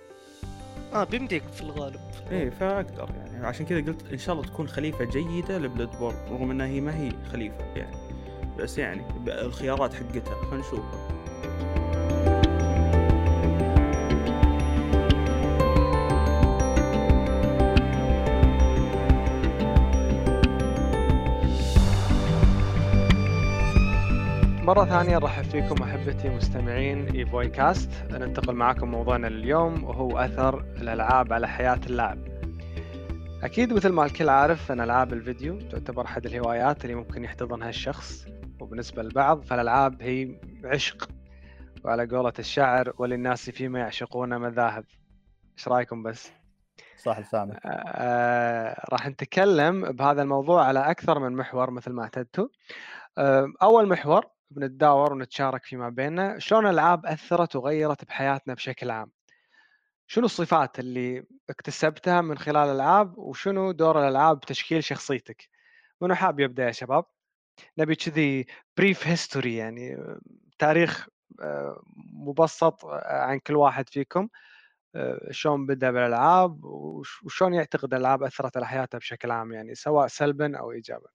آه 0.93 1.03
بيمديك 1.03 1.43
في 1.43 1.61
الغالب. 1.61 1.99
إيه 2.31 2.49
فأقدر 2.49 3.09
يعني. 3.15 3.45
عشان 3.45 3.65
كذا 3.65 3.81
قلت 3.81 4.05
إن 4.11 4.17
شاء 4.17 4.35
الله 4.35 4.47
تكون 4.47 4.67
خليفة 4.67 5.05
جيدة 5.05 5.57
ل 5.57 5.89
Bloodborne 5.99 6.15
رغم 6.31 6.51
إنها 6.51 6.67
هي 6.67 6.81
ما 6.81 6.95
هي 6.95 7.11
خليفة 7.31 7.65
يعني. 7.75 7.95
بس 8.59 8.77
يعني 8.77 9.03
الخيارات 9.27 9.93
حقتها 9.93 10.35
خلينا 10.35 10.57
نشوفها 10.57 11.21
مرة 24.71 24.85
ثانية 24.85 25.17
نرحب 25.17 25.43
فيكم 25.43 25.83
أحبتي 25.83 26.29
مستمعين 26.29 27.07
إيفوي 27.15 27.49
كاست 27.49 27.89
ننتقل 28.11 28.53
معكم 28.55 28.91
موضوعنا 28.91 29.27
اليوم 29.27 29.83
وهو 29.83 30.17
أثر 30.17 30.59
الألعاب 30.59 31.33
على 31.33 31.47
حياة 31.47 31.79
اللاعب. 31.85 32.17
أكيد 33.43 33.73
مثل 33.73 33.89
ما 33.89 34.05
الكل 34.05 34.29
عارف 34.29 34.71
أن 34.71 34.81
ألعاب 34.81 35.13
الفيديو 35.13 35.59
تعتبر 35.59 36.05
أحد 36.05 36.25
الهوايات 36.25 36.85
اللي 36.85 36.95
ممكن 36.95 37.23
يحتضنها 37.23 37.69
الشخص 37.69 38.25
وبالنسبة 38.59 39.03
للبعض 39.03 39.41
فالألعاب 39.41 40.01
هي 40.01 40.39
عشق. 40.63 41.09
وعلى 41.83 42.05
قولة 42.05 42.33
الشاعر 42.39 42.93
وللناس 42.97 43.49
فيما 43.49 43.79
يعشقون 43.79 44.37
مذاهب. 44.37 44.85
إيش 45.57 45.67
رأيكم 45.67 46.03
بس؟ 46.03 46.31
صح 46.97 47.19
لسانك. 47.19 47.59
آه، 47.65 48.85
راح 48.91 49.07
نتكلم 49.07 49.91
بهذا 49.91 50.21
الموضوع 50.21 50.65
على 50.65 50.91
أكثر 50.91 51.19
من 51.19 51.35
محور 51.35 51.71
مثل 51.71 51.91
ما 51.91 52.03
اعتدتوا. 52.03 52.47
آه، 53.17 53.47
أول 53.63 53.87
محور 53.87 54.25
بنتداور 54.51 55.13
ونتشارك 55.13 55.65
فيما 55.65 55.89
بيننا 55.89 56.39
شلون 56.39 56.65
الألعاب 56.65 57.05
أثرت 57.05 57.55
وغيرت 57.55 58.05
بحياتنا 58.05 58.53
بشكل 58.53 58.91
عام؟ 58.91 59.11
شنو 60.07 60.25
الصفات 60.25 60.79
اللي 60.79 61.25
اكتسبتها 61.49 62.21
من 62.21 62.37
خلال 62.37 62.69
الألعاب 62.69 63.17
وشنو 63.17 63.71
دور 63.71 63.99
الألعاب 64.03 64.37
بتشكيل 64.39 64.83
شخصيتك؟ 64.83 65.49
منو 66.01 66.15
حاب 66.15 66.39
يبدأ 66.39 66.65
يا 66.65 66.71
شباب؟ 66.71 67.05
نبي 67.77 67.95
كذي 67.95 68.45
brief 68.77 69.07
history 69.07 69.55
يعني 69.55 69.97
تاريخ 70.59 71.07
آه، 71.41 71.83
مبسط 72.13 72.85
آه، 72.85 73.21
عن 73.23 73.39
كل 73.39 73.55
واحد 73.55 73.89
فيكم 73.89 74.29
آه، 74.95 75.27
شلون 75.31 75.65
بدأ 75.65 75.91
بالألعاب 75.91 76.63
وش- 76.65 77.23
وشلون 77.23 77.53
يعتقد 77.53 77.93
الألعاب 77.93 78.23
أثرت 78.23 78.57
على 78.57 78.67
حياته 78.67 78.97
بشكل 78.97 79.31
عام 79.31 79.51
يعني 79.53 79.75
سواء 79.75 80.07
سلبا 80.07 80.57
أو 80.57 80.71
ايجابا؟ 80.71 81.09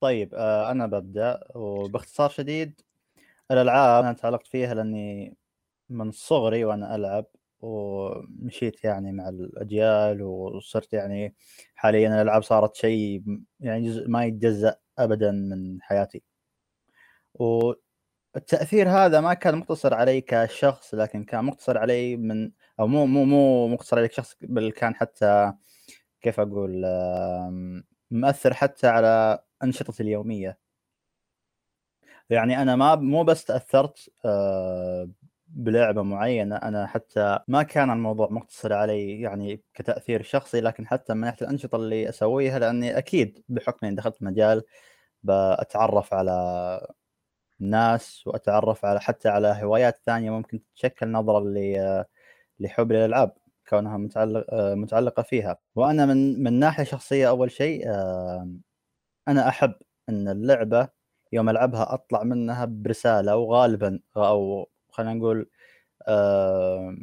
طيب 0.00 0.34
آه، 0.34 0.70
أنا 0.70 0.86
ببدأ 0.86 1.40
وباختصار 1.54 2.30
شديد 2.30 2.80
الألعاب 3.50 4.04
أنا 4.04 4.12
تعلقت 4.14 4.46
فيها 4.46 4.74
لأني 4.74 5.36
من 5.90 6.10
صغري 6.12 6.64
وأنا 6.64 6.96
ألعب 6.96 7.26
ومشيت 7.60 8.84
يعني 8.84 9.12
مع 9.12 9.28
الأجيال 9.28 10.22
وصرت 10.22 10.92
يعني 10.92 11.34
حاليا 11.74 12.08
الألعاب 12.08 12.42
صارت 12.42 12.76
شيء 12.76 13.24
يعني 13.60 13.88
جزء 13.88 14.08
ما 14.08 14.24
يتجزأ 14.26 14.76
ابدا 14.98 15.30
من 15.32 15.82
حياتي. 15.82 16.22
والتأثير 17.34 18.88
هذا 18.90 19.20
ما 19.20 19.34
كان 19.34 19.56
مقتصر 19.58 19.94
علي 19.94 20.20
كشخص 20.20 20.94
لكن 20.94 21.24
كان 21.24 21.44
مقتصر 21.44 21.78
علي 21.78 22.16
من 22.16 22.50
أو 22.80 22.86
مو 22.86 23.06
مو 23.06 23.24
مو 23.24 23.68
مقتصر 23.68 23.98
علي 23.98 24.08
كشخص 24.08 24.36
بل 24.42 24.72
كان 24.72 24.94
حتى 24.94 25.52
كيف 26.22 26.40
أقول 26.40 26.84
مؤثر 28.10 28.54
حتى 28.54 28.86
على 28.88 29.38
انشطتي 29.64 30.02
اليومية. 30.02 30.58
يعني 32.30 32.62
أنا 32.62 32.76
ما 32.76 32.94
مو 32.96 33.24
بس 33.24 33.44
تأثرت 33.44 34.10
آه، 34.24 35.10
بلعبة 35.48 36.02
معينة 36.02 36.56
أنا 36.56 36.86
حتى 36.86 37.38
ما 37.48 37.62
كان 37.62 37.90
الموضوع 37.90 38.28
مقتصر 38.30 38.72
علي 38.72 39.20
يعني 39.20 39.62
كتأثير 39.74 40.22
شخصي 40.22 40.60
لكن 40.60 40.86
حتى 40.86 41.14
من 41.14 41.20
ناحية 41.20 41.42
الأنشطة 41.46 41.76
اللي 41.76 42.08
أسويها 42.08 42.58
لأني 42.58 42.98
أكيد 42.98 43.44
بحكم 43.48 43.86
إني 43.86 43.96
دخلت 43.96 44.22
مجال 44.22 44.62
بتعرف 45.22 46.14
على 46.14 46.32
ناس 47.60 48.26
وأتعرف 48.26 48.84
على 48.84 49.00
حتى 49.00 49.28
على 49.28 49.58
هوايات 49.62 50.00
ثانية 50.06 50.30
ممكن 50.30 50.60
تشكل 50.76 51.08
نظرة 51.12 51.40
ل- 51.40 52.04
لحب 52.60 52.92
الألعاب 52.92 53.32
كونها 53.68 53.96
متعلق 53.98 54.46
آه، 54.54 54.74
متعلقة 54.74 55.22
فيها. 55.22 55.58
وأنا 55.76 56.06
من 56.06 56.42
من 56.42 56.52
ناحية 56.60 56.84
شخصية 56.84 57.28
أول 57.28 57.50
شيء 57.50 57.90
آه، 57.90 58.48
أنا 59.28 59.48
أحب 59.48 59.74
إن 60.08 60.28
اللعبة 60.28 60.88
يوم 61.32 61.48
ألعبها 61.48 61.94
أطلع 61.94 62.22
منها 62.22 62.64
برسالة 62.64 63.36
وغالبا 63.36 64.00
أو 64.16 64.68
خلينا 64.90 65.14
نقول 65.14 65.50
آه، 66.08 66.96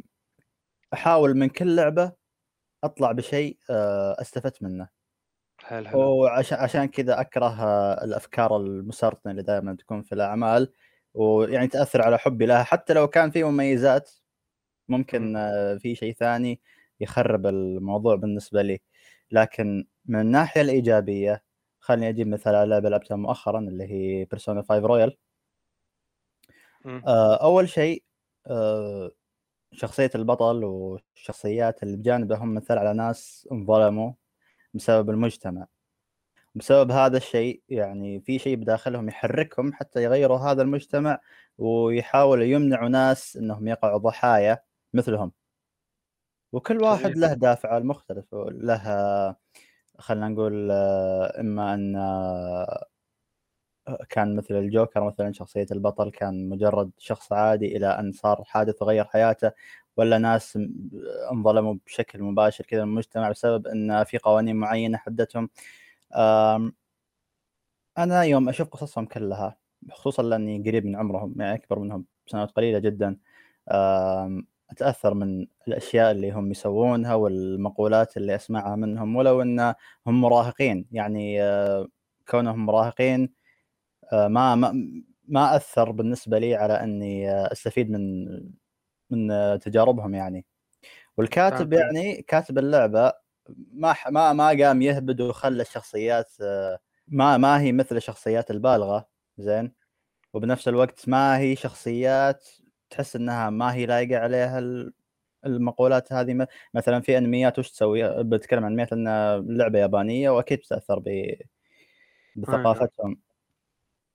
أحاول 0.94 1.34
من 1.36 1.48
كل 1.48 1.76
لعبة 1.76 2.12
أطلع 2.84 3.12
بشيء 3.12 3.58
آه، 3.70 4.16
أستفدت 4.20 4.62
منه. 4.62 4.88
حلو 5.58 5.88
حلو. 5.88 6.00
وعشان 6.00 6.58
عشان 6.58 6.86
كذا 6.86 7.20
أكره 7.20 7.62
الأفكار 8.04 8.56
المسرطنة 8.56 9.32
اللي 9.32 9.42
دائما 9.42 9.76
تكون 9.76 10.02
في 10.02 10.12
الأعمال 10.14 10.72
ويعني 11.14 11.68
تأثر 11.68 12.02
على 12.02 12.18
حبي 12.18 12.46
لها. 12.46 12.62
حتى 12.62 12.92
لو 12.94 13.08
كان 13.08 13.30
في 13.30 13.44
مميزات 13.44 14.10
ممكن 14.88 15.22
مم. 15.30 15.36
آه، 15.36 15.76
في 15.76 15.94
شيء 15.94 16.14
ثاني 16.14 16.60
يخرب 17.00 17.46
الموضوع 17.46 18.16
بالنسبة 18.16 18.62
لي. 18.62 18.80
لكن 19.32 19.86
من 20.06 20.20
الناحية 20.20 20.60
الإيجابية 20.60 21.47
خليني 21.88 22.08
أجيب 22.08 22.26
مثال 22.28 22.54
على 22.54 22.70
لعبة 22.70 22.88
لعبتها 22.88 23.16
مؤخرا 23.16 23.58
اللي 23.60 23.84
هي 23.84 24.24
بيرسونا 24.24 24.62
5 24.62 24.78
رويال 24.78 25.16
أول 27.42 27.68
شيء 27.68 28.04
آه، 28.46 29.10
شخصية 29.72 30.10
البطل 30.14 30.64
والشخصيات 30.64 31.82
اللي 31.82 31.96
بجانبه 31.96 32.36
هم 32.36 32.54
مثال 32.54 32.78
على 32.78 32.94
ناس 32.94 33.48
انظلموا 33.52 34.12
بسبب 34.74 35.10
المجتمع. 35.10 35.66
بسبب 36.54 36.90
هذا 36.90 37.16
الشيء 37.16 37.62
يعني 37.68 38.20
في 38.20 38.38
شيء 38.38 38.56
بداخلهم 38.56 39.08
يحركهم 39.08 39.72
حتى 39.72 40.02
يغيروا 40.02 40.38
هذا 40.38 40.62
المجتمع 40.62 41.20
ويحاولوا 41.58 42.44
يمنعوا 42.44 42.88
ناس 42.88 43.36
إنهم 43.36 43.68
يقعوا 43.68 43.98
ضحايا 43.98 44.58
مثلهم. 44.94 45.32
وكل 46.52 46.82
واحد. 46.82 47.16
له 47.16 47.34
دافعه 47.34 47.78
المختلف 47.78 48.34
له 48.34 49.36
خلينا 49.98 50.28
نقول 50.28 50.68
آه، 50.70 51.40
إما 51.40 51.74
أن 51.74 51.96
آه، 51.96 52.86
كان 54.08 54.36
مثل 54.36 54.54
الجوكر 54.54 55.04
مثلا 55.06 55.32
شخصية 55.32 55.66
البطل 55.72 56.10
كان 56.10 56.48
مجرد 56.48 56.90
شخص 56.98 57.32
عادي 57.32 57.76
إلى 57.76 57.86
أن 57.86 58.12
صار 58.12 58.44
حادث 58.44 58.82
وغير 58.82 59.04
حياته 59.04 59.52
ولا 59.96 60.18
ناس 60.18 60.56
م- 60.56 60.70
انظلموا 61.32 61.74
بشكل 61.86 62.22
مباشر 62.22 62.64
كذا 62.64 62.84
من 62.84 62.90
المجتمع 62.90 63.30
بسبب 63.30 63.66
أن 63.66 64.04
في 64.04 64.18
قوانين 64.18 64.56
معينة 64.56 64.98
حدتهم. 64.98 65.50
أنا 67.98 68.22
يوم 68.22 68.48
أشوف 68.48 68.68
قصصهم 68.68 69.06
كلها 69.06 69.58
خصوصا 69.92 70.22
لأني 70.22 70.62
قريب 70.70 70.86
من 70.86 70.96
عمرهم 70.96 71.34
يعني 71.40 71.54
أكبر 71.54 71.78
منهم 71.78 72.04
بسنوات 72.26 72.50
قليلة 72.50 72.78
جدا 72.78 73.16
أتأثر 74.70 75.14
من 75.14 75.46
الأشياء 75.68 76.10
اللي 76.10 76.30
هم 76.32 76.50
يسوونها 76.50 77.14
والمقولات 77.14 78.16
اللي 78.16 78.34
أسمعها 78.34 78.76
منهم 78.76 79.16
ولو 79.16 79.42
إن 79.42 79.74
هم 80.06 80.20
مراهقين. 80.20 80.86
يعني 80.92 81.42
آه، 81.42 81.88
كونهم 82.28 82.66
مراهقين 82.66 83.32
آه، 84.12 84.28
ما 84.28 84.54
ما 84.54 84.92
ما 85.28 85.56
أثر 85.56 85.90
بالنسبة 85.90 86.38
لي 86.38 86.54
على 86.54 86.74
إني 86.74 87.30
آه، 87.30 87.52
أستفيد 87.52 87.90
من 87.90 88.26
من 89.10 89.58
تجاربهم 89.60 90.14
يعني. 90.14 90.46
والكاتب. 91.16 91.72
يعني 91.72 92.22
كاتب 92.22 92.58
اللعبة 92.58 93.12
ما 93.72 93.94
ما 94.10 94.32
ما 94.32 94.48
قام 94.48 94.82
يهبد 94.82 95.20
وخلى 95.20 95.62
الشخصيات 95.62 96.32
ما 97.08 97.36
ما 97.36 97.60
هي 97.60 97.72
مثل 97.72 97.96
الشخصيات 97.96 98.50
البالغة 98.50 99.08
زين؟ 99.38 99.72
وبنفس 100.34 100.68
الوقت 100.68 101.08
ما 101.08 101.38
هي 101.38 101.56
شخصيات 101.56 102.48
تحس 102.90 103.16
إنها 103.16 103.50
ما 103.50 103.74
هي 103.74 103.86
لايقة 103.86 104.18
عليها 104.20 104.58
ال- 104.58 104.92
المقولات 105.46 106.12
هذه؟ 106.12 106.46
مثلا 106.74 107.00
في 107.00 107.18
أنميات 107.18 107.58
وش 107.58 107.70
تسوي؟ 107.70 108.24
بتكلم 108.24 108.64
عن 108.64 108.70
أنميات 108.70 108.92
إن 108.92 109.08
اللعبه 109.08 109.78
يابانية 109.78 110.30
وأكيد 110.30 110.58
بتأثر 110.58 110.98
ب 110.98 111.34
بثقافتهم. 112.36 113.20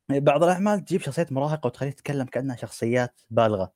بعض 0.10 0.44
الأعمال 0.44 0.86
تجيب 0.86 1.02
شخصيات 1.02 1.32
مراهقة 1.32 1.68
وتخليه 1.68 1.90
يتكلم 1.90 2.26
كأنها 2.26 2.56
شخصيات 2.56 3.22
بالغة. 3.30 3.74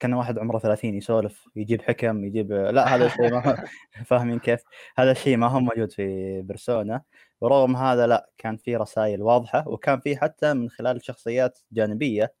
كأن 0.00 0.14
واحد 0.14 0.38
عمره 0.38 0.58
30 0.58 0.94
يسولف 0.94 1.48
يجيب 1.56 1.82
حكم 1.82 2.24
يجيب 2.24 2.52
لا 2.52 2.94
هذا 2.94 3.06
الشيء 3.06 3.30
ما 3.30 3.64
فاهمين 4.06 4.38
كيف؟ 4.38 4.62
هذا 4.96 5.10
الشيء 5.10 5.36
ما 5.36 5.46
هو 5.46 5.60
موجود 5.60 5.92
في 5.92 6.42
Persona. 6.42 7.02
ورغم 7.40 7.76
هذا 7.76 8.06
لا 8.06 8.30
كان 8.38 8.56
في 8.56 8.76
رسائل 8.76 9.22
واضحة 9.22 9.68
وكان 9.68 10.00
في 10.00 10.16
حتى 10.16 10.54
من 10.54 10.70
خلال 10.70 11.04
شخصيات 11.04 11.58
جانبية 11.72 12.34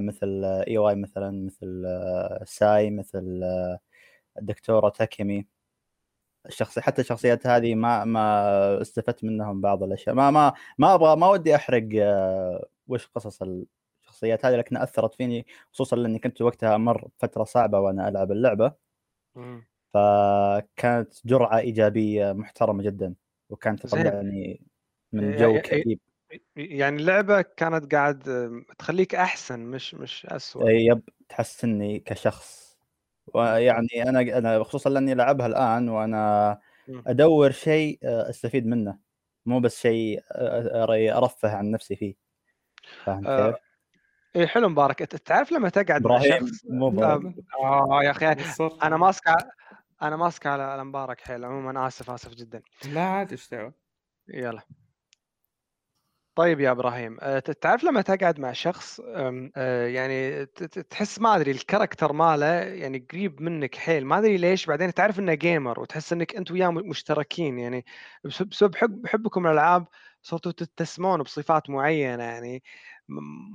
مثل 0.00 0.44
إيواي 0.44 0.94
مثلا 0.94 1.30
مثل 1.46 1.82
آه 1.86 2.44
ساي 2.46 2.90
مثل 2.90 3.40
آه 3.44 3.78
الدكتوره 4.38 4.88
تاكيمي 4.88 5.46
الشخصي 6.46 6.80
حتى 6.80 7.00
الشخصيات 7.02 7.46
هذه 7.46 7.74
ما 7.74 8.04
ما 8.04 8.80
استفدت 8.82 9.24
منهم 9.24 9.60
بعض 9.60 9.82
الأشياء. 9.82 10.14
ما 10.14 10.30
ما 10.30 10.52
ما 10.78 10.94
أبغى 10.94 11.16
ما 11.16 11.28
ودي 11.28 11.54
أحرق 11.56 11.88
آه 11.94 12.66
وش 12.88 13.06
قصص 13.06 13.42
الشخصيات 14.02 14.44
هذه 14.46 14.56
لكن 14.56 14.76
أثرت 14.76 15.14
فيني 15.14 15.46
خصوصا 15.72 15.96
لأني 15.96 16.18
كنت 16.18 16.42
وقتها 16.42 16.74
أمر 16.74 17.08
فترة 17.18 17.44
صعبة 17.44 17.80
وأنا 17.80 18.08
ألعب 18.08 18.32
اللعبة. 18.32 18.72
فكانت 19.94 21.26
جرعة 21.26 21.58
إيجابية 21.58 22.32
محترمة 22.32 22.82
جدا 22.82 23.14
وكانت. 23.50 23.86
تطلعني 23.86 24.60
من 25.12 25.34
إيه- 25.36 25.40
جو 25.40 25.58
إيه- 25.58 25.60
كئيب. 25.62 26.00
يعني 26.56 26.96
اللعبة 26.96 27.42
كانت 27.42 27.94
قاعد 27.94 28.22
تخليك 28.78 29.14
أحسن 29.14 29.60
مش 29.60 29.94
مش 29.94 30.26
اسوء 30.26 30.68
إيه، 30.68 30.86
يب 30.86 31.02
تحسني 31.28 31.98
كشخص. 32.00 32.78
ويعني 33.26 34.02
أنا 34.08 34.20
أنا 34.38 34.64
خصوصا 34.64 34.90
لأني 34.90 35.12
العبها 35.12 35.46
الآن 35.46 35.88
وأنا. 35.88 36.58
أدور 37.06 37.50
شيء 37.50 37.98
آه، 38.04 38.30
أستفيد 38.30 38.66
منه. 38.66 38.98
مو 39.46 39.60
بس 39.60 39.80
شيء 39.80 40.22
آه، 40.32 40.86
أري- 40.86 41.16
أرفه 41.16 41.56
عن 41.56 41.70
نفسي 41.70 41.96
فيه. 41.96 42.14
فاهم 43.04 43.26
آه، 43.26 43.50
كيف؟ 43.50 43.56
اي 44.36 44.46
حلو 44.46 44.68
مبارك. 44.68 45.02
أنت 45.02 45.16
تعرف 45.16 45.52
لما 45.52 45.68
تقعد 45.68 45.90
مع 45.90 45.96
إبراهيم 45.96 46.46
شخص 46.46 46.60
مبارك. 46.70 47.34
آه 47.64 48.00
يا 48.04 48.10
أخي. 48.10 48.26
أنا 48.82 48.96
ماسك 48.96 49.22
أنا 50.02 50.16
ماسك 50.16 50.46
على 50.46 50.62
على 50.62 50.84
مبارك 50.84 51.20
حيل. 51.20 51.44
عموما 51.44 51.86
آسف 51.86 52.10
آسف 52.10 52.34
جدا. 52.34 52.62
لا 52.92 53.00
عاد 53.00 53.30
إيش 53.30 53.50
دعوة؟ 53.50 53.74
يلا. 54.28 54.62
طيب 56.34 56.60
يا 56.60 56.70
إبراهيم 56.70 57.16
آه، 57.20 57.38
تعرف 57.38 57.84
لما 57.84 58.02
تقعد 58.02 58.40
مع 58.40 58.52
شخص 58.52 59.00
آه، 59.56 59.86
يعني 59.86 60.46
تحس 60.90 61.18
ما 61.20 61.36
أدري 61.36 61.50
ال 61.50 61.56
character 61.56 62.12
ماله 62.12 62.46
يعني 62.46 63.06
قريب 63.12 63.42
منك 63.42 63.74
حيل 63.74 64.06
ما 64.06 64.18
أدري 64.18 64.36
ليش 64.36 64.66
بعدين 64.66 64.94
تعرف 64.94 65.18
إنه 65.18 65.34
gamer 65.34 65.80
وتحس 65.80 66.12
إنك 66.12 66.36
أنت 66.36 66.50
وياه 66.50 66.70
مشتركين 66.70 67.58
يعني 67.58 67.84
بس- 68.24 68.42
بسبب 68.42 68.74
حب 68.76 69.06
حبكم 69.06 69.46
الألعاب 69.46 69.86
صرتوا 70.22 70.52
تتسمون 70.52 71.22
بصفات 71.22 71.70
معينة 71.70 72.22
يعني 72.24 72.62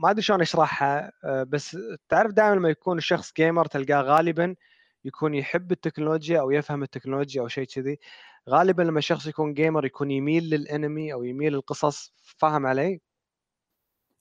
ما 0.01 0.09
أدري 0.11 0.21
شلون 0.21 0.41
أشرحها 0.41 1.11
آه، 1.23 1.43
بس 1.43 1.77
تعرف 2.09 2.31
دائما 2.31 2.55
لما 2.55 2.69
يكون 2.69 2.97
الشخص 2.97 3.33
gamer 3.33 3.65
تلقاه 3.65 4.01
غالبا 4.01 4.55
يكون 5.05 5.35
يحب 5.35 5.71
التكنولوجيا 5.71 6.39
أو 6.39 6.51
يفهم 6.51 6.83
التكنولوجيا 6.83 7.41
أو 7.41 7.47
شيء 7.47 7.65
كذي 7.65 7.99
غالبا 8.49 8.83
لما 8.83 8.99
الشخص 8.99 9.27
يكون 9.27 9.53
gamer 9.53 9.85
يكون 9.85 10.11
يميل 10.11 10.43
للانمي 10.49 11.13
أو 11.13 11.23
يميل 11.23 11.53
للقصص 11.53 12.13
فاهم 12.37 12.65
علي؟ 12.65 13.01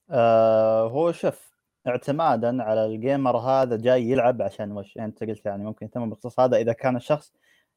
آه 0.09 0.89
هو 0.89 1.11
شوف 1.11 1.55
اعتمادا 1.87 2.63
على 2.63 2.85
ال 2.85 2.94
gamer 2.94 3.37
هذا 3.37 3.77
جاي 3.77 4.03
يلعب 4.03 4.41
عشان 4.41 4.71
وش 4.71 4.95
يعني 4.95 5.09
أنت 5.09 5.23
قلت 5.23 5.45
يعني 5.45 5.63
ممكن 5.63 5.85
يهتم 5.85 6.09
بالقصص 6.09 6.39
هذا 6.39 6.57
إذا 6.57 6.73
كان 6.73 6.95
الشخص 6.95 7.33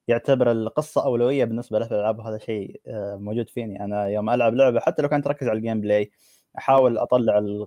يعتبر 0.09 0.51
القصة 0.51 1.05
أولوية 1.05 1.45
بالنسبة 1.45 1.79
له 1.79 1.87
في 1.87 1.95
الألعاب 1.95 2.21
هذا 2.21 2.39
شيء 2.39 2.81
آه 2.87 3.17
موجود 3.17 3.49
فيني 3.49 3.85
أنا 3.85 4.07
يوم 4.07 4.31
ألعب 4.31 4.55
لعبة 4.55 4.81
حتى 4.81 5.03
لو 5.03 5.09
كنت 5.09 5.27
اركز 5.27 5.49
على 5.49 5.57
ال 5.59 5.81
gameplay 5.81 6.11
احاول 6.59 6.99
أطلع. 6.99 7.67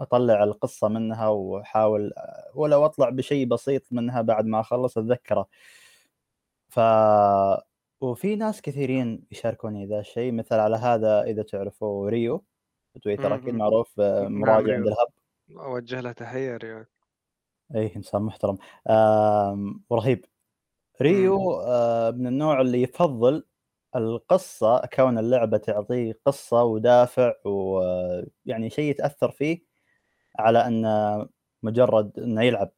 أطلع 0.00 0.44
القصة 0.44 0.88
منها 0.88 1.28
وأحاول 1.28 2.12
ولو 2.54 2.84
أطلع 2.84 3.10
بشيء 3.10 3.46
بسيط 3.46 3.82
منها 3.92 4.22
بعد 4.22 4.46
ما 4.46 4.60
أخلص 4.60 4.98
اتذكره 4.98 5.48
ف 6.68 6.80
وفي 8.00 8.36
ناس 8.36 8.62
كثيرين 8.62 9.26
يشاركوني 9.30 9.86
ذا 9.86 10.00
الشيء 10.00 10.32
مثل 10.32 10.54
على 10.54 10.76
هذا 10.76 11.22
إذا 11.22 11.42
تعرفوا 11.42 12.10
ريو 12.10 12.44
تويتر 13.02 13.34
أكيد. 13.34 13.54
معروف 13.54 14.00
آه، 14.00 14.22
نعم، 14.22 14.40
مراجع. 14.40 14.74
عند 14.74 14.86
الهب 14.86 15.08
أوجه 15.50 16.00
له 16.00 16.12
تحية 16.12 16.56
ريو. 16.56 16.84
اي 17.74 17.96
إنسان 17.96 18.22
محترم. 18.22 18.58
ورهيب 19.90 20.24
ريو 21.02 21.60
آه، 21.60 22.10
من 22.10 22.26
النوع 22.26 22.60
اللي 22.60 22.82
يفضل 22.82 23.44
القصة 23.96 24.86
كون 24.86 25.18
اللعبة 25.18 25.56
تعطيه 25.56 26.18
قصة 26.26 26.64
ودافع 26.64 27.32
ويعني 27.44 28.70
شيء 28.70 28.90
يتأثر 28.90 29.30
فيه 29.30 29.65
على 30.38 30.66
انه 30.66 31.26
مجرد 31.62 32.18
إنه 32.18 32.42
يلعب. 32.42 32.70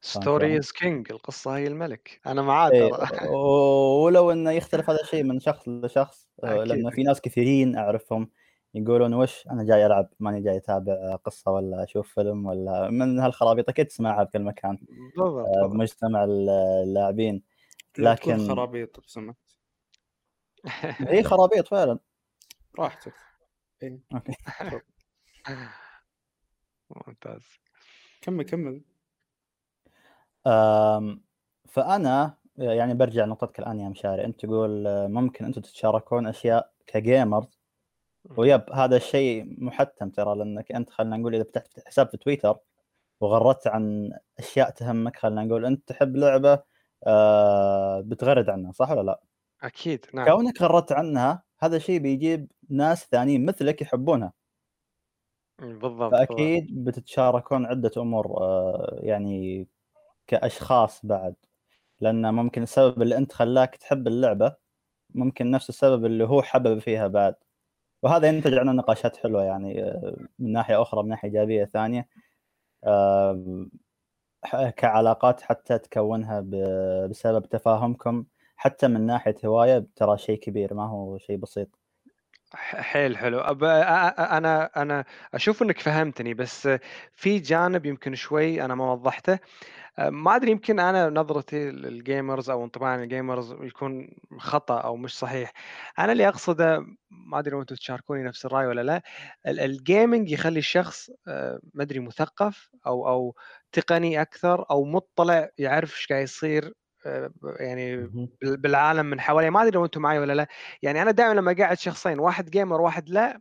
story 0.00 0.58
is 0.58 0.72
king 0.72 1.12
القصة 1.12 1.56
هي 1.56 1.66
الملك. 1.66 2.20
أنا 2.26 2.42
معاه 2.42 2.70
إيه، 2.70 2.90
ترى. 2.90 3.28
ولو 3.28 4.30
إنه 4.32 4.50
يختلف 4.50 4.90
هذا 4.90 5.00
الشيء 5.00 5.22
من 5.22 5.40
شخص 5.40 5.68
لشخص 5.68 6.28
أكيد، 6.40 6.68
لأنه 6.68 6.90
في 6.90 7.02
ناس 7.02 7.20
كثيرين 7.20 7.76
أعرفهم 7.76 8.30
يقولون 8.74 9.14
وش 9.14 9.46
أنا 9.46 9.64
جاي 9.64 9.86
ألعب 9.86 10.08
ماني 10.20 10.40
جاي 10.42 10.56
أتابع 10.56 11.16
قصة 11.16 11.50
ولا 11.50 11.84
أشوف 11.84 12.14
فيلم 12.14 12.46
ولا 12.46 12.90
من 12.90 13.18
هالخرابيط 13.18 13.68
أكيد 13.68 13.86
تسمعها 13.86 14.22
بكل 14.24 14.42
مكان 14.42 14.78
بالضبط 15.16 15.46
آه،. 15.46 15.66
بمجتمع 15.66 16.24
اللاعبين. 16.24 17.42
لكن- 17.98 18.48
خرابيط 18.48 18.98
لو 18.98 19.04
سمحت. 19.06 19.36
هي 20.98 21.22
خرابيط 21.22 21.68
فعلا. 21.68 21.98
راحتك. 22.78 23.14
okay. 24.14 24.32
ممتاز. 26.90 27.42
كمل 28.22 28.44
كمل. 28.44 28.82
فأنا 31.68 32.34
يعني 32.56 32.94
برجع 32.94 33.24
لنقطتك 33.24 33.58
الآن 33.58 33.80
يا 33.80 33.88
مشاري. 33.88 34.24
أنت 34.24 34.40
تقول 34.40 34.86
آه، 34.86 35.06
ممكن 35.06 35.44
أنتم 35.44 35.60
تتشاركون 35.60 36.26
أشياء 36.26 36.72
ك 36.86 36.97
gamers 36.97 37.60
ويب 38.36 38.62
هذا 38.72 38.96
الشيء 38.96 39.56
محتم 39.58 40.10
ترى 40.10 40.36
لأنك 40.38 40.72
أنت 40.72 40.90
خلينا 40.90 41.16
نقول 41.16 41.34
إذا 41.34 41.44
فتحت 41.44 41.80
حساب 41.86 42.08
في 42.08 42.16
تويتر 42.16 42.58
وغردت 43.20 43.66
عن 43.66 44.12
أشياء 44.38 44.70
تهمك 44.70 45.16
خلينا 45.16 45.44
نقول 45.44 45.66
أنت 45.66 45.88
تحب 45.88 46.16
لعبة 46.16 46.62
آه 47.06 48.00
بتغرد 48.00 48.50
عنها 48.50 48.72
صح 48.72 48.90
ولا 48.90 49.02
لا؟ 49.02 49.20
أكيد 49.62 50.06
نعم. 50.14 50.26
كونك 50.26 50.62
غردت 50.62 50.92
عنها 50.92 51.42
هذا 51.58 51.76
الشيء 51.76 52.00
بيجيب 52.00 52.52
ناس 52.70 53.04
ثانيين 53.10 53.46
مثلك 53.46 53.82
يحبونها. 53.82 54.32
بالضبط. 55.60 56.12
فأكيد 56.12 56.84
بتتشاركون 56.84 57.66
عدة 57.66 57.90
أمور 57.96 58.26
آه 58.40 58.98
يعني 59.02 59.68
كأشخاص 60.26 61.06
بعد. 61.06 61.34
لأن 62.00 62.34
ممكن 62.34 62.62
السبب 62.62 63.02
اللي 63.02 63.16
أنت 63.16 63.32
خلاك 63.32 63.76
تحب 63.76 64.06
اللعبة 64.08 64.56
ممكن 65.14 65.50
نفس 65.50 65.70
السبب 65.70 66.06
اللي 66.06 66.24
هو 66.24 66.42
حبب 66.42 66.78
فيها 66.80 67.08
بعد. 67.08 67.36
وهذا 68.02 68.28
ينتج 68.28 68.54
عنه 68.54 68.72
نقاشات 68.72 69.16
حلوة 69.18 69.44
يعني 69.44 69.84
آه، 69.84 70.16
من 70.40 70.52
ناحية 70.52 70.82
أخرى 70.82 71.02
من 71.04 71.10
ناحية 71.10 71.28
إيجابية 71.28 71.64
ثانية 71.66 72.08
آه، 72.84 73.66
كعلاقات 74.78 75.42
حتى 75.42 75.78
تكونها 75.78 76.40
بسبب 77.10 77.46
تفاهمكم 77.46 78.26
حتى 78.56 78.88
من 78.88 79.06
ناحية 79.06 79.36
هواية 79.46 79.86
ترى 79.96 80.18
شيء 80.18 80.38
كبير 80.40 80.74
ما 80.74 80.86
هو 80.90 81.18
شيء 81.18 81.36
بسيط. 81.38 81.79
حيل 82.54 83.16
حلو. 83.18 83.38
أب 83.40 83.64
أنا 83.64 84.70
أنا 84.76 85.04
أشوف 85.34 85.62
إنك 85.62 85.78
فهمتني، 85.80 86.34
بس 86.34 86.68
في 87.14 87.38
جانب 87.38 87.86
يمكن 87.86 88.14
شوي 88.14 88.62
أنا 88.64 88.74
ما 88.74 88.92
وضّحته، 88.92 89.38
ما 89.98 90.36
أدري 90.36 90.50
يمكن 90.50 90.80
أنا 90.80 91.10
نظرتي 91.10 91.72
للgamers 91.72 92.50
أو 92.50 92.64
انطباعي 92.64 93.08
الgamers 93.08 93.62
يكون 93.64 94.08
خطأ 94.38 94.78
أو 94.80 94.96
مش 94.96 95.18
صحيح. 95.18 95.52
أنا 95.98 96.12
اللي 96.12 96.28
أقصده 96.28 96.80
ما 97.10 97.38
أدري 97.38 97.52
لو 97.54 97.60
أنتم 97.60 97.76
تشاركوني 97.76 98.24
نفس 98.24 98.46
الرأي 98.46 98.66
والّا 98.66 98.82
لأ، 98.82 99.02
ال 99.48 99.78
الgaming 99.78 100.32
يخلّي 100.32 100.58
الشخص 100.60 101.10
ما 101.74 101.82
أدري 101.84 102.00
مثقف 102.00 102.70
أو 102.86 103.08
أو 103.08 103.36
تقني 103.72 104.22
أكثر 104.22 104.66
أو 104.70 104.84
مُطّلع 104.84 105.50
يعرف 105.58 105.94
إيش 105.96 106.06
قاعد 106.08 106.22
يصير 106.24 106.74
يعني 107.60 107.96
اهم. 107.98 108.30
بال 108.42 108.56
بالعالم 108.56 109.06
من 109.06 109.20
حواليه، 109.20 109.50
ما 109.50 109.62
أدري 109.62 109.70
لو 109.72 109.84
أنتم 109.84 110.02
معي 110.02 110.18
والّا 110.18 110.32
لأ. 110.32 110.46
يعني 110.82 111.02
أنا 111.02 111.10
دايمًا 111.10 111.34
لمّا 111.34 111.52
أقعّد 111.52 111.78
شخصين، 111.78 112.20
واحد 112.20 112.50
gamer 112.56 112.72
وواحد 112.72 113.08
لأ، 113.10 113.40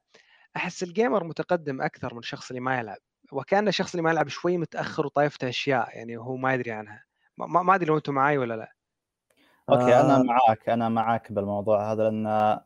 أحس 0.57 0.86
الgamer 0.86 1.23
متقدم 1.23 1.81
أكثر 1.81 2.14
من 2.14 2.19
الشخص 2.19 2.49
اللي 2.52 2.61
ما 2.61 2.80
يلعب، 2.80 2.98
وكأن 3.34 3.68
الشخص 3.68 3.91
اللي 3.94 4.03
ما 4.03 4.11
يلعب 4.11 4.27
شوي 4.30 4.57
متأخر 4.57 5.06
وطايفته 5.07 5.49
أشياء 5.49 5.98
يعني 5.98 6.18
وهو 6.18 6.38
ما 6.38 6.53
يدري 6.53 6.72
عنها. 6.72 7.06
ما 7.38 7.76
أدري 7.76 7.88
لو 7.88 7.98
أنتم 7.98 8.14
معي 8.15 8.38
والّا 8.40 8.56
لأ؟ 8.56 8.73
أوكي، 9.69 9.99
أنا 10.02 10.18
آآ 10.18 10.23
معاك، 10.23 10.69
أنا 10.69 10.90
معاك 10.90 11.31
بالموضوع 11.31 11.91
هذا، 11.91 12.03
لأن 12.10 12.60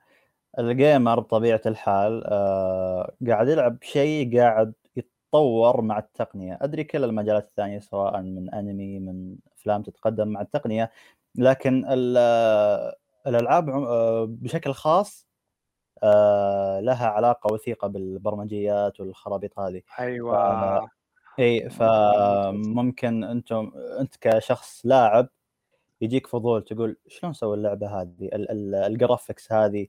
الgamer 0.60 1.20
بطبيعة 1.20 1.62
الحال 1.66 2.24
آآ 2.28 3.16
قاعد 3.28 3.50
يلعب 3.50 3.80
شيء 3.84 4.40
قاعد 4.40 4.74
يتطور 4.98 5.82
مع 5.82 6.00
التقنية، 6.00 6.60
أدري 6.62 6.84
كل 6.84 7.04
المجالات 7.04 7.46
الثانية 7.50 7.80
سواء 7.80 8.22
من 8.22 8.56
أنمي، 8.56 9.00
من 9.00 9.38
أفلام 9.64 9.84
تتقدم 9.84 10.28
مع 10.28 10.42
التقنية، 10.42 10.92
لكن 11.36 11.86
ال 11.90 12.18
الألعاب 13.28 13.70
عم 13.70 13.84
آآ 13.84 14.26
بشكل 14.30 14.74
خاص 14.74 15.28
آآ 16.04 16.82
لها 16.82 17.08
علاقة 17.08 17.54
وثيقة 17.54 17.88
بالبرمجيات 17.88 19.00
والخرابيط 19.00 19.60
هذه. 19.60 19.82
إي، 21.40 21.64
ممتاز. 21.64 21.74
فممكن 21.74 23.24
أنتم 23.24 23.72
أنت 24.00 24.16
كشخص 24.22 24.82
لاعب 24.86 25.30
يجيك 26.02 26.28
فضول 26.28 26.64
تقول 26.64 26.98
شلون 27.08 27.34
سووا 27.34 27.56
اللعبة 27.56 28.02
هذه؟ 28.02 28.26
ال 28.26 28.76
ال 28.76 28.98
الgraphics 28.98 29.52
هذه، 29.52 29.88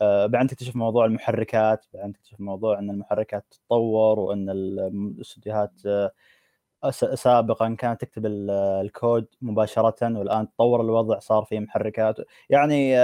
بعدين 0.00 0.46
تكتشف 0.48 0.76
موضوع 0.76 1.04
المحركات، 1.04 1.86
بعدين 1.94 2.12
تكتشف 2.12 2.40
موضوع 2.40 2.78
إن 2.78 2.90
المحركات 2.90 3.44
تتطور 3.50 4.32
ال 4.32 4.50
الاستديوهات 4.80 5.82
سابقًا 7.14 7.74
كانت 7.74 8.00
تكتب 8.00 8.26
ال 8.26 8.50
الكود 8.50 9.26
مباشرةً 9.42 10.18
والآن 10.18 10.48
تطور 10.52 10.80
الوضع 10.80 11.18
صار 11.18 11.44
في 11.44 11.60
محركات، 11.60 12.16
يعني 12.50 12.94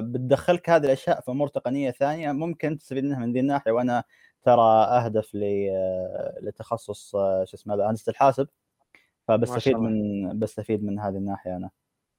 بتدخّلك 0.00 0.70
هذه 0.70 0.84
الأشياء 0.84 1.20
في 1.20 1.30
أمور 1.30 1.48
تقنية 1.48 1.90
ثانية 1.90 2.32
ممكن 2.32 2.78
تستفيد 2.78 3.04
منها 3.04 3.18
من 3.18 3.32
ذي 3.32 3.40
الناحية، 3.40 3.72
وأنا 3.72 4.04
ترى 4.42 4.62
أهدف 4.84 5.34
ل 5.34 5.44
لتخصص 6.42 7.10
شو 7.44 7.54
اسمه 7.54 7.74
ذا 7.74 7.90
هندسة 7.90 8.10
الحاسب، 8.10 8.48
الله. 9.74 9.90
من 9.90 10.28
باستفيد 10.38 10.84
من 10.84 11.00
هذه 11.00 11.16
الناحية 11.16 11.56
أنا. 11.56 11.70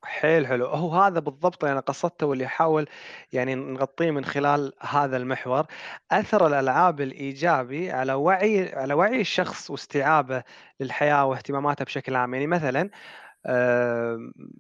حيل 0.06 0.48
حلو، 0.48 0.66
هو 0.66 0.94
هذا 1.02 1.20
بالضبط 1.20 1.64
اللي 1.64 1.72
أنا 1.74 1.82
قصدته 1.82 2.26
واللي 2.26 2.46
أحاول 2.46 2.88
يعني 3.34 3.56
نغطيه 3.56 4.12
من 4.12 4.26
خلال 4.26 4.74
هذا 4.82 5.18
المحور، 5.18 5.66
أثر 6.12 6.48
الألعاب 6.48 7.02
الإيجابي 7.02 7.92
على 7.92 8.14
وعي 8.14 8.76
على 8.76 8.94
وعي 8.94 9.22
الشخص 9.22 9.70
واستيعابه 9.72 10.44
للحياة 10.80 11.26
واهتماماته 11.26 11.86
بشكل 11.86 12.16
عام، 12.16 12.34
يعني 12.34 12.48
مثلًا 12.48 12.90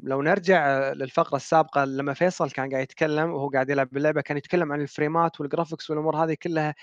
لو 0.03 0.21
نرجع 0.21 0.91
للفقرة 0.93 1.35
السابقة 1.35 1.85
لمّا 1.85 2.13
فيصل 2.13 2.51
كان 2.51 2.69
قاعد 2.71 2.83
يتكلم 2.83 3.29
وهو 3.31 3.49
قاعد 3.49 3.69
يلعب 3.69 3.89
باللعبة 3.91 4.21
كان 4.21 4.37
يتكلم 4.37 4.71
عن 4.71 4.81
الفريمات 4.81 5.37
والgraphics 5.43 5.89
والأمور 5.89 6.15
هذه 6.23 6.37
كلها، 6.43 6.75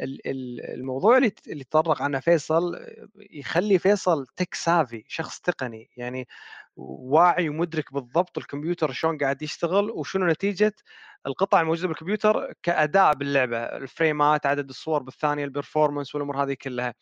الموضوع 0.00 1.16
اللي 1.18 1.32
اللي 1.48 1.64
تطرق 1.64 2.02
عنه 2.02 2.20
فيصل 2.20 2.76
يخلّي 3.30 3.78
فيصل 3.78 4.26
tech 4.42 4.58
savvy 4.64 5.02
شخص 5.08 5.40
تقني، 5.40 5.90
يعني 5.96 6.28
واعي 6.76 7.48
ومدرك 7.48 7.92
بالضبط 7.94 8.38
الكمبيوتر 8.38 8.92
شلون 8.92 9.18
قاعد 9.18 9.42
يشتغل 9.42 9.90
وشنو 9.90 10.26
نتيجة 10.26 10.72
القطع 11.26 11.60
الموجودة 11.60 11.88
بالكمبيوتر 11.88 12.52
كأداء 12.62 13.14
باللعبة، 13.14 13.58
الفريمات، 13.58 14.46
عدد 14.46 14.68
الصور 14.68 15.02
بالثانية، 15.02 15.46
الperformance 15.46 16.14
والأمور 16.14 16.44
هذه 16.44 16.54
كلها. 16.62 16.94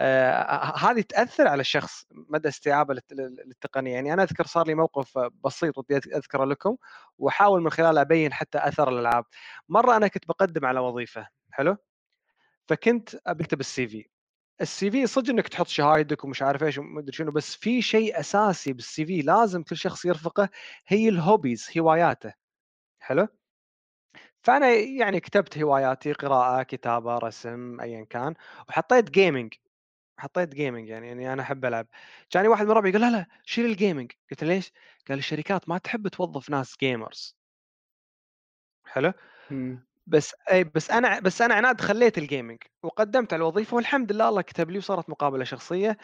آآ 0.00 0.74
هذه 0.78 1.00
تأثّر 1.00 1.48
على 1.48 1.60
الشخص 1.60 2.06
مدى 2.12 2.48
استيعابه 2.48 2.94
للت 2.94 3.12
لل 3.12 3.36
للتقنية، 3.46 3.94
يعني 3.94 4.12
أنا 4.12 4.22
أذكر 4.22 4.46
صار 4.46 4.66
لي 4.66 4.74
موقف 4.74 5.18
بسيط 5.44 5.78
ودي 5.78 5.96
أذ 5.96 6.14
أذكره 6.16 6.44
لكم 6.44 6.76
وأحاول 7.18 7.62
من 7.62 7.70
خلاله 7.70 8.00
أبيّن 8.00 8.32
حتى 8.32 8.58
أثر 8.58 8.88
الألعاب. 8.88 9.24
مرة 9.68 9.96
أنا 9.96 10.08
كنت 10.08 10.26
باقدّم 10.28 10.66
على 10.66 10.80
وظيفة، 10.80 11.28
حلو؟ 11.50 11.76
فكنت 12.68 13.16
باكتب 13.26 13.62
الCV، 13.62 13.96
الCV 14.62 15.04
صدق 15.04 15.30
إنك 15.30 15.48
تحط 15.48 15.66
شهايدك 15.68 16.24
ومش 16.24 16.42
عارف 16.42 16.62
إيش 16.64 16.78
وما 16.78 17.00
أدري 17.00 17.12
شنو، 17.12 17.32
بس 17.32 17.56
في 17.56 17.82
شيء 17.82 18.20
أساسي 18.20 18.74
بالCV 18.74 19.24
لازم 19.26 19.62
كل 19.62 19.76
شخص 19.76 20.04
يرفقه 20.04 20.48
هي 20.86 21.10
الhobbies 21.12 21.78
هواياته، 21.78 22.32
حلو؟ 23.00 23.28
فأنا 24.42 24.70
يعني 24.74 25.20
كتبت 25.20 25.58
هواياتي 25.58 26.12
قراءة، 26.12 26.62
كتابة، 26.62 27.18
رسم، 27.18 27.80
أيًا 27.80 28.04
كان، 28.04 28.34
وحطيت 28.68 29.08
gaming 29.18 29.58
حطيت 30.20 30.54
gaming 30.54 30.58
يعني 30.88 31.12
إني 31.12 31.32
أنا 31.32 31.42
أحب 31.42 31.64
ألعب. 31.64 31.86
جاني 32.32 32.48
واحد 32.48 32.66
من 32.66 32.72
ربعي 32.72 32.92
قال: 32.92 33.00
"لا، 33.00 33.10
لا، 33.10 33.26
شيل 33.44 33.76
الgaming." 33.76 34.14
قلت 34.30 34.44
له: 34.44 34.48
"ليش؟" 34.54 34.72
قال: 35.08 35.18
"الشركات 35.18 35.68
ما 35.68 35.78
تحب 35.78 36.08
توظف 36.08 36.50
ناس 36.50 36.74
gamers." 36.74 37.32
حلو؟ 38.84 39.12
بس 40.08 40.34
أي 40.52 40.64
بس 40.64 40.90
أنا 40.90 41.20
بس 41.20 41.42
أنا 41.42 41.54
عناد 41.54 41.80
خليت 41.80 42.20
الgaming 42.20 42.68
وقدّمت 42.82 43.32
على 43.32 43.40
الوظيفة 43.40 43.74
والحمد 43.76 44.12
لله 44.12 44.28
الله 44.28 44.42
كتب 44.42 44.70
لي 44.70 44.78
وصارت 44.78 45.10
مقابلة 45.10 45.44
شخصية، 45.44 45.98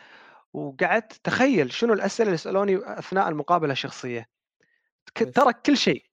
وقعدت 0.54 1.12
تخيل 1.24 1.72
شنو 1.72 1.92
الأسئلة 1.94 2.28
اللي 2.28 2.38
المقابلة 3.28 3.72
الشخصية، 3.72 4.26
ك 5.14 5.22
إيش؟ 5.22 5.36
ترك 5.36 5.62
كل 5.66 5.78
شيء، 5.78 6.04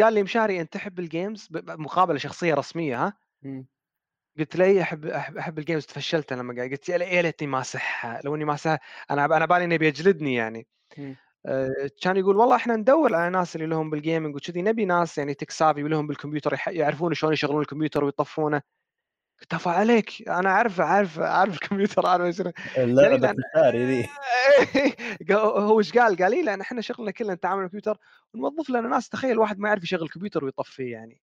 قال 0.00 0.14
لي: 0.14 0.24
"مشاري 0.24 0.62
أنت 0.62 0.74
تحب 0.74 1.00
الgames؟" 1.08 1.48
ب 1.52 1.58
ب 1.58 1.80
مقابلة 1.80 2.18
شخصية 2.18 2.54
رسمية 2.54 3.06
ها؟ 3.06 3.14
إمم. 3.44 3.68
قلت 4.38 4.56
له: 4.56 4.64
"إي 4.64 4.82
أحب 4.82 5.06
أحب 5.06 5.36
أحب 5.38 5.60
الgames." 5.60 5.86
تفشلت 5.86 6.32
لمّا 6.32 6.54
قال 6.54 6.70
قلت 6.70 6.88
يا 6.88 6.98
ليتني 7.22 7.48
ماسحها، 7.48 8.20
لو 8.24 8.34
إني 8.34 8.44
ماسحها 8.44 8.78
أنا 9.10 9.24
أنا 9.24 9.34
على 9.34 9.46
بالي 9.46 9.64
إنه 9.64 9.76
بيجلدني 9.76 10.34
يعني. 10.34 10.66
إمم. 10.98 11.16
آآ 11.46 11.88
كان 12.02 12.16
يقول: 12.16 12.36
"والله 12.36 12.56
إحنا 12.56 12.76
ندوّر 12.76 13.14
على 13.14 13.30
ناس 13.30 13.56
اللي 13.56 13.66
لهم 13.66 13.90
بالgaming 13.90 14.34
وكذي، 14.36 14.62
نبي 14.62 14.84
ناس 14.84 15.18
يعني 15.18 15.34
tech 15.34 15.54
savvy 15.54 15.78
ولهم 15.84 16.06
بالكمبيوتر 16.06 16.56
يعرفون 16.68 17.14
شلون 17.14 17.32
يشغلون 17.32 17.60
الكمبيوتر 17.62 18.04
ويطفونه." 18.04 18.62
قلت: 19.42 19.54
"أفا 19.54 19.70
عليك 19.72 20.28
أنا 20.30 20.50
أعرف 20.50 20.80
أعرف 20.80 21.20
أعرف 21.20 21.54
الكمبيوتر 21.54 22.06
أعرف 22.06 22.36
شنو." 22.36 22.52
لي: 22.76 23.34
تساري 23.54 23.86
ذي. 23.86 24.08
هو 25.32 25.78
إيش 25.80 25.92
قال؟ 25.98 26.16
قال: 26.16 26.32
"إي 26.34 26.42
لأن 26.42 26.60
إحنا 26.60 26.80
شغلنا 26.80 27.10
كله 27.10 27.34
نتعامل 27.34 27.58
مع 27.58 27.64
الكمبيوتر 27.64 27.98
ونوظف 28.34 28.70
لنا 28.70 28.88
ناس." 28.88 29.08
تخيل 29.08 29.38
واحد 29.38 29.58
ما 29.58 29.68
يعرف 29.68 29.82
يشغل 29.84 30.02
الكمبيوتر 30.02 30.44
ويطفيه 30.44 30.92
يعني. 30.92 31.20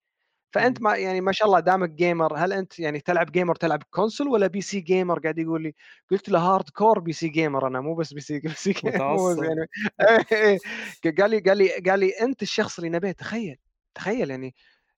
إمم. 0.60 0.82
ما 0.82 0.96
يعني 0.96 1.20
ما 1.20 1.32
شاء 1.32 1.48
الله 1.48 1.60
دامك 1.60 1.90
gamer 2.02 2.32
هل 2.38 2.52
أنت 2.52 2.78
يعني 2.78 3.00
تلعب 3.00 3.30
gamer 3.38 3.52
تلعب 3.58 3.82
console 3.82 4.26
والّا 4.26 4.48
PC 4.48 4.78
gamer؟ 4.82 5.20
قاعد 5.22 5.38
يقول 5.38 5.62
لي، 5.62 5.74
قلت 6.10 6.28
له: 6.28 6.58
"hardcore 6.58 6.98
PC 7.00 7.28
gamer 7.36 7.64
أنا 7.64 7.80
مو 7.80 7.94
بس 7.94 8.14
PC 8.14 8.40
PC 8.50 8.84
مو 8.84 8.90
بس 9.14 9.38
متعصب. 9.38 9.48
يعني" 9.48 9.66
إيه، 10.32 10.60
ق 11.04 11.20
قال 11.20 11.30
لي 11.30 11.38
قال 11.40 11.58
لي 11.58 11.68
قال 11.90 12.00
لي: 12.00 12.10
"أنت 12.20 12.42
الشخص 12.42 12.78
اللي 12.78 12.90
نبيه." 12.90 13.12
تخيل، 13.12 13.56
تخيل 13.94 14.30
يعني 14.30 14.54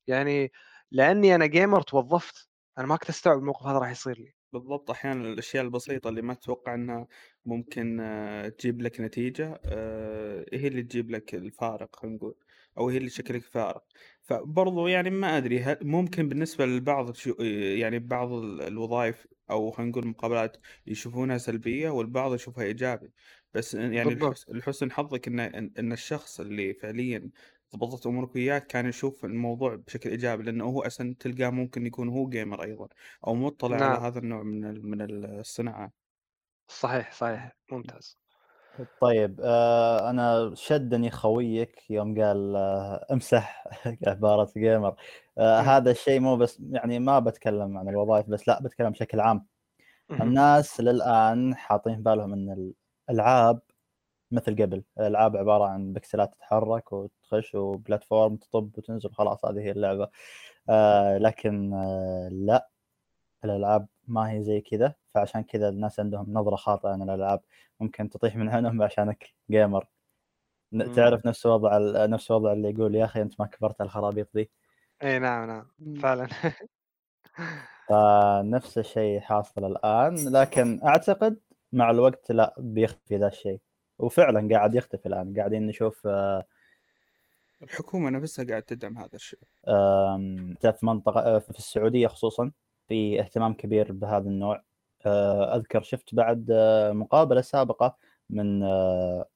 يعني 0.06 0.52
لأني 0.92 1.34
أنا 1.34 1.46
gamer 1.48 1.84
توظفت، 1.84 2.48
أنا 2.78 2.86
ما 2.86 2.96
كنت 2.96 3.08
أستوعب 3.10 3.38
الموقف 3.38 3.66
هذا 3.66 3.78
راح 3.78 3.90
يصير 3.90 4.18
لي. 4.18 4.34
بالضبط، 4.52 4.90
أحيانًا 4.90 5.28
الأشياء 5.32 5.64
البسيطة 5.64 6.08
اللي 6.08 6.22
ما 6.22 6.34
تتوقع 6.34 6.74
إنها 6.74 7.06
ممكن 7.46 8.00
تجيب 8.58 8.82
لك 8.82 9.00
نتيجة 9.00 9.60
آآ، 9.64 10.44
هي 10.52 10.66
اللي 10.68 10.82
تجيب 10.82 11.10
لك 11.10 11.34
الفارق 11.34 11.96
خلينا 11.96 12.16
نقول، 12.16 12.34
أو 12.78 12.88
هي 12.88 12.96
اللي 12.96 13.08
تشكل 13.08 13.34
لك 13.34 13.42
فارق. 13.42 13.84
فبرضه 14.22 14.88
يعني 14.88 15.10
ما 15.10 15.36
أدري 15.38 15.60
هل 15.60 15.78
ممكن 15.82 16.28
بالنسبة 16.28 16.66
للبعض 16.66 17.12
يعني 17.78 17.98
بعض 17.98 18.32
ال 18.32 18.62
الوظايف 18.62 19.26
أو 19.50 19.70
خلينا 19.70 19.90
نقول 19.90 20.02
المقابلات 20.04 20.56
يشوفونها 20.86 21.38
سلبية 21.38 21.90
والبعض 21.90 22.34
يشوفها 22.34 22.64
إيجابي، 22.64 23.12
بس 23.54 23.74
يعني 23.74 24.14
بالضبط. 24.14 24.38
لحس 24.40 24.50
لحسن 24.50 24.92
حظك 24.92 25.28
إن 25.28 25.40
إن 25.78 25.92
الشخص 25.92 26.40
اللي 26.40 26.74
فعليًا 26.74 27.30
ضبطت 27.76 28.06
أمورك 28.06 28.34
وياه 28.34 28.58
كان 28.58 28.86
يشوف 28.86 29.24
الموضوع 29.24 29.74
بشكل 29.74 30.10
إيجابي، 30.10 30.42
لأنه 30.42 30.64
هو 30.64 30.82
أصلًا 30.82 31.14
تلقاه 31.20 31.50
ممكن 31.50 31.86
يكون 31.86 32.08
هو 32.08 32.30
gamer 32.30 32.60
أيضًا 32.60 32.88
أو 33.26 33.34
مُطّلع 33.34 33.76
على 33.76 33.96
نعم. 33.96 34.04
هذا 34.06 34.18
النوع 34.18 34.42
من 34.42 34.64
ال 34.64 34.86
من 34.86 35.00
ال 35.02 35.24
الصناعة. 35.40 36.04
صحيح، 36.68 37.12
صحيح، 37.12 37.52
ممتاز. 37.70 38.16
طيب 39.00 39.40
آآ 39.44 40.10
أنا 40.10 40.50
شدّني 40.54 41.10
خويك 41.10 41.90
يوم 41.90 42.22
قال 42.22 42.56
امسح 43.12 43.64
عبارة 44.06 44.46
gamer 44.46 44.94
آآ 45.38 45.60
إمم. 45.60 45.68
هذا 45.68 45.90
الشيء 45.90 46.20
مو 46.20 46.36
بس 46.36 46.60
يعني 46.70 46.98
ما 46.98 47.18
باتكلم 47.18 47.78
عن 47.78 47.88
الوظايف 47.88 48.26
بس 48.26 48.48
لأ 48.48 48.60
باتكلم 48.62 48.90
بشكل 48.90 49.20
عام. 49.20 49.46
الناس 50.10 50.80
للآن 50.80 51.54
حاطين 51.56 51.96
في 51.96 52.02
بالهم 52.02 52.32
إن 52.32 52.72
الألعاب 53.10 53.60
مثل 54.32 54.62
قبل 54.62 54.84
الالعاب 55.00 55.36
عبارة 55.36 55.64
عن 55.64 55.92
بكسلات 55.92 56.34
تتحرك 56.34 56.92
وتخش 56.92 57.54
وبلاتفورم 57.54 58.36
تطب 58.36 58.78
وتنزل 58.78 59.10
خلاص 59.12 59.44
هذه 59.44 59.60
هي 59.60 59.70
اللعبة 59.70 60.08
آه 60.68 61.18
لكن 61.18 61.74
آه 61.74 62.28
لا 62.32 62.70
الألعاب 63.44 63.86
ما 64.08 64.30
هي 64.30 64.42
زي 64.42 64.60
كذا 64.60 64.94
فعشان 65.14 65.42
كذا 65.42 65.68
الناس 65.68 66.00
عندهم 66.00 66.32
نظرة 66.32 66.56
خاطئة 66.56 66.88
عن 66.88 67.02
الألعاب. 67.02 67.40
ممكن 67.80 68.10
تطيح 68.10 68.36
من 68.36 68.48
عينهم 68.48 68.82
عشانك 68.82 69.34
جيمر. 69.50 69.86
تعرف 70.96 71.26
نفس 71.26 71.46
وضع 71.46 71.76
ال- 71.76 72.10
نفس 72.10 72.30
وضع 72.30 72.52
اللي 72.52 72.70
يقول 72.70 72.94
يا 72.94 73.04
أخي 73.04 73.22
أنت 73.22 73.40
ما 73.40 73.46
كبرت 73.46 73.80
على 73.80 73.88
الخرابيط 73.88 74.28
دي. 74.34 74.50
إي 75.02 75.18
نعم 75.18 75.46
نعم. 75.46 75.66
فعلا. 75.94 76.28
فنفس 77.88 78.78
الشيء 78.78 79.20
حاصل 79.20 79.64
الآن 79.64 80.28
لكن 80.28 80.80
أعتقد 80.84 81.40
مع 81.72 81.90
الوقت 81.90 82.32
لا 82.32 82.54
بيختفي 82.58 83.16
ذا 83.16 83.28
الشيء. 83.28 83.60
وفعلا 83.98 84.48
قاعد 84.54 84.74
يختفي 84.74 85.06
الآن. 85.06 85.34
قاعدين 85.36 85.66
نشوف 85.66 86.06
آه، 86.06 86.44
الحكومة 87.62 88.10
نفسها 88.10 88.44
قاعد 88.44 88.62
تدعم 88.62 88.98
هذا 88.98 89.14
الشيء. 89.14 89.38
في 90.72 90.78
منطقة 90.82 91.20
آه، 91.20 91.38
في 91.38 91.50
السعودية 91.50 92.06
خصوصا. 92.06 92.52
في 92.88 93.20
اهتمام 93.20 93.54
كبير 93.54 93.92
بهذا 93.92 94.28
النوع. 94.28 94.64
آه، 95.06 95.56
أذكر 95.56 95.82
شفت 95.82 96.14
بعد 96.14 96.50
آه، 96.50 96.92
مقابلة 96.92 97.40
سابقة 97.40 97.96
من 98.30 98.62
آه، 98.62 99.28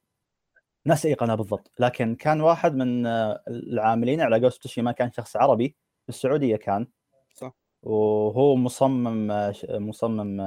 ناس 0.84 1.06
أي 1.06 1.14
قناة 1.14 1.34
بالضبط 1.34 1.70
لكن 1.78 2.14
كان 2.14 2.40
واحد 2.40 2.74
من 2.74 3.06
العاملين 3.48 4.20
على 4.20 4.40
Ghost 4.40 4.78
ما 4.78 4.92
كان 4.92 5.12
شخص 5.12 5.36
عربي 5.36 5.76
في 6.02 6.08
السعودية 6.08 6.56
كان. 6.56 6.86
صح. 7.34 7.54
وهو 7.82 8.56
مصمم 8.56 9.26
مصمم 9.68 10.42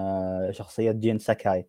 شخصية 0.52 0.92
جين 0.92 1.20
ساكاي. 1.20 1.68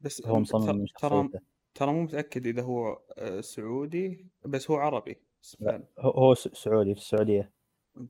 بس 0.00 0.26
هو 0.26 0.40
مصمم 0.40 0.84
ترى 1.00 1.28
ترى 1.74 1.92
مو 1.92 2.02
متأكد 2.02 2.46
إذا 2.46 2.62
هو 2.62 2.98
سعودي 3.40 4.26
بس 4.44 4.70
هو 4.70 4.76
عربي. 4.76 5.20
لا، 5.60 5.82
هو 5.98 6.34
سعودي 6.34 6.94
في 6.94 7.00
السعودية. 7.00 7.52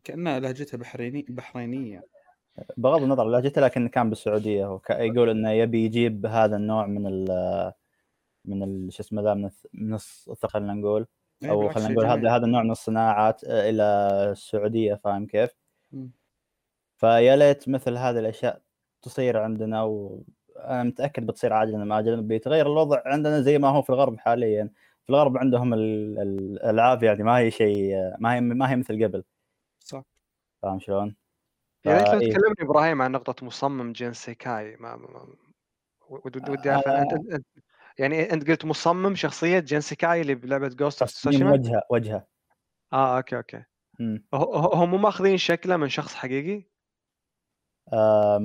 كانها 0.05 0.41
لهجتها 0.41 0.79
بحريني 0.79 1.27
بحرينية. 1.29 2.03
بغض 2.77 3.03
النظر 3.03 3.25
لهجته 3.25 3.61
لكن 3.61 3.89
كان 3.89 4.11
بالسعودية. 4.11 4.67
هو 4.67 4.81
يقول 4.91 5.29
إنه 5.31 5.51
يبي 5.51 5.85
يجيب 5.85 6.27
هذا 6.27 6.57
النوع 6.57 6.87
من 6.87 7.07
ال 7.07 7.73
من 8.45 8.63
ال 8.63 8.93
شو 8.93 9.03
اسمه 9.03 9.23
ذا 9.23 9.35
من 9.35 9.49
الث- 9.49 9.67
من 9.75 9.95
الثقه 9.95 10.49
خلينا 10.49 10.75
نقول. 10.75 11.07
اي 11.45 11.51
أو 11.51 11.69
خلينا 11.69 11.89
نقول 11.89 12.07
هذا 12.07 12.31
هذا 12.37 12.47
النوع 12.47 12.63
من 12.63 12.71
الصناعات 12.71 13.45
آه، 13.45 13.71
إلى 13.71 13.83
السعودية 14.33 14.95
فاهم 14.95 15.27
كيف؟ 15.27 15.51
فيا 16.97 17.37
ليت 17.37 17.69
مثل 17.69 17.97
هذه 17.97 18.19
الأشياء 18.19 18.61
تصير 19.03 19.37
عندنا 19.39 19.83
وأنا 19.83 20.83
متأكد 20.83 21.27
بتصير 21.27 21.53
عاجلا 21.53 21.83
ام 21.83 21.93
اجلا 21.93 22.21
بيتغير 22.23 22.67
الوضع 22.67 23.03
عندنا 23.07 23.41
زي 23.41 23.59
ما 23.59 23.69
هو 23.69 23.83
في 23.83 23.91
الغرب 23.91 24.19
حاليا. 24.19 24.71
في 25.05 25.11
الغرب 25.11 25.37
عندهم 25.39 25.75
ال- 25.75 26.19
ال- 26.19 26.63
الألعاب 26.63 27.03
يعني 27.03 27.23
ما 27.23 27.39
هي 27.39 27.51
شيء 27.51 27.97
ما 28.19 28.35
هي 28.35 28.41
ما 28.41 28.71
هي 28.71 28.77
مثل 28.77 29.05
قبل. 29.05 29.25
صح. 29.81 30.03
فاهم 30.63 30.79
شلون؟ 30.79 31.17
يا 31.87 31.99
ريت 31.99 32.09
لو 32.09 32.19
تكلمني 32.21 32.55
إبراهيم 32.61 33.03
عن 33.03 33.13
نقطة 33.13 33.47
مصمم 33.47 33.93
جين 33.93 34.13
ساكاي. 34.13 34.77
ما 34.77 34.97
ما- 34.97 35.07
ما- 35.09 35.27
ود- 36.09 36.49
ودي 36.51 36.71
أعرف 36.71 36.89
انت 36.89 37.13
آه، 37.13 37.17
انت 37.17 37.33
انت- 37.33 37.47
يعني 37.99 38.33
أنت 38.33 38.51
قلت 38.51 38.65
مصمم 38.65 39.15
شخصية 39.15 39.59
جين 39.59 39.81
ساكاي 39.81 40.21
اللي 40.21 40.35
بلعبة 40.35 40.69
Ghost 40.69 41.03
of 41.03 41.11
تصميم 41.11 41.33
تسوشيما 41.35 41.53
وجهة 41.53 41.83
وجهه. 41.91 42.27
آه 42.93 43.17
okay 43.17 43.37
okay. 43.37 43.63
مم. 44.01 44.27
هو- 44.35 44.55
هو- 44.55 44.73
هم 44.73 44.91
مو 44.91 44.97
ماخذين 44.99 45.37
شكله 45.37 45.77
من 45.77 45.89
شخص 45.89 46.15
حقيقي؟ 46.15 46.65
آم، 47.93 48.43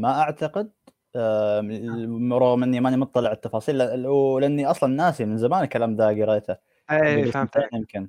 ما 0.00 0.20
أعتقد. 0.20 0.72
آم، 1.16 2.32
رغم 2.32 2.62
إني 2.62 2.80
ماني 2.80 2.96
مطلع 2.96 3.28
على 3.28 3.36
التفاصيل 3.36 3.78
لأ- 3.78 4.06
ولاني 4.06 4.66
أصلا 4.66 4.94
ناسي 4.94 5.24
من 5.24 5.36
زمان 5.36 5.62
الكلام 5.64 5.96
ذا 5.96 6.06
قريته. 6.06 6.56
اي 6.90 7.22
قبل 7.22 7.32
فهمت. 7.32 7.54
سنتين 7.54 7.78
يمكن. 7.78 8.08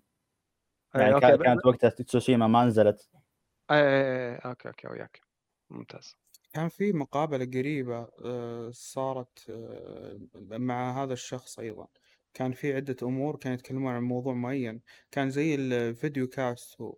اي 0.95 1.01
يعني 1.01 1.13
okay 1.13 1.27
كا- 1.27 1.35
كانت 1.43 1.65
وقتها 1.65 1.89
تسوشيما 1.89 2.47
ما 2.47 2.65
نزلت. 2.65 3.09
اي 3.73 3.79
اي 3.81 4.33
اي 4.35 4.39
okay 4.45 4.67
okay 4.67 4.87
وياك. 4.87 5.21
ممتاز. 5.69 6.15
كان 6.53 6.69
في 6.69 6.93
مقابلة 6.93 7.45
قريبة 7.45 8.07
آه، 8.25 8.71
صارت 8.71 9.49
آه، 9.49 10.19
مع 10.41 11.03
هذا 11.03 11.13
الشخص 11.13 11.59
أيضا. 11.59 11.87
كان 12.33 12.51
في 12.53 12.73
عدة 12.75 12.95
أمور 13.03 13.35
كانوا 13.35 13.55
يتكلمون 13.57 13.93
عن 13.93 14.03
موضوع 14.03 14.33
معين. 14.33 14.81
كان 15.11 15.29
زي 15.29 15.55
الفيديو 15.55 16.27
كاست 16.27 16.81
هو. 16.81 16.97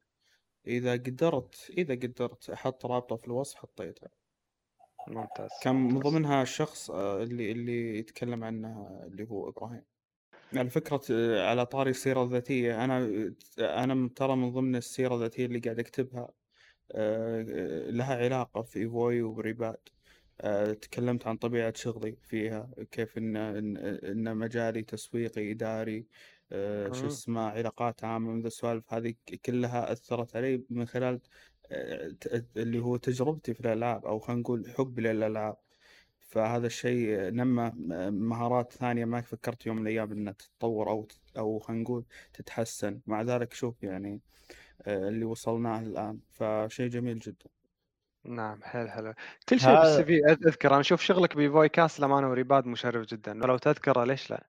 إذا 0.67 0.93
قدرت 0.93 1.71
إذا 1.77 1.95
قدرت 1.95 2.49
أحط 2.49 2.85
رابطة 2.85 3.15
في 3.15 3.27
الوصف 3.27 3.55
حطيتها. 3.57 4.09
ممتاز 5.07 5.49
كان 5.63 5.75
من 5.75 5.93
ممتاز. 5.93 6.11
ضمنها 6.13 6.41
الشخص 6.41 6.91
آه، 6.91 7.23
اللي 7.23 7.51
اللي 7.51 7.99
يتكلم 7.99 8.43
عنها 8.43 9.03
اللي 9.07 9.27
هو 9.29 9.49
إبراهيم. 9.49 9.83
على 10.55 10.69
فكرة 10.69 11.01
آه، 11.11 11.49
على 11.49 11.65
طاري 11.65 11.89
السيرة 11.89 12.23
الذاتية 12.23 12.83
أنا 12.85 12.97
أنا 13.59 14.09
ترى 14.15 14.35
من 14.35 14.51
ضمن 14.51 14.75
السيرة 14.75 15.15
الذاتية 15.15 15.45
اللي 15.45 15.59
قاعد 15.59 15.79
أكتبها. 15.79 16.21
آه، 16.21 16.33
لها 17.89 18.15
علاقة 18.15 18.61
في 18.61 18.79
إيفوي 18.79 19.21
وريباد 19.21 19.77
آه، 20.41 20.73
تكلمت 20.73 21.27
عن 21.27 21.37
طبيعة 21.37 21.73
شغلي 21.75 22.15
فيها 22.21 22.69
كيف 22.91 23.17
إن 23.17 23.35
إن, 23.35 23.77
إن 23.77 24.37
مجالي 24.37 24.81
تسويقي 24.83 25.51
إداري 25.51 26.05
آه، 26.51 26.91
شو. 26.93 27.07
اسمه 27.07 27.41
علاقات 27.41 28.03
عامة 28.03 28.31
من 28.31 28.45
السوالف 28.45 28.93
هذه 28.93 29.13
كلها 29.45 29.91
أثرت 29.91 30.35
علي 30.35 30.63
من 30.69 30.85
خلال 30.85 31.19
آه، 31.71 32.15
اللي 32.57 32.79
هو 32.79 32.97
تجربتي 32.97 33.53
في 33.53 33.59
الألعاب 33.59 34.05
أو 34.05 34.19
خلينا 34.19 34.41
نقول 34.41 34.71
حبي 34.77 35.01
للألعاب. 35.01 35.57
فهذا 36.19 36.67
الشيء 36.67 37.19
نمى 37.19 37.71
مهارات 38.11 38.73
ثانية 38.73 39.05
ما 39.05 39.21
فكرت 39.21 39.65
يوم 39.65 39.75
من 39.75 39.81
الأيام 39.81 40.11
إنها 40.11 40.33
تتطور 40.33 40.89
أو 40.89 41.07
أو 41.37 41.59
خلينا 41.59 41.83
نقول 41.83 42.05
تتحسن. 42.33 43.01
مع 43.07 43.21
ذلك 43.21 43.53
شوف 43.53 43.83
يعني 43.83 44.13
آه، 44.13 44.19
اللي 44.87 45.25
وصلناه 45.25 45.79
الآن. 45.79 46.19
فشيء 46.29 46.87
جميل 46.87 47.19
جدا. 47.19 47.45
نعم 48.25 48.63
حلو 48.63 48.89
حلو 48.89 49.13
كل 49.49 49.59
شيء 49.59 49.75
بالسي 49.75 49.89
في 49.89 49.95
هذا 49.95 50.03
في 50.03 50.47
أذكر 50.47 50.71
أنا 50.71 50.79
أشوف 50.79 51.01
شغلك 51.01 51.37
ب 51.37 51.44
إيفوي 51.44 51.69
كاست 51.69 51.99
لمانه 51.99 52.29
وريباد 52.29 52.65
مشرف 52.65 53.05
جدا. 53.05 53.43
ولو 53.43 53.57
تذكره 53.57 54.03
ليش 54.03 54.31
لا؟ 54.31 54.43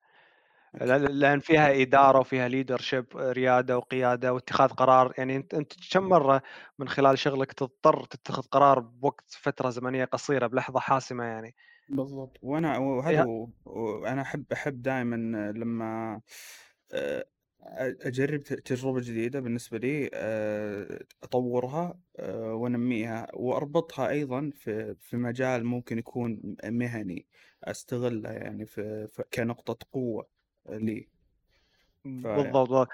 لأن 0.74 1.40
فيها 1.40 1.82
إدارة 1.82 2.18
وفيها 2.18 2.48
leadership 2.48 3.06
ريادة 3.16 3.78
وقيادة 3.78 4.32
واتخاذ 4.32 4.68
قرار. 4.68 5.12
يعني 5.18 5.36
أنت 5.36 5.54
أنت 5.54 5.72
كم 5.92 6.02
مرة 6.02 6.42
من 6.78 6.88
خلال 6.88 7.18
شغلك 7.18 7.52
تضطر 7.52 8.04
تتخذ 8.04 8.42
قرار 8.42 8.78
بوقت 8.78 9.30
فترة 9.30 9.70
زمنية 9.70 10.04
قصيرة 10.04 10.46
بلحظة 10.46 10.80
حاسمة 10.80 11.24
يعني؟ 11.24 11.54
بالضبط. 11.88 12.36
وأنا 12.42 12.78
وهذا 12.78 13.24
إيه، 13.24 13.48
وأنا 13.64 14.22
أحب 14.22 14.44
أحب 14.52 14.82
دائما 14.82 15.16
لما 15.52 16.20
آه، 17.66 17.96
أجرب 18.00 18.42
ت- 18.42 18.52
تجربة 18.52 19.00
جديدة 19.00 19.40
بالنسبة 19.40 19.78
لي 19.78 20.10
أطورها 21.22 21.98
آه، 22.18 22.54
وأنميها 22.54 23.26
وأربطها 23.34 24.08
أيضا 24.10 24.50
في 24.54 24.94
في 24.94 25.16
مجال 25.16 25.64
ممكن 25.64 25.98
يكون 25.98 26.56
مهني 26.64 27.26
أستغله 27.64 28.30
يعني 28.32 28.66
في 28.66 29.08
كنقطة 29.34 29.78
قوة 29.92 30.28
لي. 30.68 31.08
بالضبط 32.04 32.88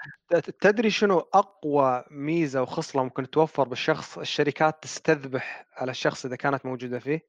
تدري 0.61 0.89
شنو 0.89 1.19
أقوى 1.19 2.03
ميزة 2.11 2.61
وخصلة 2.61 3.03
ممكن 3.03 3.29
توفر 3.29 3.67
بالشخص 3.67 4.17
الشركات 4.17 4.83
تستذبح 4.83 5.65
على 5.73 5.91
الشخص 5.91 6.25
إذا 6.25 6.35
كانت 6.35 6.65
موجودة 6.65 6.99
فيه؟ 6.99 7.27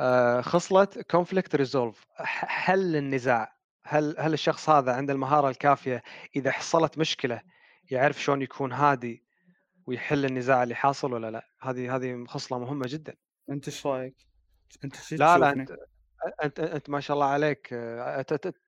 آه، 0.00 0.40
خصلة 0.40 0.88
conflict 1.10 1.54
resolve 1.56 2.06
حل 2.16 2.96
النزاع. 2.96 3.57
هل 3.84 4.16
هل 4.18 4.32
الشخص 4.32 4.70
هذا 4.70 4.92
عنده 4.92 5.12
المهارة 5.12 5.48
الكافية 5.48 6.02
إذا 6.36 6.50
حصلت 6.50 6.98
مشكلة 6.98 7.42
يعرف 7.90 8.22
شلون 8.22 8.42
يكون 8.42 8.72
هادي 8.72 9.24
ويحل 9.86 10.24
النزاع 10.24 10.62
اللي 10.62 10.74
حاصل 10.74 11.12
ولا 11.12 11.30
لا؟ 11.30 11.48
هذه 11.60 11.96
هذه 11.96 12.24
خصلة 12.28 12.58
مهمة 12.58 12.86
جدا. 12.88 13.14
أنت 13.50 13.68
إيش 13.68 13.86
رأيك؟ 13.86 14.16
أنت 14.84 14.96
شو 14.96 15.16
لا 15.16 15.38
لا؟ 15.38 15.52
أنت 15.52 15.76
أنت 16.44 16.60
أنت 16.60 16.90
ما 16.90 17.00
شاء 17.00 17.14
الله 17.14 17.26
عليك 17.26 17.68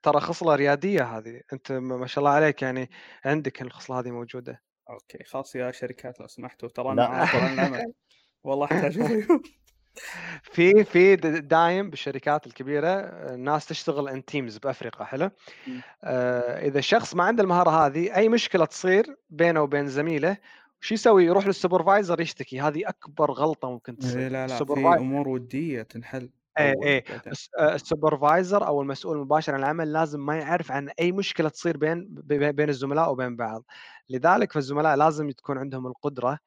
ترى 0.02 0.20
خصلة 0.20 0.54
ريادية 0.54 1.18
هذه. 1.18 1.40
أنت 1.52 1.72
ما 1.72 2.06
شاء 2.06 2.24
الله 2.24 2.34
عليك 2.34 2.62
يعني 2.62 2.90
عندك 3.24 3.62
الخصلة 3.62 3.98
هذه 3.98 4.10
موجودة. 4.10 4.62
okay 4.90 5.24
خلاص 5.24 5.56
يا 5.56 5.70
شركات 5.70 6.20
لو 6.20 6.26
سمحتوا 6.26 6.68
ترى 6.68 6.92
العمل. 6.92 7.92
والله 8.44 8.88
ضيوف 8.88 9.42
في 10.42 10.84
في 10.84 11.16
دايم 11.16 11.90
بالشركات 11.90 12.46
الكبيرة 12.46 12.88
الناس 13.34 13.66
تشتغل 13.66 14.08
in 14.08 14.24
teams 14.24 14.58
بأفريقيا 14.58 15.04
حلو. 15.04 15.30
آه، 16.04 16.66
إذا 16.66 16.78
الشخص 16.78 17.14
ما 17.14 17.24
عنده 17.24 17.42
المهارة 17.42 17.70
هذه 17.86 18.16
أي 18.16 18.28
مشكلة 18.28 18.64
تصير 18.64 19.16
بينه 19.30 19.62
وبين 19.62 19.88
زميله 19.88 20.36
شو 20.80 20.94
يسوي؟ 20.94 21.24
يروح 21.24 21.46
لل 21.46 21.59
supervisor 21.59 22.20
يشتكي. 22.20 22.60
هذه 22.60 22.88
أكبر 22.88 23.30
غلطة 23.30 23.70
ممكن 23.70 23.92
إيه 23.92 24.00
تصير 24.00 24.20
لا 24.32 24.46
لا 24.46 24.46
في 24.46 24.62
أمور 25.00 25.28
ودية 25.28 25.82
تنحل 25.82 26.30
بعدين. 26.58 26.82
الس- 27.32 27.50
آه، 27.58 27.74
ال 27.74 27.83
supervisor 27.83 28.66
أو 28.66 28.82
المسؤول 28.82 29.16
المباشر 29.16 29.54
عن 29.54 29.60
العمل 29.60 29.92
لازم 29.92 30.26
ما 30.26 30.36
يعرف 30.36 30.72
عن 30.72 30.88
أي 31.00 31.12
مشكلة 31.12 31.48
تصير 31.48 31.76
بين 31.76 32.06
بين 32.10 32.52
بين 32.52 32.68
الزملاء 32.68 33.12
وبين 33.12 33.36
بعض. 33.36 33.64
لذلك 34.10 34.52
فالزملاء 34.52 34.96
لازم 34.96 35.30
تكون 35.30 35.58
عندهم 35.58 35.86
القدرة 35.86 36.38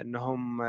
انهم 0.00 0.62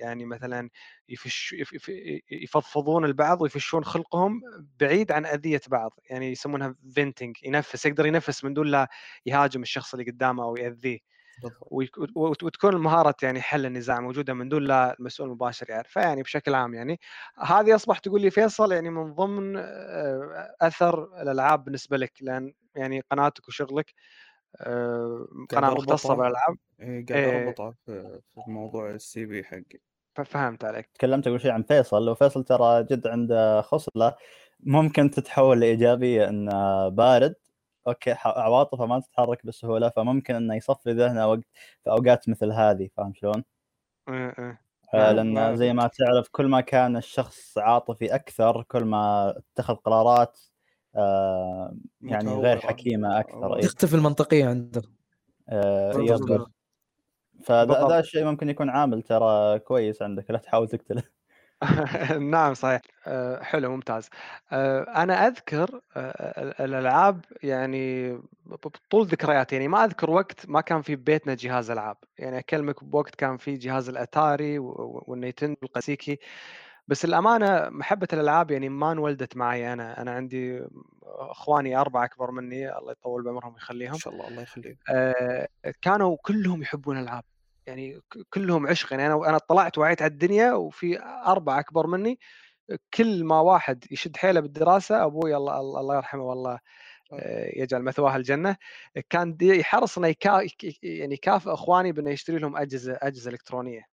يعني 0.00 0.24
مثلا 0.24 0.70
يفش 1.08 1.52
يف- 1.52 1.72
يف- 1.72 2.22
يفضفضون 2.30 3.04
لبعض 3.04 3.42
ويفشون 3.42 3.84
خلقهم 3.84 4.40
بعيد 4.80 5.12
عن 5.12 5.26
أذية 5.26 5.60
بعض 5.68 5.90
يعني 6.10 6.30
يسمونها 6.32 6.74
venting 6.94 7.36
ينفس 7.44 7.86
يقدر 7.86 8.06
ينفس 8.06 8.44
من 8.44 8.54
دون 8.54 8.66
لا 8.66 8.88
يهاجم 9.26 9.62
الشخص 9.62 9.94
اللي 9.94 10.10
قدامه 10.10 10.44
أو 10.44 10.56
يأذيه. 10.56 10.98
وتكون 12.16 12.74
المهارة 12.74 13.14
يعني 13.22 13.40
حل 13.40 13.66
النزاع 13.66 14.00
موجودة 14.00 14.34
من 14.34 14.48
دون 14.48 14.64
لا 14.64 14.96
المسؤول 15.00 15.28
المباشر 15.28 15.70
يعرف. 15.70 15.88
فيعني 15.88 16.22
بشكل 16.22 16.54
عام 16.54 16.74
يعني 16.74 17.00
هذه 17.38 17.74
أصبح 17.74 17.98
تقول 17.98 18.20
لي 18.20 18.30
فيصل 18.30 18.72
يعني 18.72 18.90
من 18.90 19.14
ضمن 19.14 19.56
آه، 19.56 20.56
أثر 20.60 21.22
الألعاب 21.22 21.64
بالنسبة 21.64 21.96
لك 21.96 22.12
لأن 22.20 22.52
يعني 22.74 23.00
قناتك 23.10 23.48
وشغلك 23.48 23.94
قناة 25.50 25.74
مختصة 25.74 26.14
بالألعاب 26.14 26.56
إيه، 26.80 27.06
قاعد 27.06 27.24
إيه. 27.24 27.46
اربطها 27.46 27.74
في 27.86 28.20
في 28.34 28.40
موضوع 28.50 28.90
ال 28.90 29.26
CV 29.26 29.44
حقي 29.44 29.80
ففهمت 30.14 30.64
عليك 30.64 30.90
تكلمت 30.94 31.26
اول 31.26 31.40
شيء 31.40 31.50
عن 31.50 31.62
فيصل 31.62 32.08
وفيصل 32.08 32.44
ترى 32.44 32.82
جد 32.82 33.06
عنده 33.06 33.60
خصلة 33.62 34.16
ممكن 34.60 35.10
تتحول 35.10 35.60
لإيجابية 35.60 36.28
انه 36.28 36.88
بارد 36.88 37.34
okay 37.88 38.14
عواطفه 38.24 38.86
ما 38.86 39.00
تتحرك 39.00 39.46
بسهولة 39.46 39.88
فممكن 39.88 40.34
إنه 40.34 40.54
يصفي 40.54 40.92
ذهنه 40.92 41.26
وقت 41.26 41.44
في 41.84 41.90
أوقات 41.90 42.28
مثل 42.28 42.52
هذه 42.52 42.88
فاهم 42.96 43.14
شلون؟ 43.14 43.44
إيه، 44.08 44.34
إيه. 44.38 44.60
آه، 44.94 45.12
نعم، 45.12 45.16
لأن 45.16 45.56
زي 45.56 45.72
ما 45.72 45.86
تعرف 45.88 46.28
كل 46.32 46.46
ما 46.46 46.60
كان 46.60 46.96
الشخص 46.96 47.58
عاطفي 47.58 48.14
أكثر 48.14 48.62
كل 48.62 48.84
ما 48.84 49.34
اتخذ 49.38 49.74
قرارات 49.74 50.40
آه، 50.96 51.74
يعني 52.02 52.34
غير. 52.34 52.58
حكيمة 52.60 53.20
أكثر. 53.20 53.60
تختفي 53.62 53.94
المنطقية 53.94 54.46
عنده 54.48 54.82
آه، 55.48 55.92
بالضبط. 55.92 56.30
يضبط 56.30 56.50
فذا 57.44 57.64
بالضبط. 57.64 57.90
ذا 57.90 57.98
الشيء 58.00 58.24
ممكن 58.24 58.48
يكون 58.48 58.70
عامل 58.70 59.02
ترى 59.02 59.58
كويس 59.58 60.02
عندك 60.02 60.30
لا 60.30 60.38
تحاول 60.38 60.68
تقتله 60.68 61.02
نعم 62.18 62.54
صحيح 62.54 62.80
آه، 63.06 63.42
حلو 63.42 63.70
ممتاز 63.70 64.08
آه، 64.52 64.80
أنا 64.82 65.26
أذكر 65.26 65.80
الألعاب 66.60 67.24
يعني 67.42 68.18
طول 68.90 69.06
ذكرياتي 69.06 69.54
يعني 69.54 69.68
ما 69.68 69.84
أذكر 69.84 70.10
وقت 70.10 70.48
ما 70.48 70.60
كان 70.60 70.82
في 70.82 70.96
بيتنا 70.96 71.34
جهاز 71.34 71.70
ألعاب 71.70 71.96
يعني 72.18 72.38
أكلمك 72.38 72.84
بوقت 72.84 73.14
كان 73.14 73.36
في 73.36 73.54
جهاز 73.56 73.88
الأتاري 73.88 74.58
و- 74.58 74.64
و- 74.68 75.04
والنينتندو 75.06 75.56
الكلاسيكي 75.62 76.18
بس 76.90 77.04
الأمانة 77.04 77.68
محبة 77.68 78.08
الألعاب 78.12 78.50
يعني 78.50 78.68
ما 78.68 78.92
انولدت 78.92 79.36
معي 79.36 79.72
أنا. 79.72 80.02
أنا 80.02 80.10
عندي 80.10 80.64
أخواني 81.02 81.76
أربعة 81.76 82.04
أكبر 82.04 82.30
مني 82.30 82.78
الله 82.78 82.92
يطول 82.92 83.22
بعمرهم 83.24 83.48
ان 83.48 83.54
ويخليهم. 83.54 83.94
شاء 83.94 84.12
الله 84.12 84.28
الله 84.28 84.42
يخليك. 84.42 84.78
آه، 84.90 85.48
كانوا 85.82 86.16
كلهم 86.22 86.62
يحبون 86.62 86.96
الالعاب 86.98 87.24
يعني 87.66 88.00
كلهم 88.30 88.66
عشق. 88.66 88.92
يعني 88.92 89.06
أنا 89.06 89.28
أنا 89.28 89.38
طلعت 89.38 89.78
وعيت 89.78 90.02
على 90.02 90.10
الدنيا 90.12 90.52
وفي 90.52 90.98
أربعة 91.26 91.60
أكبر 91.60 91.86
مني. 91.86 92.18
كل 92.94 93.24
ما 93.24 93.40
واحد 93.40 93.84
يشد 93.90 94.16
حيله 94.16 94.40
بالدراسة 94.40 95.04
أبوي 95.04 95.36
الله 95.36 95.60
الله 95.60 95.96
يرحمه 95.96 96.22
والله 96.24 96.58
آه، 97.12 97.50
يجعل 97.60 97.82
مثواه 97.82 98.16
الجنة. 98.16 98.56
كان 99.10 99.36
يحرص 99.42 99.98
إنه 99.98 100.08
يكا 100.08 100.46
يعني 100.82 101.14
يكافئ 101.14 101.52
أخواني 101.52 101.92
بإنه 101.92 102.10
يشتري 102.10 102.38
لهم 102.38 102.56
أجهزة 102.56 102.98
أجهزة 103.02 103.30
إلكترونية. 103.30 103.89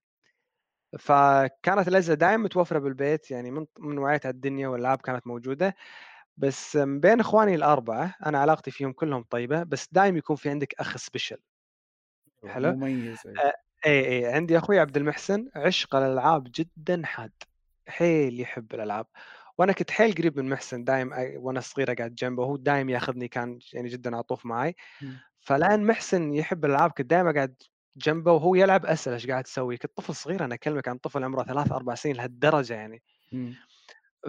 فكانت 0.99 1.87
الاجهزه 1.87 2.13
دائما 2.13 2.43
متوفرة 2.43 2.79
بالبيت 2.79 3.31
يعني 3.31 3.51
من 3.51 3.65
من 3.79 3.97
وعيت 3.97 4.25
على 4.25 4.33
الدنيا 4.33 4.67
والألعاب 4.67 5.01
كانت 5.01 5.27
موجودة 5.27 5.75
بس 6.37 6.75
من 6.75 6.99
بين 6.99 7.19
إخواني 7.19 7.55
الأربعة 7.55 8.15
أنا 8.25 8.39
علاقتي 8.39 8.71
فيهم 8.71 8.91
كلهم 8.91 9.23
طيبة 9.29 9.63
بس 9.63 9.87
دائما 9.91 10.17
يكون 10.17 10.35
في 10.35 10.49
عندك 10.49 10.73
أخ 10.79 10.97
سبيشل 10.97 11.37
حلو. 12.47 12.71
مميز 12.71 13.17
إيه. 13.27 13.37
آه، 13.37 13.53
اي 13.85 14.07
اي 14.07 14.33
عندي 14.33 14.57
أخوي 14.57 14.79
عبد 14.79 14.97
المحسن 14.97 15.49
عشق 15.55 15.95
الألعاب 15.95 16.47
جدا 16.55 17.01
حاد 17.05 17.31
حيل 17.87 18.39
يحب 18.39 18.73
الألعاب 18.73 19.05
وأنا 19.57 19.73
كنت 19.73 19.91
حيل 19.91 20.15
قريب 20.15 20.39
من 20.39 20.49
محسن 20.49 20.83
دايم 20.83 21.11
وأنا 21.37 21.59
صغير 21.59 21.91
أقعد 21.91 22.15
جنبه 22.15 22.43
وهو 22.43 22.55
دايم 22.55 22.89
ياخذني 22.89 23.27
كان 23.27 23.59
يعني 23.73 23.89
جدا 23.89 24.15
عطوف 24.17 24.45
معي. 24.45 24.75
فلان 25.39 25.83
محسن 25.85 26.33
يحب 26.33 26.65
الألعاب 26.65 26.91
كنت 26.91 27.09
دايم 27.09 27.27
أقعد 27.27 27.55
جنبه 27.97 28.31
وهو 28.31 28.55
يلعب 28.55 28.85
اسال 28.85 29.13
إيش 29.13 29.27
قاعد 29.27 29.43
تسوي؟ 29.43 29.77
كنت 29.77 29.91
طفل 29.95 30.15
صغير 30.15 30.45
أنا 30.45 30.55
أكلمك 30.55 30.87
عن 30.87 30.97
طفل 30.97 31.23
عمره 31.23 31.43
ثلاث 31.43 31.71
أربع 31.71 31.95
سنين 31.95 32.15
لهالدرجة 32.15 32.73
يعني. 32.73 33.01
مم. 33.31 33.53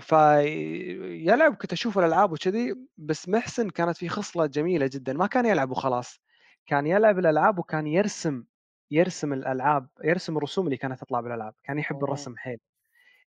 فيلعب 0.01 1.55
كنت 1.55 1.73
أشوف 1.73 1.99
الألعاب 1.99 2.33
وكذي 2.33 2.75
بس 2.99 3.29
محسن 3.29 3.71
كانت 3.71 3.97
في 3.97 4.09
خصلة 4.09 4.47
جميلة 4.47 4.91
جدا. 4.93 5.13
ما 5.13 5.27
كان 5.27 5.47
يلعب 5.47 5.71
وخلاص. 5.71 6.21
كان 6.67 6.87
يلعب 6.87 7.19
الألعاب 7.19 7.59
وكان 7.59 7.87
يرسم 7.87 8.45
يرسم 8.91 9.33
الألعاب 9.33 9.89
يرسم 10.05 10.37
الرسوم 10.37 10.65
اللي 10.65 10.77
كانت 10.77 11.01
تطلع 11.01 11.21
بالألعاب. 11.21 11.55
كان 11.65 11.79
يحب 11.79 11.97
أوه. 11.97 12.05
الرسم 12.05 12.37
حيل. 12.37 12.59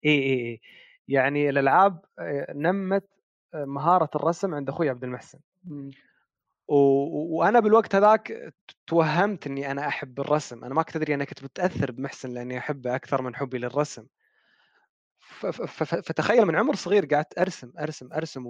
إي 0.06 0.12
إي 0.12 0.34
إي. 0.34 0.62
يعني 1.08 1.50
الألعاب 1.50 2.06
آه، 2.20 2.54
نمت 2.56 3.10
آه، 3.54 3.66
مهارة 3.66 4.10
الرسم 4.16 4.56
عند 4.56 4.70
أخوي 4.70 4.90
عبد 4.90 5.04
المحسن. 5.04 5.40
مم. 5.64 5.90
و... 5.90 6.09
وأنا 6.72 7.60
بالوقت 7.60 7.96
هذاك 7.96 8.54
توهمت 8.88 9.48
إني 9.48 9.72
أنا 9.72 9.88
أحب 9.88 10.20
الرسم. 10.20 10.64
أنا 10.64 10.74
ما 10.74 10.84
كنت 10.84 10.96
ادري 10.96 11.14
أنا 11.14 11.24
كنت 11.26 11.44
متأثر 11.44 11.92
بمحسن 11.92 12.30
لأني 12.30 12.58
احبه 12.58 12.96
أكثر 12.96 13.22
من 13.22 13.36
حبي 13.36 13.58
للرسم. 13.58 14.06
فتخيل 16.04 16.46
من 16.46 16.56
عمر 16.56 16.76
صغير 16.76 17.06
قعدت 17.06 17.40
أرسم 17.40 17.72
أرسم 17.80 18.14
أرسم 18.14 18.44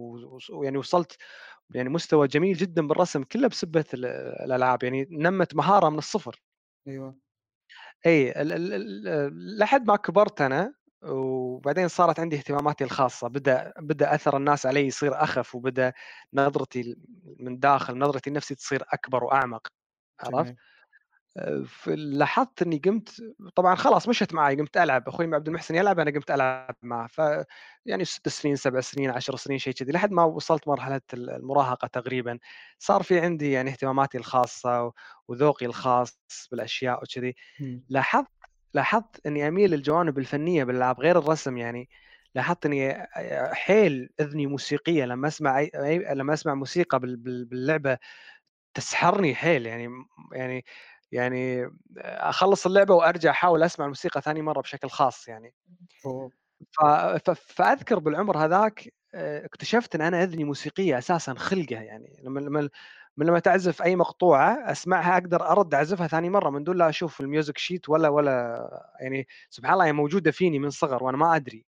ويعني 0.50 0.78
وصلت 0.78 1.18
يعني 1.76 1.90
مستوى 1.90 2.28
جميل 2.28 2.58
جدا 2.58 2.88
بالرسم 2.88 3.24
كله 3.24 3.48
بسبة 3.48 3.86
ال- 3.94 4.06
الألعاب. 4.46 4.84
يعني 4.84 5.08
نمت 5.12 5.56
مهارة 5.56 5.90
من 5.90 5.98
الصفر. 5.98 6.42
أيوه. 6.88 7.16
اي 8.06 8.34
لحد 9.60 9.88
ما 9.88 9.96
كبرت 9.96 10.42
أنا 10.42 10.74
وبعدين 11.02 11.88
صارت 11.88 12.20
عندي 12.20 12.36
اهتماماتي 12.36 12.84
الخاصة. 12.84 13.28
بدأ 13.28 13.74
بدأ 13.80 14.16
أثر 14.16 14.38
الناس 14.38 14.66
علي 14.66 14.88
يصير 14.88 15.24
أخف 15.24 15.56
وبدأ 15.56 15.94
نظرتي 16.34 16.96
من 17.40 17.60
داخل 17.60 17.98
نظرتي 17.98 18.30
لنفسي 18.30 18.56
تصير 18.56 18.84
أكبر 18.94 19.24
وأعمق. 19.24 19.68
عرفت؟ 20.20 20.56
آه، 21.38 21.66
لاحظت 21.88 22.62
إني 22.62 22.82
قمت 22.86 23.22
طبعا 23.56 23.76
خلاص 23.76 24.08
مشت 24.10 24.34
معي 24.34 24.56
قمت 24.56 24.78
ألعب. 24.78 25.08
أخوي 25.08 25.36
عبد 25.36 25.48
المحسن 25.48 25.76
يلعب 25.76 26.00
أنا 26.00 26.12
قمت 26.12 26.32
ألعب 26.32 26.76
معه. 26.82 27.08
ف 27.08 27.22
يعني 27.86 28.06
ست 28.06 28.30
سنين 28.30 28.56
سبع 28.56 28.80
سنين 28.82 29.10
عشر 29.12 29.36
سنين 29.36 29.60
شيء 29.60 29.74
كذي 29.74 29.92
لحد 29.92 30.12
ما 30.12 30.24
وصلت 30.24 30.68
مرحلة 30.68 31.02
المراهقة 31.14 31.88
تقريبا. 31.88 32.40
صار 32.80 33.04
في 33.04 33.20
عندي 33.20 33.52
يعني 33.52 33.70
اهتماماتي 33.72 34.18
الخاصة 34.18 34.94
وذوقي 35.28 35.66
الخاص 35.66 36.20
بالأشياء 36.52 37.04
وكذي. 37.04 37.36
لاحظت 37.90 38.28
لاحظت 38.74 39.28
إني 39.28 39.48
أميل 39.48 39.72
للجوانب 39.72 40.18
الفنية 40.20 40.64
بالألعاب 40.64 41.00
غير 41.00 41.20
الرسم 41.20 41.58
يعني. 41.58 41.90
لاحظت 42.36 42.66
إني 42.66 43.08
حيل 43.54 44.10
أذني 44.20 44.48
موسيقية 44.48 45.06
لما 45.06 45.28
أسمع 45.28 45.60
أي... 45.60 45.70
لما 46.14 46.34
أسمع 46.34 46.54
موسيقى 46.54 47.00
بال... 47.00 47.18
بال- 47.18 47.46
باللعبة 47.46 47.98
تسحرني 48.74 49.36
حيل 49.36 49.66
يعني 49.66 49.90
يعني 50.34 50.66
يعني 51.12 51.70
أخلص 51.98 52.66
اللعبة 52.66 52.96
وأرجع 52.96 53.32
أحاول 53.32 53.64
أسمع 53.64 53.86
الموسيقى 53.86 54.22
ثاني 54.22 54.42
مرة 54.42 54.62
بشكل 54.62 54.90
خاص 54.90 55.28
يعني. 55.28 55.54
ف... 56.72 56.88
ف... 57.26 57.30
فأذكر 57.30 58.00
بالعمر 58.00 58.38
هذاك 58.38 58.94
آه، 59.14 59.46
اكتشفت 59.46 59.96
إن 59.96 60.02
أنا 60.02 60.24
أذني 60.24 60.44
موسيقية 60.44 60.98
أساسا 60.98 61.34
خلقه 61.34 61.82
يعني. 61.82 62.20
لما 62.24 62.40
لما 62.40 62.70
من 63.20 63.26
لما 63.26 63.40
تعزف 63.40 63.82
أي 63.82 63.96
مقطوعة 63.96 64.72
أسمعها 64.72 65.14
أقدر 65.18 65.52
أرد 65.52 65.74
أعزفها 65.74 66.08
ثاني 66.08 66.30
مرة 66.30 66.50
من 66.50 66.64
دون 66.64 66.78
لا 66.78 66.90
أشوف 66.90 67.22
ال 67.22 67.28
music 67.28 67.58
sheet 67.58 67.90
ولا 67.90 68.10
ولا 68.10 68.96
يعني 69.00 69.28
سبحان 69.50 69.74
الله 69.74 69.86
هي 69.86 69.94
موجودة 69.94 70.32
فيني 70.32 70.60
من 70.60 70.70
صغر 70.70 71.04
وأنا 71.04 71.18
ما 71.18 71.36
أدري. 71.36 71.66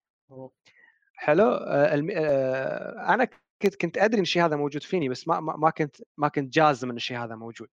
حلو 1.14 1.44
آه، 1.52 1.94
الم... 1.94 2.10
آه، 2.16 3.14
أنا 3.14 3.28
كنت 3.62 3.76
كنت 3.76 3.98
أدري 3.98 4.18
إن 4.18 4.22
الشيء 4.22 4.46
هذا 4.46 4.56
موجود 4.56 4.84
فيني 4.84 5.10
بس 5.10 5.28
ما 5.28 5.40
ما 5.40 5.70
كنت 5.70 5.96
ما 6.18 6.28
كنت 6.28 6.54
جازم 6.54 6.90
ان 6.90 6.96
الشيء 6.96 7.18
هذا 7.18 7.36
موجود. 7.36 7.70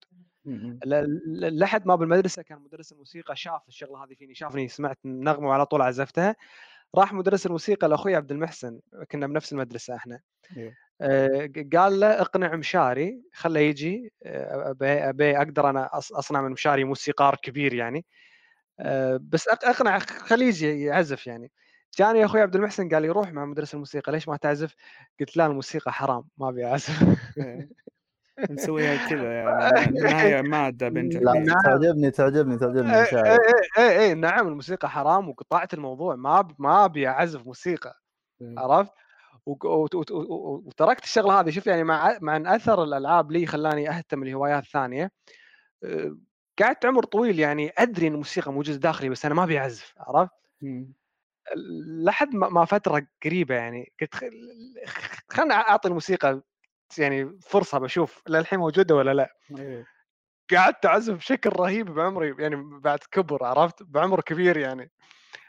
لحد 1.36 1.86
ما 1.86 1.94
بالمدرسة 1.94 2.42
كان 2.42 2.58
مدرس 2.58 2.92
الموسيقى 2.92 3.36
شاف 3.36 3.68
الشغلة 3.68 4.04
هذه 4.04 4.14
فيني 4.14 4.34
شافني 4.34 4.68
سمعت 4.68 4.98
النغمه 5.04 5.48
وعلى 5.48 5.66
طول 5.66 5.82
عزفتها. 5.82 6.36
راح 6.94 7.12
مدرس 7.12 7.46
الموسيقى 7.46 7.88
لأخوي 7.88 8.16
عبد 8.16 8.32
المحسن 8.32 8.80
كنا 9.10 9.26
بنفس 9.26 9.52
المدرسة 9.52 9.96
إحنا. 9.96 10.20
أيوه. 10.56 10.74
آه، 11.00 11.50
قال 11.76 12.00
له 12.00 12.20
اقنع 12.20 12.56
مشاري 12.56 13.22
خله 13.32 13.60
يجي 13.60 14.12
آه، 14.22 14.70
أبي 14.70 15.08
أبي 15.08 15.36
أقدر 15.36 15.70
أنا 15.70 15.90
أصنع 15.92 16.42
من 16.42 16.50
مشاري 16.50 16.84
موسيقار 16.84 17.36
كبير 17.42 17.74
يعني. 17.74 18.04
آه، 18.80 19.20
بس 19.22 19.48
اقنع 19.48 19.98
خليه 19.98 20.46
يجي 20.46 20.84
يعزف 20.84 21.26
يعني. 21.26 21.50
جاني 21.98 22.24
أخوي 22.24 22.40
عبد 22.40 22.56
المحسن 22.56 22.88
قال 22.88 23.02
لي 23.02 23.08
روح 23.08 23.32
مع 23.32 23.44
مدرس 23.44 23.74
الموسيقى 23.74 24.12
ليش 24.12 24.28
ما 24.28 24.36
تعزف؟ 24.36 24.74
قلت 25.20 25.36
لا 25.36 25.46
الموسيقى 25.46 25.92
حرام 25.92 26.24
ما 26.38 26.48
أبي 26.48 26.66
أعزف. 26.66 27.04
إيه. 28.38 28.52
نسويها 28.52 29.08
كذا 29.10 29.32
يعني 29.32 29.88
النهايه 29.88 30.40
ماده 30.42 30.88
بنجح 30.88 31.20
لا 31.20 31.32
نعم. 31.32 31.62
تعجبني 31.62 32.10
تعجبني 32.10 32.58
تعجبني 32.58 32.94
اي 32.94 33.02
اي 33.32 33.38
اي 33.78 33.98
اي 34.00 34.14
نعم 34.14 34.48
الموسيقى 34.48 34.90
حرام 34.90 35.28
وقطعت 35.28 35.74
الموضوع 35.74 36.16
ما 36.16 36.40
ب- 36.40 36.54
ما 36.58 36.84
ابي 36.84 37.08
اعزف 37.08 37.46
موسيقى 37.46 37.94
إيه. 38.42 38.54
عرفت؟ 38.58 38.92
وتركت 39.46 41.04
الشغله 41.04 41.40
هذه 41.40 41.50
شوف 41.50 41.66
يعني 41.66 41.84
مع 41.84 42.18
مع 42.20 42.36
ان 42.36 42.46
اثر 42.46 42.82
الالعاب 42.84 43.32
لي 43.32 43.46
خلاني 43.46 43.90
اهتم 43.90 44.24
لهوايات 44.24 44.64
ثانية 44.64 45.10
أه، 45.84 46.16
قعدت 46.62 46.86
عمر 46.86 47.04
طويل 47.04 47.38
يعني 47.38 47.72
ادري 47.78 48.06
ان 48.06 48.12
الموسيقى 48.12 48.52
موجوده 48.52 48.78
داخلي 48.78 49.08
بس 49.08 49.24
أنا 49.26 49.34
ما 49.34 49.44
ابي 49.44 49.58
اعزف 49.58 49.94
عرفت؟ 49.98 50.32
لحد 52.04 52.34
ما 52.34 52.48
ما 52.48 52.64
فتره 52.64 53.06
قريبه 53.24 53.54
يعني 53.54 53.92
قلت 54.00 54.14
خ- 54.14 54.24
خلنا 55.28 55.54
اعطي 55.54 55.88
الموسيقى 55.88 56.42
يعني 56.98 57.38
فرصة 57.42 57.78
بشوف 57.78 58.22
للحين 58.28 58.58
موجودة 58.58 58.94
ولا 58.94 59.14
لا 59.14 59.36
إيه. 59.58 59.86
قعدت 60.52 60.86
أعزف 60.86 61.14
بشكل 61.14 61.50
رهيب 61.50 61.86
بعمري 61.94 62.34
يعني 62.38 62.56
بعد 62.80 62.98
كبر 63.10 63.44
عرفت 63.44 63.82
بعمر 63.82 64.20
كبير 64.20 64.56
يعني 64.56 64.90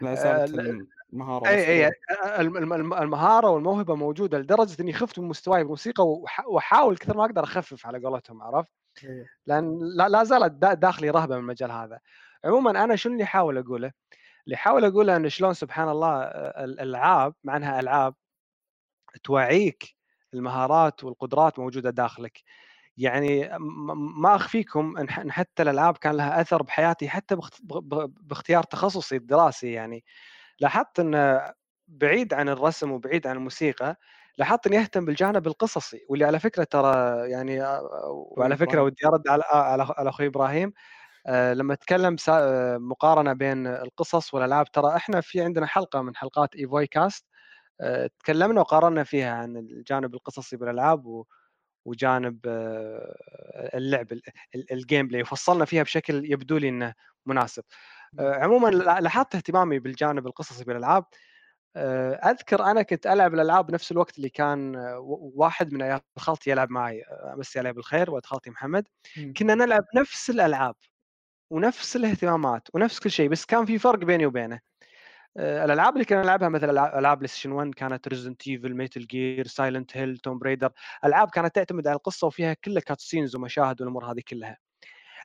لا 0.02 0.11
آه، 0.11 0.15
زالت 0.15 0.52
لا- 0.52 0.88
المهارة 1.14 1.48
أي 1.48 1.86
أي 1.86 1.91
الم- 2.40 2.94
المهارة 2.94 3.49
والموهبة 3.49 3.95
موجودة 3.95 4.38
لدرجة 4.40 4.82
إني 4.82 4.94
خفت 4.94 5.20
من 5.20 5.28
مستواي 5.28 5.60
بالموسيقى 5.61 6.03
وأحاول 6.48 6.98
كثر 6.98 7.18
ما 7.18 7.26
أقدر 7.26 7.44
أخفف 7.44 7.86
على 7.88 7.99
قولتهم 8.06 8.41
عرفت؟ 8.41 8.72
إيه. 9.03 9.26
لأن 9.48 9.80
لا, 9.95 10.24
زالت 10.24 10.52
دا- 10.52 10.74
داخلي 10.74 11.10
رهبة 11.10 11.36
من 11.36 11.41
المجال 11.41 11.72
هذا. 11.72 11.99
عموما 12.45 12.84
أنا 12.84 12.95
شنو 12.95 13.14
اللي 13.14 13.24
أحاول 13.24 13.57
أقوله؟ 13.57 13.91
اللي 14.45 14.56
أحاول 14.56 14.86
أقوله 14.86 15.15
انه 15.15 15.28
شلون 15.28 15.53
سبحان 15.53 15.90
الله 15.90 16.22
آه، 16.22 16.64
الألعاب 16.64 17.34
مع 17.44 17.57
إنها 17.57 17.80
ألعاب 17.80 18.15
توعيك 19.24 19.93
المهارات 20.34 21.03
والقدرات 21.03 21.60
موجودة 21.60 21.89
داخلك. 21.89 22.43
يعني 22.97 23.49
ما 24.22 24.35
أخفيكم 24.35 24.97
إن 24.97 25.31
حتى 25.31 25.64
الألعاب 25.64 25.97
كان 25.97 26.15
لها 26.18 26.41
أثر 26.41 26.64
بحياتي 26.64 27.10
حتى 27.10 27.38
باختيار 28.22 28.64
تخصصي 28.64 29.15
الدراسي 29.15 29.72
يعني 29.72 30.03
لاحظت 30.60 30.99
إن 30.99 31.41
بعيد 31.88 32.34
عن 32.34 32.49
الرسم 32.49 32.91
وبعيد 32.91 33.27
عن 33.27 33.35
الموسيقى 33.35 33.95
لاحظت 34.38 34.68
إني 34.68 34.80
أهتم 34.80 35.05
بالجانب 35.05 35.47
القصصي 35.47 36.05
واللي 36.10 36.26
على 36.26 36.39
فكرة 36.39 36.64
ترى 36.64 37.19
يعني 37.31 37.61
وعلى 38.11 38.57
فكرة. 38.57 38.84
ودي 38.84 39.07
أرد 39.07 39.27
على 39.27 39.43
على 39.51 39.88
على 39.97 40.10
أخوي 40.10 40.27
إبراهيم 40.27 40.73
آه، 41.27 41.53
لما 41.53 41.76
تكلم 41.76 42.18
سا- 42.18 42.39
آه، 42.76 42.77
مقارنة 42.77 43.34
بين 43.34 43.68
القصص 43.68 44.34
والألعاب 44.34 44.72
ترى 44.72 44.95
إحنا 44.95 45.22
في 45.22 45.41
عندنا 45.41 45.65
حلقة 45.68 46.01
من 46.01 46.15
حلقات 46.15 46.55
إيفوي 46.55 46.88
كاست 46.88 47.26
آه، 47.27 47.32
تكلمنا 48.19 48.61
وقارنا 48.61 49.03
فيها 49.03 49.31
عن 49.34 49.57
الجانب 49.57 50.14
القصصي 50.15 50.57
بالألعاب 50.57 51.26
وجانب 51.85 52.39
آه، 52.47 53.77
اللعب 53.77 54.11
ال- 54.11 54.22
ال- 54.55 54.73
ال 54.73 55.07
gameplay 55.07 55.22
وفصلنا 55.22 55.65
فيها 55.65 55.84
بشكل 55.84 56.31
يبدو 56.31 56.57
لي 56.57 56.69
إنه 56.69 56.93
مناسب. 57.26 57.64
آه، 58.19 58.34
عموما 58.34 58.68
لا- 58.69 58.99
لاحظت 59.01 59.35
اهتمامي 59.35 59.80
بالجانب 59.80 60.27
القصصي 60.27 60.64
بالألعاب. 60.64 61.05
آه، 61.76 62.14
أذكر 62.14 62.64
أنا 62.64 62.81
كنت 62.81 63.07
ألعب 63.07 63.34
الألعاب 63.34 63.68
بنفس 63.68 63.91
الوقت 63.91 64.18
اللي 64.18 64.30
كان 64.30 64.76
آه، 64.76 64.99
واحد 65.35 65.73
من 65.73 65.81
عيال 65.81 66.01
خالتي 66.18 66.49
يلعب 66.49 66.69
معي 66.72 67.03
آه، 67.03 67.34
امسي 67.34 67.60
عليه 67.60 67.72
بالخير 67.72 68.11
ولد 68.11 68.26
خالتي 68.26 68.49
محمد. 68.49 68.88
كنا 69.38 69.55
نلعب 69.55 69.84
نفس 69.95 70.30
الألعاب 70.30 70.76
ونفس 71.51 71.95
الاهتمامات 71.95 72.68
ونفس 72.73 72.99
كل 72.99 73.11
شيء 73.11 73.30
بس 73.30 73.45
كان 73.45 73.65
في 73.65 73.80
فرق 73.80 73.99
بيني 73.99 74.26
وبينه. 74.26 74.55
آه، 74.55 74.60
الألعاب 75.38 75.93
اللي 75.93 76.05
كنا 76.05 76.22
نلعبها 76.22 76.49
مثل 76.49 76.69
ألعاب 76.69 77.18
بلاي 77.18 77.27
ستيشن 77.27 77.51
1 77.51 77.73
كانت 77.73 78.07
Resident 78.07 78.47
Evil 78.47 78.73
Metal 78.73 79.07
Gear 79.07 79.47
Silent 79.47 79.97
Hill 79.97 80.18
Tomb 80.18 80.39
Raider 80.39 80.72
ألعاب 81.05 81.30
كانت 81.30 81.55
تعتمد 81.55 81.88
على 81.88 81.95
القصة 81.95 82.27
وفيها 82.27 82.53
كلها 82.53 82.81
cutscenes 82.81 83.35
ومشاهد 83.35 83.81
والأمور 83.81 84.05
هذه 84.11 84.22
كلها. 84.27 84.57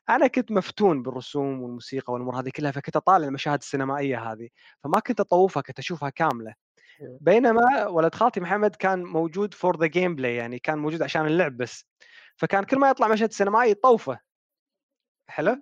أنا 0.09 0.27
كنت 0.27 0.51
مفتون 0.51 1.03
بالرسوم 1.03 1.61
والموسيقى 1.61 2.13
والأمور 2.13 2.39
هذه 2.39 2.49
كلها 2.49 2.71
فكنت 2.71 2.95
أطالع 2.95 3.27
المشاهد 3.27 3.59
السينمائية 3.59 4.31
هذه. 4.31 4.49
فما 4.83 4.99
كنت 4.99 5.19
أطوفها 5.19 5.61
كنت 5.61 5.79
أشوفها 5.79 6.09
كاملة. 6.09 6.53
إيه. 7.01 7.17
بينما 7.21 7.87
ولد 7.87 8.15
خالتي 8.15 8.39
محمد 8.39 8.75
كان 8.75 9.03
موجود 9.03 9.53
for 9.53 9.79
the 9.79 9.85
gameplay 9.85 10.35
يعني 10.35 10.59
كان 10.59 10.77
موجود 10.77 11.01
عشان 11.01 11.25
اللعب 11.25 11.57
بس. 11.57 11.85
فكان 12.35 12.63
كل 12.63 12.79
ما 12.79 12.89
يطلع 12.89 13.07
مشهد 13.07 13.31
سينمائي 13.31 13.71
يطوفه 13.71 14.19
حلو؟ 15.27 15.51
آه، 15.51 15.61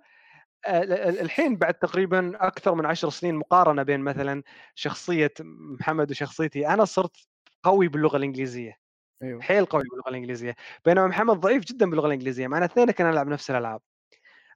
الحين 0.66 1.56
بعد 1.56 1.74
تقريبا 1.74 2.46
أكثر 2.46 2.74
من 2.74 2.86
عشر 2.86 3.10
سنين 3.10 3.34
مقارنة 3.34 3.82
بين 3.82 4.00
مثلا 4.00 4.42
شخصية 4.74 5.32
محمد 5.80 6.10
وشخصيتي 6.10 6.68
أنا 6.68 6.84
صرت 6.84 7.16
قوي 7.62 7.88
باللغة 7.88 8.16
الإنجليزية 8.16 8.78
أيوه. 9.22 9.40
حيل 9.40 9.64
قوي 9.64 9.82
باللغة 9.90 10.08
الإنجليزية 10.08 10.56
بينما 10.84 11.06
محمد 11.06 11.40
ضعيف 11.40 11.64
جدا 11.64 11.90
باللغة 11.90 12.06
الإنجليزية 12.06 12.46
معنا 12.46 12.64
اثنين 12.64 12.90
كنا 12.90 13.10
نلعب 13.10 13.28
نفس 13.28 13.50
الألعاب. 13.50 13.80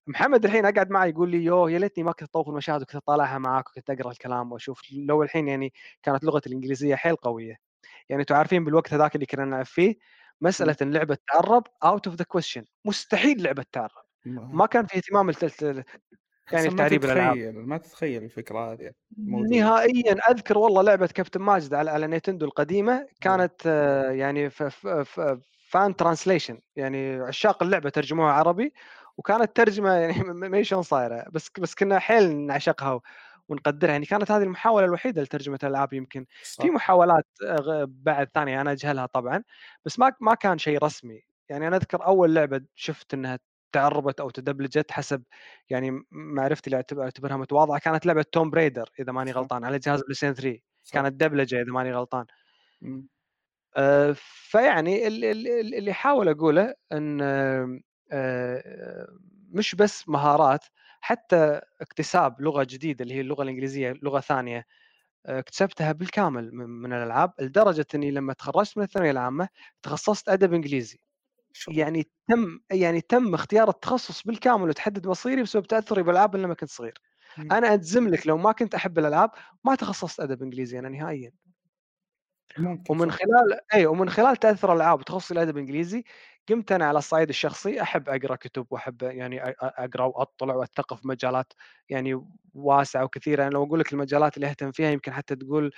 محمد 0.06 0.44
الحين 0.44 0.66
أقعد 0.66 0.90
معي 0.90 1.10
يقول 1.10 1.30
لي 1.30 1.44
يوه 1.44 1.70
يا 1.70 1.78
ليتني 1.78 2.04
ما 2.04 2.12
كنت 2.12 2.22
أطوف 2.22 2.48
المشاهد 2.48 2.82
وكنت 2.82 2.96
أطالعها 2.96 3.38
معاك 3.38 3.68
وكنت 3.70 3.90
أقرأ 3.90 4.10
الكلام 4.10 4.52
وأشوف 4.52 4.80
لو 4.92 5.22
الحين 5.22 5.48
يعني 5.48 5.72
كانت 6.02 6.24
لغتي 6.24 6.48
الإنجليزية 6.48 6.94
حيل 6.94 7.16
قوية. 7.16 7.56
يعني 8.08 8.22
أنتم 8.22 8.34
عارفين 8.34 8.64
بالوقت 8.64 8.94
هذاك 8.94 9.14
اللي 9.14 9.26
كنا 9.26 9.44
نلعب 9.44 9.64
فيه 9.66 9.96
مسألة 10.40 10.76
إن 10.82 10.92
لعبة 10.92 11.18
تعرب 11.32 11.66
out 11.84 12.06
of 12.06 12.16
the 12.16 12.24
question 12.24 12.64
مستحيل 12.84 13.42
لعبة 13.42 13.64
تعرب 13.72 14.01
ما 14.24 14.66
كان 14.66 14.86
في 14.86 14.96
اهتمام 14.96 15.30
يعني 16.52 16.68
تعريب 16.68 17.04
الألعاب. 17.04 17.34
تتخيل 17.36 17.58
ما 17.58 17.78
تتخيل 17.78 18.24
الفكرة 18.24 18.72
هذه 18.72 18.92
موجودة 19.16 19.56
نهائيا 19.56 20.12
أذكر 20.30 20.58
والله 20.58 20.82
لعبة 20.82 21.06
كابتن 21.06 21.40
ماجد 21.40 21.74
على 21.74 21.90
على 21.90 22.06
نينتندو 22.06 22.46
القديمة 22.46 23.06
كانت 23.20 23.62
آه، 23.66 24.10
يعني 24.10 24.50
fan 25.70 25.96
translation 25.96 26.60
يعني 26.76 27.20
عشاق 27.20 27.62
اللعبة 27.62 27.90
ترجموها 27.90 28.32
عربي 28.32 28.72
وكانت 29.16 29.56
ترجمة 29.56 29.90
يعني 30.02 30.22
ما 30.24 30.58
هي 30.58 30.64
شلون 30.64 30.82
صايرة 30.82 31.24
بس 31.32 31.50
بس 31.58 31.74
كنا 31.74 31.98
حيل 31.98 32.36
نعشقها 32.36 33.00
ونقدرها. 33.48 33.92
يعني 33.92 34.06
كانت 34.06 34.30
هذه 34.30 34.42
المحاولة 34.42 34.86
الوحيدة 34.86 35.22
لترجمة 35.22 35.58
الألعاب 35.62 35.92
يمكن. 35.92 36.26
صح. 36.42 36.64
في 36.64 36.70
محاولات 36.70 37.26
آه، 37.46 37.86
بعد 37.88 38.28
ثانية 38.34 38.60
أنا 38.60 38.72
أجهلها 38.72 39.06
طبعا 39.06 39.42
بس 39.84 39.98
ما 39.98 40.12
ما 40.20 40.34
كان 40.34 40.58
شيء 40.58 40.84
رسمي. 40.84 41.20
يعني 41.48 41.68
أنا 41.68 41.76
أذكر 41.76 42.06
أول 42.06 42.34
لعبة 42.34 42.60
شفت 42.74 43.14
إنها 43.14 43.38
تعربت 43.72 44.20
أو 44.20 44.30
تدبلجت 44.30 44.90
حسب 44.92 45.22
يعني 45.70 46.04
معرفتي 46.10 46.66
اللي 46.70 46.84
أعتبرها 47.02 47.36
متواضعة 47.36 47.78
كانت 47.78 48.06
لعبة 48.06 48.24
Tomb 48.32 48.50
Raider 48.50 48.90
إذا 49.00 49.12
ماني. 49.12 49.32
غلطان 49.32 49.64
على 49.64 49.78
جهاز 49.78 50.02
بلاي 50.02 50.14
ستيشن 50.14 50.34
3 50.34 50.60
صح. 50.84 50.94
كانت 50.94 51.12
دبلجة 51.20 51.62
إذا 51.62 51.72
ماني 51.72 51.92
غلطان 51.94 52.26
مم. 52.82 53.08
آه، 53.76 54.14
فيعني 54.50 55.06
ال- 55.06 55.24
ال- 55.24 55.48
ال- 55.48 55.74
اللي 55.74 55.90
احاول 55.90 56.28
أقوله 56.28 56.74
إن 56.92 57.20
آه، 57.22 57.80
آه، 58.12 59.06
مش 59.50 59.74
بس 59.74 60.08
مهارات 60.08 60.64
حتى 61.00 61.60
اكتساب 61.80 62.40
لغة 62.40 62.64
جديدة 62.70 63.02
اللي 63.02 63.14
هي 63.14 63.20
اللغة 63.20 63.42
الإنجليزية 63.42 63.92
لغة 64.02 64.20
ثانية 64.20 64.66
اكتسبتها 65.26 65.92
بالكامل 65.92 66.54
من 66.54 66.92
الألعاب 66.92 67.32
لدرجة 67.40 67.86
إني 67.94 68.10
لما 68.10 68.32
تخرجت 68.32 68.78
من 68.78 68.84
الثانوية 68.84 69.10
العامة 69.10 69.48
تخصصت 69.82 70.28
أدب 70.28 70.54
إنجليزي 70.54 70.98
يعني 71.68 72.10
تم 72.28 72.60
يعني 72.72 73.00
تم 73.00 73.34
اختيار 73.34 73.68
التخصص 73.68 74.22
بالكامل 74.22 74.68
وتحدد 74.68 75.06
مصيري 75.06 75.42
بسبب 75.42 75.66
تأثري 75.66 76.02
بالألعاب 76.02 76.36
لما 76.36 76.54
كنت 76.54 76.70
صغير 76.70 76.98
مم. 77.38 77.52
أنا 77.52 77.74
أجزم 77.74 78.08
لك 78.08 78.26
لو 78.26 78.38
ما 78.38 78.52
كنت 78.52 78.74
أحب 78.74 78.98
الألعاب 78.98 79.30
ما 79.64 79.74
تخصصت 79.74 80.20
أدب 80.20 80.42
إنجليزي 80.42 80.78
أنا 80.78 80.88
نهائيا 80.88 81.32
ممكن 82.58 82.94
ومن. 82.94 83.10
خلال 83.10 83.60
اي 83.74 83.86
ومن 83.86 84.10
خلال 84.10 84.36
تاثر 84.36 84.72
الألعاب 84.72 85.00
وتخصصي 85.00 85.34
الأدب 85.34 85.56
الانجليزي 85.56 86.04
قمت 86.48 86.72
أنا 86.72 86.84
على 86.86 86.98
الصعيد 86.98 87.28
الشخصي 87.28 87.82
أحب 87.82 88.08
أقرأ 88.08 88.36
كتب 88.36 88.66
وأحب 88.70 89.02
يعني 89.02 89.42
أقرأ 89.60 90.04
وأطلع 90.04 90.54
واثقف 90.54 91.00
في 91.00 91.08
مجالات 91.08 91.52
يعني 91.88 92.26
واسعة 92.54 93.04
وكثيرة 93.04 93.42
أنا 93.42 93.50
لو 93.50 93.64
أقول 93.64 93.80
لك 93.80 93.92
المجالات 93.92 94.36
اللي 94.36 94.46
أهتم 94.46 94.72
فيها 94.72 94.90
يمكن 94.90 95.12
حتى 95.12 95.36
تقول 95.36 95.72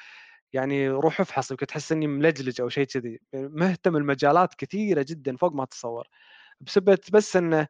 يعني 0.54 0.88
روح 0.90 1.20
افحص 1.20 1.50
يمكن 1.50 1.66
تحس 1.66 1.92
إني 1.92 2.06
ملجلج 2.06 2.60
أو 2.60 2.68
شيء 2.68 2.86
كذي. 2.86 3.20
مهتم 3.34 3.96
المجالات 3.96 4.54
كثيرة 4.54 5.06
جدا 5.08 5.36
فوق 5.36 5.52
ما 5.54 5.64
تتصور. 5.64 6.08
بسبب 6.60 6.98
بس 7.12 7.36
انه 7.36 7.68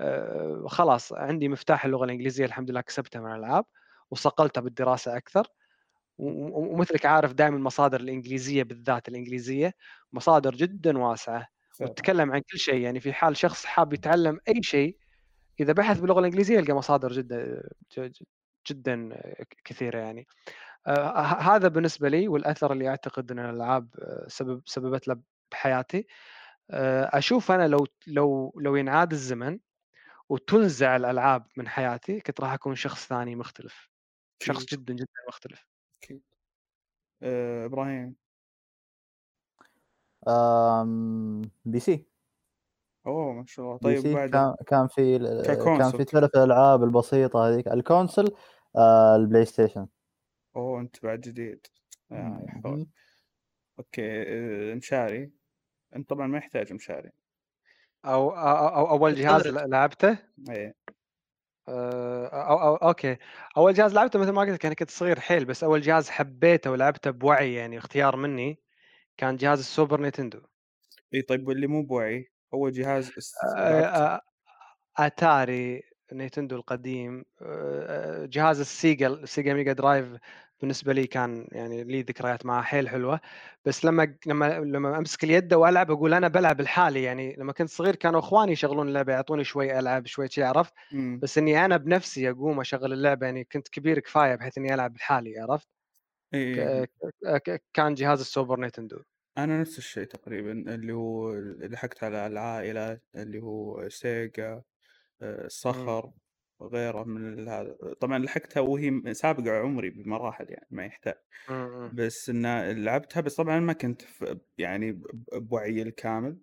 آه، 0.00 0.66
خلاص 0.68 1.12
عندي 1.12 1.48
مفتاح 1.48 1.84
اللغة 1.84 2.04
الإنجليزية 2.04 2.44
الحمد 2.44 2.70
لله 2.70 2.80
كسبتها 2.80 3.20
من 3.20 3.32
الألعاب 3.32 3.64
وصقلتها 4.10 4.60
بالدراسة 4.60 5.16
أكثر. 5.16 5.46
ومثلك 6.18 7.06
عارف 7.06 7.32
دائما 7.32 7.56
المصادر 7.56 8.00
الإنجليزية 8.00 8.62
بالذات 8.62 9.08
الإنجليزية 9.08 9.74
مصادر 10.12 10.54
جدا 10.54 10.98
واسعة. 10.98 11.48
وتتكلم 11.80 12.32
عن 12.32 12.40
كل 12.52 12.58
شيء. 12.58 12.80
يعني 12.82 13.00
في 13.00 13.12
حال 13.12 13.36
شخص 13.36 13.64
حاب 13.66 13.92
يتعلم 13.92 14.40
أي 14.48 14.62
شيء 14.62 14.96
إذا 15.60 15.72
بحث 15.72 16.00
باللغة 16.00 16.20
الإنجليزية 16.20 16.58
يلقى 16.58 16.72
مصادر 16.74 17.12
جدا 17.12 17.62
جدا 18.70 19.20
كثيرة 19.64 19.98
يعني. 19.98 20.20
آه، 20.20 20.71
هذا 20.86 21.68
بالنسبة 21.68 22.08
لي 22.08 22.28
والأثر 22.28 22.72
اللي 22.72 22.88
أعتقد 22.88 23.30
إن 23.30 23.38
الألعاب 23.38 23.88
آه، 23.98 24.26
سبب 24.28 24.62
سببت 24.66 25.08
له 25.08 25.16
بحياتي. 25.52 26.06
آه، 26.70 27.10
أشوف 27.18 27.50
أنا 27.52 27.68
لو 27.68 27.86
لو 28.06 28.54
لو 28.60 28.76
ينعاد 28.76 29.12
الزمن 29.12 29.58
وتنزع 30.28 30.96
الألعاب 30.96 31.46
من 31.56 31.68
حياتي 31.68 32.20
كنت 32.20 32.40
راح 32.40 32.52
أكون 32.52 32.74
شخص 32.74 33.06
ثاني 33.06 33.36
مختلف. 33.36 33.90
شخص. 34.42 34.64
جدا 34.64 34.94
جدا 34.94 35.06
مختلف. 35.28 35.66
آه، 37.22 37.66
إبراهيم. 37.66 38.14
آم، 40.28 41.42
PC. 41.64 42.06
أوه 43.06 43.32
ما 43.32 43.44
شاء 43.46 43.66
الله. 43.66 43.78
P 43.78 43.84
طيب 43.84 44.02
C 44.02 44.14
بعد 44.14 44.30
كان 44.30 44.54
كان 44.66 44.88
في 44.88 45.18
كان. 45.44 45.90
في 45.90 46.04
تعرف 46.04 46.30
الألعاب 46.36 46.84
البسيطة 46.84 47.48
هذيك. 47.48 47.68
ال 47.68 47.76
console 47.76 48.34
آه، 48.76 49.16
البلاي 49.16 49.44
ستيشن. 49.44 49.86
أوه 50.56 50.80
أنت 50.80 51.02
بعد 51.02 51.20
جديد 51.20 51.66
آه. 52.12 52.46
مهم. 52.64 52.90
okay 53.78 54.22
آه، 54.22 54.74
مشاري 54.74 55.30
أنت 55.96 56.10
طبعا 56.10 56.26
ما 56.26 56.38
يحتاج 56.38 56.72
مشاري 56.72 57.10
أو 58.04 58.30
أو, 58.30 58.68
أو 58.68 58.90
أول 58.90 59.14
جهاز. 59.14 59.46
لعبته 59.46 60.18
إيه 60.50 60.74
آه، 61.68 62.26
أو 62.26 62.62
أو 62.62 62.76
okay، 62.76 63.16
أول 63.56 63.74
جهاز 63.74 63.94
لعبته 63.94 64.18
مثل 64.18 64.30
ما 64.30 64.40
قُلت 64.40 64.50
لك 64.50 64.66
أنا 64.66 64.74
كنت 64.74 64.90
صغير 64.90 65.20
حيل، 65.20 65.44
بس 65.44 65.64
أول 65.64 65.80
جهاز 65.80 66.10
حبيته 66.10 66.70
ولعبته 66.70 67.10
بوعي 67.10 67.54
يعني 67.54 67.78
اختيار 67.78 68.16
مني، 68.16 68.58
كان 69.16 69.36
جهاز 69.36 69.58
ال 69.58 69.65
Super 69.65 70.00
Nintendo. 70.00 70.40
إي 71.14 71.22
طيب 71.22 71.48
واللي 71.48 71.66
مو 71.66 71.82
بوعي، 71.82 72.32
أول 72.54 72.72
جهاز 72.72 73.12
است؟ 73.18 73.34
آآ 73.58 74.20
Atari، 74.98 75.82
Nintendo 76.12 76.56
القديم، 76.56 77.24
آآ 77.42 78.26
جهاز 78.26 78.60
ال 78.60 78.69
Sega 78.69 79.06
ال 79.08 79.17
Sega 79.17 79.54
Mega 79.54 79.72
Drive 79.72 80.06
بالنسبة 80.60 80.92
لي 80.92 81.06
كان 81.06 81.48
يعني 81.52 81.84
لي 81.84 82.02
ذكريات 82.02 82.46
معاه 82.46 82.62
حيل 82.62 82.88
حلوة، 82.88 83.20
بس 83.64 83.84
لمّا 83.84 84.16
لمّا 84.26 84.44
لمّا 84.60 84.98
أمسك 84.98 85.24
اليد 85.24 85.54
وألعب 85.54 85.90
أقول 85.90 86.14
أنا 86.14 86.28
بالعب 86.28 86.60
لحالي 86.60 87.02
يعني 87.02 87.36
لمّا 87.36 87.52
كنت 87.52 87.68
صغير 87.70 87.96
كانوا 87.96 88.20
إخواني 88.20 88.52
يشغلون 88.52 88.88
اللعبة 88.88 89.12
يعطوني 89.12 89.44
شوي 89.44 89.78
ألعب 89.78 90.06
شوي 90.06 90.28
شي 90.28 90.42
عرفت؟ 90.42 90.72
بس 91.22 91.38
إني 91.38 91.64
أنا 91.64 91.76
بنفسي 91.76 92.30
أقوم 92.30 92.60
أشغّل 92.60 92.92
اللعبة 92.92 93.26
يعني 93.26 93.44
كنت 93.44 93.68
كبير 93.68 93.98
كفاية 94.00 94.34
بحيث 94.34 94.58
إني 94.58 94.74
ألعب 94.74 94.96
لحالي 94.96 95.38
عرفت؟ 95.40 95.68
إي، 96.34 96.38
ك 96.54 96.60
إي. 96.64 96.86
ك 97.24 97.50
ك 97.50 97.64
كان 97.74 97.94
جهاز 97.94 98.20
ال 98.20 98.27
Super 98.27 98.60
Nintendo. 98.60 98.98
أنا 99.38 99.60
نفس 99.60 99.78
الشيء 99.78 100.04
تقريبًا، 100.04 100.52
اللي 100.74 100.92
هو 100.92 101.34
لحقت 101.38 102.04
على 102.04 102.26
العائلة 102.26 103.00
اللي 103.14 103.42
هو 103.42 103.88
Sega، 103.88 104.62
آآ 105.22 105.48
إمم. 105.74 105.92
صخر، 105.92 106.12
وغيره 106.60 107.04
من 107.04 107.48
هذا، 107.48 107.76
طبعًا 108.00 108.18
لحقتها 108.18 108.60
وهي 108.60 108.90
م 108.90 109.12
سابقة 109.12 109.52
عمري 109.60 109.90
بمراحل 109.90 110.46
يعني 110.50 110.66
ما 110.70 110.84
يحتاج، 110.86 111.14
إمم، 111.48 111.56
إمم. 111.74 111.92
بس 111.92 112.30
إنه 112.30 112.72
لعبتها 112.72 113.20
بس 113.20 113.36
طبعًا 113.36 113.60
ما 113.60 113.72
كنت 113.72 114.02
يعني 114.58 114.92
ب 114.92 115.02
ب 115.32 115.48
بوعيي 115.48 115.82
الكامل، 115.82 116.38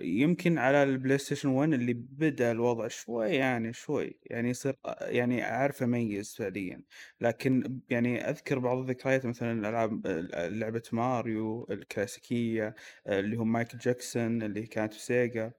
يمكن 0.00 0.58
على 0.58 0.98
الPlayStation 0.98 1.44
1 1.46 1.72
اللي 1.72 1.92
بدأ 1.94 2.50
الوضع 2.52 2.88
شوي 2.88 3.28
يعني 3.30 3.72
شوي، 3.72 4.20
يعني 4.30 4.50
يصير 4.50 4.76
يعني 5.00 5.44
أعرف 5.44 5.82
أميّز 5.82 6.34
فعليًا، 6.36 6.84
لكن 7.20 7.80
يعني 7.90 8.30
أذكر 8.30 8.58
بعض 8.58 8.78
الذكريات 8.78 9.26
مثلًا 9.26 9.52
الألعاب 9.52 10.06
ال 10.06 10.58
لعبة 10.60 10.82
ماريو 10.92 11.66
الكلاسيكية، 11.70 12.74
اللي 13.06 13.36
هو 13.38 13.44
مايكل 13.44 13.78
جاكسون 13.78 14.42
اللي 14.42 14.66
كانت 14.66 14.94
بسيجا، 14.94 15.44
أي 15.46 15.52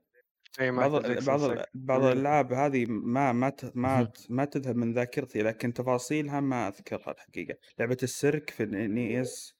بعض 0.75 0.91
بعض 1.25 1.59
بعض 1.73 2.03
جميلة. 2.03 2.03
الألعاب 2.03 2.53
هذه 2.53 2.85
ما 2.89 3.31
ما 3.31 3.49
ت 3.49 3.71
ما. 3.77 4.03
ت 4.03 4.27
ما 4.31 4.45
تذهب 4.45 4.75
من 4.75 4.93
ذاكرتي، 4.93 5.41
لكن 5.43 5.73
تفاصيلها 5.73 6.39
ما 6.39 6.67
أذكرها 6.67 7.11
الحقيقة، 7.11 7.55
لعبة 7.79 7.97
السيرك 8.03 8.49
في 8.49 8.65
الNES 8.65 9.53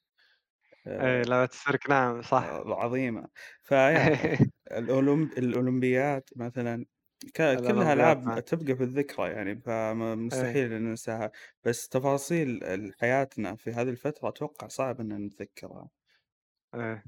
إيه 0.99 1.21
آآ 1.21 1.23
لعبة 1.23 1.49
السيرك 1.53 1.89
نعم 1.89 2.21
صح. 2.21 2.59
آآ 2.59 2.75
عظيمة، 2.75 3.27
فيا 3.63 4.09
الأولمب 4.79 5.31
الأولمبياد 5.37 6.23
مثلًا 6.35 6.85
ك 7.35 7.61
كلها 7.61 7.93
ألعاب 7.93 8.27
نعم. 8.27 8.39
تبقى 8.39 8.75
في 8.75 8.83
الذكرى 8.83 9.31
يعني، 9.31 9.61
فم 9.61 10.01
إيه. 10.31 10.63
إن 10.75 10.83
ننساها، 10.83 11.31
بس 11.63 11.89
تفاصيل 11.89 12.59
حياتنا 12.99 13.55
في 13.55 13.71
هذه 13.71 13.89
الفترة 13.89 14.29
أتوقع 14.29 14.67
صعب 14.67 15.01
إن 15.01 15.13
نتذكرها. 15.25 15.89
إيه. 16.75 17.03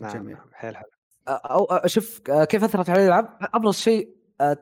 نعم، 0.00 0.22
جميل. 0.22 0.30
نعم، 0.30 0.50
حيل 0.54 0.76
حلو. 0.76 0.92
أ 1.28 1.30
أو 1.32 1.64
أ 1.64 1.86
شوف 1.86 2.18
ك 2.20 2.44
كيف 2.48 2.64
أثّرت 2.64 2.90
علي 2.90 3.00
الألعاب؟ 3.02 3.38
أبرز 3.54 3.74
شيء 3.76 4.08
أ 4.40 4.54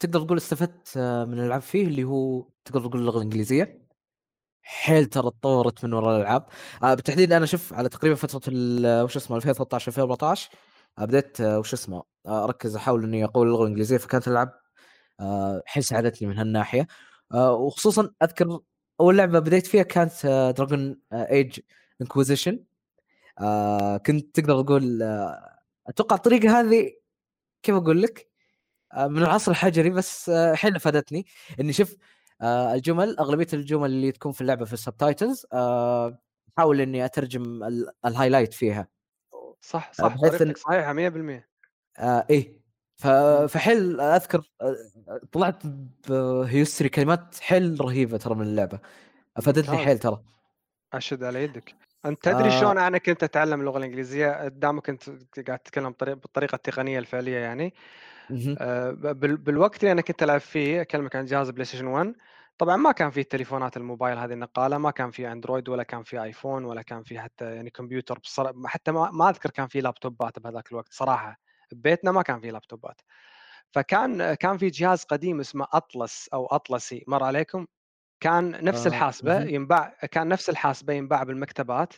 تقدر 0.00 0.20
تقول 0.24 0.38
استفدت 0.38 0.98
من 0.98 1.38
الألعاب 1.40 1.62
فيه 1.62 1.86
اللي 1.86 2.04
هو 2.04 2.46
تقدر 2.64 2.80
تقول 2.88 3.00
اللغة 3.00 3.16
الإنجليزية. 3.18 3.82
حيل 4.62 5.06
ترى 5.06 5.30
تطورت 5.30 5.84
من 5.86 5.94
وراء 5.94 6.16
الألعاب، 6.18 6.46
آآ 6.84 6.94
بالتحديد 6.94 7.32
أنا 7.32 7.46
شوف 7.46 7.74
على 7.74 7.90
تقريبًا 7.90 8.16
فترة 8.16 8.42
ال 8.48 9.02
وش 9.04 9.16
اسمه 9.18 9.36
2013 9.38 9.88
2014 9.88 10.50
آآ 11.00 11.06
بديت 11.06 11.42
وش 11.42 11.72
اسمه 11.74 12.04
آآ 12.26 12.44
أركّز 12.44 12.76
أحاول 12.76 13.04
إني 13.04 13.24
أقوي 13.24 13.46
اللغة 13.46 13.62
الإنجليزية، 13.62 13.96
فكانت 13.98 14.28
الألعاب 14.28 14.52
آآ 15.20 15.62
حيل 15.66 15.84
ساعدتني 15.84 16.28
من 16.28 16.38
هالناحية، 16.38 16.88
آآ 17.34 17.50
وخصوصًا 17.50 18.10
أذكر 18.24 18.60
أول 19.00 19.18
لعبة 19.18 19.38
بديت 19.40 19.66
فيها 19.68 19.84
كانت 19.84 20.12
Age 21.14 21.60
Inquisition 22.04 22.54
آآ 23.40 23.98
كنت 23.98 24.36
تقدر 24.40 24.62
تقول 24.62 25.02
أتوقع 25.92 26.16
الطريقة 26.16 26.60
هذه 26.60 26.90
كيف 27.62 27.74
أقول 27.74 28.02
لك؟ 28.02 28.30
آآ 28.92 29.08
من 29.08 29.18
العصر 29.22 29.50
الحجري 29.50 29.90
بس 29.90 30.30
حيل 30.54 30.76
أفادتني، 30.76 31.26
إني 31.60 31.72
شوف 31.72 31.96
آآ 32.42 32.74
الجمل 32.74 33.18
أغلبية 33.18 33.46
الجمل 33.52 33.90
اللي 33.90 34.12
تكون 34.12 34.32
في 34.32 34.40
اللعبة 34.40 34.64
في 34.64 34.76
الsubtitles 34.76 35.44
آآ 35.52 36.18
أحاول 36.58 36.80
إني 36.80 37.04
أترجم 37.04 37.64
ال 37.64 37.90
الhighlight 38.06 38.52
فيها. 38.52 38.88
صح، 39.60 39.92
صح، 39.92 40.16
بحيث 40.16 40.42
إن 40.42 40.54
صحيحة 40.54 40.92
100%. 40.92 41.48
آآ 41.98 42.26
إيه، 42.30 42.60
ف 42.96 43.06
إمم. 43.06 43.46
فحيل 43.46 44.00
أذكر 44.00 44.42
آآ 44.60 44.76
طلعت 45.32 45.62
بhistory 46.08 46.86
كلمات 46.86 47.36
حيل 47.40 47.80
رهيبة 47.80 48.16
ترى 48.16 48.34
من 48.34 48.42
اللعبة، 48.42 48.80
أفادتني 49.36 49.70
ممتاز. 49.70 49.86
حيل 49.86 49.98
ترى. 49.98 50.22
أشهد 50.92 51.24
على 51.24 51.44
يدك. 51.44 51.74
أنت 52.04 52.24
تدري 52.24 52.50
آآ 52.50 52.50
شلون 52.50 52.78
أنا 52.78 52.98
كنت 52.98 53.22
أتعلم 53.22 53.60
اللغة 53.60 53.78
الإنجليزية؟ 53.78 54.48
دامك 54.48 54.88
أنت 54.88 55.02
قاعد 55.46 55.58
تتكلم 55.58 55.90
بطريق 55.90 56.14
بالطريقة 56.14 56.54
التقنية 56.56 56.98
الفعلية 56.98 57.36
يعني، 57.38 57.74
بال 59.12 59.36
بالوقت 59.36 59.80
اللي 59.80 59.92
أنا 59.92 60.00
كنت 60.02 60.22
ألعب 60.22 60.40
فيه 60.40 60.80
أكلمك 60.82 61.16
عن 61.16 61.24
جهاز 61.26 61.50
PlayStation 61.50 61.84
1 61.84 62.14
طبعًا 62.58 62.76
ما 62.76 62.92
كان 62.92 63.10
في 63.10 63.20
التليفونات 63.20 63.76
الموبايل 63.76 64.18
هذه 64.18 64.32
النقالة، 64.32 64.78
ما 64.78 64.90
كان 64.90 65.10
في 65.10 65.32
أندرويد 65.32 65.68
ولا 65.68 65.82
كان 65.82 66.02
في 66.04 66.22
آيفون 66.22 66.64
ولا 66.64 66.82
كان 66.82 67.02
في 67.04 67.20
حتى 67.20 67.56
يعني 67.56 67.70
كمبيوتر 67.70 68.18
بصرا 68.18 68.54
حتى 68.66 68.92
ما 68.92 69.10
ما 69.12 69.30
أذكر 69.30 69.50
كان 69.50 69.68
في 69.68 69.80
لابتوبات 69.80 70.38
بهذاك 70.38 70.72
الوقت 70.72 70.92
صراحة، 70.94 71.38
ببيتنا 71.72 72.12
ما 72.12 72.22
كان 72.22 72.40
في 72.40 72.50
لابتوبات. 72.50 73.00
فكان 73.74 74.34
كان 74.34 74.58
في 74.58 74.68
جهاز 74.68 75.04
قديم 75.04 75.40
اسمه 75.40 75.66
أطلس 75.72 76.28
أو 76.34 76.46
أطلسي 76.46 77.04
مَر 77.08 77.24
عليكم؟ 77.24 77.66
كان 78.22 78.64
نفس 78.64 78.86
آآ 78.86 78.88
الحاسبة 78.88 79.38
اهم. 79.38 79.44
ينباع 79.44 79.96
كان 80.12 80.28
نفس 80.28 80.50
الحاسبة 80.50 80.92
ينباع 80.92 81.22
بالمكتبات، 81.22 81.92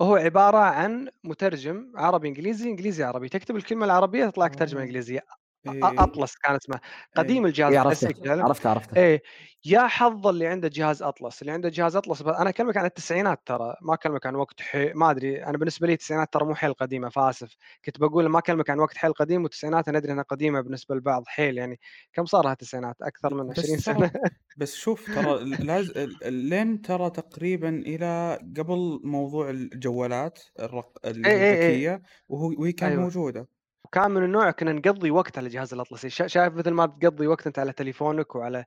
وهو 0.00 0.16
عبارة 0.16 0.58
عن 0.58 1.08
مترجم 1.24 1.92
عربي، 1.96 2.28
إنجليزي، 2.28 2.70
إنجليزي، 2.70 3.04
عربي، 3.04 3.28
تكتب 3.30 3.56
الكلمة 3.56 3.86
العربية 3.86 4.26
تطلع 4.30 4.46
لك 4.46 4.56
ترجمة 4.56 4.82
آه. 5.20 5.41
إنجليزية. 5.66 5.72
أ 5.82 5.92
إي، 5.92 6.02
أطلس 6.02 6.36
كان 6.36 6.54
اسمه، 6.54 6.80
إي. 7.18 7.32
قديم 7.32 7.46
الجهاز 7.46 7.74
إي 7.74 7.78
عرفته، 7.78 8.08
كلاسيكي 8.08 8.20
فعلًا. 8.28 8.46
عرفته، 8.46 8.70
عرفته. 8.70 8.96
إيه، 8.96 9.22
يا 9.64 9.86
حظ 9.86 10.26
اللي 10.26 10.46
عنده 10.46 10.68
جهاز 10.68 11.02
أطلس، 11.02 11.42
اللي 11.42 11.52
عنده 11.52 11.68
جهاز 11.68 11.96
أطلس 11.96 12.22
ب 12.22 12.28
أنا 12.28 12.50
أكلمك 12.50 12.76
عن 12.76 12.84
التسعينات 12.84 13.42
ترى، 13.46 13.74
ما 13.82 13.94
أكلمك 13.94 14.26
عن 14.26 14.34
وقت 14.34 14.60
حي 14.62 14.92
ما 14.94 15.10
أدري 15.10 15.44
أنا 15.46 15.58
بالنسبة 15.58 15.86
لي 15.86 15.92
التسعينات 15.92 16.32
ترى 16.32 16.44
مو 16.46 16.54
حيل 16.54 16.72
قديمة 16.74 17.08
فآسف، 17.08 17.56
كنت 17.84 18.00
باقول 18.00 18.26
ما 18.26 18.38
أكلمك 18.38 18.70
عن 18.70 18.78
وقت 18.80 18.96
حيل 18.96 19.12
قديم 19.12 19.42
والتسعينات 19.42 19.88
أنا 19.88 19.98
أدري 19.98 20.12
إنها 20.12 20.24
قديمة 20.24 20.60
بالنسبة 20.60 20.94
للبعض 20.94 21.22
حيل 21.26 21.58
يعني، 21.58 21.80
كم 22.12 22.24
صار 22.26 22.44
لها 22.44 22.52
التسعينات؟ 22.52 22.96
أكثر 23.02 23.34
من 23.34 23.50
20 23.50 23.78
بس 23.78 23.82
ترى 23.82 24.02
سنة. 24.02 24.12
بس 24.56 24.74
شوف 24.74 25.08
ترى 25.08 25.44
لاز 25.66 25.92
لين 26.26 26.82
ترى 26.82 27.10
تقريبًا 27.10 27.68
إلى 27.68 28.34
قبل 28.58 29.00
موضوع 29.04 29.50
الجوالات 29.50 30.40
الرق 30.60 31.06
اللي 31.06 31.30
إيه، 31.30 31.32
إيه، 31.32 31.54
إيه. 31.72 31.84
وهي 32.28 32.72
كانت 32.72 32.94
أيوه. 32.94 33.12
موجودة. 33.16 33.48
وكان 33.92 34.10
من 34.10 34.24
النوع 34.24 34.50
كنا 34.50 34.72
نقضّي 34.72 35.10
وقت 35.10 35.38
على 35.38 35.48
جهاز 35.48 35.74
الأطلسي، 35.74 36.10
شا 36.10 36.26
شايف 36.26 36.54
مثل 36.54 36.70
ما 36.70 36.86
تقضّي 36.86 37.26
وقت 37.26 37.46
أنت 37.46 37.58
على 37.58 37.72
تليفونك 37.72 38.34
وعلى 38.36 38.64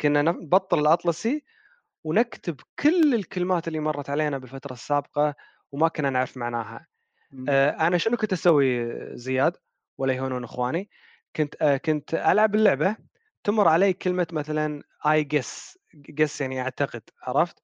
كنا 0.00 0.22
نبطّل 0.22 0.78
الأطلسي 0.80 1.44
ونكتب 2.04 2.56
كل 2.80 3.14
الكلمات 3.14 3.68
اللي 3.68 3.80
مرّت 3.80 4.10
علينا 4.10 4.38
بالفترة 4.38 4.72
السابقة 4.74 5.34
وما 5.72 5.88
كنا 5.88 6.10
نعرف 6.10 6.36
معناها. 6.38 6.86
إمم. 7.32 7.54
آآ 7.54 7.88
أنا 7.88 7.98
شنو 7.98 8.16
كنت 8.16 8.32
أسوي 8.32 8.88
زياد 9.18 9.56
ولا 9.98 10.14
يهونون 10.14 10.44
إخواني، 10.44 10.90
كنت 11.36 11.56
آآ 11.62 11.78
كنت 11.78 12.14
ألعب 12.14 12.54
اللعبة 12.54 12.96
تمر 13.44 13.68
علي 13.68 13.92
كلمة 13.92 14.26
مثلًا 14.32 14.82
I 15.08 15.24
guess 15.36 15.76
guess 16.20 16.42
يعني 16.42 16.62
أعتقد 16.62 17.02
عرفت؟ 17.22 17.62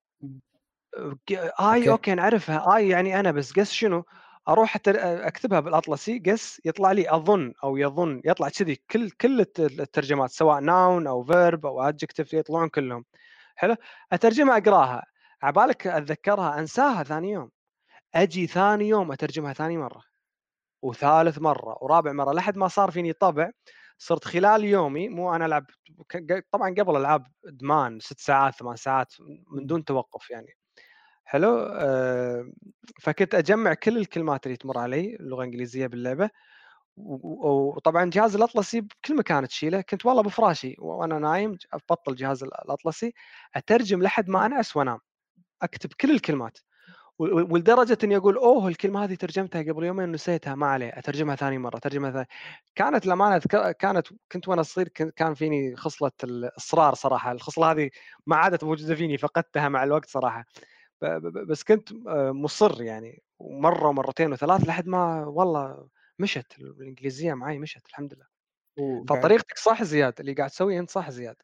ج 1.30 1.34
آي 1.60 1.88
أوكي. 1.88 2.14
نعرفها، 2.14 2.76
آي 2.76 2.88
يعني 2.88 3.20
أنا 3.20 3.30
بس 3.32 3.52
guess 3.60 3.62
شنو؟ 3.62 4.04
أروح 4.48 4.76
أتر 4.76 4.96
أكتبها 5.28 5.60
بالأطلسي 5.60 6.22
guess 6.28 6.60
يطلع 6.64 6.92
لي 6.92 7.10
أظن 7.14 7.52
أو 7.64 7.76
يظن 7.76 8.20
يطلع 8.24 8.48
كذي 8.48 8.76
كل 8.90 9.10
كل 9.10 9.40
الت 9.40 9.60
الترجمات 9.60 10.30
سواء 10.30 10.60
noun 10.60 11.06
أو 11.06 11.24
verb 11.26 11.64
أو 11.64 11.90
adjective 11.92 12.34
يطلعون 12.34 12.68
كلهم، 12.68 13.04
حلو؟ 13.56 13.76
أترجمها 14.12 14.56
أقراها، 14.58 15.04
عبالك 15.42 15.86
أتذكرها 15.86 16.58
أنساها 16.58 17.02
ثاني 17.02 17.30
يوم، 17.30 17.50
أجي 18.14 18.46
ثاني 18.46 18.88
يوم 18.88 19.12
أترجمها 19.12 19.52
ثاني 19.52 19.78
مرة، 19.78 20.02
وثالث 20.82 21.38
مرة. 21.40 21.78
ورابع 21.82 22.12
مرة. 22.12 22.32
لحد 22.34 22.58
ما 22.58 22.68
صار 22.68 22.92
فيني 22.92 23.14
طبع 23.14 23.50
صرت 23.98 24.24
خلال 24.24 24.64
يومي 24.64 25.08
مو 25.10 25.38
ك 26.10 26.16
ق 26.32 26.42
طبعًا 26.52 26.70
قبل 26.78 26.96
ألعاب 26.96 27.26
إدمان 27.46 28.00
6 28.00 28.20
ساعات 28.20 28.54
8 28.56 28.76
ساعات 28.76 29.14
من. 29.52 29.66
دون 29.66 29.84
توقف 29.84 30.30
يعني، 30.30 30.54
حلو؟ 31.30 31.58
آآ 31.58 32.52
فكنت 33.02 33.34
أجمّع 33.34 33.74
كل 33.74 33.96
الكلمات 33.98 34.46
اللي 34.46 34.56
تمر 34.56 34.78
علي 34.78 35.16
باللعبة، 35.86 36.30
و 36.96 37.14
و 37.14 37.74
وطبعًا 37.76 38.10
جهاز 38.10 38.36
الأطلسي 38.36 38.80
بكل 38.82 39.16
مكان 39.16 39.48
تشيله، 39.48 39.80
كنت 39.82 40.06
والله 40.06 40.22
بفراشي 40.22 40.76
وأنا 40.78 41.18
نايم 41.18 41.54
ج 41.54 41.58
أبطّل 41.74 42.14
جهاز 42.16 42.44
ال 42.44 42.54
الأطلسي 42.66 43.14
أترجم 43.56 44.02
لحد 44.02 44.30
ما 44.30 44.46
أنعس 44.46 44.76
وأنام، 44.78 44.98
أكتب 45.62 45.90
كل 46.00 46.10
الكلمات، 46.12 46.58
ولدرجة 47.20 47.98
إني 48.04 48.16
أقول 48.16 48.36
أوه 48.36 48.68
الكلمة 48.68 49.04
هذه 49.04 49.14
ترجمتها 49.16 49.62
قبل 49.62 49.84
يومين 49.84 50.10
ونسيتها 50.10 50.54
ما 50.54 50.66
عليه 50.66 50.88
أترجمها 50.98 51.36
ثاني 51.36 51.58
مرة 51.58 51.76
أترجمها 51.78 52.10
ثاني. 52.12 52.26
كانت 52.76 53.06
الامانه 53.06 53.36
ذك- 53.36 53.76
كانت 53.78 54.08
كنت 54.32 54.48
وأنا 54.48 54.62
صغير 54.62 54.88
كان 54.88 55.34
فيني 55.34 55.76
خصلة 55.76 56.12
الإصرار 56.24 56.94
صراحة 56.94 57.32
الخصلة 57.32 57.72
هذه 57.72 57.90
ما 58.26 58.36
عادت 58.36 58.64
موجودة 58.64 58.94
فيني 58.96 59.18
فقدتها 59.18 59.68
مع 59.68 59.84
الوقت 59.84 60.10
صراحة. 60.10 60.46
بس 61.48 61.62
كنت 61.64 61.92
آه، 62.08 62.32
مصر 62.32 62.82
يعني 62.82 63.22
ومرة 63.38 63.88
ومرتين 63.88 64.32
وثلاث 64.32 64.60
لحد 64.68 64.86
ما 64.88 65.24
والله 65.26 65.88
مشت 66.18 66.58
الإنجليزية 66.58 67.34
معي 67.34 67.58
مشت 67.58 67.86
الحمد 67.86 68.14
لله. 68.14 68.26
فطريقتك 69.08 69.58
صح 69.58 69.82
زياد 69.84 70.20
اللي 70.20 70.32
قاعد 70.34 70.50
تسويه 70.50 70.80
انت 70.80 70.90
صح 70.90 71.10
زياد 71.10 71.36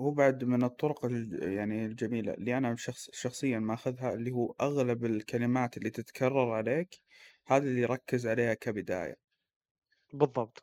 هو 0.00 0.10
بعد 0.10 0.44
من 0.44 0.62
الطرق 0.64 1.00
يعني 1.42 1.86
الجميلة 1.86 2.34
اللي 2.34 2.58
أنا 2.58 2.76
شخص 2.76 3.10
شخصيا 3.12 3.58
ماخذها 3.58 4.14
اللي 4.14 4.30
هو 4.30 4.54
أغلب 4.60 5.04
الكلمات 5.04 5.76
اللي 5.76 5.90
تتكرر 5.90 6.50
عليك 6.52 7.00
هذا 7.46 7.64
اللي 7.64 7.84
ركز 7.84 8.26
عليها 8.26 8.54
كبداية. 8.54 9.16
بالضبط. 10.12 10.62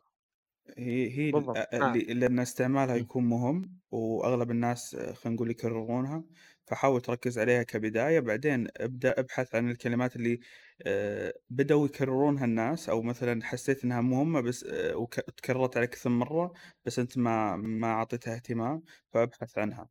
هي 0.77 1.09
هي 1.17 1.29
بالضبط 1.31 1.67
اللي 1.75 2.13
لأن 2.13 2.39
استعمالها 2.39 2.95
م. 2.95 2.97
يكون 2.97 3.23
مهم 3.23 3.79
وأغلب 3.91 4.51
الناس 4.51 4.95
آه، 4.95 5.13
خلينا 5.13 5.35
نقول 5.35 5.51
يكررونها 5.51 6.23
فحاول 6.67 7.01
تركز 7.01 7.39
عليها 7.39 7.63
كبداية. 7.63 8.19
بعدين 8.19 8.67
ابدأ 8.77 9.19
ابحث 9.19 9.55
عن 9.55 9.69
الكلمات 9.71 10.15
اللي 10.15 10.39
آه، 10.85 11.33
بدأوا 11.49 11.85
يكررونها 11.85 12.45
الناس 12.45 12.89
أو 12.89 13.01
مثلا 13.01 13.43
حسيت 13.43 13.83
إنها 13.83 14.01
مهمة 14.01 14.41
بس 14.41 14.63
آه، 14.63 14.95
وتكررت 14.97 15.77
عليك 15.77 15.89
كثر 15.89 16.09
مرة 16.09 16.53
بس 16.85 16.99
أنت 16.99 17.17
ما 17.17 17.55
ما 17.55 17.87
أعطيتها 17.87 18.35
اهتمام 18.35 18.83
فابحث 19.13 19.57
عنها. 19.57 19.89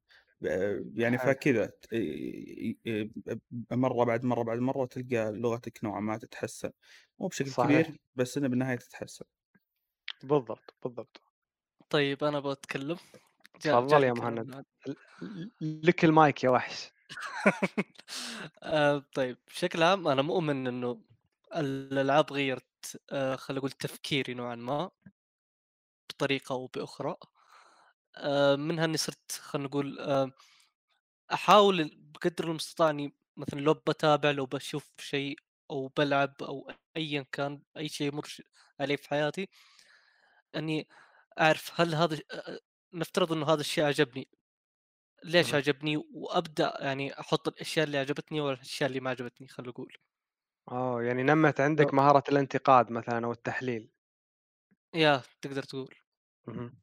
يعني 0.94 1.18
فكذا 1.18 1.70
مرة 3.72 4.04
بعد 4.04 4.24
مرة 4.24 4.42
بعد 4.42 4.58
مرة 4.58 4.86
تلقى 4.86 5.32
لغتك 5.32 5.84
نوعا 5.84 6.00
ما 6.00 6.18
تتحسن 6.18 6.70
مو 7.18 7.26
بشكل 7.28 7.52
صحيح. 7.52 7.92
كبير 7.92 8.00
بس 8.14 8.38
إنه 8.38 8.48
بالنهاية 8.48 8.76
تتحسن. 8.76 9.24
بالضبط 10.22 10.74
بالضبط. 10.82 11.22
طيب 11.90 12.24
أنا 12.24 12.40
بتكلم 12.40 12.96
تفضل 13.60 14.04
يا 14.04 14.12
مهند. 14.12 14.64
لك 15.60 16.04
المايك 16.04 16.44
يا 16.44 16.50
وحش. 16.50 16.92
آه، 18.62 18.98
طيب 19.14 19.38
بشكل 19.48 19.82
عام 19.82 20.08
أنا 20.08 20.22
مؤمن 20.22 20.66
إنه 20.66 21.02
الألعاب 21.56 22.32
غيرت 22.32 23.00
آه، 23.10 23.36
خلينا 23.36 23.58
نقول 23.58 23.70
تفكيري 23.70 24.34
نوعا 24.34 24.54
ما 24.54 24.90
بطريقة 26.10 26.52
أو 26.52 26.66
بأخرى. 26.66 27.16
آه، 28.16 28.56
منها 28.56 28.84
اني 28.84 28.96
صرت 28.96 29.32
خلينا 29.32 29.68
نقول 29.68 29.98
أحاول 31.32 31.90
بقدر 32.14 32.44
المستطاع 32.50 32.90
إني 32.90 33.14
مثلا 33.36 33.60
لو 33.60 33.74
بتابع 33.74 34.30
لو 34.30 34.46
بشوف 34.46 34.92
شيء 35.00 35.38
أو 35.70 35.88
بلعب 35.88 36.34
أو 36.42 36.70
ايا 36.96 37.26
كان 37.32 37.62
أي 37.76 37.88
شيء 37.88 38.08
يمر 38.08 38.36
علي 38.80 38.96
في 38.96 39.08
حياتي 39.08 39.48
إني 40.58 40.88
أعرف 41.40 41.80
هل 41.80 41.94
هذا 41.94 42.18
نفترض 42.94 43.32
إنه 43.32 43.46
هذا 43.52 43.60
الشيء 43.60 43.84
عجبني 43.84 44.28
ليش. 45.24 45.54
عجبني 45.54 45.96
وأبدأ 46.14 46.74
يعني 46.80 47.20
أحط 47.20 47.48
الأشياء 47.48 47.86
اللي 47.86 47.98
عجبتني 47.98 48.40
والأشياء 48.40 48.88
اللي 48.90 49.00
ما 49.00 49.10
عجبتني 49.10 49.48
خلينا 49.48 49.70
نقول. 49.70 49.94
آه 50.70 51.02
يعني 51.02 51.22
نمت 51.22 51.60
عندك 51.60 51.94
مهارة 51.94 52.22
الانتقاد 52.28 52.90
مثلا 52.92 53.26
أو 53.26 53.32
التحليل. 53.32 53.90
يا 54.94 55.22
تقدر 55.42 55.62
تقول. 55.62 55.94
مهم. 56.46 56.80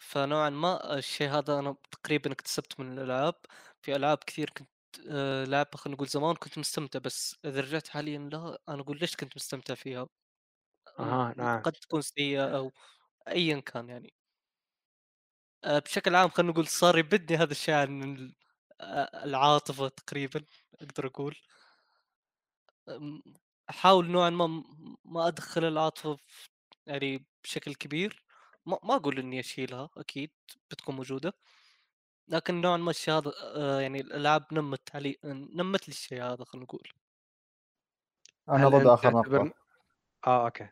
فنوعا 0.00 0.50
ما 0.50 0.98
الشيء 0.98 1.28
هذا 1.30 1.58
أنا 1.58 1.76
تقريبا 1.90 2.32
اكتسبته 2.32 2.82
من 2.84 2.92
الألعاب. 2.98 3.34
في 3.82 3.96
ألعاب 3.96 4.18
كثير 4.18 4.50
كنت 4.50 4.70
آه، 5.10 5.44
لعبها 5.44 5.76
خلينا 5.76 5.94
نقول 5.96 6.08
زمان 6.08 6.34
كنت 6.36 6.58
مستمتع 6.58 6.98
بس 6.98 7.36
إذا 7.44 7.60
رجعت 7.60 7.88
حاليا 7.88 8.18
لا 8.18 8.58
أنا 8.68 8.80
أقول 8.82 8.98
ليش 8.98 9.16
كنت 9.16 9.36
مستمتع 9.36 9.74
فيها؟ 9.74 10.08
أها 10.98 11.34
نعم. 11.36 11.64
قد 11.64 11.72
تكون 11.72 12.02
سيئة 12.02 12.56
أو 12.56 12.72
ايا 13.28 13.60
كان 13.60 13.88
يعني. 13.90 14.14
آه، 15.64 15.78
بشكل 15.78 16.14
عام 16.14 16.28
خلينا 16.28 16.52
نقول 16.52 16.66
صار 16.66 16.98
يبدني 16.98 17.38
هذا 17.38 17.50
الشيء 17.52 17.74
عن 17.74 18.32
آه، 18.80 19.24
العاطفة 19.24 19.88
تقريبا 19.88 20.44
أقدر 20.80 21.06
أقول. 21.06 21.36
أحاول 23.70 24.10
نوعا 24.10 24.30
ما 24.30 24.46
ما 25.04 25.28
أدخل 25.28 25.64
العاطفة 25.64 26.16
في- 26.16 26.48
يعني 26.86 27.26
بشكل 27.44 27.74
كبير. 27.74 28.24
ما 28.66 28.78
ما 28.84 28.94
أقول 28.96 29.18
إني 29.18 29.40
أشيلها 29.40 29.90
أكيد 29.96 30.30
بتكون 30.70 30.94
موجودة. 30.96 31.32
لكن 32.28 32.60
نوعا 32.60 32.76
ما 32.78 32.90
الشيء 32.90 33.14
هذا 33.14 33.32
آه، 33.56 33.80
يعني 33.80 34.00
الألعاب 34.00 34.46
نمت 34.54 34.96
علي 34.96 35.18
نمت 35.24 35.88
لي 35.88 35.92
الشيء 35.92 36.22
هذا 36.24 36.44
خلينا 36.44 36.64
نقول. 36.64 36.88
أنا 38.48 38.66
هل 38.66 38.70
ضد 38.70 38.86
أنت 38.86 38.94
آخر 38.94 39.10
تعتبر 39.12 39.42
نقطة 39.44 39.50
آه 40.26 40.44
أوكي. 40.46 40.68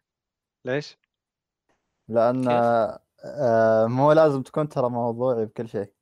ليش؟ 0.66 0.98
لأن؟ 2.08 2.48
آه، 3.24 3.86
مو 3.86 4.12
لازم 4.12 4.42
تكون 4.42 4.68
ترى 4.68 4.90
موضوعي 4.90 5.44
بكل 5.44 5.68
شيء. 5.68 5.92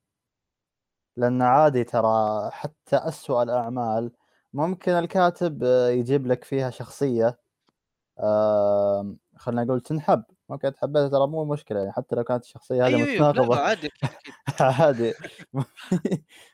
لأن 1.17 1.41
عادي 1.41 1.83
ترى 1.83 2.49
حتى 2.51 2.95
أسوأ 2.95 3.43
الأعمال 3.43 4.11
ممكن 4.53 4.91
الكاتب 4.91 5.63
آه، 5.63 5.89
يجيب 5.89 6.27
لك 6.27 6.43
فيها 6.43 6.69
شخصية 6.69 7.39
آه، 8.19 9.15
خلينا 9.37 9.63
نقول 9.63 9.81
تنحب. 9.81 10.23
ممكن 10.49 10.73
تحبها 10.73 11.07
ترى 11.07 11.27
مو 11.27 11.45
مشكلة 11.45 11.79
يعني 11.79 11.91
حتى 11.91 12.15
لو 12.15 12.23
كانت 12.23 12.43
الشخصية 12.43 12.87
هذه 12.87 12.91
لا 12.91 12.97
لا 12.97 13.29
متناقضة 13.29 13.59
عادي. 13.59 13.89
عادي 14.59 15.13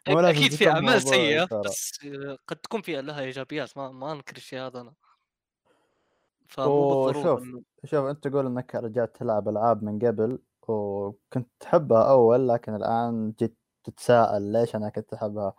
أكيد 0.07 0.53
في 0.59 0.69
أعمال 0.69 1.01
ترى. 1.01 1.61
بس 1.65 1.99
آه، 2.05 2.37
قد 2.47 2.55
تكون 2.55 2.81
فيها 2.81 3.01
لها 3.01 3.21
إيجابيات 3.21 3.77
ما 3.77 3.91
ما 3.91 4.11
أنكر 4.11 4.37
الشيء 4.37 4.59
هذا 4.59 4.81
أنا. 4.81 4.93
فمو 6.47 7.09
إنه 7.09 7.63
شوف 7.85 8.05
أنت 8.05 8.27
تقول 8.27 8.45
إنك 8.45 8.75
رجعت 8.75 9.15
تلعب 9.17 9.49
ألعاب 9.49 9.83
من 9.83 9.99
قبل 9.99 10.39
وكنت 10.67 11.49
تحبها 11.59 12.11
أول 12.11 12.49
لكن 12.49 12.75
الآن 12.75 13.33
جيت 13.39 13.57
تتساءل 13.83 14.41
ليش 14.51 14.75
أنا 14.75 14.89
كنت 14.89 15.13
أحبها. 15.13 15.53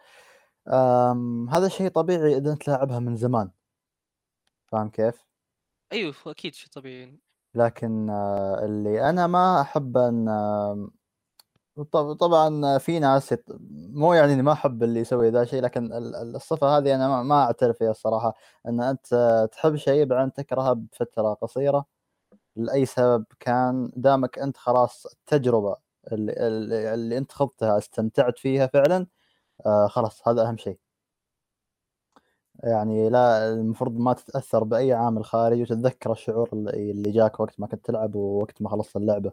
أم 0.68 1.48
هذا 1.50 1.68
شيء 1.68 1.88
طبيعي 1.88 2.36
إذا 2.36 2.52
أنت 2.52 2.68
لاعبها 2.68 2.98
من 2.98 3.16
زمان. 3.16 3.50
فاهم 4.66 4.88
كيف؟ 4.90 5.26
أيوه 5.92 6.14
أكيد 6.26 6.54
شيء 6.54 6.70
طبيعي. 6.72 7.18
لكن 7.54 8.10
آه، 8.10 8.64
اللي 8.64 9.10
أنا 9.10 9.26
ما 9.26 9.60
أحب 9.60 9.96
إن 9.98 10.28
طب- 11.92 12.12
طبعا 12.12 12.78
في 12.78 12.98
ناس 12.98 13.32
يت... 13.32 13.44
مو 13.94 14.14
يعني 14.14 14.32
إني 14.32 14.42
ما 14.42 14.52
أحب 14.52 14.82
اللي 14.82 15.00
يسوي 15.00 15.30
ذا 15.30 15.42
الشيء 15.42 15.62
لكن 15.62 15.92
ال- 15.92 16.14
ال- 16.16 16.36
الصفة 16.36 16.78
هذه 16.78 16.94
أنا 16.94 17.08
ما- 17.08 17.22
ما 17.22 17.42
أعترف 17.44 17.78
فيها 17.78 17.90
الصراحة. 17.90 18.34
إن 18.68 18.80
أنت 18.82 19.48
تحب 19.52 19.76
شيء 19.76 20.04
بعدين 20.04 20.32
تكرهه 20.32 20.72
بفترة 20.72 21.34
قصيرة. 21.34 21.86
لأي 22.56 22.86
سبب 22.86 23.24
كان 23.40 23.90
دامك 23.96 24.38
أنت 24.38 24.56
خلاص 24.56 25.06
التجربة 25.06 25.76
اللي, 26.12 26.32
اللي, 26.46 26.94
اللي 26.94 27.18
أنت 27.18 27.32
خضتها 27.32 27.78
استمتعت 27.78 28.38
فيها 28.38 28.66
فعلا 28.66 29.06
آه 29.66 29.86
خلاص 29.86 30.28
هذا 30.28 30.42
أهم 30.48 30.56
شيء. 30.56 30.78
يعني 32.64 33.10
لا 33.10 33.48
المفروض 33.52 33.98
ما 33.98 34.12
تتأثر 34.12 34.64
بأي 34.64 34.92
عامل 34.92 35.24
خارجي 35.24 35.62
وتتذكر 35.62 36.12
الشعور 36.12 36.48
اللي 36.52 37.12
جاك 37.12 37.40
وقت 37.40 37.60
ما 37.60 37.66
كنت 37.66 37.84
تلعب 37.84 38.14
ووقت 38.14 38.62
ما 38.62 38.68
خلصت 38.68 38.96
اللعبة. 38.96 39.32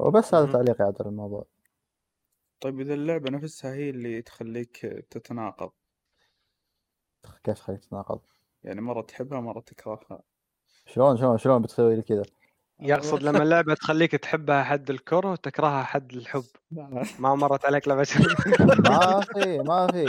وبس 0.00 0.34
هذا. 0.34 0.52
تعليقي 0.52 0.84
على 0.84 0.94
الموضوع. 1.00 1.46
طيب 2.60 2.80
إذا 2.80 2.94
اللعبة 2.94 3.30
نفسها 3.30 3.74
هي 3.74 3.90
اللي 3.90 4.22
تخليك 4.22 4.76
تتناقض. 5.10 5.70
كيف 7.44 7.60
خليك 7.60 7.80
تتناقض؟ 7.80 8.20
يعني 8.62 8.80
مرة 8.80 9.02
تحبها 9.02 9.40
مرة 9.40 9.60
تكرهها. 9.60 10.22
شلون 10.94 11.16
شلون 11.16 11.38
شلون 11.38 11.62
بتسوي 11.62 11.96
لي 11.96 12.02
كذا؟ 12.02 12.22
يقصد 12.80 13.22
لما 13.22 13.42
اللعبة 13.42 13.74
تخليك 13.74 14.12
تحبها 14.12 14.64
حد 14.64 14.90
الكره 14.90 15.30
وتكرهها 15.30 15.82
حد 15.82 16.12
الحب. 16.12 16.44
ما 17.18 17.34
مرت 17.34 17.64
عليك 17.64 17.88
لعبة 17.88 18.06
ما 18.90 19.20
في 19.20 19.58
ما 19.58 19.86
في. 19.86 20.04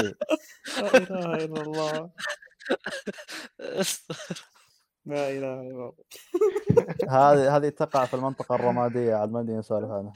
لا 0.81 0.97
إله 0.97 1.35
إلا 1.35 1.61
الله. 1.61 2.09
لا 5.09 5.29
إله 5.29 5.61
إلا 5.61 5.61
الله. 5.61 5.93
هذه 7.09 7.57
هذه 7.57 7.69
تقع 7.69 8.05
في 8.05 8.13
المنطقة 8.13 8.55
الرمادية 8.55 9.15
عاد 9.15 9.31
ما 9.31 9.41
نسولف 9.41 9.89
عنها. 9.91 10.13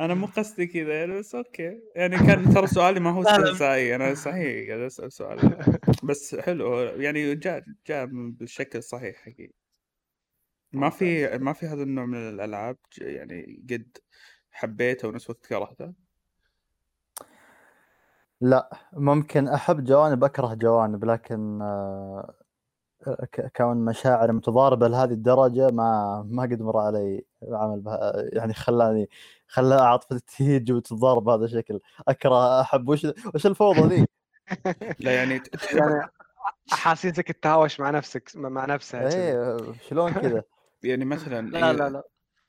أنا 0.00 0.14
مو 0.14 0.26
قصدي 0.26 0.66
كذا 0.66 0.94
يعني 0.94 1.18
بس 1.18 1.34
أوكي. 1.34 1.80
يعني 1.96 2.16
كان 2.16 2.54
ترى 2.54 2.66
سؤالي 2.66 3.00
ما 3.00 3.10
هو. 3.10 3.22
استهزائي 3.22 3.94
أنا 3.94 4.14
صحيح 4.14 4.68
قاعد 4.68 4.80
أسأل 4.80 5.12
سؤال. 5.12 5.64
بس 6.02 6.34
حلو 6.34 6.74
يعني 6.78 7.34
جاء 7.34 7.64
جاء 7.86 8.06
بالشكل 8.12 8.78
الصحيح 8.78 9.16
حقيقي. 9.16 9.52
ما 10.72 10.90
في 10.90 11.38
ما 11.38 11.52
في 11.52 11.66
هذا 11.66 11.82
النوع 11.82 12.06
من 12.06 12.28
الألعاب 12.28 12.76
ج- 12.92 13.02
يعني 13.02 13.62
قد 13.70 13.98
حبيته 14.50 15.08
ونفس 15.08 15.26
الوقت 15.30 15.46
كرهته 15.46 15.92
لا 18.40 18.70
ممكن 18.92 19.48
أحب 19.48 19.84
جوانب 19.84 20.24
أكره 20.24 20.54
جوانب 20.54 21.04
لكن 21.04 21.62
آه، 21.62 22.34
كون 23.56 23.76
مشاعر 23.76 24.32
متضاربة 24.32 24.88
لهذه 24.88 25.10
الدرجة 25.10 25.70
ما 25.70 26.22
ما 26.30 26.42
قد 26.42 26.62
مر 26.62 26.78
علي 26.78 27.24
عمل 27.52 27.80
بها 27.80 28.12
يعني 28.32 28.54
خلاني 28.54 29.08
خلى 29.48 29.74
عاطفتي 29.74 30.18
تهيج 30.18 30.72
وتتضارب 30.72 31.24
بهذا 31.24 31.44
الشكل. 31.44 31.80
أكره 32.08 32.60
أحب 32.60 32.88
وش 32.88 33.06
وش 33.34 33.46
الفوضى 33.46 33.96
ذي؟ 33.96 34.06
لا 35.04 35.12
يعني 35.14 35.42
يعني 35.72 36.08
احاسيسك 36.72 37.32
تتهاوش 37.32 37.80
مع 37.80 37.90
نفسك 37.90 38.30
مع 38.34 38.64
نفسها. 38.64 39.08
إيه 39.08 39.56
شلون 39.88 40.12
كذا؟ 40.12 40.42
يعني 40.82 41.04
مثلا 41.04 41.48
لا 41.50 41.72
لا 41.72 41.88
لا. 41.88 42.02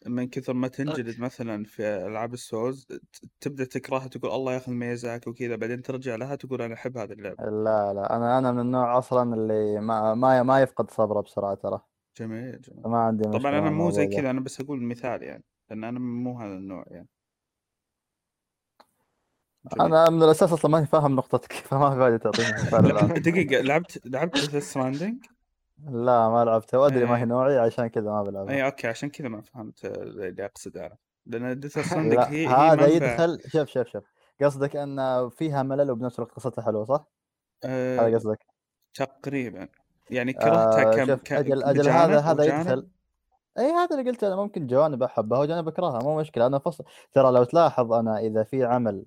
من 0.08 0.28
كثر 0.30 0.54
ما 0.54 0.68
تنجلد 0.68 1.20
مثلا 1.20 1.64
في 1.64 1.84
ألعاب 1.84 2.34
السولز 2.34 2.84
ت- 2.86 3.02
تبدأ 3.42 3.66
تكرهها 3.66 4.08
تقول 4.08 4.32
الله 4.32 4.54
ياخذ 4.54 4.72
ميزاك 4.72 5.28
وكذا 5.28 5.56
بعدين 5.56 5.82
ترجع 5.82 6.16
لها 6.16 6.36
تقول 6.36 6.62
أنا 6.62 6.74
أحب 6.74 6.98
هذه 6.98 7.12
اللعبة. 7.12 7.44
لا 7.44 7.94
لا 7.94 8.16
أنا 8.16 8.38
أنا 8.38 8.52
من 8.52 8.60
النوع 8.60 8.98
أصلا 8.98 9.36
اللي 9.36 9.80
ما 9.80 10.14
ما 10.16 10.44
ما 10.44 10.62
يفقد 10.62 10.92
صبره 10.92 11.22
بسرعة 11.22 11.56
ترى. 11.56 11.80
جميل 12.18 12.62
جميل. 12.62 12.88
ما 12.88 12.98
عندي 12.98 13.24
طبعا 13.24 13.60
أنا 13.60 13.70
مو 13.70 13.90
زي. 13.90 14.08
كذا 14.08 14.30
أنا 14.30 14.40
بس 14.42 14.62
أقول 14.62 14.82
مثال 14.84 15.24
يعني 15.24 15.44
لأن 15.70 15.84
أنا 15.84 16.00
مو 16.00 16.40
هذا 16.40 16.54
النوع 16.54 16.84
يعني. 16.88 17.08
جميل. 19.76 19.86
أنا 19.94 20.10
من 20.10 20.24
الأساس 20.24 20.54
أصلا 20.54 20.72
ماني 20.72 20.86
فاهم 20.86 21.16
نقطتك 21.16 21.54
فما 21.68 21.90
في 21.92 21.98
فائده 21.98 22.18
تعطيني 22.18 23.20
دقيقة 23.20 23.62
لعبت 23.62 24.02
لعبت 24.06 24.38
Death 24.38 24.60
Stranding 24.60 25.26
لا 25.86 26.30
ما 26.30 26.46
لعبتها 26.46 26.78
وأدري 26.78 27.06
ما 27.06 27.16
هي 27.16 27.20
إيه. 27.20 27.26
نوعي 27.26 27.58
عشان 27.58 27.88
كذا 27.88 28.12
ما 28.12 28.24
بلعبها. 28.24 28.54
اي 28.54 28.66
okay 28.66 28.88
عشان 28.88 29.10
كذا 29.10 29.28
ما 29.28 29.42
فهمت 29.42 29.86
اللي 29.86 30.46
اقصده 30.46 30.86
أنا. 30.86 30.98
لأن 31.26 31.60
Death 31.60 31.78
لا 31.98 32.30
هي 32.30 32.48
هذا 32.48 32.88
يدخل 32.88 33.40
شوف 33.48 33.70
شوف 33.70 33.88
شوف. 33.88 34.04
قصدك 34.42 34.76
أن 34.76 35.30
فيها 35.30 35.64
ملل 35.64 35.92
وبنفس 35.92 36.20
الوقت 36.20 36.32
قصتها 36.32 36.62
حلوة 36.62 36.86
صح؟ 36.86 37.06
هذا 37.66 38.12
آه 38.12 38.16
قصدك. 38.16 38.46
تقريبا. 38.94 39.68
يعني 40.10 40.34
كرهتها 40.34 40.92
آه 40.92 41.06
كم 41.06 41.16
ك... 41.16 41.34
أجل 41.34 41.64
أجل 41.64 41.90
هذا 41.90 42.20
هذا 42.20 42.44
يدخل 42.44 42.88
اي 43.58 43.72
هذا 43.72 43.96
اللي 43.96 44.10
قلته 44.10 44.28
أنا. 44.28 44.36
ممكن 44.36 44.68
جوانب 44.68 45.04
أحبها 45.04 45.40
وجانب 45.40 45.68
أكرهها 45.68 46.00
مو 46.00 46.20
مشكلة. 46.20 46.48
أنا 46.48 46.60
فصل 46.60 46.84
ترى 47.14 47.32
لو 47.32 47.44
تلاحظ 47.44 47.94
أنا 47.94 48.20
إذا 48.20 48.44
في 48.44 48.66
عمل 48.66 49.06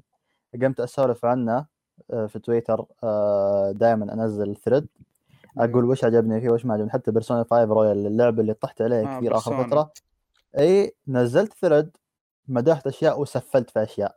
قمت 0.62 0.80
أسولف 0.80 1.24
عنه 1.24 1.66
آه، 2.10 2.26
في 2.26 2.38
تويتر 2.38 2.84
دائما 3.72 4.14
أنزل 4.14 4.56
thread 4.56 4.86
أقول 5.64 5.84
وش 5.84 6.04
عجبني 6.04 6.40
فيه 6.40 6.50
وش 6.50 6.66
ما 6.66 6.74
عجبني. 6.74 6.90
حتى 6.90 7.10
Persona 7.10 7.44
5 7.50 7.64
Royal 7.64 8.06
اللعبة 8.06 8.40
اللي 8.40 8.54
طحت 8.54 8.82
عليها 8.82 9.16
آه 9.16 9.18
كثير 9.18 9.36
آخر 9.36 9.64
فترة. 9.64 9.92
إي 10.58 10.96
نزلت 11.08 11.52
thread 11.52 11.96
مدحت 12.48 12.86
أشياء 12.86 13.20
وسفلت 13.20 13.70
في 13.70 13.82
أشياء. 13.82 14.16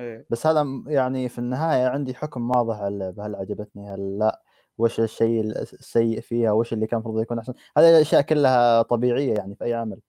إيه 0.00 0.26
بس 0.30 0.46
هذا 0.46 0.66
يعني 0.86 1.28
في 1.28 1.38
النهاية 1.38 1.86
عندي 1.86 2.14
حكم 2.14 2.50
واضح 2.50 2.76
على 2.76 2.88
اللعبة. 2.88 3.26
هل 3.26 3.34
عجبتني؟ 3.34 3.94
هل 3.94 4.18
لا؟ 4.18 4.42
وش 4.78 5.00
الشيء 5.00 5.40
السيء 5.50 6.20
فيها؟ 6.20 6.52
وش 6.52 6.72
اللي 6.72 6.86
كان 6.86 7.00
المفروض 7.00 7.22
يكون 7.22 7.38
أحسن؟ 7.38 7.54
هذه 7.76 7.90
الاشياء 7.90 8.22
كلها 8.22 8.82
طبيعية 8.82 9.34
يعني 9.34 9.54
في 9.54 9.64
أي 9.64 9.74
عمل. 9.74 10.00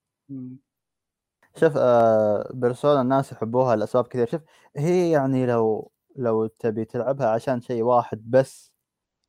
شوف 1.56 1.74
آه 1.78 2.52
Persona 2.54 3.02
الناس 3.02 3.32
يحبوها 3.32 3.76
لأسباب 3.76 4.08
كثير 4.08 4.28
شوف 4.28 4.42
هي 4.76 5.12
يعني 5.12 5.46
لو 5.46 5.92
لو 6.16 6.48
تبي 6.48 6.86
تلعبها 6.86 7.28
عشان 7.30 7.62
شيء 7.62 7.84
واحد 7.84 8.32
بس 8.32 8.73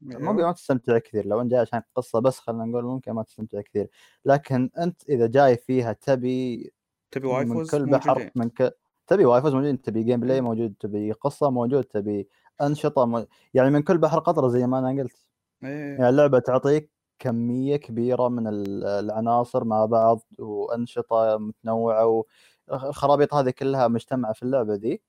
ممكن 0.05 0.43
ما 0.43 0.53
تستمتع 0.53 0.99
كثير 0.99 1.27
لو 1.27 1.41
انت 1.41 1.51
جاي 1.51 1.61
عشان 1.61 1.83
قصة 1.95 2.19
بس 2.21 2.39
خلينا 2.39 2.65
نقول 2.65 2.85
ممكن 2.85 3.13
ما 3.13 3.23
تستمتع 3.23 3.61
كثير 3.61 3.89
لكن 4.25 4.71
أنت 4.79 5.09
إذا 5.09 5.27
جاي 5.27 5.57
فيها 5.57 5.93
تبي 5.93 6.73
تبي 7.11 7.27
من 7.29 7.35
waifus 7.35 7.71
كل 7.71 7.87
بحر 7.87 8.09
موجودين 8.09 8.31
من 8.35 8.49
ك... 8.49 8.77
تبي 9.07 9.25
waifus 9.25 9.55
موجود 9.55 9.79
تبي 9.79 10.03
gameplay. 10.03 10.41
موجود 10.41 10.75
تبي 10.81 11.13
قصة 11.13 11.51
موجود 11.51 11.85
تبي 11.85 12.29
أنشطة 12.63 13.05
مو... 13.07 13.27
يعني 13.55 13.71
من 13.71 13.83
كل 13.83 13.99
بحر 13.99 14.19
قطره 14.19 14.49
زي 14.49 14.67
ما 14.67 14.79
أنا 14.79 15.03
قلت 15.03 15.17
يعني 15.63 16.03
إيه 16.03 16.09
اللعبة 16.09 16.39
تعطيك 16.39 16.91
كمية 17.19 17.77
كبيرة 17.77 18.29
من 18.29 18.47
ال- 18.47 18.85
العناصر 18.85 19.65
مع 19.65 19.85
بعض 19.85 20.21
وأنشطة 20.39 21.37
متنوعة 21.39 22.25
والخرابيط 22.69 23.35
هذه 23.35 23.51
كلها 23.51 23.89
مجتمعة 23.89 24.33
في 24.33 24.43
اللعبة 24.43 24.75
ذي. 24.75 25.03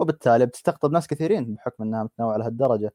وبالتالي 0.00 0.46
بتستقطب 0.46 0.92
ناس 0.92 1.06
كثيرين 1.06 1.54
بحكم 1.54 1.82
إنها 1.82 2.02
متنوعة 2.02 2.36
لهالدرجة. 2.36 2.92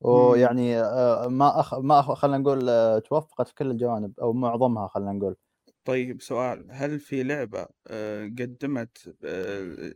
ويعني 0.00 0.80
آه، 0.80 1.28
ما 1.28 1.60
أخ... 1.60 1.74
ما 1.74 2.00
أخ... 2.00 2.12
خلينا 2.12 2.38
نقول 2.38 2.68
آه، 2.68 2.98
توفقت 2.98 3.48
في 3.48 3.54
كل 3.54 3.70
الجوانب 3.70 4.20
أو 4.20 4.32
معظمها 4.32 4.88
خلينا 4.88 5.12
نقول. 5.12 5.36
طيب 5.84 6.22
سؤال 6.22 6.66
هل 6.70 7.00
في 7.00 7.22
لعبة 7.22 7.66
آه، 7.86 8.24
قدمت 8.24 9.16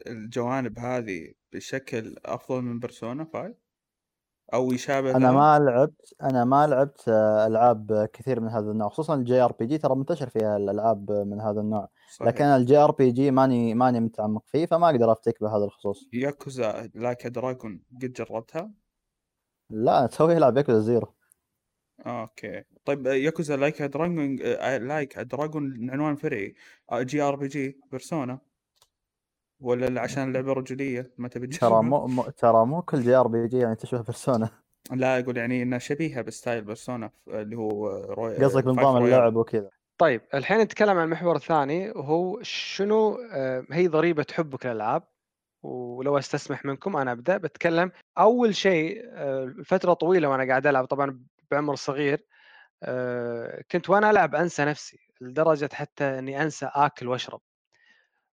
الجوانب 0.06 0.78
هذه 0.78 1.32
بشكل 1.52 2.16
أفضل 2.24 2.62
من 2.62 2.78
Persona 2.78 3.28
5 3.32 3.54
أو 4.54 4.72
يشابه 4.72 5.16
أنا؟ 5.16 5.32
ما 5.32 5.58
لعبت 5.58 6.14
أنا 6.22 6.44
ما 6.44 6.66
لعبت 6.66 7.08
ألعاب 7.46 8.08
كثير 8.12 8.40
من 8.40 8.48
هذا 8.48 8.70
النوع 8.70 8.88
خصوصا 8.88 9.14
ال 9.14 9.40
JRPG 9.40 9.78
ترى 9.78 9.94
منتشر 9.94 10.28
فيها 10.28 10.56
الألعاب 10.56 11.10
من 11.12 11.40
هذا 11.40 11.60
النوع 11.60 11.88
لكن 12.20 12.38
صحيح 12.38 12.46
ال 12.47 12.76
JRPG 12.76 13.30
ماني 13.30 13.74
ماني 13.74 14.00
متعمق 14.00 14.42
فيه 14.46 14.66
فما 14.66 14.90
أقدر 14.90 15.12
أفتك 15.12 15.40
بهذا 15.40 15.64
الخصوص. 15.64 16.08
Yakuza 16.12 16.90
Like 16.94 17.26
Dragon 17.26 17.82
قد 18.02 18.12
جربتها؟ 18.12 18.70
لا 19.70 20.07
تسوي 20.07 20.36
العب 20.36 20.57
Yakuza 20.56 20.80
Zero. 20.80 21.14
آه، 22.07 22.23
okay. 22.22 22.64
طيب 22.85 23.07
آه، 23.07 23.12
Yakuza 23.14 23.56
Like 23.56 23.82
Dragon 23.82 24.36
Like 24.89 25.18
Dragon 25.18 25.90
عنوان 25.90 26.16
فرعي. 26.16 26.55
JRPG 26.93 27.80
Persona. 27.90 28.39
ولا 29.61 30.01
عشان 30.01 30.28
اللعبة 30.28 30.53
رجولية 30.53 31.11
ما 31.19 31.28
تبي 31.28 31.47
ترى؟ 31.47 31.82
مو 31.82 32.07
مو- 32.07 32.23
ترى 32.23 32.66
مو 32.66 32.82
كل 32.82 33.01
JRPG 33.01 33.59
يعني 33.59 33.74
تشبه 33.74 34.03
Persona. 34.02 34.51
لا 34.93 35.19
أقول 35.19 35.36
يعني 35.36 35.62
انها 35.62 35.78
شبيهة 35.78 36.23
ب 36.22 36.30
style 36.30 36.64
Persona 36.64 37.10
اللي 37.28 37.57
هو 37.57 37.89
روي... 37.89 38.36
قصدك 38.36 38.65
بنظام 38.65 39.05
اللعب 39.05 39.36
وكذا. 39.36 39.70
طيب 39.99 40.20
الحين 40.35 40.59
نتكلم 40.59 40.99
عن 40.99 41.05
المحور 41.05 41.36
الثاني 41.36 41.90
وهو 41.90 42.43
شنو 42.43 43.19
آه، 43.32 43.65
هي 43.70 43.89
ضريبة 43.89 44.27
حبك 44.32 44.66
للألعاب. 44.66 45.03
ولو 45.62 46.18
أستسمح 46.18 46.64
منكم 46.64 46.97
أنا 46.97 47.12
أبدأ. 47.12 47.36
بتكلم 47.36 47.93
أول 48.18 48.55
شيء 48.56 49.02
آه، 49.12 49.55
فترة 49.64 49.93
طويلة 49.93 50.28
وأنا 50.28 50.48
قاعد 50.48 50.66
ألعب 50.66 50.85
طبعا 50.85 51.24
بعمر 51.51 51.74
صغير 51.74 52.26
آه، 52.82 53.62
كنت 53.70 53.90
وأنا 53.90 54.10
ألعب 54.10 54.35
أنسى 54.35 54.64
نفسي 54.64 54.98
لدرجة 55.20 55.68
حتى 55.72 56.05
إني 56.18 56.43
أنسى 56.43 56.70
آكل 56.74 57.09
وأشرب. 57.09 57.40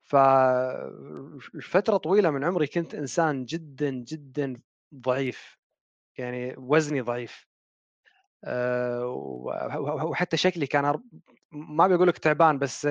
ففترة 0.03 1.97
طويلة 1.97 2.31
من 2.31 2.45
عمري 2.45 2.67
كنت 2.67 2.95
إنسان 2.95 3.45
جدا 3.45 3.91
جدا 3.91 4.61
ضعيف 4.95 5.59
يعني 6.19 6.55
وزني 6.59 7.01
ضعيف. 7.01 7.47
آه، 8.45 9.07
وحتى 10.05 10.37
شكلي 10.37 10.67
كان 10.67 11.01
ما 11.53 11.87
بقول 11.87 12.09
لك 12.09 12.19
تعبان 12.19 12.59
بس 12.59 12.89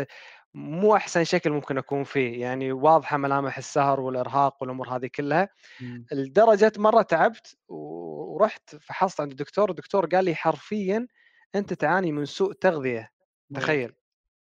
مو 0.54 0.96
أحسن 0.96 1.24
شكل 1.24 1.50
ممكن 1.50 1.78
أكون 1.78 2.04
فيه 2.04 2.42
يعني 2.42 2.72
واضحة 2.72 3.18
ملامح 3.18 3.58
السهر 3.58 4.00
والإرهاق 4.00 4.58
والأمور 4.62 4.90
هذه 4.90 5.10
كلها 5.16 5.50
مم. 5.82 6.06
لدرجة 6.12 6.72
مرة 6.78 7.02
تعبت 7.02 7.58
ورحت 7.68 8.76
فحصت 8.76 9.22
عند 9.22 9.32
الدكتور 9.32 9.70
الدكتور 9.70 10.06
قال 10.06 10.26
لي 10.26 10.36
حرفيا 10.36 11.08
أنت 11.56 11.74
تعاني 11.74 12.12
من 12.12 12.26
سوء 12.26 12.54
تغذية 12.54 13.12
تخيل 13.56 13.94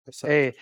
بس 0.08 0.26
إيه 0.26 0.56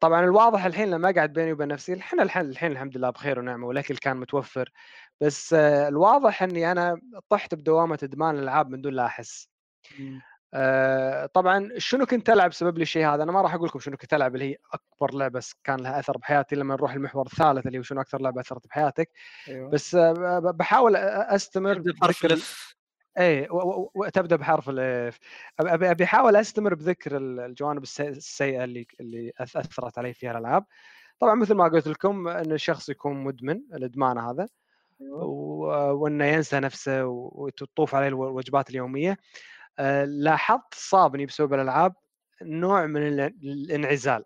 طبعا 0.00 0.24
الواضح 0.24 0.64
الحين 0.64 0.90
لما 0.90 1.10
أقعد 1.10 1.32
بيني 1.32 1.52
وبين 1.52 1.68
نفسي 1.68 1.92
الحين 1.92 2.20
الحين 2.20 2.42
الحين 2.46 2.72
الحمد 2.72 2.96
لله 2.96 3.10
بخير 3.10 3.38
ونعمة 3.38 3.66
والأكل 3.66 3.96
كان 3.96 4.16
متوفر 4.16 4.70
بس 5.20 5.54
آه، 5.54 5.88
الواضح 5.88 6.42
إني 6.42 6.72
أنا 6.72 7.00
طحت 7.28 7.54
بدوامة 7.54 7.98
إدمان 8.02 8.34
الألعاب 8.34 8.70
من 8.70 8.80
دون 8.80 8.92
لا 8.92 9.06
أحس 9.06 9.48
مم. 9.98 10.20
آه، 10.54 11.26
طبعا 11.26 11.68
شنو 11.78 12.06
كنت 12.06 12.30
العب 12.30 12.52
سبب 12.52 12.76
لي 12.78 12.82
الشيء 12.82 13.06
هذا؟ 13.06 13.22
أنا 13.22 13.32
ما 13.32 13.42
راح 13.42 13.54
أقول 13.54 13.68
لكم 13.68 13.78
شنو 13.78 13.96
كنت 13.96 14.14
العب 14.14 14.34
اللي 14.34 14.50
هي 14.52 14.56
أكبر 14.72 15.14
لعبة 15.14 15.42
كان 15.64 15.80
لها 15.80 15.98
أثر 16.00 16.18
بحياتي 16.18 16.56
لما 16.56 16.74
نروح 16.74 16.92
المحور 16.94 17.26
الثالث 17.26 17.66
اللي 17.66 17.78
هو 17.78 17.82
شنو 17.82 18.00
أكثر 18.00 18.20
لعبة 18.20 18.40
أثرت 18.40 18.66
بحياتك. 18.66 19.10
أيوه. 19.48 19.70
بس 19.70 19.94
آه، 19.94 20.12
ب- 20.12 20.56
بحاول 20.56 20.96
أستمر 20.96 21.78
بحرف 21.78 22.24
ال 22.24 22.49
F 22.49 22.74
اي 23.18 23.46
وتبدا 23.50 24.36
بحرف 24.36 24.68
ال 24.70 24.94
F 24.94 25.18
ابي 25.60 25.90
أبي 25.90 26.04
أحاول 26.04 26.36
أستمر 26.36 26.74
بذكر 26.74 27.16
ال- 27.16 27.40
الجوانب 27.40 27.82
السي- 27.82 28.08
السيئة 28.08 28.64
اللي 28.64 28.86
اللي 29.00 29.32
أثرت 29.40 29.98
علي 29.98 30.12
فيها 30.14 30.30
الالعاب 30.30 30.64
طبعا 31.20 31.34
مثل 31.34 31.54
ما 31.54 31.64
قلت 31.64 31.88
لكم 31.88 32.28
إن 32.28 32.52
الشخص 32.52 32.88
يكون 32.88 33.24
مدمن 33.24 33.60
الإدمان 33.74 34.18
هذا 34.18 34.48
و- 35.00 35.92
وإنه 35.92 36.24
ينسى 36.24 36.60
نفسه 36.60 37.06
وتطوف 37.06 37.94
عليه 37.94 38.08
الو- 38.08 38.28
الوجبات 38.28 38.70
اليومية. 38.70 39.18
لاحظت 40.04 40.74
صابني 40.74 41.26
بسبب 41.26 41.54
الالعاب 41.54 41.94
نوع 42.42 42.86
من 42.86 43.08
الان- 43.08 43.38
الانعزال. 43.42 44.24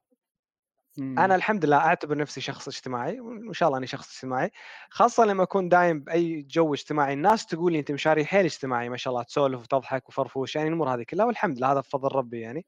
أنا 0.99 1.27
مم. 1.27 1.33
الحمد 1.33 1.65
لله 1.65 1.77
أعتبر 1.77 2.16
نفسي 2.16 2.41
شخص 2.41 2.69
اجتماعي 2.69 3.21
وإن 3.21 3.53
شاء 3.53 3.66
الله 3.69 3.79
أني 3.79 3.87
شخص 3.87 4.15
اجتماعي 4.15 4.51
خاصة 4.91 5.25
لما 5.25 5.43
أكون 5.43 5.69
دايم 5.69 6.01
بأي 6.01 6.43
جو 6.43 6.75
اجتماعي. 6.75 7.12
الناس 7.12 7.47
تقول 7.47 7.73
لي 7.73 7.79
أنت 7.79 7.93
مشاري 7.93 8.25
حيل 8.25 8.45
اجتماعي 8.45 8.89
ما 8.89 8.97
شاء 8.97 9.12
الله 9.12 9.23
تسولف 9.23 9.61
وتضحك 9.62 10.09
وفرفوش 10.09 10.57
يعني 10.57 10.69
الأمور 10.69 10.95
هذه 10.95 11.03
كلها 11.03 11.27
والحمد 11.27 11.57
لله 11.59 11.73
هذا 11.73 11.81
بفضل 11.81 12.16
ربي 12.16 12.41
يعني. 12.41 12.66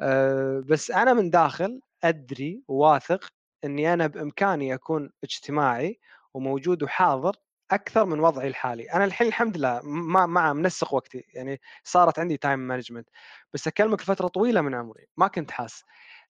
أه 0.00 0.62
بس 0.66 0.90
أنا 0.90 1.12
من 1.12 1.30
داخل 1.30 1.80
أدري 2.04 2.62
وواثق 2.68 3.32
إني 3.64 3.92
أنا 3.92 4.06
بإمكاني 4.06 4.74
أكون 4.74 5.10
اجتماعي 5.24 5.98
وموجود 6.34 6.82
وحاضر 6.82 7.36
أكثر 7.70 8.04
من 8.04 8.20
وضعي 8.20 8.48
الحالي. 8.48 8.92
أنا 8.92 9.04
الحين 9.04 9.26
الحمد 9.28 9.56
لله 9.56 9.80
مع 9.84 10.26
مع 10.26 10.52
منسق 10.52 10.94
وقتي. 10.94 11.24
يعني 11.34 11.60
صارت 11.84 12.18
عندي 12.18 12.36
time 12.36 12.58
management 12.58 13.08
بس 13.54 13.66
أكلمك 13.68 14.00
فتره 14.00 14.28
طويلة 14.28 14.60
من 14.60 14.74
عمري. 14.74 15.06
ما 15.16 15.28
كنت 15.28 15.50
حاس. 15.50 15.84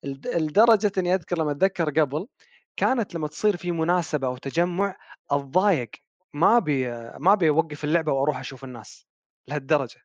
لدرجة 0.04 0.92
إني 0.98 1.14
أذكر 1.14 1.38
لما 1.38 1.50
أتذكر 1.52 1.90
قبل 2.00 2.28
كانت 2.76 3.14
لما 3.14 3.28
تصير 3.28 3.56
في 3.56 3.72
مناسبة 3.72 4.26
أو 4.26 4.36
تجمع 4.36 4.96
أتضايق. 5.30 5.90
ما 6.34 6.56
ابي 6.56 6.88
ما 7.18 7.32
ابي 7.32 7.48
اوقف 7.48 7.84
اللعبة 7.84 8.12
وأروح 8.12 8.38
أشوف 8.38 8.64
الناس. 8.64 9.06
لهالدرجة. 9.48 10.00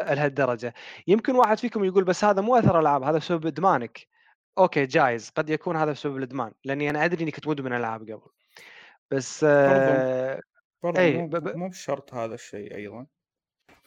لهالدرجة. 0.00 0.74
يمكن 1.08 1.36
واحد 1.36 1.58
فيكم 1.58 1.84
يقول 1.84 2.04
بس 2.04 2.24
هذا 2.24 2.40
مو 2.42 2.56
أثر 2.56 2.80
العاب 2.80 3.02
هذا 3.02 3.18
بسبب 3.18 3.46
إدمانك. 3.46 4.06
okay 4.58 4.86
جايز. 4.86 5.30
قد 5.30 5.50
يكون 5.50 5.76
هذا 5.76 5.92
بسبب 5.92 6.16
الإدمان. 6.16 6.52
لأني 6.64 6.90
أنا 6.90 7.04
أدري 7.04 7.22
اني 7.22 7.30
كنت 7.30 7.48
مدمن 7.48 7.72
ألعاب 7.72 8.02
قبل. 8.02 8.30
بس 9.10 9.44
آه، 9.44 10.40
برضو 10.82 11.00
اي 11.00 11.12
مو 11.12 11.28
ب- 11.28 11.56
مو 11.56 11.68
بشرط 11.68 12.14
هذا 12.14 12.34
الشيء 12.34 12.74
أيضا. 12.76 13.06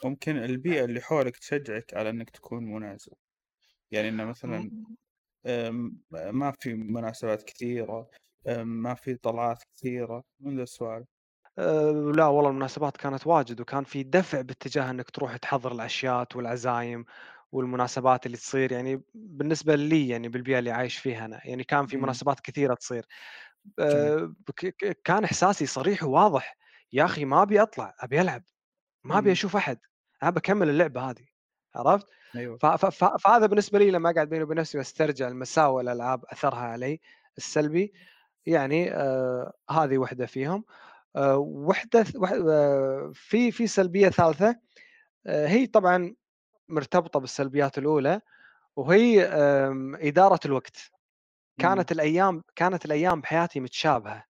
ممكن 0.05 0.37
البيئة 0.37 0.85
اللي 0.85 1.01
حولك 1.01 1.37
تشجعك 1.37 1.93
على 1.93 2.09
إنك 2.09 2.29
تكون 2.29 2.63
منعزل 2.63 3.13
يعني 3.91 4.09
إنه 4.09 4.25
مثلا 4.25 4.71
ما 6.31 6.51
في 6.59 6.73
مناسبات 6.73 7.43
كثيرة 7.43 8.09
أم، 8.47 8.67
ما 8.83 8.93
في 8.93 9.15
طلعات 9.15 9.63
كثيرة 9.75 10.23
من 10.39 10.57
ذا 10.57 10.63
السوالف. 10.63 11.07
آه، 11.57 11.91
لا 12.15 12.25
والله 12.27 12.49
المناسبات 12.49 12.97
كانت 12.97 13.27
واجد 13.27 13.61
وكان 13.61 13.83
في 13.83 14.03
دفع 14.03 14.41
باتجاه 14.41 14.89
إنك 14.91 15.09
تروح 15.09 15.37
تحضر 15.37 15.71
العشيات 15.71 16.35
والعزايم 16.35 17.05
والمناسبات 17.51 18.25
اللي 18.25 18.37
تصير 18.37 18.71
يعني 18.71 19.01
بالنسبة 19.13 19.75
لي 19.75 20.09
يعني 20.09 20.29
بالبيئة 20.29 20.59
اللي 20.59 20.71
عايش 20.71 20.97
فيها 20.97 21.25
أنا. 21.25 21.41
يعني 21.47 21.63
كان 21.63 21.87
في. 21.87 21.97
مناسبات 21.97 22.39
كثيرة 22.39 22.73
تصير. 22.75 23.05
كان 25.03 25.23
إحساسي 25.23 25.65
صريح 25.65 26.03
وواضح 26.03 26.57
يا 26.93 27.05
أخي 27.05 27.25
ما 27.25 27.41
أبي 27.41 27.61
أطلع 27.61 27.95
أبي 27.99 28.21
ألعب 28.21 28.43
ما 29.03 29.17
أبي 29.17 29.25
مم. 29.29 29.31
أشوف 29.31 29.55
أحد 29.55 29.79
ابى 30.23 30.39
أكمل 30.39 30.69
اللعبة 30.69 31.01
هذه 31.09 31.25
عرفت؟ 31.75 32.07
ف- 32.61 32.95
فهذا 32.95 33.45
بالنسبة 33.45 33.79
لي 33.79 33.91
لما 33.91 34.09
أقعد 34.09 34.29
بيني 34.29 34.43
وبين 34.43 34.57
نفسي 34.57 34.77
واسترجع 34.77 35.27
المساوئ 35.27 35.81
الالعاب 35.83 36.25
أثرها 36.25 36.59
علي 36.59 36.99
السلبي 37.37 37.93
يعني 38.45 38.91
آه 38.93 39.53
هذه 39.69 39.97
وحدة 39.97 40.25
فيهم 40.25 40.65
آه 41.15 41.37
وحدة 41.37 42.05
وح- 42.15 42.31
آه 42.49 43.11
في 43.15 43.51
في 43.51 43.67
سلبية 43.67 44.09
ثالثة 44.09 44.59
آه 45.27 45.47
هي 45.47 45.67
طبعا 45.67 46.15
مرتبطة 46.69 47.19
بالسلبيات 47.19 47.77
الأولى 47.77 48.21
وهي 48.75 49.23
آم، 49.25 49.95
إدارة 49.95 50.39
الوقت. 50.45 50.91
كانت 51.59 51.91
الأيام 51.91 52.43
كانت 52.55 52.85
الأيام 52.85 53.21
بحياتي 53.21 53.59
متشابهة 53.59 54.23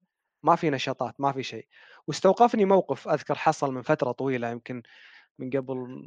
ما 0.43 0.55
في 0.55 0.69
نشاطات 0.69 1.15
ما 1.19 1.31
في 1.31 1.43
شيء. 1.43 1.67
واستوقفني 2.07 2.65
موقف 2.65 3.07
أذكر 3.07 3.35
حصل 3.35 3.73
من 3.73 3.81
فترة 3.81 4.11
طويلة 4.11 4.49
يمكن 4.49 4.83
من 5.39 5.49
قبل 5.49 6.01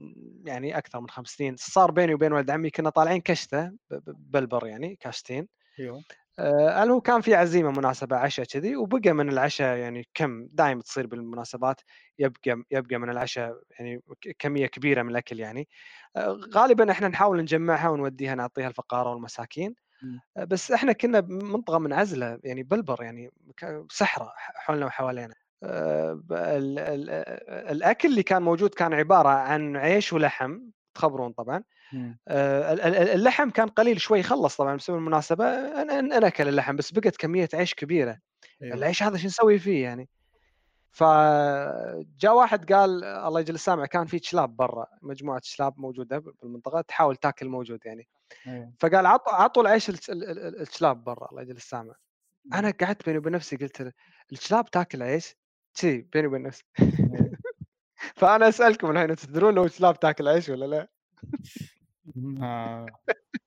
يعني 0.47 0.79
أكثر 0.79 1.01
من 1.01 1.11
خمس 1.11 1.29
سنين 1.29 1.57
صار 1.59 1.91
بيني 1.91 2.15
وبين 2.15 2.33
ولد 2.33 2.51
عمي 2.51 2.71
كنا 2.71 2.91
طالعين 2.91 3.21
كشتة 3.21 3.73
بالبر 4.07 4.67
يعني 4.67 4.97
كاشتين 4.97 5.49
أيوه. 5.81 6.03
آه، 6.39 6.83
هل 6.83 6.91
هو 6.91 7.01
كان 7.01 7.21
في 7.21 7.35
عزيمة 7.35 7.71
مناسبة 7.71 8.17
عشاء 8.17 8.47
كذي 8.47 8.77
وبقى 8.77 9.13
من 9.13 9.29
العشاء 9.29 9.77
يعني 9.77 10.09
كم 10.15 10.47
دائما 10.53 10.83
تصير 10.83 11.07
بالمناسبات 11.07 11.81
يبقى 12.19 12.65
يبقى 12.71 12.99
من 12.99 13.11
العشاء 13.11 13.55
يعني 13.79 14.03
كمية 14.39 14.67
كبيرة 14.67 15.03
من 15.03 15.11
الأكل 15.11 15.41
يعني. 15.41 15.69
آه، 16.17 16.41
غالبا 16.55 16.91
إحنا 16.91 17.09
نحاول 17.09 17.41
نجمعها 17.41 17.89
ونوديها 17.89 18.35
نعطيها 18.35 18.69
الفقراء 18.69 19.13
والمساكين. 19.13 19.71
آه، 19.71 19.84
بس 20.37 20.73
إحنا 20.73 20.93
كنا 20.93 21.21
بمنطقة 21.21 21.79
منعزلة 21.79 22.39
يعني 22.45 22.63
بالبر 22.63 23.03
يعني 23.03 23.31
صحراء 23.91 24.33
حولنا 24.37 24.87
وحوالينا. 24.87 25.35
آه، 25.63 26.23
ال- 26.33 26.79
ال- 26.79 27.11
الأكل 27.71 28.09
اللي 28.09 28.23
كان 28.23 28.43
موجود 28.43 28.71
كان 28.75 28.95
عبارة 28.95 29.29
عن 29.29 29.77
عيش 29.77 30.13
ولحم 30.13 30.61
تخبرون 30.95 31.33
طبعا. 31.33 31.63
آه، 32.29 32.73
اللحم 33.15 33.51
كان 33.51 33.69
قليل 33.69 34.01
شوي 34.01 34.23
خلص 34.23 34.57
طبعا 34.57 34.77
بسبب 34.77 34.97
المناسبة. 34.97 35.45
أكل 36.27 36.49
اللحم 36.49 36.77
بس 36.77 36.93
بقت 36.93 37.17
كمية 37.17 37.49
عيش 37.55 37.75
كبيرة. 37.75 38.19
أيوه. 38.63 38.75
العيش 38.75 39.03
هذا 39.03 39.17
شو 39.17 39.27
نسوي 39.27 39.59
فيه 39.59 39.83
يعني؟ 39.83 40.09
فجاء 40.93 42.35
واحد 42.35 42.73
قال 42.73 43.05
الله 43.05 43.41
يجل 43.41 43.55
السامع 43.55 43.87
كان 43.87 44.07
في 44.07 44.19
كلاب 44.19 44.57
برا 44.57 44.87
مجموعة 45.03 45.43
كلاب 45.57 45.79
موجودة 45.79 46.19
بالمنطقة 46.43 46.81
تحاول 46.81 47.17
تاكل 47.17 47.49
موجود 47.49 47.81
يعني. 47.85 48.09
أيوه 48.47 48.73
فقال 48.81 49.07
عطوا 49.07 49.33
عطوا 49.33 49.63
العيش 49.63 49.91
الك- 49.91 50.11
ال- 50.11 50.31
ال- 50.31 50.39
ال- 50.47 50.61
الكلاب 50.61 51.05
برا 51.05 51.29
الله 51.31 51.43
يجل 51.43 51.57
السامع. 51.57 51.95
مم. 52.45 52.55
أنا 52.55 52.71
قعدت 52.71 53.07
بيني 53.07 53.19
وبين 53.19 53.33
نفسي 53.33 53.57
قلت 53.57 53.83
له، 53.83 53.93
الكلاب 54.33 54.71
تاكل 54.71 55.03
عيش؟ 55.03 55.37
شي 55.75 55.99
بيني 56.01 56.27
وبين 56.27 56.43
نفسي. 56.43 56.65
أيوه 56.81 57.31
فأنا 58.17 58.49
أسألكم 58.49 58.91
الحين 58.91 59.17
تدرون 59.17 59.55
لو 59.55 59.65
الكلاب 59.65 60.01
تاكل 60.01 60.29
عيش 60.29 60.49
ولا 60.49 60.65
لا؟ 60.65 60.89
ما 62.17 62.87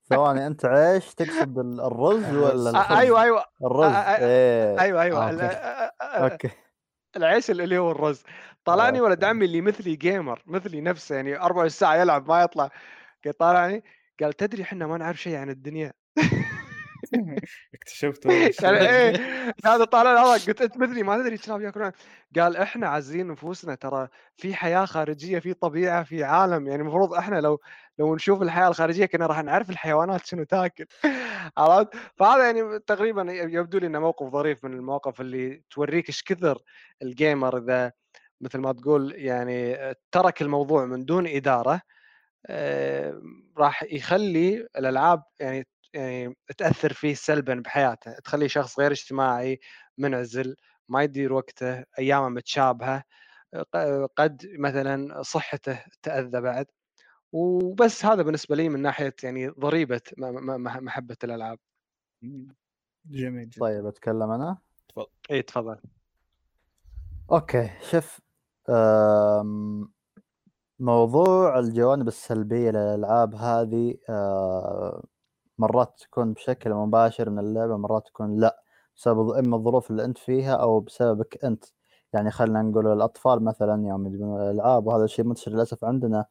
ثواني 0.09 0.47
أنت 0.47 0.65
عيش 0.65 1.13
تقصد 1.15 1.59
ال- 1.59 1.81
الرز. 1.81 2.35
ولا 2.43 2.79
آه،؟ 2.79 2.99
أيوه 2.99 3.23
أيوه. 3.23 3.45
الرز 3.63 3.91
آه، 3.93 3.97
آه، 3.97 4.79
أيوه 4.79 5.01
أيوه. 5.01 5.23
آه، 5.23 5.31
okay. 5.31 5.45
آه، 5.45 5.47
آه، 5.47 5.91
آه، 6.01 6.31
okay. 6.31 6.49
العيش 7.17 7.51
اللي 7.51 7.77
هو 7.77 7.91
الرز. 7.91 8.23
طلعني 8.65 9.01
ولد 9.01 9.23
عمي 9.23 9.45
اللي 9.45 9.61
مثلي 9.61 9.95
gamer 9.95 10.43
مثلي 10.45 10.81
نفسه 10.81 11.15
يعني 11.15 11.35
24 11.39 11.69
ساعة 11.69 11.95
يلعب 11.95 12.27
ما 12.29 12.41
يطلع 12.41 12.69
قال 13.25 13.37
طالعني 13.37 13.83
قال 14.21 14.33
تدري 14.33 14.63
إحنا 14.63 14.87
ما 14.87 14.97
نعرف 14.97 15.21
شيء 15.21 15.35
عن 15.35 15.49
الدنيا؟ 15.49 15.93
اكتشفت 17.73 18.25
يعني. 18.25 18.79
إيه 18.89 19.15
هذا 19.65 19.85
طالع 19.95 20.33
قلت 20.33 20.61
أنت 20.61 20.77
مثلي 20.77 21.03
ما 21.03 21.17
تدري 21.17 21.35
الكلاب 21.35 21.61
ياكلون. 21.61 21.91
قال 22.35 22.57
إحنا 22.57 22.87
عازين 22.87 23.27
نفوسنا 23.27 23.75
ترى 23.75 24.07
في 24.37 24.55
حياة 24.55 24.85
خارجية 24.85 25.39
في 25.39 25.53
طبيعة 25.53 26.03
في 26.03 26.23
عالم. 26.23 26.67
يعني 26.67 26.81
المفروض 26.81 27.13
إحنا 27.13 27.41
لو 27.41 27.59
لو 27.99 28.15
نشوف 28.15 28.41
الحياة 28.41 28.67
الخارجية 28.67 29.05
كنا 29.05 29.25
راح 29.25 29.43
نعرف 29.43 29.69
الحيوانات 29.69 30.25
شنو 30.25 30.43
تاكل. 30.43 30.85
عرفت؟ 31.57 31.95
فهذا 32.15 32.45
يعني 32.45 32.79
تقريبا 32.79 33.31
يبدو 33.31 33.77
لي 33.77 33.87
إنه 33.87 33.99
موقف 33.99 34.27
ظريف 34.27 34.65
من 34.65 34.73
المواقف 34.73 35.21
اللي 35.21 35.63
توريك 35.69 36.09
إيش 36.09 36.23
كثر 36.23 36.57
الجيمر 37.01 37.57
إذا 37.57 37.91
مثل 38.41 38.59
ما 38.59 38.73
تقول 38.73 39.13
يعني 39.15 39.77
ترك 40.11 40.41
الموضوع 40.41 40.85
من 40.85 41.05
دون 41.05 41.27
إدارة. 41.27 41.81
راح 43.57 43.83
يخلي 43.83 44.67
الألعاب 44.77 45.23
يعني 45.39 45.67
يعني 45.93 46.37
تأثر 46.57 46.93
فيه 46.93 47.13
سلبا 47.13 47.55
بحياته 47.55 48.19
تخليه 48.19 48.47
شخص 48.47 48.79
غير 48.79 48.91
اجتماعي 48.91 49.59
منعزل 49.97 50.55
ما 50.89 51.03
يدير 51.03 51.33
وقته 51.33 51.83
أيامه 51.99 52.29
متشابهة 52.29 53.03
قد 54.17 54.49
مثلا 54.59 55.21
صحته 55.21 55.83
تأذى 56.01 56.41
بعد. 56.41 56.65
وبس 57.31 58.05
هذا 58.05 58.21
بالنسبة 58.21 58.55
لي 58.55 58.69
من 58.69 58.81
ناحية 58.81 59.15
يعني 59.23 59.47
ضريبة 59.47 60.01
محبة 60.57 61.17
الألعاب. 61.23 61.59
جميل 63.05 63.49
جدا. 63.49 63.61
طيب 63.61 63.85
أتكلم 63.85 64.31
أنا؟ 64.31 64.57
تفضل. 64.89 65.07
اي 65.31 65.41
تفضل. 65.41 65.77
أوكي 67.31 67.71
شوف 67.81 68.19
أم، 68.69 69.91
موضوع 70.79 71.59
الجوانب 71.59 72.07
السلبية 72.07 72.69
للألعاب 72.71 73.35
هذه 73.35 73.95
أه، 74.09 75.03
مرات 75.57 75.99
تكون 76.01 76.33
بشكل 76.33 76.73
مباشر 76.73 77.29
من 77.29 77.39
اللعبة 77.39 77.77
مرات 77.77 78.07
تكون 78.07 78.39
لأ 78.39 78.63
بسبب 78.97 79.29
إما 79.31 79.57
الظروف 79.57 79.91
اللي 79.91 80.05
أنت 80.05 80.17
فيها 80.17 80.55
أو 80.55 80.79
بسببك 80.79 81.45
أنت. 81.45 81.65
يعني 82.13 82.31
خلينا 82.31 82.61
نقول 82.61 82.87
الأطفال 82.87 83.43
مثلا 83.43 83.87
يوم 83.87 84.07
يدمنون 84.07 84.41
الألعاب 84.41 84.87
وهذا 84.87 85.03
الشيء 85.05 85.25
منتشر 85.25 85.51
للأسف 85.51 85.85
عندنا 85.85 86.25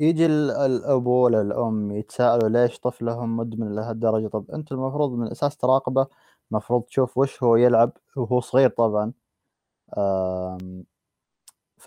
يجي 0.00 0.26
ال- 0.26 0.50
الأبو 0.50 1.10
ولا 1.24 1.40
الأم 1.40 1.90
يتساءلوا 1.92 2.48
ليش 2.48 2.78
طفلهم 2.80 3.36
مدمن 3.36 3.74
لهالدرجة؟ 3.74 4.28
طب 4.28 4.50
أنت 4.50 4.72
المفروض 4.72 5.12
من 5.12 5.26
الأساس 5.26 5.56
تراقبه 5.56 6.06
المفروض 6.52 6.82
تشوف 6.82 7.18
وش 7.18 7.42
هو 7.42 7.56
يلعب 7.56 7.92
وهو 8.16 8.40
صغير 8.40 8.70
طبعا 8.70 9.12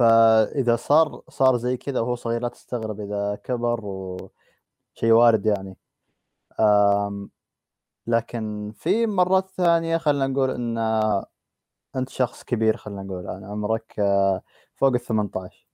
أم، 0.02 0.08
فإذا 0.48 0.76
صار 0.76 1.22
صار 1.30 1.58
زي 1.58 1.78
كذا 1.78 2.00
وهو 2.00 2.16
صغير 2.16 2.42
لا 2.42 2.48
تستغرب 2.50 3.00
إذا 3.02 3.36
كبر 3.44 3.86
وشيء 3.86 5.12
وارد 5.12 5.46
يعني. 5.46 5.78
لكن 8.08 8.72
في 8.76 9.06
مرات 9.08 9.50
ثانية 9.52 9.98
خلينا 9.98 10.28
نقول 10.28 10.52
إن 10.52 10.78
أنت 11.96 12.10
شخص 12.10 12.44
كبير 12.44 12.78
خلينا 12.78 13.04
نقول 13.04 13.20
الآن 13.26 13.44
عمرك 13.46 14.00
آه، 14.00 14.42
فوق 14.76 14.90
ال 14.94 15.00
18 15.00 15.68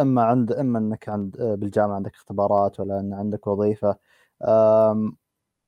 إما 0.00 0.24
عند 0.24 0.52
إما 0.52 0.78
إنك 0.78 1.08
عند 1.08 1.36
آه، 1.40 1.54
بالجامعة 1.54 1.96
عندك 1.96 2.14
اختبارات 2.14 2.80
ولا 2.80 3.00
إن 3.00 3.14
عندك 3.14 3.46
وظيفة. 3.46 3.96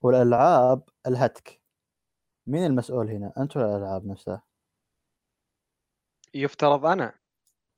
والألعاب 0.03 0.83
الهتك. 1.07 1.61
مين 2.47 2.67
المسؤول 2.67 3.11
هنا؟ 3.11 3.33
أنت 3.39 3.57
ولا 3.57 3.77
الألعاب 3.77 4.07
نفسها؟ 4.07 4.43
يفترض 6.35 6.87
أنا. 6.87 7.15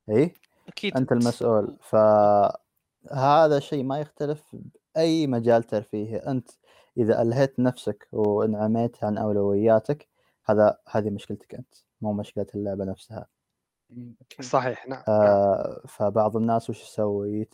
إي؟ 0.09 0.33
أكيد. 0.67 0.97
أنت 0.97 1.11
المسؤول. 1.11 1.77
فهذا 1.81 3.57
الشيء 3.57 3.83
ما 3.83 3.99
يختلف 3.99 4.55
بأي 4.95 5.27
مجال 5.27 5.63
ترفيهي. 5.63 6.17
أنت 6.17 6.49
إذا 6.97 7.21
ألهيت 7.21 7.59
نفسك 7.59 8.07
وانعميت 8.11 9.03
عن 9.03 9.17
أولوياتك 9.17 10.07
هذا 10.45 10.77
هذه 10.91 11.09
مشكلتك 11.09 11.55
أنت 11.55 11.75
مو 12.01 12.13
مشكلة 12.13 12.47
اللعبة 12.55 12.85
نفسها. 12.85 13.25
صحيح 14.41 14.87
نعم. 14.87 15.03
آه 15.07 15.81
فبعض 15.87 16.37
الناس 16.37 16.69
وش 16.69 16.81
يسوي؟ 16.81 17.47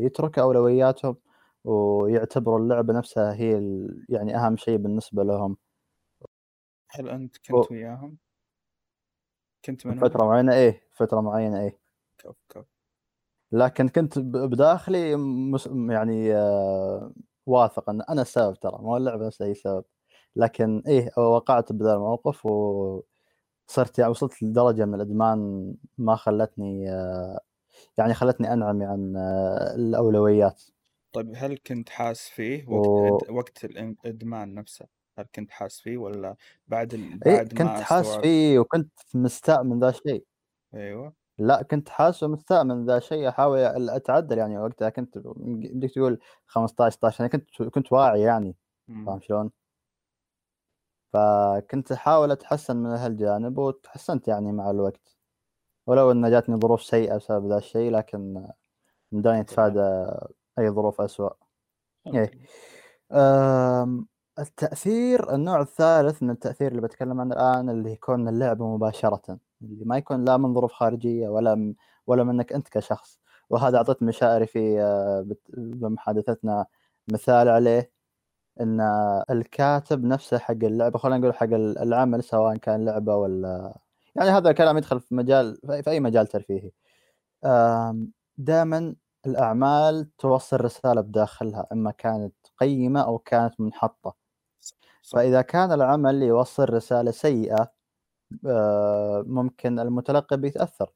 يترك 0.00 0.38
أولوياتهم 0.38 1.16
ويعتبروا 1.64 2.58
اللعبة 2.58 2.92
نفسها 2.92 3.34
هي 3.34 3.52
يعني 4.08 4.36
أهم 4.36 4.56
شيء 4.56 4.76
بالنسبة 4.76 5.24
لهم. 5.24 5.56
هل 6.88 7.08
أنت 7.08 7.36
و- 7.36 7.60
كنت 7.60 7.70
وياهم؟ 7.70 8.16
كنت 9.66 9.86
من 9.86 9.92
منهم؟ 9.92 10.08
فترة 10.08 10.24
معينة 10.24 10.52
إيه 10.54 10.82
فترة 10.92 11.20
معينة 11.20 11.60
إيه. 11.60 11.78
كف 12.18 12.34
كف 12.48 12.64
لكن 13.52 13.88
كنت 13.88 14.18
بداخلي 14.18 15.16
مس... 15.16 15.66
يعني 15.66 16.34
آه 16.36 17.12
واثق 17.46 17.90
إن 17.90 18.02
أنا 18.02 18.22
السبب 18.22 18.54
ترى 18.54 18.78
مو 18.82 18.96
اللعبة 18.96 19.26
نفسها 19.26 19.46
هي 19.46 19.50
السبب 19.50 19.84
لكن 20.36 20.82
إيه 20.86 21.10
وقعت 21.18 21.72
بذا 21.72 21.94
الموقف 21.94 22.46
وصرت 22.46 23.98
يعني 23.98 24.10
وصلت 24.10 24.42
لدرجة 24.42 24.84
من 24.84 24.94
الإدمان 24.94 25.74
ما 25.98 26.16
خلتني 26.16 26.90
آه 26.92 27.40
يعني 27.98 28.14
خلتني 28.14 28.52
انعمي 28.52 28.84
عن 28.84 29.16
آه 29.16 29.74
الأولويات. 29.74 30.62
طيب 31.12 31.32
هل 31.36 31.58
كنت 31.66 31.88
حاس 31.88 32.28
فيه؟ 32.28 32.68
و... 32.68 32.74
وقت 33.12 33.30
وقت 33.30 33.66
الإن- 33.66 33.94
الإدمان 34.04 34.54
نفسه؟ 34.54 34.86
هل 35.18 35.26
كنت 35.34 35.50
حاس 35.50 35.80
فيه 35.80 35.96
ولا 35.96 36.36
بعد 36.68 36.94
ال... 36.94 37.24
إيه 37.26 37.36
بعد 37.36 37.48
كنت 37.48 37.62
ما 37.62 37.82
حاس؟ 37.82 38.16
فيه 38.16 38.58
وكنت 38.58 38.92
مستأمن 39.14 39.80
ذا 39.80 39.88
الشيء 39.88 40.24
أيوه. 40.74 41.12
لا 41.38 41.62
كنت 41.62 41.88
حاس 41.88 42.22
ومستأمن 42.22 42.86
ذا 42.86 42.96
الشيء 42.96 43.28
أحاول 43.28 43.90
أتعدل 43.90 44.38
يعني 44.38 44.58
وقتها 44.58 44.88
كنت 44.88 45.18
بدك 45.18 45.90
تقول 45.90 46.20
15 46.46 46.96
16 46.96 47.20
أنا 47.20 47.28
كنت 47.28 47.62
كنت 47.62 47.92
واعي 47.92 48.20
يعني. 48.20 48.56
فاهم 48.88 49.20
شلون؟ 49.20 49.50
فكنت 51.12 51.92
أحاول 51.92 52.30
أتحسن 52.30 52.76
من 52.76 52.90
هالجانب 52.90 53.58
وتحسنت 53.58 54.28
يعني 54.28 54.52
مع 54.52 54.70
الوقت. 54.70 55.16
ولو 55.86 56.10
ان 56.10 56.30
جاتني 56.30 56.56
ظروف 56.56 56.82
سيئة 56.82 57.16
بسبب 57.16 57.48
ذا 57.48 57.58
الشيء 57.58 57.90
لكن 57.90 58.48
مداني 59.12 59.40
اتفادى 59.40 60.10
أي 60.58 60.70
ظروف 60.70 61.00
اسوء 61.00 61.32
إيه. 62.06 62.30
التأثير 64.38 65.34
النوع 65.34 65.60
الثالث 65.60 66.22
من 66.22 66.30
التأثير 66.30 66.68
اللي 66.70 66.82
بتكلم 66.82 67.20
عنه 67.20 67.34
الآن 67.34 67.70
اللي 67.70 67.92
يكون 67.92 68.28
اللعبة 68.28 68.74
مباشرة 68.76 69.38
اللي 69.62 69.84
ما 69.84 69.96
يكون 69.96 70.24
لا 70.24 70.36
من 70.36 70.54
ظروف 70.54 70.72
خارجية 70.72 71.28
ولا 71.28 71.54
من 71.54 71.74
ولا 72.06 72.24
منك 72.24 72.52
أنت 72.52 72.68
كشخص. 72.68 73.20
وهذا 73.50 73.76
أعطيت 73.76 74.02
مشاعري 74.02 74.46
في 74.46 74.80
آه، 74.82 75.26
بمحادثتنا 75.56 76.66
مثال 77.12 77.48
عليه 77.48 77.92
إن 78.60 78.80
الكاتب 79.30 80.04
نفسه 80.04 80.38
حق 80.38 80.52
اللعبة 80.52 80.98
خلينا 80.98 81.18
نقول 81.18 81.34
حق 81.34 81.46
العمل 81.54 82.24
سواء 82.24 82.56
كان 82.56 82.84
لعبة 82.84 83.16
ولا 83.16 83.78
يعني 84.16 84.30
هذا 84.30 84.50
الكلام 84.50 84.78
يدخل 84.78 85.00
في 85.00 85.14
مجال 85.14 85.58
في 85.84 85.90
اي 85.90 86.00
مجال 86.00 86.26
ترفيهي. 86.26 86.70
دائما 88.38 88.94
الأعمال 89.26 90.16
توصل 90.18 90.60
رسالة 90.60 91.00
بداخلها 91.00 91.66
إما 91.72 91.90
كانت 91.90 92.34
قيمة 92.60 93.00
أو 93.00 93.18
كانت 93.18 93.60
منحطة. 93.60 94.25
صح 95.02 95.18
فإذا 95.18 95.42
كان 95.42 95.72
العمل 95.72 96.22
يوصل 96.22 96.70
رسالة 96.70 97.10
سيئة 97.10 97.72
آه، 98.46 99.24
ممكن 99.26 99.78
المتلقي 99.78 100.36
بيتاثر 100.36 100.90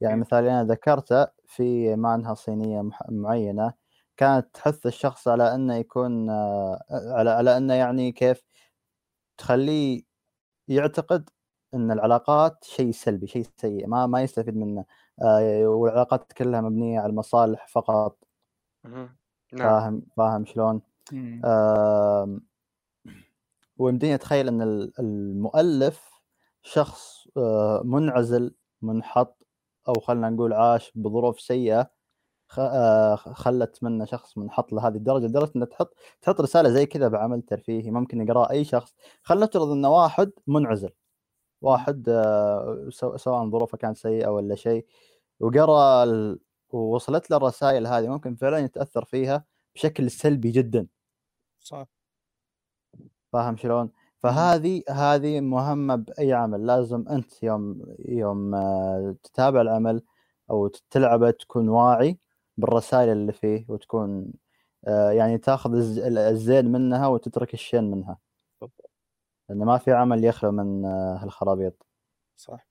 يعني. 0.00 0.20
مثال 0.20 0.46
أنا 0.46 0.64
ذكرته 0.64 1.26
في 1.46 1.96
مانها 1.96 2.34
صينية 2.34 2.90
معينة 3.08 3.72
كانت 4.16 4.46
تحث 4.54 4.86
الشخص 4.86 5.28
على 5.28 5.54
أنه 5.54 5.74
يكون 5.76 6.30
آه، 6.30 6.80
على 6.90 7.30
على 7.30 7.56
أنه 7.56 7.74
يعني 7.74 8.12
كيف 8.12 8.42
تخليه 9.38 10.02
يعتقد 10.68 11.30
إن 11.74 11.90
العلاقات 11.90 12.64
شيء 12.64 12.90
سلبي 12.92 13.26
شيء 13.26 13.44
سيء 13.56 13.86
ما 13.86 14.06
ما 14.06 14.22
يستفيد 14.22 14.56
منه 14.56 14.84
آه، 15.22 15.66
والعلاقات 15.68 16.32
كلها 16.32 16.60
مبنية 16.60 17.00
على 17.00 17.10
المصالح 17.10 17.66
فقط. 17.68 18.24
نعم 19.52 19.68
فاهم 19.68 20.02
فاهم 20.16 20.44
شلون؟ 20.44 20.82
ويمديني 23.80 24.14
أتخيل 24.14 24.48
أن 24.48 24.62
ال- 24.62 24.92
المؤلف 25.00 26.10
شخص 26.62 27.28
آه، 27.36 27.82
منعزل 27.84 28.54
منحط 28.82 29.46
أو 29.88 29.94
خلينا 30.00 30.30
نقول 30.30 30.52
عاش 30.52 30.92
بظروف 30.94 31.40
سيئة 31.40 31.90
آه، 32.58 33.16
خلت 33.16 33.82
منه 33.84 34.04
شخص 34.04 34.38
منحط 34.38 34.72
لهذه 34.72 34.94
الدرجة 34.96 35.26
لدرجة 35.26 35.52
أنه 35.56 35.64
تحط 35.66 35.94
تحط 36.22 36.40
رسالة 36.40 36.68
زي 36.70 36.86
كذا 36.86 37.08
بعمل 37.08 37.42
ترفيهي 37.42 37.90
ممكن 37.90 38.20
يقراه 38.20 38.50
أي 38.50 38.64
شخص. 38.64 38.94
خلينا 39.22 39.44
نفترض 39.44 39.68
انه 39.70 39.90
واحد 39.90 40.32
منعزل 40.46 40.90
واحد 41.62 42.08
آه، 42.08 42.88
سو- 42.90 43.16
سواء 43.16 43.50
ظروفه 43.50 43.78
كانت 43.78 43.96
سيئة 43.96 44.28
ولا 44.28 44.54
شيء 44.54 44.86
وقرأ 45.40 46.06
ووصلت 46.70 47.30
له 47.30 47.36
الرسائل 47.36 47.86
هذه 47.86 48.08
ممكن 48.08 48.34
فعلا 48.36 48.58
يتأثر 48.58 49.04
فيها 49.04 49.44
بشكل 49.74 50.10
سلبي 50.10 50.50
جدا. 50.50 50.86
صح. 51.60 51.86
فاهم 53.32 53.56
شلون؟ 53.56 53.90
فهذه 54.22 54.82
هذه 54.90 55.40
مهمة 55.40 55.94
بأي 55.96 56.32
عمل. 56.32 56.66
لازم 56.66 57.08
أنت 57.08 57.42
يوم 57.42 57.82
يوم 58.08 58.54
آه، 58.54 59.16
تتابع 59.22 59.60
العمل 59.60 60.02
أو 60.50 60.66
تلعبه 60.90 61.30
تكون 61.30 61.68
واعي 61.68 62.18
بالرسائل 62.56 63.08
اللي 63.08 63.32
فيه 63.32 63.64
وتكون 63.68 64.32
آه، 64.86 65.10
يعني 65.10 65.38
تاخذ 65.38 65.74
الز- 65.74 65.98
الزين 66.18 66.72
منها 66.72 67.06
وتترك 67.06 67.54
الشين 67.54 67.90
منها. 67.90 68.18
بالضبط. 68.60 68.90
لأن 69.48 69.58
ما 69.64 69.78
في 69.78 69.92
عمل 69.92 70.24
يخلو 70.24 70.50
من 70.52 70.84
آه، 70.84 71.16
هالخرابيط. 71.22 71.86
صح. 72.36 72.66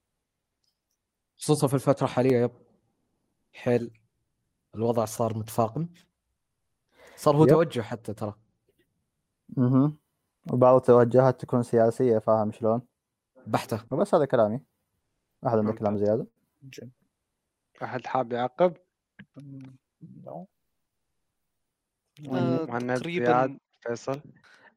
خصوصا 1.38 1.68
في 1.68 1.73
الفترة 1.73 2.06
الحالية 2.06 2.38
يب. 2.41 2.52
حيل 3.53 3.91
الوضع 4.76 5.06
صار 5.06 5.38
متفاقم. 5.38 5.88
صار 7.15 7.36
هو 7.38 7.44
يب. 7.44 7.49
توجه 7.49 7.81
حتى 7.81 8.14
ترى. 8.14 8.34
أها 9.57 9.94
وبعض 10.52 10.76
التوجهات 10.76 11.41
تكون 11.41 11.64
سياسية 11.64 12.18
فاهم 12.18 12.52
شلون؟ 12.52 12.82
بحتة. 13.48 13.82
وبس 13.91 14.16
هذا 14.16 14.26
كلامي. 14.26 14.60
أحد 15.48 15.57
عنده 15.57 15.74
كلام. 15.74 15.98
زيادة؟ 15.98 16.28
جد 16.64 16.91
أحد 17.84 18.06
حاب 18.06 18.34
يعقب. 18.34 18.74
آه، 19.38 20.45
مهند 22.66 22.98
تقريبا 22.98 23.26
زياد 23.26 23.57
فيصل؟ 23.82 24.22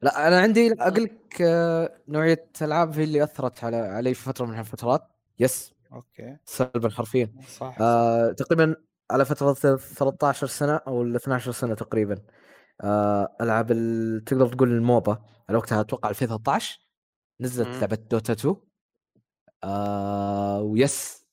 لا 0.01 0.27
أنا 0.27 0.41
عندي 0.41 0.73
أقول 0.73 1.03
لك 1.03 1.41
آه، 1.41 1.97
نوعية 2.07 2.49
العاب 2.61 2.93
هي 2.93 3.03
اللي 3.03 3.23
أثرت 3.23 3.63
على 3.63 3.77
علي 3.77 4.13
في 4.13 4.21
فترة 4.23 4.45
من 4.45 4.59
الفترات. 4.59 5.07
yes 5.39 5.73
okay. 5.93 6.37
سلبا 6.45 6.89
حرفيا. 6.89 7.33
صح. 7.41 7.47
صح 7.47 7.77
آه 7.81 8.31
تقريبا 8.31 8.75
على 9.11 9.25
فترة 9.25 9.53
13 9.53 10.47
سنة 10.47 10.75
أو 10.75 11.01
ال 11.01 11.15
12 11.15 11.51
سنة 11.51 11.73
تقريبا. 11.75 12.13
آه 12.15 12.21
ألعاب 13.41 13.71
ال- 13.71 14.23
تقدر 14.23 14.47
تقول 14.47 14.71
ال 14.71 14.81
MOBA 14.81 15.21
على 15.49 15.57
وقتها 15.57 15.81
أتوقع 15.81 16.09
2013 16.09 16.79
نزلت. 17.41 17.67
لعبه 17.67 17.95
Dota 17.95 18.33
2 18.33 18.55
آه 19.63 20.61
و 20.61 20.77
yes 20.77 21.25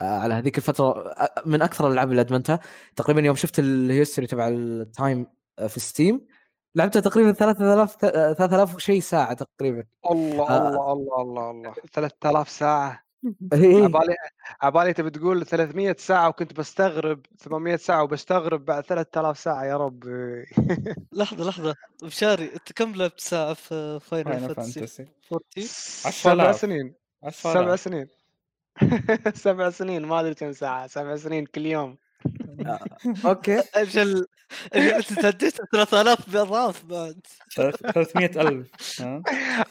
آه 0.00 0.18
على 0.18 0.34
هذيك 0.34 0.58
الفترة 0.58 1.08
آه، 1.10 1.42
من 1.46 1.62
أكثر 1.62 1.86
الألعاب 1.86 2.10
اللي 2.10 2.20
أدمنتها 2.20 2.60
تقريبا 2.96 3.20
يوم 3.20 3.36
شفت 3.36 3.58
ال 3.58 3.67
history 3.67 4.26
تبع 4.26 4.48
ال 4.48 4.64
time 4.64 5.26
آه، 5.58 5.66
في 5.66 5.80
Steam 5.80 6.26
لعبتها 6.74 7.00
تقريبا 7.00 7.32
3000 7.32 8.04
آه، 8.04 8.32
3000 8.32 8.74
وشي 8.74 9.00
ساعة 9.00 9.32
تقريبا 9.34 9.84
الله 10.10 10.48
آه. 10.50 10.68
الله 10.68 10.92
الله 10.92 11.20
الله 11.22 11.50
الله 11.50 11.74
3000 11.92 12.48
ساعة 12.48 12.90
إيه. 12.90 13.09
عبالي 13.52 14.14
عبالي 14.62 14.92
تبي 14.92 15.10
تقول 15.10 15.46
300 15.46 15.96
ساعة 15.98 16.28
وكنت 16.28 16.52
بستغرب 16.52 17.26
800 17.38 17.76
ساعة 17.76 18.02
وبستغرب 18.02 18.64
بعد 18.64 18.84
3000 18.84 19.38
ساعة 19.38 19.64
يا 19.64 19.76
رب 19.76 20.04
لحظة 21.12 21.44
لحظة. 21.44 21.74
بشاري 22.02 22.44
انت 22.54 22.72
كم 22.72 22.94
لعبت 22.94 23.20
ساعة 23.20 23.54
في 23.54 24.00
Final 24.00 24.54
Fantasy 24.54 25.06
Fantasy 25.22 26.08
14 26.08 26.22
سبع 26.22 26.52
10,000. 26.52 26.60
سنين. 26.60 26.94
سبع. 27.30 27.76
سنين. 27.76 28.08
سبع 29.34 29.70
سنين 29.70 30.02
ما 30.04 30.20
أدري 30.20 30.34
كم 30.34 30.52
ساعة. 30.52 30.86
سبع 30.86 31.16
سنين 31.16 31.46
كل 31.46 31.66
يوم. 31.66 31.98
okay. 33.24 33.62
أجل 33.74 34.26
أجل 34.72 34.90
انت 34.94 35.12
تعديت 35.12 35.56
3000 35.72 36.30
بأضعاف 36.30 36.84
بعد. 36.84 37.20
ثلاث- 37.56 37.76
300 37.92 38.30
ألف. 38.36 38.68
ها؟ 39.00 39.22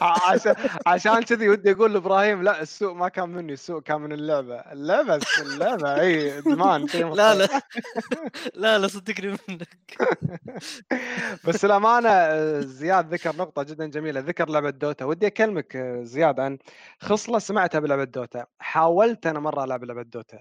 عشان 0.32 0.56
عشان 0.88 1.24
كذي 1.24 1.50
ودي 1.50 1.72
أقول 1.72 1.94
لإبراهيم 1.94 2.44
لا 2.44 2.62
السوء 2.62 2.94
ما 2.94 3.10
كان 3.10 3.30
مني 3.30 3.54
السوء 3.54 3.82
كان 3.82 4.02
من 4.02 4.12
اللعبة. 4.12 4.56
اللعبة 4.60 5.20
اللعبة 5.42 5.96
إي 6.02 6.38
إدمان 6.38 6.86
لا. 6.94 7.36
لا. 7.36 7.48
لا 8.56 8.78
لا 8.80 8.88
صدقني 8.88 9.28
منك. 9.50 9.98
بس 11.48 11.66
الامانه 11.66 12.10
آه، 12.10 12.60
زياد 12.60 13.14
ذكر 13.14 13.36
نقطة 13.36 13.64
جدا 13.64 13.86
جميلة 13.86 14.20
ذكر 14.20 14.50
لعبة 14.50 14.70
Dota. 14.70 15.06
ودي 15.06 15.28
أكلمك 15.28 15.76
آه، 15.76 16.04
زياد 16.04 16.40
عن 16.40 16.58
خصلة 17.02 17.40
سمعتها 17.40 17.80
بلعبة 17.80 18.04
Dota. 18.04 18.46
حاولت 18.60 19.28
أنا 19.28 19.40
مرة 19.40 19.64
ألعب 19.64 19.84
لعبة 19.84 20.02
Dota. 20.04 20.40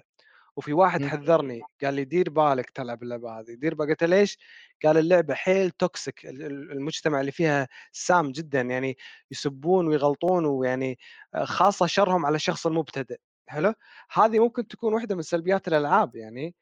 وفي 0.55 0.73
واحد. 0.73 1.03
حذرني 1.05 1.61
قال 1.83 1.93
لي 1.93 2.03
دير 2.05 2.29
بالك 2.29 2.69
تلعب 2.69 3.03
اللعبة 3.03 3.39
هذه 3.39 3.53
دير 3.53 3.75
بالك 3.75 3.89
قلت 3.89 4.03
ليش؟ 4.03 4.37
قال 4.85 4.97
اللعبة 4.97 5.33
حيل 5.33 5.71
toxic 5.71 6.25
ال- 6.25 6.43
ال- 6.43 6.71
المجتمع 6.71 7.19
اللي 7.21 7.31
فيها 7.31 7.67
سام 7.91 8.31
جدا 8.31 8.61
يعني 8.61 8.97
يسبون 9.31 9.87
ويغلطون 9.87 10.45
ويعني 10.45 10.99
آه، 11.35 11.45
خاصة 11.45 11.85
شرهم 11.85 12.25
على 12.25 12.35
الشخص 12.35 12.67
المبتدئ 12.67 13.17
حلو 13.47 13.73
هذه 14.11 14.39
ممكن 14.39 14.67
تكون 14.67 14.93
واحدة 14.93 15.15
من 15.15 15.21
سلبيات 15.21 15.67
الألعاب 15.67 16.15
يعني 16.15 16.55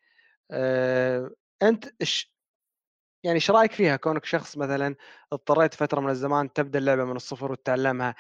آه، 0.52 1.32
أنت 1.64 1.86
إش 2.02 2.34
يعني 3.24 3.36
إيش 3.36 3.52
رأيك 3.52 3.72
فيها 3.72 3.96
كونك 3.96 4.26
شخص 4.26 4.58
مثلا 4.58 4.96
اضطريت 5.34 5.74
فترة 5.74 6.00
من 6.02 6.10
الزمان 6.10 6.54
تبدأ 6.54 6.80
اللعبة 6.80 7.06
من 7.06 7.16
الصفر 7.16 7.52
وتتعلمها 7.52 8.16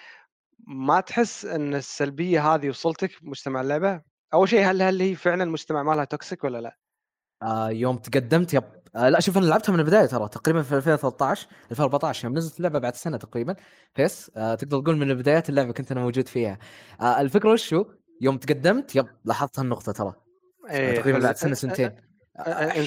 ما 0.67 1.01
تحس 1.01 1.45
إن 1.45 1.75
السلبية 1.75 2.55
هذه 2.55 2.69
وصلتك 2.69 3.23
بمجتمع 3.23 3.61
اللعبة؟ 3.61 4.16
أول 4.33 4.49
شيء 4.49 4.65
هل 4.71 4.81
هل 4.81 5.01
هي 5.01 5.15
فعلا 5.15 5.43
المجتمع 5.43 5.83
مالها 5.83 6.05
توكسيك 6.05 6.43
ولا 6.43 6.61
لا؟ 6.61 6.77
آه 7.43 7.69
يوم 7.69 7.97
تقدمت 7.97 8.53
يب 8.53 8.63
آه 8.95 9.09
لا 9.09 9.19
شوف 9.19 9.37
أنا 9.37 9.45
لعبتها 9.45 9.73
من 9.73 9.79
البداية 9.79 10.05
ترى 10.05 10.29
تقريبا 10.29 10.61
في 10.61 10.75
2013 10.75 11.47
2014 11.71 12.25
يوم 12.25 12.37
نزلت 12.37 12.57
اللعبة 12.57 12.79
بعد 12.79 12.95
سنة 12.95 13.17
تقريبا 13.17 13.55
بس 13.99 14.31
آه 14.37 14.55
تقدر 14.55 14.81
تقول 14.81 14.97
من 14.97 15.13
بدايات 15.13 15.49
اللعبة 15.49 15.71
كنت 15.73 15.91
أنا 15.91 16.01
موجود 16.01 16.27
فيها. 16.27 16.59
آه 17.01 17.21
الفكرة 17.21 17.51
وشو 17.51 17.85
يوم 18.21 18.37
تقدمت 18.37 18.95
يب 18.95 19.07
لاحظت 19.25 19.59
هالنقطة 19.59 19.91
ترى. 19.91 20.13
إيه 20.69 20.99
تقريبا. 20.99 21.19
بعد 21.19 21.35
سنة 21.35 21.53
سنتين. 21.53 21.91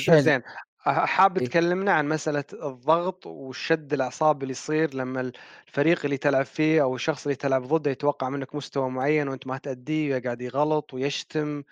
زين. 0.01 0.43
حاب 0.83 1.39
إيه. 1.39 1.47
تكلمنا 1.47 1.93
عن 1.93 2.09
مسألة 2.09 2.45
الضغط 2.53 3.27
والشد 3.27 3.93
الأعصاب 3.93 4.43
اللي 4.43 4.53
يصير 4.53 4.95
لما 4.95 5.33
الفريق 5.69 6.05
اللي 6.05 6.17
تلعب 6.17 6.45
فيه 6.45 6.83
أو 6.83 6.95
الشخص 6.95 7.27
اللي 7.27 7.37
تلعب 7.37 7.63
ضده 7.63 7.91
يتوقع 7.91 8.29
منك 8.29 8.55
مستوى 8.55 8.91
معين 8.91 9.29
وأنت 9.29 9.47
ما 9.47 9.59
تأديه 9.59 10.15
ويقعد 10.15 10.41
يغلط 10.41 10.95
ويشتم 10.95 11.63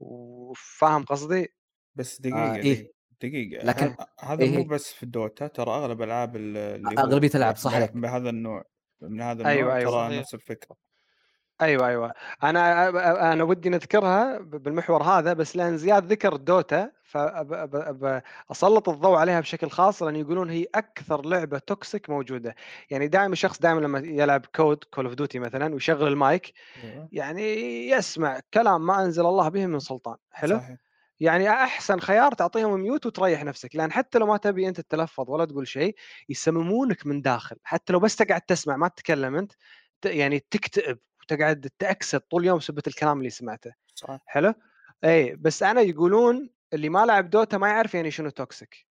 وفاهم 0.00 1.04
قصدي؟ 1.04 1.54
بس 1.94 2.20
آه 2.20 2.22
دقيقة 2.22 2.56
إيه 2.56 2.92
دقيقة 3.22 3.64
لكن 3.66 3.94
هذا 4.20 4.42
إيه 4.42 4.50
مو 4.50 4.58
إيه. 4.58 4.68
بس 4.68 4.92
في 4.92 5.02
ال 5.02 5.11
Dota 5.11 5.46
ترى 5.46 5.70
أغلب 5.70 6.02
ألعاب 6.02 6.36
ال- 6.36 6.56
اللي 6.56 6.88
هو 6.88 7.04
أغلبية 7.04 7.28
الالعاب 7.28 7.54
ب- 7.54 7.58
صح 7.58 7.74
عليك 7.74 7.92
بهذا 7.92 8.30
النوع 8.30 8.64
من 9.00 9.20
هذا 9.20 9.32
النوع 9.32 9.52
أيوه 9.52 9.76
أيوه 9.76 9.90
ترى 9.90 10.00
صحيح. 10.08 10.18
نفس 10.20 10.34
الفكرة 10.34 10.76
أيوه 11.62 11.88
أيوه 11.88 12.12
أنا 12.42 12.88
أنا 13.32 13.44
ودي 13.44 13.68
نذكرها 13.68 14.38
بالمحور 14.38 15.02
هذا 15.02 15.32
بس 15.32 15.56
لأن 15.56 15.76
زياد 15.78 16.04
ذكر 16.12 16.36
Dota 16.36 16.95
فاسلط 17.06 18.88
الضوء 18.88 19.16
عليها 19.16 19.40
بشكل 19.40 19.70
خاص 19.70 20.02
لأن 20.02 20.16
يقولون 20.16 20.50
هي 20.50 20.66
أكثر 20.74 21.26
لعبة 21.26 21.58
toxic 21.58 22.10
موجودة. 22.10 22.54
يعني 22.90 23.08
دائما 23.08 23.32
الشخص 23.32 23.58
دائما 23.58 23.80
لما 23.80 23.98
يلعب 23.98 24.46
COD 24.46 24.84
Call 24.84 25.04
of 25.04 25.14
Duty 25.14 25.38
مثلا 25.38 25.74
ويشغل 25.74 26.08
المايك 26.08 26.52
أيوه. 26.84 27.08
يعني 27.12 27.42
يسمع 27.88 28.40
كلام 28.54 28.86
ما 28.86 29.04
أنزل 29.04 29.26
الله 29.26 29.48
به 29.48 29.66
من 29.66 29.78
سلطان. 29.78 30.16
حلو؟ 30.30 30.58
صحيح. 30.58 30.76
يعني 31.20 31.50
أحسن 31.50 32.00
خيار 32.00 32.34
تعطيهم 32.34 32.80
mute 32.80 33.06
وتريح 33.06 33.44
نفسك 33.44 33.76
لأن 33.76 33.92
حتى 33.92 34.18
لو 34.18 34.26
ما 34.26 34.36
تبي 34.36 34.68
أنت 34.68 34.80
تتلفظ 34.80 35.30
ولا 35.30 35.44
تقول 35.44 35.68
شيء 35.68 35.96
يسممونك 36.28 37.06
من 37.06 37.22
داخل. 37.22 37.56
حتى 37.64 37.92
لو 37.92 38.00
بس 38.00 38.16
تقعد 38.16 38.40
تسمع 38.40 38.76
ما 38.76 38.88
تتكلم 38.88 39.36
أنت 39.36 39.52
يعني 40.04 40.38
تكتئب 40.50 40.98
وتقعد 41.22 41.70
تأكسد 41.78 42.20
طول 42.20 42.42
اليوم 42.42 42.60
سبه 42.60 42.82
الكلام 42.86 43.18
اللي 43.18 43.30
سمعته. 43.30 43.72
صح. 43.94 44.18
حلو؟ 44.26 44.54
اي 45.04 45.36
بس 45.36 45.62
أنا 45.62 45.80
يقولون 45.80 46.50
اللي 46.72 46.88
ما 46.88 47.06
لعب 47.06 47.30
Dota 47.30 47.58
ما 47.58 47.68
يعرف 47.68 47.94
يعني 47.94 48.10
شنو 48.10 48.30
toxic 48.30 48.86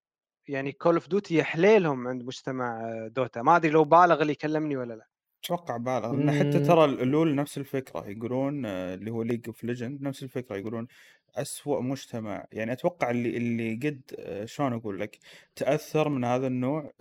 يعني 0.47 0.71
Call 0.71 0.93
of 0.93 1.07
Duty 1.07 1.35
يحليلهم 1.35 2.07
عند 2.07 2.23
مجتمع 2.23 2.81
آه، 2.81 3.07
Dota. 3.07 3.41
ما 3.41 3.55
أدري 3.55 3.71
لو 3.71 3.83
بالغ 3.83 4.21
اللي 4.21 4.31
يكلمني 4.31 4.77
ولا 4.77 4.93
لا. 4.93 5.07
أتوقع 5.43 5.77
بالغ. 5.77 6.15
لأن 6.15 6.31
حتى. 6.31 6.59
ترى 6.59 6.85
ال 6.85 6.98
LoL 6.98 7.35
نفس 7.35 7.57
الفكرة. 7.57 8.07
يقولون 8.09 8.65
آه، 8.65 8.93
اللي 8.93 9.11
هو 9.11 9.23
League 9.23 9.47
of 9.47 9.63
Legends 9.63 10.01
نفس 10.01 10.23
الفكرة. 10.23 10.55
يقولون 10.55 10.87
أسوأ 11.35 11.81
مجتمع. 11.81 12.45
يعني 12.51 12.71
أتوقع 12.71 13.11
اللي 13.11 13.37
اللي 13.37 13.73
قد 13.75 14.01
آه، 14.19 14.45
شلون 14.45 14.73
أقول 14.73 14.99
لك؟ 14.99 15.19
تأثر 15.55 16.09
من 16.09 16.25
هذا 16.25 16.47
النوع 16.47 16.91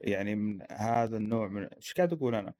يعني 0.00 0.34
من 0.34 0.58
هذا 0.70 1.16
النوع 1.16 1.48
من 1.48 1.64
إيش 1.64 1.92
قاعد 1.94 2.12
أقول 2.12 2.34
أنا؟ 2.34 2.54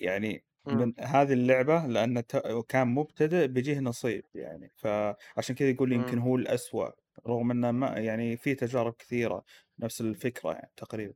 يعني. 0.00 0.44
من 0.70 0.94
هذه 1.00 1.32
اللعبة 1.32 1.86
لأنه 1.86 2.20
ت- 2.20 2.64
كان 2.68 2.88
مبتدئ 2.88 3.46
بيجيه 3.46 3.80
نصيب 3.80 4.24
يعني. 4.34 4.72
فعشان 4.76 5.54
كذا 5.56 5.68
يقول 5.70 5.92
يمكن. 5.92 6.18
هو 6.18 6.36
الأسوأ 6.36 6.90
رغم 7.26 7.50
إنه 7.50 7.70
ما 7.70 7.88
يعني 7.98 8.36
في 8.36 8.54
تجارب 8.54 8.92
كثيرة 8.98 9.44
نفس 9.78 10.00
الفكرة 10.00 10.52
يعني 10.52 10.72
تقريبا. 10.76 11.14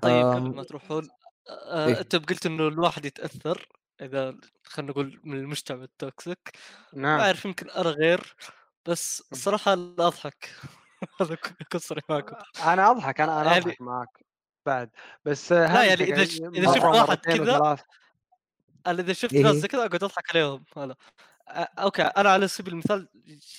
طيب 0.00 0.26
قبل 0.26 0.56
ما 0.56 0.62
تروحون 0.64 1.08
آه، 1.48 1.86
إيه. 1.86 2.00
أنت 2.00 2.16
قلت 2.16 2.46
إنه 2.46 2.68
الواحد 2.68 3.04
يتأثر 3.04 3.68
إذا 4.00 4.36
خلينا 4.64 4.92
نقول 4.92 5.20
من 5.24 5.38
المجتمع 5.38 5.82
ال 5.84 5.94
toxic. 5.94 6.52
ما 7.16 7.18
نعم. 7.18 7.20
أعرف 7.24 7.44
يمكن 7.44 7.70
أنا 7.70 7.90
غير 7.90 8.34
بس. 8.88 9.22
الصراحه 9.32 9.74
لا 9.74 10.06
أضحك. 10.06 10.50
هذا 11.20 11.34
اكون 11.34 11.80
صريح 11.80 12.04
معكم. 12.10 12.36
أنا 12.64 12.90
أضحك 12.90 13.20
أنا 13.20 13.42
أنا 13.42 13.52
يعني 13.52 13.56
أضحك 13.56 13.80
معك. 13.80 14.25
بعد 14.66 14.90
بس 15.24 15.52
آه، 15.52 15.74
لا 15.74 15.84
يعني 15.84 16.02
إذا 16.02 16.24
ش... 16.24 16.40
إذا 16.40 16.74
شفت 16.74 16.84
واحد 16.84 17.18
كذا 17.18 17.76
إذا 18.86 19.12
شفت 19.12 19.34
إيه 19.34 19.42
ناس 19.42 19.54
هي؟ 19.54 19.60
زي 19.60 19.68
كذا 19.68 19.86
أقعد 19.86 20.04
أضحك 20.04 20.36
عليهم 20.36 20.64
أنا. 20.76 20.96
آه، 21.48 21.68
okay 21.78 22.02
أنا 22.02 22.30
على 22.30 22.48
سبيل 22.48 22.72
المثال 22.72 23.08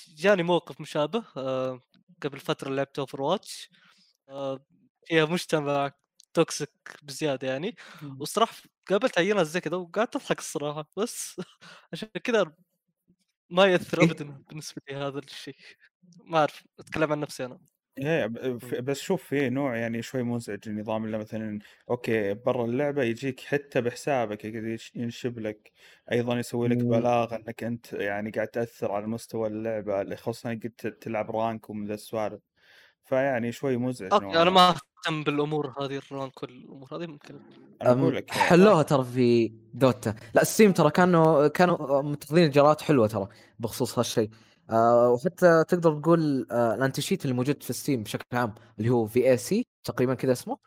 جاني 0.08 0.42
موقف 0.42 0.80
مشابه 0.80 1.24
آه، 1.36 1.80
قبل 2.22 2.40
فترة 2.40 2.70
لعبت 2.70 2.98
Overwatch 2.98 3.70
فيها 5.04 5.24
مجتمع 5.24 5.92
toxic 6.34 6.70
بزيادة 7.02 7.48
يعني 7.48 7.76
والصراحه 8.18 8.54
قابلت 8.88 9.18
ناس 9.18 9.46
زي 9.46 9.60
كذا 9.60 9.76
وقعدت 9.76 10.16
أضحك 10.16 10.38
الصراحة 10.38 10.88
بس 10.96 11.40
عشان 11.92 12.08
كذا 12.24 12.52
ما 13.50 13.66
يأثر 13.66 14.00
إيه؟ 14.00 14.06
ابدا 14.06 14.24
بالنسبة 14.48 14.82
لي 14.88 14.96
هذا 14.96 15.18
الشيء. 15.18 15.56
ما 16.24 16.38
أعرف 16.38 16.64
أتكلم 16.80 17.12
عن 17.12 17.20
نفسي 17.20 17.44
أنا. 17.44 17.58
إيه 18.06 18.26
ب- 18.26 18.58
ف- 18.64 18.74
بس 18.74 19.00
شوف 19.00 19.22
في 19.24 19.50
نوع 19.50 19.76
يعني 19.76 20.02
شوي 20.02 20.22
مزعج 20.22 20.58
النظام 20.66 21.04
اللي 21.04 21.18
مثلا 21.18 21.58
okay 21.90 22.34
برا 22.34 22.64
اللعبة 22.64 23.02
يجيك 23.02 23.40
حتى 23.40 23.80
بحسابك 23.80 24.44
يقدر 24.44 24.66
يش- 24.68 24.92
ينشب 24.94 25.38
لك 25.38 25.72
أيضا 26.12 26.38
يسوي 26.38 26.68
لك 26.68 26.82
مم. 26.82 26.90
بلاغ 26.90 27.34
إنك 27.34 27.64
أنت 27.64 27.92
يعني 27.92 28.30
قاعد 28.30 28.48
تأثر 28.48 28.92
على 28.92 29.06
مستوى 29.06 29.48
اللعبة 29.48 30.00
اللي 30.00 30.16
خصوصا 30.16 30.50
قد 30.50 30.72
ت- 30.78 30.86
تلعب 30.86 31.30
rank 31.36 31.70
ومن 31.70 31.86
ذا 31.86 31.94
السوالف. 31.94 32.40
فيعني 33.04 33.52
شوي 33.52 33.76
مزعج 33.76 34.12
okay 34.12 34.24
نوعا 34.24 34.42
أنا 34.42 34.50
ما. 34.50 34.70
ما 34.70 34.74
أهتم 35.06 35.24
بالأمور 35.24 35.74
هذه 35.80 36.00
ال 36.10 36.16
rank 36.16 36.42
والأمور 36.42 36.88
هذه 36.96 37.06
ممكن 37.06 37.40
أنا 37.82 37.90
أقول 37.92 38.08
أم، 38.12 38.14
لك 38.14 38.30
حلوها 38.30 38.82
ترى 38.82 39.04
في 39.04 39.52
Dota. 39.74 40.14
لا 40.34 40.44
Steam 40.44 40.72
ترى 40.72 40.90
كانوا 40.90 41.48
كانوا 41.48 42.02
متخذين 42.02 42.44
إجراءات 42.44 42.80
حلوة 42.80 43.06
ترى 43.06 43.28
بخصوص 43.58 43.98
هالشيء. 43.98 44.30
آه 44.70 45.10
وحتى 45.10 45.64
تقدر 45.68 46.00
تقول 46.00 46.46
آه 46.50 46.74
ال 46.74 47.02
anti-cheat 47.02 47.24
اللي 47.24 47.34
موجود 47.36 47.62
في 47.62 47.72
Steam 47.72 48.02
بشكل 48.02 48.36
عام 48.36 48.54
اللي 48.78 48.90
هو 48.90 49.06
VAC 49.06 49.66
تقريبا 49.84 50.14
كذا 50.14 50.32
اسمه. 50.32 50.58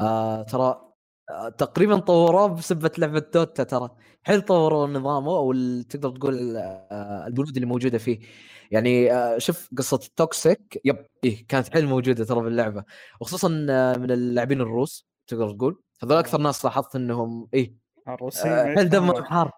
آه 0.00 0.42
ترى 0.42 0.92
آه 1.30 1.48
تقريبا 1.48 1.98
طوروه 1.98 2.46
بسبة 2.46 2.90
لعبة 2.98 3.18
Dota 3.34 3.62
ترى. 3.64 3.90
حيل 4.22 4.42
طوروا 4.42 4.86
نظامه 4.86 5.32
أو 5.36 5.52
تقدر 5.82 6.10
تقول 6.10 6.56
آه 6.56 7.24
البنود 7.26 7.54
اللي 7.56 7.66
موجودة 7.66 7.98
فيه. 7.98 8.20
يعني 8.70 9.12
آه 9.12 9.38
شوف 9.38 9.68
قصة 9.78 10.00
ال 10.06 10.18
toxic 10.18 10.80
yep 10.84 11.06
إيه 11.24 11.46
كانت 11.48 11.68
حيل 11.72 11.86
موجودة 11.86 12.24
ترى 12.24 12.40
باللعبه 12.40 12.84
وخصوصا 13.20 13.48
من 13.98 14.10
اللاعبين 14.10 14.60
الروس 14.60 15.06
تقدر 15.26 15.50
تقول. 15.50 15.82
هذول 16.02 16.16
أكثر 16.18 16.40
ناس 16.40 16.64
لاحظت 16.64 16.96
إنهم 16.96 17.48
إيه 17.54 17.74
الروسيين 18.08 18.76
حيل 18.76 18.88
دمهم 18.88 19.24
حار. 19.24 19.52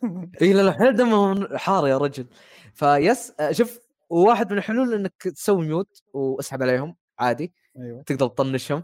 اي 0.42 0.52
لا 0.52 0.62
لا 0.62 0.72
حيل 0.72 0.96
دمهم 0.96 1.56
حار 1.58 1.88
يا 1.88 1.98
رجل. 1.98 2.26
ف 2.74 2.89
yes 2.89 3.32
آه، 3.40 3.52
شوف 3.52 3.78
واحد 4.10 4.52
من 4.52 4.58
الحلول 4.58 4.94
إنك 4.94 5.12
تسوي 5.22 5.66
mute 5.66 6.02
واسحب 6.12 6.62
عليهم 6.62 6.96
عادي 7.18 7.52
أيوه. 7.78 8.02
تقدر 8.02 8.26
تطنشهم. 8.26 8.82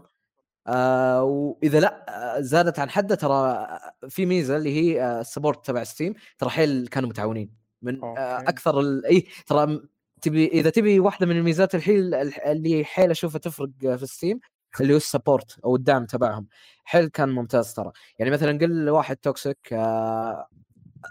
آه 0.67 1.23
وإذا 1.23 1.79
لأ 1.79 2.05
آه، 2.37 2.41
زادت 2.41 2.79
عن 2.79 2.89
حده 2.89 3.15
ترى 3.15 3.33
آه، 3.49 3.93
في 4.09 4.25
ميزة 4.25 4.57
اللي 4.57 4.75
هي 4.75 5.19
ال 5.21 5.27
support 5.27 5.65
تبع 5.65 5.83
Steam 5.83 6.13
ترى 6.37 6.49
حيل 6.49 6.87
كانوا 6.87 7.09
متعاونين. 7.09 7.51
من 7.81 8.03
آه 8.03 8.39
أكثر 8.39 8.79
ال... 8.79 9.05
اي 9.05 9.25
ترى 9.47 9.81
تبي 10.21 10.47
إذا 10.47 10.69
تبي 10.69 10.99
واحدة 10.99 11.25
من 11.25 11.37
الميزات 11.37 11.75
الحيل 11.75 12.13
الح- 12.15 12.45
اللي 12.47 12.85
حيل 12.85 13.11
أشوفها 13.11 13.39
تفرق 13.39 13.69
في 13.95 14.05
Steam 14.05 14.39
اللي 14.81 14.93
هو 14.93 14.97
ال 14.97 15.05
support 15.05 15.59
أو 15.65 15.75
الدعم 15.75 16.05
تبعهم. 16.05 16.47
حيل 16.83 17.07
كان 17.07 17.29
ممتاز 17.29 17.73
ترى. 17.73 17.91
يعني 18.19 18.31
مثلا 18.31 18.57
قل 18.57 18.89
واحد 18.89 19.15
toxic 19.17 19.73
آه 19.73 20.47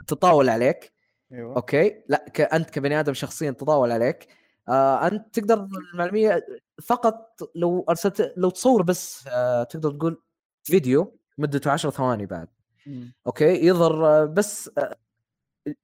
تطاول 0.07 0.49
عليك 0.49 0.93
أيوه. 1.33 1.57
okay. 1.57 2.03
لا 2.09 2.25
ك... 2.35 2.41
أنت 2.41 2.71
كبني 2.71 3.01
آدم 3.01 3.15
شخصيا 3.15 3.51
تطاول 3.51 3.91
عليك. 3.93 4.27
آه 4.69 5.07
أنت 5.07 5.35
تقدر 5.39 5.69
المعلومية 5.95 6.47
فقط 6.83 7.41
لو 7.55 7.85
أرسلت 7.89 8.33
لو 8.37 8.51
تصور 8.51 8.83
بس 8.83 9.25
آه 9.29 9.63
تقدر 9.63 9.91
تقول 9.91 10.23
فيديو 10.65 11.19
مدته 11.39 11.71
10 11.71 11.91
ثواني 11.91 12.27
بعد. 12.27 12.49
مم. 12.87 13.15
okay. 13.27 13.67
يظهر 13.67 14.07
آه، 14.07 14.25
بس 14.25 14.71
آه، 14.79 14.97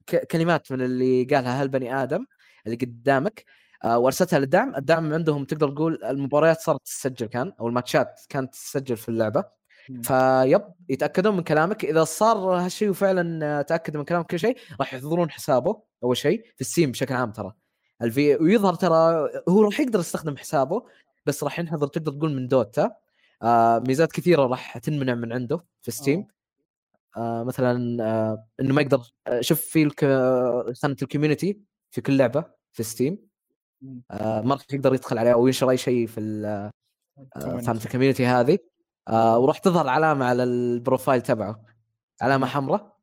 ك- 0.06 0.27
كلمات 0.27 0.73
من 0.73 0.82
اللي 0.82 1.24
قالها 1.24 1.62
هالبني 1.62 2.02
آدم 2.02 2.27
اللي 2.66 2.77
قدامك 2.77 3.44
آه، 3.85 3.98
وأرسلتها 3.98 4.39
للدعم. 4.39 4.77
الدعم 4.77 5.14
عندهم 5.14 5.44
تقدر 5.44 5.70
تقول 5.70 6.05
المباريات 6.05 6.60
صارت 6.60 6.81
تسجل 6.85 7.27
كان 7.27 7.52
أو 7.60 7.69
الماتشات 7.69 8.20
كانت 8.28 8.52
تسجل 8.55 8.97
في 8.97 9.09
اللعبة. 9.09 9.44
فيب 10.03 10.63
يتأكدون 10.89 11.37
من 11.37 11.43
كلامك. 11.43 11.85
إذا 11.85 12.05
صار 12.05 12.37
هالشيء 12.37 12.91
وفعلا 12.91 13.63
تاكد 13.63 13.97
من 13.97 14.05
كلامك 14.05 14.27
كل 14.27 14.39
شيء 14.39 14.57
راح 14.81 14.95
يحضرون 14.95 15.31
حسابه. 15.31 15.83
أول 16.05 16.17
شيء 16.17 16.45
في 16.55 16.61
السيم 16.61 16.91
بشكل 16.91 17.15
عام 17.15 17.33
ترى. 17.33 17.53
الفي 18.03 18.37
ويظهر 18.37 18.75
ترى 18.75 19.29
هو 19.49 19.63
راح 19.63 19.81
يقدر 19.81 20.01
يستخدم 20.01 20.37
حسابه 20.37 20.83
بس 21.27 21.45
راح 21.45 21.59
ينحضر 21.59 21.87
تقدر 21.87 22.13
تقول 22.13 22.35
من 22.35 22.49
Dota. 22.49 22.91
آه 23.43 23.79
ميزات 23.79 24.13
كثيرة 24.13 24.47
راح 24.47 24.79
تنمنع 24.79 25.15
من 25.15 25.33
عنده 25.33 25.65
في 25.81 25.91
Steam 25.91 26.27
آه. 27.17 27.45
مثلا 27.45 28.05
آه 28.05 28.47
إنه 28.61 28.75
ما 28.75 28.83
يقدر 28.83 29.01
آه 29.27 29.41
شوف 29.41 29.61
في 29.61 29.83
الك... 29.83 30.01
خانة 30.83 30.97
ال 31.03 31.08
community 31.08 31.61
في 31.91 32.01
كل 32.01 32.17
لعبة 32.17 32.45
في 32.73 32.83
Steam. 32.83 33.19
آه 34.11 34.41
ما 34.41 34.55
راح 34.55 34.65
يقدر 34.73 34.95
يدخل 34.95 35.19
عليها 35.19 35.33
أو 35.33 35.47
ينشر 35.47 35.71
أي 35.71 35.77
شيء 35.77 36.07
في 36.07 36.21
آه، 36.47 36.71
Community. 37.39 37.69
ال 37.69 37.74
community 37.74 38.27
هذه. 38.27 38.59
آه 39.09 39.39
وراح 39.39 39.59
تظهر 39.59 39.89
علامة 39.89 40.24
على 40.24 40.43
ال 40.43 40.53
profile 40.53 41.23
تبعه. 41.23 41.65
علامة. 42.20 42.47
حمراء. 42.47 42.97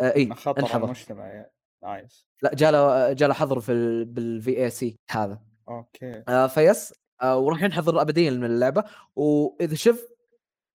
آه 0.00 0.14
اي 0.16 0.28
على 0.46 0.54
انحضر 0.58 0.84
المجتمع 0.84 1.26
يعني 1.26 1.52
nice. 1.82 2.26
لا 2.42 2.54
جاله 2.54 3.12
جاله 3.12 3.34
حظر 3.34 3.60
في 3.60 3.72
ال... 3.72 4.04
بال 4.04 4.64
VAC 4.64 4.98
هذا. 5.10 5.38
okay. 5.68 6.22
آه 6.28 6.46
فيس 6.46 6.94
آه 7.22 7.38
وراح 7.38 7.62
ينحضر 7.62 8.00
ابديا 8.00 8.30
من 8.30 8.44
اللعبة. 8.44 8.84
وإذا 9.16 9.74
شف 9.74 10.08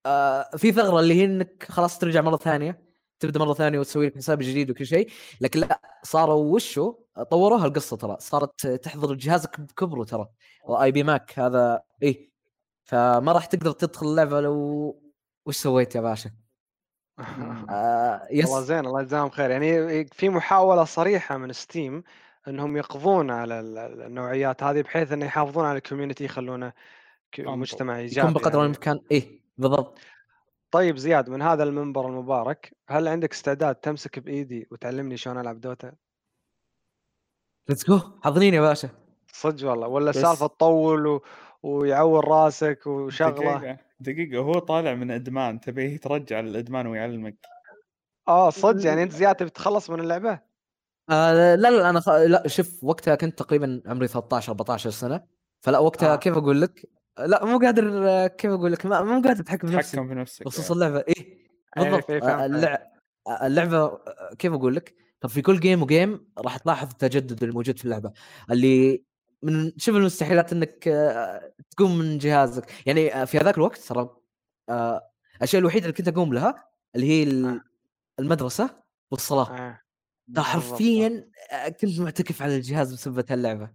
آه 0.06 0.50
في 0.58 0.72
ثغرة 0.72 1.00
اللي 1.00 1.14
هي 1.14 1.26
إنك 1.26 1.66
خلاص 1.70 2.00
ترجع 2.00 2.22
مرة 2.22 2.38
ثانية. 2.38 2.92
تبدأ 3.20 3.40
مرة 3.40 3.54
ثانية 3.54 3.80
وتسوي 3.80 4.08
لك 4.08 4.16
حساب 4.16 4.40
جديد 4.40 4.70
وكل 4.70 4.86
شيء. 4.86 5.10
لكن 5.42 5.60
لا 5.60 5.82
صاروا 6.04 6.56
وشو؟ 6.56 6.96
طوروها 7.32 7.66
القصة 7.66 7.98
ترى. 7.98 8.18
صارت 8.20 8.68
تحضر 8.68 9.14
جهازك 9.14 9.62
بكبره 9.62 10.04
ترى. 10.04 10.28
IP 10.70 11.04
MAC 11.04 11.40
هذا 11.40 11.82
إيه 12.04 12.31
فما 12.92 13.32
راح 13.32 13.46
تقدر 13.46 13.72
تدخل 13.72 14.08
اللعبة 14.08 14.42
لو 14.42 14.56
وش 15.46 15.58
سويت 15.58 15.96
يا 15.96 16.02
باشا؟ 16.02 16.32
آه 17.70 18.28
yes 18.32 18.46
والله 18.50 18.62
زين 18.62 18.86
الله 18.86 19.02
يجزاهم 19.02 19.30
خير 19.30 19.50
يعني 19.50 20.06
في 20.06 20.30
محاولة 20.30 20.84
صريحة 20.84 21.38
من 21.38 21.54
Steam 21.54 22.04
إنهم 22.48 22.78
يقضون 22.78 23.32
على 23.32 23.60
ال- 23.60 23.78
ال- 23.78 24.02
النوعيات 24.02 24.64
هذه 24.64 24.82
بحيث 24.82 25.12
إنه 25.12 25.26
يحافظون 25.26 25.66
على 25.66 25.78
ال 25.78 25.82
community 25.82 26.26
يخلونه. 26.26 26.74
مجتمع 27.40 27.94
يكون 27.94 28.02
ايجابي 28.02 28.34
بقدر 28.34 28.60
يعني. 28.60 28.62
الإمكان 28.62 29.00
إيه 29.12 29.42
بالضبط 29.58 30.00
طيب 30.72 30.98
زياد 30.98 31.30
من 31.30 31.42
هذا 31.42 31.64
المنبر 31.64 32.08
المبارك 32.08 32.76
هل 32.90 33.08
عندك 33.08 33.32
استعداد 33.34 33.76
تمسك 33.76 34.20
بإيدي 34.20 34.68
وتعلمني 34.72 35.18
شلون 35.18 35.38
ألعب 35.38 35.62
Dota؟ 35.62 35.94
let's 37.70 37.86
go 37.86 38.00
حاضرين 38.24 38.54
يا 38.54 38.62
باشا 38.62 38.90
صدق 39.34 39.70
والله 39.70 39.88
ولا 39.88 40.10
السالفة 40.10 40.48
تطول 40.48 41.08
و... 41.08 41.22
ويعور 41.64 42.28
راسك 42.28 42.88
وشغله. 42.88 43.58
دقيقة 43.58 43.78
دقيقة 44.00 44.38
هو 44.42 44.52
طالع 44.54 44.94
من 44.96 45.12
إدمان 45.12 45.60
تبيه 45.60 45.98
ترجع 45.98 46.40
للإدمان 46.40 46.88
ويعلمك 46.88 47.36
آه 48.28 48.50
صدق 48.50 48.86
يعني 48.86 49.04
أنت 49.04 49.12
زياد 49.12 49.36
تبي 49.36 49.50
تتخلص 49.50 49.90
من 49.90 50.00
اللعبة؟ 50.00 50.40
آه 51.10 51.56
لا 51.56 51.56
لا 51.72 51.90
أنا 51.90 52.00
خ... 52.00 52.10
لا 52.10 52.48
شوف 52.48 52.84
وقتها 52.84 53.16
كنت 53.16 53.40
تقريبا 53.40 53.82
عمري 53.86 54.08
13 54.08 54.50
14 54.52 54.90
سنة. 54.90 55.24
فلا 55.62 55.80
وقتها 55.80 56.14
آه. 56.14 56.16
كيف 56.16 56.38
أقول 56.38 56.62
لك؟ 56.62 56.90
لا 57.20 57.46
مو 57.46 57.60
قادر 57.60 58.28
كيف 58.28 58.52
أقول 58.52 58.72
لك؟ 58.72 58.86
ما 58.86 59.02
مو 59.02 59.22
قادر 59.22 59.42
أتحكم 59.42 59.68
في 59.68 59.76
نفسي 59.76 59.98
تحكم 59.98 60.08
في 60.10 60.16
نفسك 60.16 60.46
بخصوص 60.46 60.72
يعني. 60.72 60.74
اللعبة 60.88 61.06
إيه. 61.08 61.14
إيه، 61.78 61.84
بالضبط. 61.84 62.06
في- 62.12 62.22
فهمت 62.22 62.42
اللع... 62.46 62.92
اللعبة 63.44 63.78
آه، 63.78 64.00
كيف 64.40 64.54
أقول 64.54 64.76
لك؟ 64.76 64.96
طب 65.22 65.30
في 65.30 65.42
كل 65.42 65.60
جيم 65.60 65.84
وجيم 65.84 66.32
راح 66.38 66.58
تلاحظ 66.58 66.90
التجدد 66.92 67.44
الموجود 67.44 67.78
في 67.78 67.86
اللعبة. 67.86 68.12
اللي 68.52 69.04
من 69.44 69.72
شوف 69.78 69.96
المستحيلات 69.96 70.54
إنك 70.54 70.88
آه، 70.88 71.54
تقوم 71.72 71.98
من 72.00 72.18
جهازك. 72.18 72.66
يعني 72.86 73.16
آه، 73.16 73.26
في 73.26 73.38
هذاك 73.38 73.58
الوقت 73.58 73.78
ترى 73.78 74.10
آه، 74.70 75.10
الأشياء 75.38 75.60
الوحيدة 75.60 75.86
اللي 75.86 75.98
كنت 75.98 76.08
أقوم 76.08 76.34
لها 76.34 76.66
اللي 76.96 77.08
هي 77.08 77.24
ال- 77.24 77.62
المدرسة 78.20 78.84
والصلاة. 79.12 79.80
ترى 80.36 80.44
حرفيا 80.44 81.30
كنت 81.82 82.00
معتكف 82.00 82.42
على 82.42 82.56
الجهاز 82.56 82.94
بسبب 82.94 83.26
هاللعبة. 83.32 83.70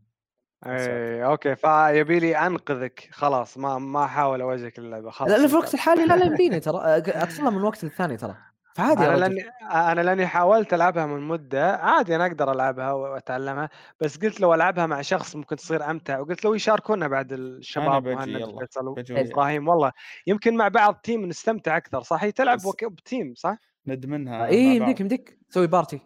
اي 0.66 1.24
okay. 1.24 1.56
فيبي 1.56 2.18
لي 2.18 2.36
أنقذك. 2.36 3.08
خلاص 3.12 3.58
ما 3.58 3.78
ما 3.78 4.04
أحاول 4.04 4.40
أوجهك 4.40 4.78
للعبة. 4.78 5.10
خلاص 5.10 5.30
لا 5.30 5.46
في 5.46 5.52
الوقت 5.54 5.74
الحالي 5.74 6.04
لا 6.06 6.14
لا 6.16 6.24
يمديني 6.26 6.60
ترى. 6.60 6.78
ادخلها 6.96 7.50
من 7.50 7.62
وقت 7.62 7.84
للثاني 7.84 8.16
ترى. 8.16 8.36
فعادي 8.76 9.02
يا 9.02 9.08
أنا 9.08 9.26
رجل 9.26 9.34
لاني 9.34 9.50
أنا 9.92 10.00
لاني 10.00 10.26
حاولت 10.26 10.74
ألعبها 10.74 11.06
من 11.06 11.20
مدة 11.20 11.76
عادي 11.76 12.16
أنا 12.16 12.26
أقدر 12.26 12.52
ألعبها 12.52 12.92
وأتعلمها 12.92 13.68
بس 14.00 14.18
قلت 14.18 14.40
لو 14.40 14.54
ألعبها 14.54 14.86
مع 14.86 15.02
شخص 15.02 15.36
ممكن 15.36 15.56
تصير 15.56 15.90
أمتع 15.90 16.18
وقلت 16.18 16.44
لو 16.44 16.54
يشاركونا 16.54 17.08
بعد 17.08 17.32
الشباب 17.32 18.02
بجي، 18.02 18.14
مهند 18.14 18.28
يلا. 18.28 18.46
وفيصل 18.54 18.94
بجي 18.94 19.14
وابراهيم 19.14 19.68
والله 19.68 19.92
يمكن 20.26 20.56
مع 20.56 20.68
بعض 20.68 20.94
team 21.02 21.24
نستمتع 21.26 21.76
أكثر 21.76 22.02
صح 22.02 22.24
هي 22.24 22.32
تلعب 22.32 22.56
بس- 22.56 22.66
وك- 22.66 22.84
ب 22.84 22.94
team 22.94 23.34
صح؟ 23.36 23.56
ندمنها 23.86 24.46
اي 24.46 24.80
مع 24.80 24.86
بعض. 24.86 25.00
يمديك 25.00 25.38
تسوي 25.50 25.66
party 25.66 26.00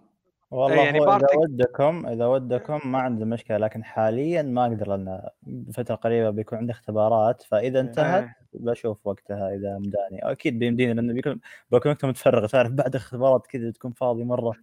والله 0.51 0.83
يعني 0.83 0.99
إذا 0.99 1.37
ودكم 1.37 2.07
إذا 2.07 2.27
ودكم 2.27 2.81
ما 2.85 2.99
عندي 2.99 3.25
مشكلة 3.25 3.57
لكن 3.57 3.85
حاليا 3.85 4.43
ما 4.43 4.67
أقدر 4.67 4.89
لأن 4.89 5.29
بفتره 5.43 5.95
قريبة 5.95 6.31
بيكون 6.31 6.59
عندي 6.59 6.73
اختبارات 6.73 7.43
فإذا 7.43 7.81
انتهت 7.81 8.23
إيه. 8.23 8.37
بشوف 8.53 9.07
وقتها 9.07 9.55
إذا 9.55 9.79
مداني 9.79 10.33
أكيد 10.33 10.59
بيمديني 10.59 10.95
لأنه 10.95 11.13
بيكون 11.13 11.41
بكون 11.71 11.91
وقتها 11.93 12.09
متفرغ 12.09 12.47
تعرف 12.47 12.71
بعد 12.71 12.97
اختبارات 12.97 13.47
كذا 13.47 13.71
تكون 13.71 13.93
فاضي 13.93 14.25
مرة 14.25 14.55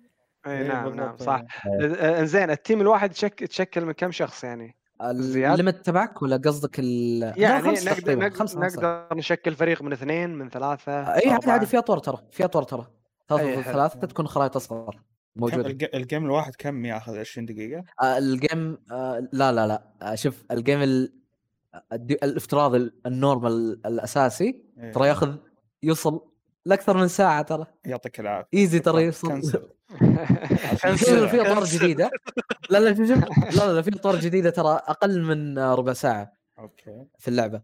إي 0.47 0.57
إيه، 0.57 0.68
نعم 0.68 0.95
نعم 0.95 1.18
صح. 1.18 1.43
آه، 1.81 2.23
زين 2.23 2.49
ال 2.49 2.56
team 2.56 2.81
الواحد 2.81 3.09
تشك... 3.09 3.43
تشكل 3.43 3.85
من 3.85 3.91
كم 3.91 4.11
شخص 4.11 4.43
يعني؟ 4.43 4.76
زياد؟ 5.11 5.51
ال 5.52 5.57
limit 5.57 5.85
تبعك 5.85 6.22
ولا 6.22 6.38
قصدك 6.38 6.80
ال 6.80 7.22
يعني 7.38 7.64
خمسة 7.64 7.91
نقدر 7.91 8.30
خمسة. 8.30 8.59
نقدر 8.59 9.07
نشكل 9.14 9.55
فريق 9.55 9.81
من 9.81 9.93
اثنين 9.93 10.30
من 10.30 10.49
ثلاثة 10.49 11.14
إي 11.15 11.30
عادي. 11.30 11.51
عادي 11.51 11.65
في 11.65 11.77
اطوار 11.77 11.97
ترى 11.97 12.18
في 12.31 12.45
اطوار 12.45 12.64
ترى 12.64 12.88
ثلاثة. 13.30 13.61
ثلاثة 13.61 14.07
تكون 14.07 14.27
خرائط 14.27 14.55
أصغر 14.55 14.99
الج- 15.43 15.89
ال 15.95 16.02
game 16.02 16.26
الواحد 16.26 16.55
كم 16.55 16.85
ياخذ؟ 16.85 17.18
20 17.18 17.45
دقيقة؟ 17.45 17.84
آه، 18.01 18.18
ال 18.18 18.30
game 18.30 18.77
آه، 18.91 19.27
لا 19.34 19.51
لا 19.51 19.68
لا. 19.68 19.84
آه، 20.01 20.15
شوف 20.15 20.43
ال 20.52 20.57
game 20.57 20.81
ال... 20.81 21.14
الافتراضي 22.23 22.77
ال- 22.77 22.93
ال 23.06 23.17
normal 23.17 23.85
الأساسي 23.85 24.64
إيه. 24.80 24.91
ترى 24.91 25.07
ياخذ 25.07 25.35
يوصل 25.84 26.22
لأكثر 26.65 26.97
من 26.97 27.07
ساعة 27.07 27.41
ترى. 27.41 27.65
يعطيك 27.85 28.19
العافية. 28.19 28.47
easy 28.53 28.80
ترى. 28.80 29.03
يوصل. 29.03 29.27
cancel. 29.27 29.68
في 30.97 31.27
في 31.27 31.41
اطوار. 31.41 31.64
جديدة. 31.64 32.11
لا 32.69 32.77
لا 32.80 32.95
شوف 32.95 33.07
شوف. 33.07 33.57
لا 33.59 33.73
لا 33.73 33.81
في 33.81 33.95
اطوار 33.95 34.15
جديدة 34.19 34.49
ترى 34.49 34.69
أقل 34.88 35.22
من 35.23 35.59
ربع 35.59 35.93
ساعة 35.93 36.31
okay. 36.60 37.06
في 37.19 37.27
اللعبة. 37.27 37.61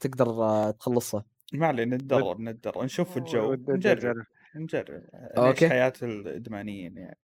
تقدر 0.00 0.70
تخلصها. 0.70 1.24
ما 1.52 1.66
علينا 1.66 1.96
نتدرب 1.96 2.40
نتدرب. 2.40 2.84
نشوف 2.84 3.16
الجو. 3.16 3.54
نجرب. 3.68 4.16
نجرب. 4.56 5.02
okay. 5.14 5.68
حياة 5.68 5.92
الادمانيين 6.02 6.96
يعني 6.96 7.18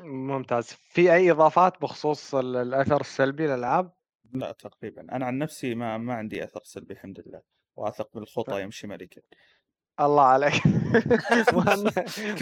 ممتاز 0.00 0.66
في 0.66 1.14
أي 1.14 1.30
إضافات 1.30 1.82
بخصوص 1.82 2.34
ال- 2.34 2.56
الأثر 2.56 3.00
السلبي 3.00 3.46
للألعاب؟ 3.46 3.92
لا 4.32 4.52
تقريبا 4.52 5.00
أنا 5.16 5.26
عن 5.26 5.38
نفسي 5.38 5.74
ما 5.74 5.98
ما 5.98 6.14
عندي 6.14 6.44
أثر 6.44 6.60
سلبي 6.64 6.94
الحمد 6.94 7.22
لله 7.26 7.42
وأثق 7.76 8.10
بالخطى 8.14 8.62
يمشي 8.62 8.86
ملكا 8.86 9.22
الله 10.00 10.22
عليك 10.24 10.52
مهند 11.52 11.92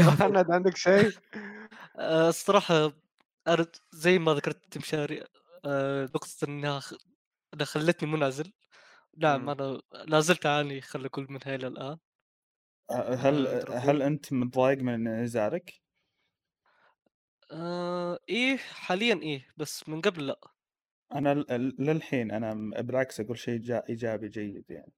مهند 0.00 0.50
عندك 0.50 0.76
شيء؟ 0.76 1.10
آه، 1.98 2.28
الصراحة 2.28 2.92
أنا 3.48 3.66
زي 3.92 4.18
ما 4.18 4.34
ذكرت 4.34 4.78
مشاري 4.78 5.24
آه، 5.64 6.06
خ- 6.14 6.44
إنها 6.48 6.80
خلتني 7.64 8.10
منعزل 8.10 8.52
نعم. 9.18 9.50
أنا 9.50 9.80
لا 10.04 10.20
زلت 10.20 10.46
أعاني 10.46 10.80
خلينا 10.80 11.08
نقول 11.08 11.26
منها 11.30 11.54
إلى 11.54 11.66
الآن 11.66 11.86
أه، 11.86 11.98
هل 12.90 13.46
آه، 13.46 13.78
هل 13.78 14.02
أنت 14.02 14.32
متضايق 14.32 14.78
من 14.78 14.94
انعزالك؟ 15.08 15.80
آه 17.52 18.18
إيه 18.28 18.56
حاليا 18.56 19.14
إيه 19.22 19.48
بس 19.56 19.88
من 19.88 20.00
قبل 20.00 20.26
لأ. 20.26 20.40
أنا 21.14 21.34
ل- 21.34 21.74
للحين 21.78 22.30
أنا 22.30 22.54
بالعكس 22.82 23.20
أقول 23.20 23.38
شيء 23.38 23.58
جا- 23.60 23.82
إيجابي 23.88 24.28
جيد 24.28 24.64
يعني. 24.70 24.92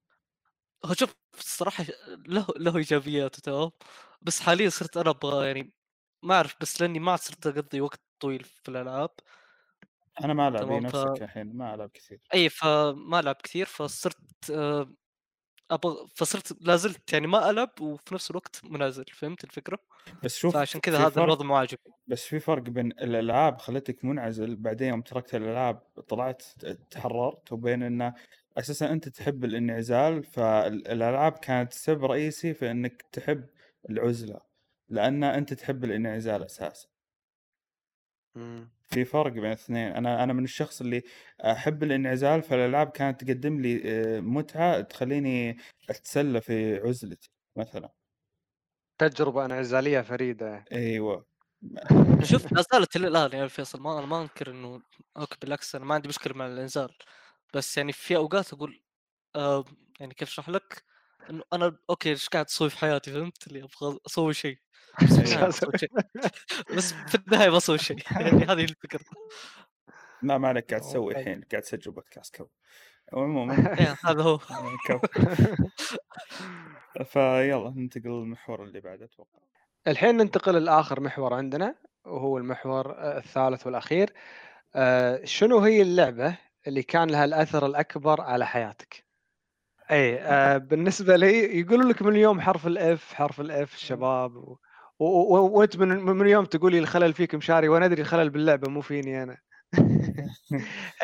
هو 0.85 0.95
شوف 0.95 1.15
الصراحة 1.39 1.85
له 2.09 2.47
له 2.57 2.77
إيجابيات 2.77 3.41
تمام 3.41 3.71
بس 4.23 4.41
حاليا 4.41 4.69
صرت 4.71 4.97
أنا 4.97 5.11
أبغى 5.11 5.47
يعني 5.47 5.75
ما 6.25 6.35
أعرف 6.35 6.57
بس 6.61 6.81
لأني 6.83 6.99
ما 6.99 7.11
عاد 7.13 7.21
صرت 7.21 7.47
أقضي 7.47 7.81
وقت 7.81 8.01
طويل 8.21 8.45
في 8.45 8.69
الألعاب. 8.69 9.11
أنا 10.25 10.35
ما 10.35 10.49
ألعب 10.49 10.71
تمام، 10.71 10.71
هي 10.71 10.81
ف- 10.85 10.97
نفسك 10.97 11.23
الحين 11.23 11.57
ما 11.57 11.75
ألعب 11.75 11.91
كثير. 11.91 12.21
أي 12.35 12.49
فما 12.49 13.21
ألعب 13.21 13.35
كثير 13.35 13.67
فصرت 13.67 14.51
آه 14.51 14.95
أبغى 15.71 16.07
فصرت 16.15 16.57
لا 16.61 16.77
زلت 16.77 17.13
يعني 17.13 17.27
ما 17.27 17.51
ألعب 17.51 17.81
وفي 17.81 18.15
نفس 18.15 18.31
الوقت 18.31 18.61
منعزل 18.65 19.05
فهمت 19.13 19.45
الفكرة؟ 19.45 19.79
بس 20.25 20.37
شوف 20.39 20.55
فعشان 20.55 20.81
كذا 20.81 21.07
هذا 21.07 21.21
الوضع 21.21 21.45
مو 21.47 21.57
عاجبني 21.57 21.95
بس 22.07 22.25
في 22.25 22.41
فرق 22.41 22.63
بين 22.63 22.87
الألعاب 22.87 23.59
خلتك 23.59 24.05
منعزل 24.05 24.57
بعدين 24.57 24.89
يوم 24.89 25.03
تركت 25.03 25.35
الألعاب 25.35 25.77
طلعت 26.09 26.43
تحررت 26.91 27.53
وبين 27.53 27.83
إنه 27.83 28.15
أساسا 28.59 28.93
أنت 28.93 29.09
تحب 29.09 29.45
الانعزال 29.45 30.25
فالألعاب 30.25 31.33
كانت 31.33 31.73
سبب 31.73 32.05
رئيسي 32.05 32.55
في 32.55 32.71
إنك 32.71 33.03
تحب 33.13 33.47
العزلة 33.91 34.41
لأن 34.89 35.25
أنت 35.25 35.53
تحب 35.53 35.85
الانعزال 35.85 36.45
أساسا 36.45 36.89
مم. 38.35 38.71
في 38.89 39.05
فرق 39.05 39.33
بين 39.33 39.45
الاثنين 39.47 39.93
أنا 39.93 40.25
أنا 40.25 40.33
من 40.33 40.45
الشخص 40.45 40.81
اللي 40.81 41.03
أحب 41.41 41.83
الانعزال 41.83 42.43
فالألعاب 42.43 42.91
كانت 42.91 43.25
تقدم 43.25 43.61
لي 43.61 43.83
آه، 44.17 44.21
متعة 44.21 44.81
تخليني 44.81 45.57
أتسلى 45.91 46.41
في 46.41 46.77
عزلتي 46.77 47.31
مثلا. 47.57 47.93
تجربة 48.99 49.45
انعزالية 49.45 50.01
فريدة. 50.01 50.65
أيوه. 50.73 51.27
شوف 52.23 52.53
لا 52.53 52.63
زالت 52.73 52.97
إلى 52.97 53.09
الآن 53.09 53.33
يعني 53.33 53.49
فيصل 53.49 53.81
ما 53.81 53.99
أنا 53.99 54.07
ما 54.07 54.23
أنكر 54.23 54.51
إنه 54.51 54.83
okay 55.17 55.37
بالعكس 55.43 55.75
أنا 55.75 55.85
ما 55.85 55.95
عندي 55.95 56.09
مشكلة 56.09 56.35
مع 56.35 56.47
الانزال 56.47 56.95
بس 57.55 57.79
يعني 57.79 57.93
في 57.93 58.17
أوقات 58.17 58.53
أقول 58.53 58.83
آه 59.37 59.65
يعني 60.01 60.15
كيف 60.15 60.29
أشرح 60.29 60.49
لك؟ 60.49 60.85
إنه 61.31 61.43
أنا 61.53 61.77
okay 61.91 62.11
إيش 62.11 62.29
قاعد 62.29 62.45
أسوي 62.45 62.71
في 62.71 62.79
حياتي؟ 62.79 63.13
فهمت؟ 63.13 63.47
اللي 63.47 63.63
أبغى 63.63 63.99
أسوي 64.07 64.35
شيء 64.35 64.59
بس 65.03 65.15
في 65.15 65.25
النهايه 65.25 65.49
بسوي 65.49 65.79
شيء 65.79 65.91
بس 66.77 66.93
في 66.93 67.15
النهاية 67.15 67.51
بسوي 67.51 67.79
شيء 67.79 67.97
يعني 68.11 68.45
هذه 68.45 68.65
الفكرة. 68.65 69.01
لا 70.23 70.39
ما 70.39 70.49
عليك 70.49 70.71
قاعد 70.71 70.81
تسوي 70.81 71.15
طيب. 71.15 71.23
الحين 71.23 71.45
قاعد 71.51 71.63
تسجل 71.63 71.93
بودكاست 71.93 72.37
كو. 72.37 72.47
عموما. 73.13 73.55
إيه، 73.81 73.97
هذا 74.05 74.23
هو. 74.23 74.39
كو. 74.87 75.01
فيلا 77.13 77.73
ننتقل 77.77 78.11
للمحور 78.11 78.65
اللي 78.65 78.81
بعده 78.81 79.05
أتوقع. 79.05 79.39
الحين 79.87 80.17
ننتقل 80.17 80.65
لاخر 80.65 81.01
محور 81.01 81.35
عندنا 81.35 81.75
وهو 82.05 82.39
المحور 82.39 82.93
آه، 82.93 83.19
الثالث 83.19 83.67
والأخير. 83.67 84.13
آه، 84.75 85.25
شنو 85.25 85.59
هي 85.59 85.83
اللعبة 85.83 86.39
اللي 86.67 86.83
كان 86.83 87.11
لها 87.11 87.25
الأثر 87.25 87.67
الأكبر 87.67 88.21
على 88.21 88.47
حياتك؟ 88.47 89.08
اي 89.91 90.19
آه 90.23 90.59
بالنسبة 90.59 91.17
لي 91.17 91.61
يقولوا 91.61 91.93
لك 91.93 92.03
من 92.03 92.13
اليوم 92.13 92.41
حرف 92.41 92.67
ال 92.67 92.91
F 92.91 93.15
حرف 93.15 93.41
ال 93.41 93.58
F 93.58 93.75
الشباب 93.75 94.37
و- 94.37 94.59
و- 94.99 95.37
و- 95.37 95.49
وأنت 95.59 95.77
من 95.77 95.89
من 95.89 96.21
اليوم 96.23 96.45
تقول 96.45 96.73
لي 96.73 96.79
الخلل 96.79 97.13
فيك 97.15 97.35
مشاري 97.35 97.69
وأنا 97.69 97.85
أدري 97.87 98.03
الخلل 98.03 98.31
باللعبة 98.31 98.71
مو 98.71 98.81
فيني 98.81 99.23
أنا. 99.23 99.37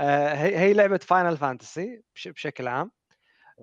آه، 0.00 0.34
هي 0.34 0.58
هي 0.58 0.72
لعبة 0.72 0.96
Final 0.98 1.36
Fantasy 1.36 2.02
بشكل 2.26 2.68
عام. 2.68 2.90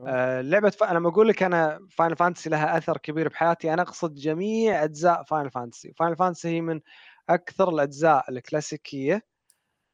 آه، 0.08 0.42
لعبة 0.42 0.70
ف... 0.70 0.84
أنا 0.84 1.00
لما 1.00 1.10
أقول 1.10 1.28
لك 1.28 1.44
أنا 1.44 1.80
Final 1.92 2.16
Fantasy 2.16 2.50
لها 2.50 2.78
أثر 2.78 2.98
كبير 2.98 3.30
بحياتي. 3.30 3.74
أنا 3.74 3.82
أقصد 3.82 4.16
جميع 4.16 4.84
أجزاء 4.84 5.24
Final 5.24 5.52
Fantasy 5.52 5.94
Final 5.98 6.16
Fantasy 6.18 6.50
هي 6.50 6.62
من 6.62 6.82
أكثر 7.30 7.70
الأجزاء 7.70 8.26
الكلاسيكية 8.32 9.22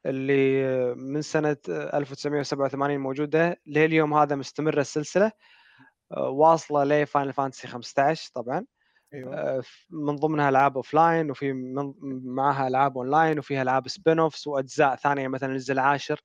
اللي 0.06 0.64
من 0.94 1.22
سنة 1.22 1.56
1987 1.68 2.98
موجوده 2.98 3.60
لليوم 3.66 4.14
هذا 4.14 4.36
مستمرة 4.36 4.80
السلسلة 4.80 5.32
آه، 6.12 6.28
واصلة 6.28 6.84
ل 6.84 6.92
Final 6.92 7.32
Fantasy 7.32 7.68
15 7.68 8.30
طبعا. 8.34 8.66
أيوه. 9.14 9.34
آه، 9.36 9.62
من 9.90 10.16
ضمنها 10.16 10.48
ألعاب 10.48 10.76
offline 10.76 11.30
وفي 11.30 11.52
من 11.52 11.92
معها 12.24 12.68
ألعاب 12.68 12.98
اون 12.98 13.10
لاين 13.10 13.38
وفيها 13.38 13.62
ألعاب 13.62 13.88
spin-offs 13.88 14.46
وأجزاء 14.46 14.96
ثانية 14.96 15.28
مثلا 15.28 15.52
الجزء 15.52 15.72
العاشر. 15.72 16.20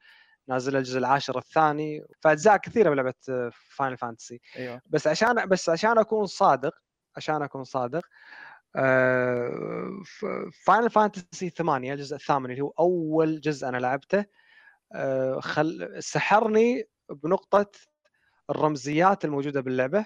نازل 0.49 0.75
الجزء 0.75 0.99
العاشر 0.99 1.37
الثاني 1.37 2.05
فأجزاء 2.21 2.57
كثيرة 2.57 2.89
بلعبة 2.89 3.13
Final 3.75 3.97
Fantasy 3.97 4.41
أيوه. 4.57 4.81
بس 4.85 5.07
عشان 5.07 5.45
بس 5.45 5.69
عشان 5.69 5.97
أكون 5.97 6.25
صادق 6.25 6.73
عشان 7.17 7.41
أكون 7.41 7.63
صادق 7.63 8.05
Final 10.65 10.89
Fantasy 10.89 11.49
8 11.49 11.93
الجزء 11.93 12.15
الثامن 12.15 12.51
اللي 12.51 12.61
هو 12.61 12.73
أول 12.79 13.41
جزء 13.41 13.67
أنا 13.67 13.77
لعبته 13.77 14.25
آه، 14.93 15.39
خل 15.39 15.95
سحرني 15.99 16.89
بنقطة 17.09 17.71
الرمزيات 18.49 19.25
الموجودة 19.25 19.61
باللعبة. 19.61 20.05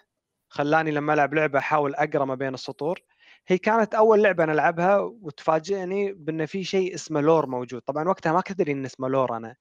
خلاني 0.50 0.92
لما 0.92 1.14
ألعب 1.14 1.34
لعبة 1.34 1.60
أحاول 1.60 1.96
أقرأ 1.96 2.26
ما 2.26 2.36
بين 2.36 2.54
السطور. 2.54 3.00
هي 3.48 3.58
كانت 3.58 3.96
أول 3.96 4.24
لعبة 4.24 4.44
أنا 4.44 4.54
العبها 4.54 4.98
وتفاجئني 5.00 6.14
بأن 6.14 6.46
في 6.46 6.64
شيء 6.64 6.96
اسمه 6.96 7.22
lore 7.22 7.46
موجود. 7.46 7.82
طبعا 7.82 8.10
وقتها 8.10 8.34
ما 8.34 8.42
كنت 8.42 8.60
أدري 8.60 8.72
ان 8.72 8.86
اسمه 8.86 9.08
lore 9.10 9.38
أنا. 9.38 9.56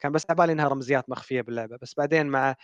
كان 0.00 0.12
بس 0.12 0.26
على 0.30 0.36
بالي 0.36 0.52
إنها 0.52 0.68
رمزيات 0.68 1.10
مخفية 1.10 1.40
باللعبة. 1.40 1.78
بس 1.82 1.94
بعدين 1.94 2.26
مع 2.26 2.54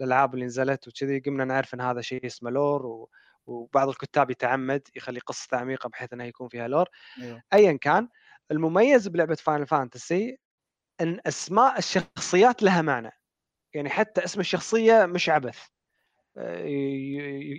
الألعاب 0.00 0.34
اللي 0.34 0.46
نزلت 0.46 0.88
وكذي 0.88 1.18
قمنا 1.18 1.44
نعرف 1.44 1.74
إن 1.74 1.80
هذا 1.80 2.00
شيء 2.00 2.26
اسمه 2.26 2.50
lore 2.50 2.86
و... 2.86 3.10
وبعض 3.48 3.88
الكتاب 3.88 4.30
يتعمد 4.30 4.88
يخلي 4.96 5.20
قصته 5.20 5.56
عميقة 5.56 5.88
بحيث 5.88 6.12
إنها 6.12 6.26
يكون 6.26 6.48
فيها 6.48 6.68
lore 6.68 6.88
أيوه. 7.22 7.42
ايا 7.52 7.72
كان 7.72 8.08
المميز 8.50 9.08
بلعبة 9.08 9.34
Final 9.34 9.66
Fantasy 9.66 10.38
إن 11.00 11.20
أسماء 11.26 11.78
الشخصيات 11.78 12.62
لها 12.62 12.82
معنى. 12.82 13.10
يعني 13.74 13.90
حتى 13.90 14.24
اسم 14.24 14.40
الشخصية 14.40 15.06
مش 15.06 15.28
عبث. 15.28 15.58
آه، 16.36 16.64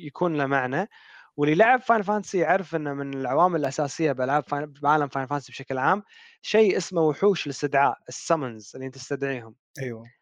يكون 0.06 0.38
له 0.38 0.46
معنى. 0.46 0.90
واللي 1.38 1.56
لعب 1.56 1.82
Final 1.82 2.02
Fantasy 2.02 2.38
يعرف 2.38 2.76
إنه 2.76 2.94
من 2.94 3.14
العوامل 3.14 3.60
الأساسية 3.60 4.12
بألعاب 4.12 4.44
بعالم 4.82 5.08
Final 5.08 5.26
Fantasy 5.28 5.52
بشكل 5.52 5.78
عام 5.78 6.04
شيء 6.42 6.78
اسمه 6.78 7.02
وحوش 7.02 7.46
الاستدعاء 7.46 7.98
ال 8.10 8.17
summons 8.18 8.72
اللي 8.76 8.88
أنت 8.88 8.96
تستدعيهم. 8.96 9.56
أيوه. 9.82 10.19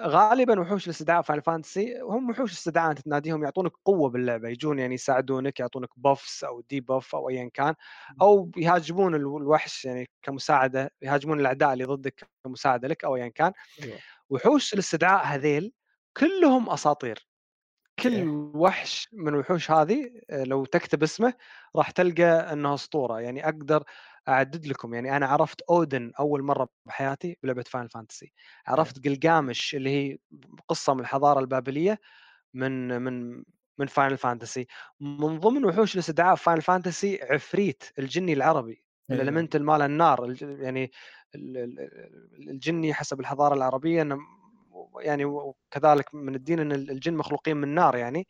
غالبا 0.00 0.60
وحوش 0.60 0.84
الاستدعاء 0.84 1.22
Final 1.22 1.40
Fantasy 1.40 2.00
هم 2.00 2.30
وحوش 2.30 2.52
استدعاء 2.52 2.90
أنت 2.90 3.00
تناديهم 3.00 3.44
يعطونك 3.44 3.72
قوة 3.84 4.10
باللعبة 4.10 4.48
يجون 4.48 4.78
يعني 4.78 4.94
يساعدونك 4.94 5.60
يعطونك 5.60 5.88
buffs 5.96 6.44
أو 6.44 6.60
debuff 6.70 7.14
أو 7.14 7.28
ايا 7.28 7.50
كان 7.54 7.74
أو 8.22 8.50
يهاجمون 8.56 9.14
الو- 9.14 9.38
الوحش 9.38 9.84
يعني 9.84 10.10
كمساعدة 10.22 10.90
يهاجمون 11.02 11.40
الأعداء 11.40 11.72
اللي 11.72 11.84
ضدك 11.84 12.28
كمساعدة 12.44 12.88
لك 12.88 13.04
أو 13.04 13.16
ايا 13.16 13.28
كان. 13.28 13.52
أيوه. 13.82 13.98
وحوش 14.30 14.74
الاستدعاء 14.74 15.24
هذيل 15.26 15.72
كلهم 16.16 16.70
أساطير. 16.70 17.28
كل. 18.02 18.28
وحش 18.54 19.08
من 19.12 19.28
الوحوش 19.28 19.70
هذه 19.70 20.10
آه، 20.30 20.44
لو 20.44 20.64
تكتب 20.64 21.02
اسمه 21.02 21.34
راح 21.76 21.90
تلقى 21.90 22.52
انه 22.52 22.74
أسطورة. 22.74 23.20
يعني 23.20 23.44
أقدر 23.48 23.84
أعدد 24.28 24.66
لكم 24.66 24.94
يعني 24.94 25.16
أنا 25.16 25.26
عرفت 25.26 25.60
اودن 25.62 26.12
أول 26.20 26.42
مرة 26.42 26.68
بحياتي 26.86 27.38
بلعبة 27.42 27.62
Final 27.62 27.88
Fantasy 27.88 28.32
عرفت 28.66 29.04
قلقامش 29.08 29.74
اللي 29.74 29.90
هي 29.90 30.18
قصة 30.68 30.94
من 30.94 31.00
الحضارة 31.00 31.40
البابلية 31.40 31.98
من 32.54 33.02
من 33.02 33.44
من 33.78 33.86
Final 33.86 34.16
Fantasy 34.18 34.66
من 35.00 35.38
ضمن 35.38 35.64
وحوش 35.64 35.94
الاستدعاء 35.94 36.34
في 36.34 36.42
Final 36.44 36.62
Fantasy 36.62 37.18
عفريت 37.22 37.84
الجني 37.98 38.32
العربي. 38.32 38.84
ال 39.10 39.16
element 39.16 39.56
مال 39.56 39.82
النار 39.82 40.36
يعني 40.42 40.90
ال- 41.34 41.56
ال- 41.56 42.50
الجني 42.50 42.94
حسب 42.94 43.20
الحضارة 43.20 43.54
العربية 43.54 44.02
إنه 44.02 44.18
يعني 45.00 45.24
وكذلك 45.24 46.14
من 46.14 46.34
الدين 46.34 46.60
إن 46.60 46.72
الجن 46.72 47.14
مخلوقين 47.14 47.56
من 47.56 47.68
نار 47.74 47.96
يعني. 47.96 48.26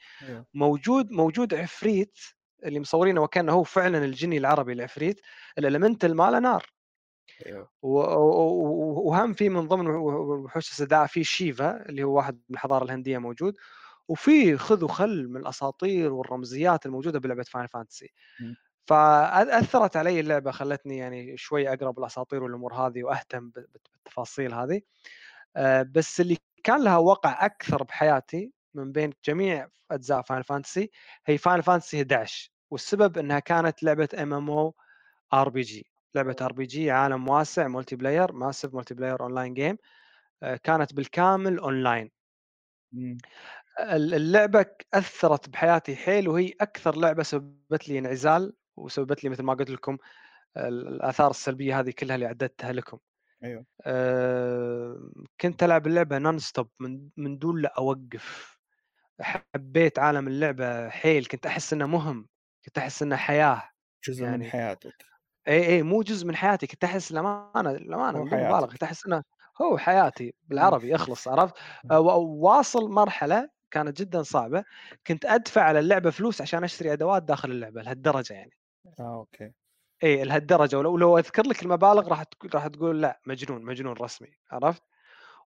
موجود 0.54 1.10
موجود 1.12 1.54
عفريت 1.54 2.18
اللي 2.64 2.80
مصورينه 2.80 3.20
وكأنه 3.22 3.52
هو 3.52 3.62
فعلا 3.62 4.04
الجني 4.04 4.36
العربي 4.38 4.72
العفريت 4.72 5.20
ال 5.58 5.64
elemental 5.64 6.16
ماله 6.16 6.38
نار. 6.38 6.66
و- 7.82 9.08
وهم 9.08 9.32
في 9.34 9.48
من 9.48 9.68
ضمن 9.68 9.86
وحوش 9.86 10.66
الاستدعاء 10.68 11.06
في 11.06 11.24
شيفا 11.24 11.88
اللي 11.88 12.02
هو 12.02 12.16
واحد 12.16 12.34
من 12.34 12.54
الحضاره 12.54 12.84
الهندية 12.84 13.18
موجود 13.18 13.54
وفي 14.08 14.56
خذ 14.56 14.84
وخل 14.84 15.28
من 15.28 15.40
الأساطير 15.40 16.12
والرمزيات 16.12 16.86
الموجودة 16.86 17.18
بلعبة 17.18 17.42
Final 17.42 17.68
Fantasy. 17.68 18.12
فأثرت 18.86 19.96
علي 19.96 20.20
اللعبة 20.20 20.50
خلتني 20.50 20.96
يعني 20.98 21.36
شوي 21.36 21.72
اقرا 21.72 21.90
بالاساطير 21.90 22.42
والأمور 22.42 22.74
هذه 22.74 23.02
وأهتم 23.04 23.50
بالتفاصيل 23.50 24.54
هذه. 24.54 24.80
آه، 25.56 25.82
بس 25.82 26.20
اللي 26.20 26.38
كان 26.64 26.84
لها 26.84 26.96
وقع 26.98 27.44
أكثر 27.46 27.82
بحياتي 27.82 28.52
من 28.74 28.92
بين 28.92 29.12
جميع 29.24 29.68
أجزاء 29.90 30.22
Final 30.22 30.44
Fantasy 30.44 30.90
هي 31.26 31.38
Final 31.38 31.62
Fantasy 31.62 32.00
11 32.02 32.50
والسبب 32.70 33.18
إنها 33.18 33.38
كانت 33.38 33.82
لعبة 33.82 34.08
ام 34.14 34.34
ام 34.34 34.50
أو 34.50 34.74
RPG 35.34 35.86
لعبة 36.14 36.36
ار 36.42 36.52
بي 36.52 36.66
جي 36.66 36.90
عالم 36.90 37.28
واسع 37.28 37.68
multiplayer 37.68 38.32
massive 38.32 38.74
multiplayer 38.74 39.20
online 39.22 39.54
game 39.54 39.76
كانت 40.64 40.94
بالكامل 40.94 41.58
اونلاين 41.58 42.10
اللعبة 43.80 44.66
أثرت 44.94 45.48
بحياتي 45.48 45.96
حيل 45.96 46.28
وهي 46.28 46.52
أكثر 46.60 46.96
لعبة 46.96 47.22
سببت 47.22 47.88
لي 47.88 47.98
انعزال 47.98 48.52
وسببت 48.76 49.24
لي 49.24 49.30
مثل 49.30 49.42
ما 49.42 49.54
قلت 49.54 49.70
لكم 49.70 49.98
ال- 50.56 50.88
الآثار 50.88 51.30
السلبية 51.30 51.80
هذه 51.80 51.90
كلها 51.98 52.14
اللي 52.14 52.26
عددتها 52.26 52.72
لكم. 52.72 52.98
أيوه. 53.44 53.66
أه 53.86 55.10
كنت 55.40 55.62
ألعب 55.62 55.86
اللعبة 55.86 56.18
non-stop 56.18 56.70
من 56.80 57.08
من 57.16 57.38
دون 57.38 57.62
لا 57.62 57.74
أوقف. 57.78 58.57
حبيت 59.20 59.98
عالم 59.98 60.28
اللعبة 60.28 60.88
حيل 60.88 61.26
كنت 61.26 61.46
أحس 61.46 61.72
إنه 61.72 61.86
مهم 61.86 62.28
كنت 62.64 62.78
أحس 62.78 63.02
إنه 63.02 63.16
حياة 63.16 63.70
جزء 64.08 64.26
من 64.26 64.42
يعني 64.42 64.44
حياتك. 64.44 65.04
إي 65.48 65.66
إي 65.68 65.82
مو 65.82 66.02
جزء 66.02 66.26
من 66.26 66.36
حياتي 66.36 66.66
كنت 66.66 66.84
أحس 66.84 67.12
للأمانة 67.12 67.72
للأمانة 67.72 68.20
حياتك. 68.22 68.68
كنت 68.68 68.82
أحس 68.82 69.06
إنه 69.06 69.22
هو 69.62 69.78
حياتي 69.78 70.34
بالعربي 70.44 70.94
أخلص 70.94 71.28
عرفت؟ 71.28 71.54
واصل 71.92 72.90
مرحلة 72.90 73.50
كانت 73.70 73.98
جدا 74.02 74.22
صعبة 74.22 74.64
كنت 75.06 75.24
أدفع 75.24 75.62
على 75.62 75.78
اللعبه 75.78 76.10
فلوس 76.10 76.40
عشان 76.40 76.64
أشتري 76.64 76.92
أدوات 76.92 77.22
داخل 77.22 77.50
اللعبة 77.50 77.82
لهالدرجة 77.82 78.34
يعني. 78.34 78.52
آه 79.00 79.14
okay. 79.18 79.52
إي 80.04 80.24
لهالدرجة 80.24 80.78
ولو 80.78 80.96
لو 80.96 81.18
أذكر 81.18 81.46
لك 81.46 81.62
المبالغ 81.62 82.08
راح 82.08 82.24
راح 82.54 82.66
تقول 82.66 83.02
لأ 83.02 83.20
مجنون 83.26 83.62
مجنون 83.64 83.92
رسمي 83.96 84.28
عرفت؟ 84.52 84.82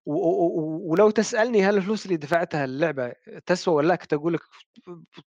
ولو 0.07 1.11
تسألني 1.11 1.65
هل 1.65 1.77
الفلوس 1.77 2.07
اللي 2.07 2.17
دفعتها 2.17 2.65
اللعبة 2.65 3.13
تسوى 3.47 3.75
ولا 3.75 3.89
لا 3.89 3.97
كنت 3.97 4.13
أقول 4.13 4.33
لك 4.35 4.41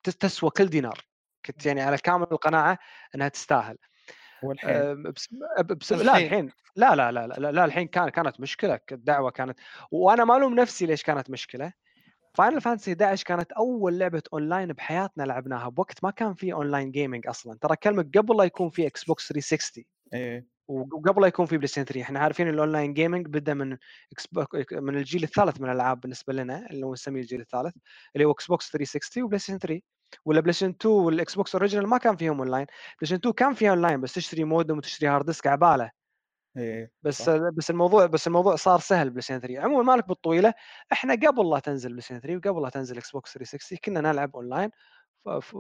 تس- 0.04 0.18
تسوى 0.18 0.50
كل 0.50 0.66
دينار. 0.66 1.06
كنت 1.46 1.66
يعني 1.66 1.82
على 1.82 1.98
كامل 1.98 2.28
القناعة 2.32 2.80
إنها 3.16 3.28
تستاهل. 3.28 3.78
والحين؟ 4.44 5.04
بس 5.04 5.34
بس 5.66 5.94
لا 5.94 6.02
الحين. 6.02 6.26
الحين 6.26 6.52
لا 6.76 6.96
لا 6.96 7.12
لا 7.12 7.28
لا, 7.28 7.52
لا 7.52 7.66
الحين 7.66 7.88
كان 7.88 8.10
كانت 8.10 8.40
مشكلة 8.40 8.80
الدعوة 8.92 9.32
كانت 9.32 9.60
وأنا 9.92 10.24
ما 10.26 10.38
الوم 10.38 10.56
نفسي 10.56 10.86
ليش 10.86 11.04
كانت 11.04 11.30
مشكلة. 11.30 11.74
Final 12.34 12.62
Fantasy 12.62 12.92
11 12.92 13.26
كانت 13.26 13.52
أول 13.52 14.00
لعبة 14.00 14.24
اونلاين 14.34 14.74
بحياتنا 14.74 15.24
لعبناها 15.24 15.70
بوقت 15.70 16.04
ما 16.04 16.12
كان 16.12 16.34
في 16.34 16.54
online 16.54 16.92
gaming 16.92 17.28
أصلا. 17.28 17.58
ترى 17.62 17.76
كلمة 17.76 18.10
قبل 18.18 18.38
لا 18.38 18.44
يكون 18.44 18.70
في 18.70 18.88
Xbox 18.88 19.28
360 19.28 19.84
إيه. 20.14 20.46
وقبل 20.72 21.22
لا 21.22 21.28
يكون 21.28 21.46
في 21.46 21.58
PlayStation 21.58 21.86
3 21.86 22.02
إحنا 22.02 22.20
عارفين 22.20 22.50
ال 22.50 22.56
online 22.56 22.94
gaming 22.94 23.28
بدأ 23.28 23.54
من 23.54 23.78
من 24.72 24.98
الجيل 24.98 25.24
الثالث 25.24 25.62
من 25.62 25.70
الألعاب 25.70 26.00
بالنسبة 26.00 26.34
لنا 26.34 26.68
اللي 26.70 26.86
هو 26.86 26.94
نسميه 26.94 27.22
الجيل 27.22 27.42
الثالث 27.42 27.76
اللي 28.16 28.26
هو 28.26 28.32
Xbox 28.32 28.72
360 28.72 29.24
و 29.24 29.40
PlayStation 29.40 29.60
3 29.60 29.82
ولا 30.26 30.40
PlayStation 30.42 30.70
2 30.82 30.96
وال 30.96 31.36
Xbox 31.36 31.56
original 31.56 31.88
ما 31.88 31.98
كان 31.98 32.16
فيهم 32.16 32.40
online 32.40 32.66
PlayStation 32.66 33.16
2 33.16 33.34
كان 33.34 33.54
فيها 33.54 33.70
اونلاين 33.70 34.02
بس 34.02 34.14
تشتري 34.14 34.44
مودم 34.44 34.78
وتشتري 34.78 35.10
hard 35.10 35.26
disk 35.26 35.48
عباله 35.48 35.92
إيه 36.58 36.92
بس 37.04 37.18
صح. 37.24 37.34
بس 37.58 37.70
الموضوع 37.72 38.06
بس 38.06 38.28
الموضوع 38.28 38.56
صار 38.56 38.80
سهل 38.80 39.10
PlayStation 39.10 39.40
3 39.40 39.60
عموما 39.62 39.84
مالك 39.84 40.08
بالطويلة 40.08 40.54
إحنا 40.92 41.14
قبل 41.16 41.50
لا 41.50 41.60
تنزل 41.60 41.90
PlayStation 41.90 42.20
3 42.22 42.38
وقبل 42.50 42.64
لا 42.64 42.70
تنزل 42.70 42.98
Xbox 42.98 43.34
360 43.34 43.78
كنا 43.86 44.02
نلعب 44.02 44.36
اونلاين 44.36 44.72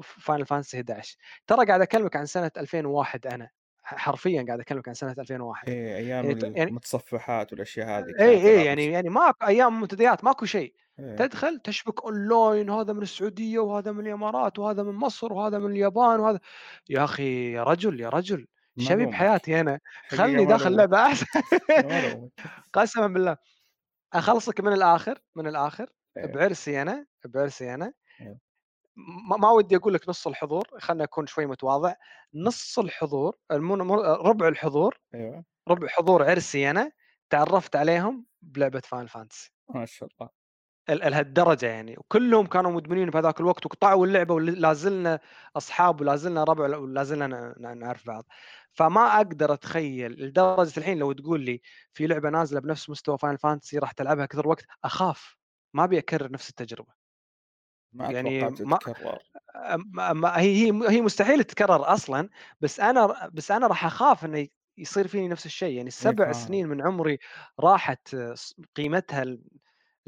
Final 0.03 0.45
Fantasy 0.45 0.77
11 0.77 1.17
ترى 1.47 1.65
قاعد 1.65 1.81
أكلمك 1.81 2.15
عن 2.15 2.25
سنة 2.25 2.51
2001 2.57 3.27
أنا. 3.27 3.49
حرفيا 3.97 4.43
قاعد 4.47 4.59
اكلمك 4.59 4.87
عن 4.87 4.93
سنة 4.93 5.15
2001 5.19 5.69
إيه 5.69 5.95
أيام 5.95 6.25
يعني 6.25 6.35
ت- 6.35 6.43
يعني- 6.43 6.63
المتصفحات 6.63 7.51
والأشياء 7.53 7.87
هذه 7.99 8.05
اي 8.19 8.29
اي 8.59 8.65
يعني 8.65 8.85
يعني 8.85 9.09
ماكو 9.09 9.45
أيام 9.47 9.81
منتديات 9.81 10.23
ماكو 10.23 10.45
شيء 10.45 10.73
إيه. 10.99 11.15
تدخل 11.15 11.59
تشبك 11.59 12.03
أونلاين 12.03 12.69
هذا 12.69 12.93
من 12.93 13.01
السعودية 13.01 13.59
وهذا 13.59 13.91
من 13.91 14.07
الإمارات 14.07 14.59
وهذا 14.59 14.83
من 14.83 14.93
مصر 14.93 15.33
وهذا 15.33 15.59
من 15.59 15.71
اليابان 15.71 16.19
وهذا 16.19 16.39
يا 16.89 17.03
أخي 17.03 17.51
يا 17.51 17.63
رجل 17.63 17.99
يا 17.99 18.09
رجل 18.09 18.47
شبي. 18.79 19.05
بحياتي 19.05 19.59
أنا 19.59 19.79
خلني 20.07 20.45
داخل. 20.45 20.75
لعبة 20.75 20.97
أحسن. 21.05 21.25
قسما 22.73 23.07
بالله 23.07 23.37
أخلصك 24.13 24.61
من 24.61 24.73
الآخر 24.73 25.19
من 25.35 25.47
الآخر 25.47 25.89
إيه. 26.17 26.25
بعرسي 26.25 26.81
أنا 26.81 27.05
بعرسي 27.25 27.73
أنا 27.73 27.85
إيه. 27.85 27.93
ما 29.39 29.49
ودي 29.49 29.75
أقول 29.75 29.93
لك 29.93 30.09
نص 30.09 30.27
الحضور 30.27 30.67
خلنا 30.79 31.03
أكون 31.03 31.27
شوي 31.27 31.45
متواضع. 31.45 31.93
نص 32.33 32.79
الحضور 32.79 33.35
المن- 33.51 33.91
ربع 34.01 34.47
الحضور 34.47 34.99
أيوه. 35.13 35.43
ربع 35.67 35.87
حضور 35.87 36.23
عرسي 36.29 36.69
أنا 36.69 36.91
تعرفت 37.29 37.75
عليهم 37.75 38.25
بلعبة 38.41 38.79
Final 38.79 39.07
Fantasy 39.07 39.51
ما 39.69 39.85
شاء 39.85 40.09
الله. 40.13 40.29
ال- 40.89 41.11
لهالدرجة 41.11 41.65
يعني. 41.65 41.95
وكلهم 41.97 42.45
كانوا 42.45 42.71
مدمنين 42.71 43.09
بهذاك 43.09 43.39
الوقت 43.39 43.65
وقطعوا 43.65 44.05
اللعبة 44.05 44.33
ولا 44.33 44.73
زلنا 44.73 45.19
أصحاب 45.57 46.01
ولا 46.01 46.15
زلنا 46.15 46.43
ربع 46.43 46.77
ولا 46.77 47.03
زلنا 47.03 47.55
نعرف 47.73 48.07
بعض. 48.07 48.25
فما 48.73 49.17
أقدر 49.17 49.53
أتخيل 49.53 50.11
لدرجة 50.11 50.77
الحين 50.77 50.97
لو 50.97 51.11
تقول 51.11 51.41
لي 51.41 51.61
في 51.93 52.07
لعبة 52.07 52.29
نازلة 52.29 52.59
بنفس 52.59 52.89
مستوى 52.89 53.17
Final 53.17 53.37
Fantasy 53.37 53.77
راح 53.77 53.91
تلعبها 53.91 54.25
كثر 54.25 54.47
وقت 54.47 54.65
أخاف. 54.83 55.35
ما 55.73 55.83
ابي 55.83 55.99
اكرر 55.99 56.31
نفس 56.31 56.49
التجربة. 56.49 57.00
ما 57.93 58.11
يعني 58.11 58.39
ما- 58.65 58.79
أم- 60.13 60.25
هي 60.37 60.55
هي 60.71 60.89
هي 60.89 61.01
مستحيل 61.01 61.43
تتكرر 61.43 61.93
أصلا 61.93 62.29
بس 62.61 62.79
أنا 62.79 63.29
بس 63.33 63.51
أنا 63.51 63.67
راح 63.67 63.85
أخاف 63.85 64.25
إنه 64.25 64.47
يصير 64.77 65.07
فيني 65.07 65.27
نفس 65.27 65.45
الشيء 65.45 65.75
يعني 65.75 65.87
السبع. 65.87 66.31
سنين 66.31 66.67
من 66.67 66.81
عمري 66.81 67.19
راحت 67.59 68.15
قيمتها 68.75 69.23
ال- 69.23 69.41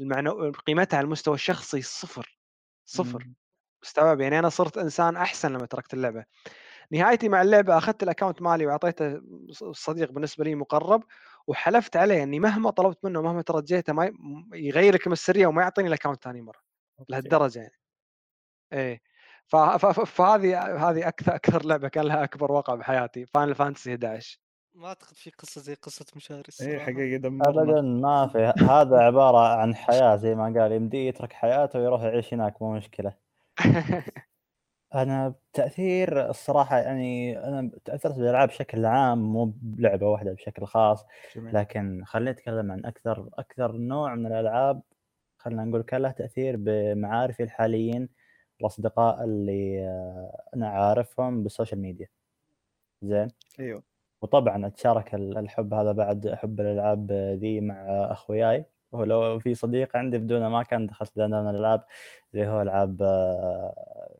المعنو... 0.00 0.52
قيمتها 0.66 0.96
على 0.96 1.04
المستوى 1.04 1.34
الشخصي 1.34 1.82
صفر 1.82 2.38
صفر 2.84 3.24
مم. 3.24 3.34
مستوعب 3.82 4.20
يعني 4.20 4.38
أنا 4.38 4.48
صرت 4.48 4.78
إنسان 4.78 5.16
أحسن 5.16 5.52
لما 5.52 5.66
تركت 5.66 5.94
اللعبة 5.94 6.24
نهايتي 6.90 7.28
مع 7.28 7.42
اللعبة 7.42 7.78
أخذت 7.78 8.02
ال 8.02 8.07
account 8.07 8.42
مالي 8.42 8.66
وأعطيته 8.66 9.20
صديق 9.72 10.12
بالنسبة 10.12 10.44
لي 10.44 10.54
مقرب 10.54 11.04
وحلفت 11.46 11.96
عليه 11.96 12.22
اني 12.22 12.40
مهما 12.40 12.70
طلبت 12.70 12.98
منه 13.04 13.22
مهما 13.22 13.42
ترجيته 13.42 13.92
ما 13.92 14.12
يغير 14.54 14.94
الكلمة 14.94 15.12
السريه 15.12 15.46
وما 15.46 15.62
يعطيني 15.62 15.88
ال 15.88 15.93
account 15.93 16.24
ثاني 16.24 16.40
مرة. 16.40 16.63
لهالدرجة 17.08 17.58
يعني. 17.58 17.78
إيه. 18.72 19.00
فهذه 19.46 20.90
هذه 20.90 21.08
أكثر 21.08 21.34
أكثر 21.34 21.66
لعبة 21.66 21.88
كان 21.88 22.04
لها 22.04 22.24
أكبر 22.24 22.52
وقع 22.52 22.74
بحياتي 22.74 23.26
Final 23.26 23.54
Fantasy 23.54 23.94
11 23.94 24.38
ما 24.74 24.88
أعتقد 24.88 25.16
في 25.16 25.30
قصة 25.30 25.60
زي 25.60 25.74
قصة 25.74 26.06
إيه 26.30 26.42
الصراحة. 26.48 26.78
حقيقه 26.78 27.16
دمرنا 27.16 27.62
ابدا 27.62 27.80
ما 27.80 28.26
في. 28.26 28.52
هذا 28.64 28.98
عبارة 28.98 29.48
عن 29.56 29.74
حياة 29.74 30.16
زي 30.16 30.34
ما 30.34 30.60
قال 30.60 30.72
يمديه 30.72 31.08
يترك 31.08 31.32
حياته 31.32 31.78
ويروح 31.78 32.02
يعيش 32.02 32.34
هناك 32.34 32.62
مو 32.62 32.72
مشكلة. 32.72 33.14
أنا 34.94 35.34
بتأثير 35.52 36.30
الصراحة 36.30 36.78
يعني 36.78 37.38
أنا 37.38 37.70
تأثرت 37.84 38.14
بالألعاب 38.14 38.48
بشكل 38.48 38.86
عام 38.86 39.18
مو 39.18 39.52
بلعبة 39.62 40.06
واحدة 40.06 40.32
بشكل 40.32 40.66
خاص 40.66 41.06
جميل. 41.36 41.54
لكن 41.54 42.04
خلينا 42.06 42.30
نتكلم 42.30 42.72
عن 42.72 42.84
أكثر 42.84 43.28
أكثر 43.38 43.72
نوع 43.72 44.14
من 44.14 44.26
الألعاب 44.26 44.82
خلينا 45.44 45.64
نقول 45.64 45.82
كان 45.82 46.02
له 46.02 46.10
تأثير 46.10 46.56
بمعارفي 46.58 47.42
الحاليين 47.42 48.08
الاصدقاء 48.60 49.24
اللي 49.24 49.80
آه، 49.88 50.42
أنا 50.56 50.68
عارفهم 50.68 51.42
بالسوشيال 51.42 51.80
ميديا. 51.80 52.08
زين؟ 53.02 53.28
أيوه. 53.60 53.82
وطبعا 54.22 54.66
أتشارك 54.66 55.14
ال- 55.14 55.38
الحب 55.38 55.74
هذا 55.74 55.92
بعد 55.92 56.28
حب 56.34 56.60
الألعاب 56.60 57.12
ذي 57.12 57.60
مع 57.60 57.74
أخوياي. 58.12 58.64
ولو 58.92 59.38
في 59.38 59.54
صديق 59.54 59.96
عندي 59.96 60.18
بدونه 60.18 60.48
ما 60.48 60.62
كان 60.62 60.86
دخلت 60.86 61.12
دائما 61.16 61.50
الألعاب 61.50 61.84
اللي 62.34 62.46
هو 62.46 62.62
ألعاب 62.62 63.02
آه، 63.02 64.18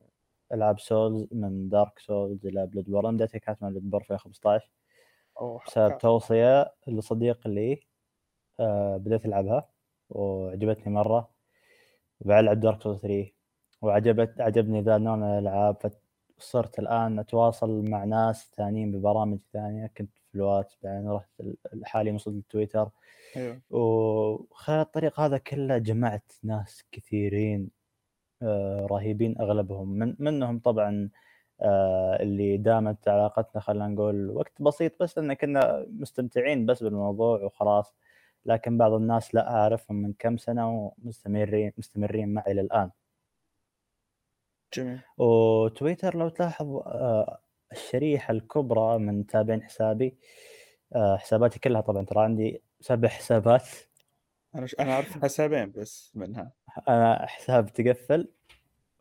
ألعاب 0.53 0.79
Souls 0.79 1.27
من 1.31 1.69
Dark 1.69 1.99
Souls 1.99 2.45
إلى 2.45 2.65
Bloodborne 2.65 3.15
بدايتي 3.15 3.39
كانت 3.39 3.63
من 3.63 3.69
Bloodborne 3.69 4.03
2015 4.11 4.71
أوه، 5.41 5.61
بسبب 5.67 5.97
توصية 5.97 6.73
لصديق 6.87 7.47
لي 7.47 7.79
آه، 8.59 8.97
بديت 8.97 9.25
ألعبها. 9.25 9.69
وعجبتني 10.09 10.93
مرة. 10.93 11.29
وبعد 12.21 12.43
لعبت 12.43 12.57
Dark 12.57 12.81
Souls 12.81 12.99
3 13.01 13.31
وعجبت 13.81 14.41
عجبني 14.41 14.81
ذا 14.81 14.95
النوع 14.95 15.15
من 15.15 15.23
الألعاب. 15.23 15.77
فصرت 16.37 16.79
الآن 16.79 17.19
أتواصل 17.19 17.89
مع 17.89 18.03
ناس 18.03 18.51
ثانيين 18.57 18.91
ببرامج 18.91 19.39
ثانية. 19.53 19.91
كنت 19.97 20.11
في 20.31 20.35
الواتس 20.35 20.77
بعدين 20.83 21.09
رحت 21.09 21.29
حاليا 21.83 22.13
وصلت 22.13 22.35
التويتر 22.35 22.89
أيوه. 23.37 23.61
وخلال 23.69 24.79
الطريق 24.79 25.19
هذا 25.19 25.37
كله 25.37 25.77
جمعت 25.77 26.31
ناس 26.43 26.83
كثيرين 26.91 27.69
آه، 28.41 28.87
رهيبين 28.91 29.35
أغلبهم. 29.41 29.89
من 29.89 30.15
منهم 30.19 30.59
طبعا 30.59 31.09
آه، 31.61 32.17
اللي 32.21 32.57
دامت 32.57 33.07
علاقتنا 33.07 33.61
خلينا 33.61 33.87
نقول 33.87 34.29
وقت 34.29 34.61
بسيط 34.61 35.03
بس 35.03 35.17
لأن 35.17 35.33
كنا 35.33 35.85
مستمتعين 35.89 36.65
بس 36.65 36.83
بالموضوع 36.83 37.43
وخلاص. 37.43 37.93
لكن 38.45 38.77
بعض 38.77 38.93
الناس 38.93 39.35
لا 39.35 39.49
أعرفهم 39.51 39.97
من 40.01 40.13
كم 40.13 40.37
سنة 40.37 40.69
ومستمرين 40.69 41.73
مستمرين 41.77 42.33
معي 42.33 42.53
للآن. 42.53 42.91
جميل. 44.73 44.99
وتويتر 45.17 46.17
لو 46.17 46.29
تلاحظ 46.29 46.75
آه، 46.75 47.39
الشريحة 47.71 48.31
الكبرى 48.31 48.97
من 48.97 49.19
متابعين 49.19 49.63
حسابي 49.63 50.17
آه، 50.95 51.17
حساباتي 51.17 51.59
كلها 51.59 51.81
طبعا 51.81 52.05
ترى 52.05 52.23
عندي 52.23 52.61
سبع 52.79 53.07
حسابات. 53.07 53.67
أنا. 54.55 54.67
أنا 54.79 54.93
أعرف 54.93 55.23
حسابين 55.23 55.71
بس 55.71 56.11
منها. 56.15 56.51
أنا 56.89 57.25
حساب 57.25 57.73
تقفل 57.73 58.31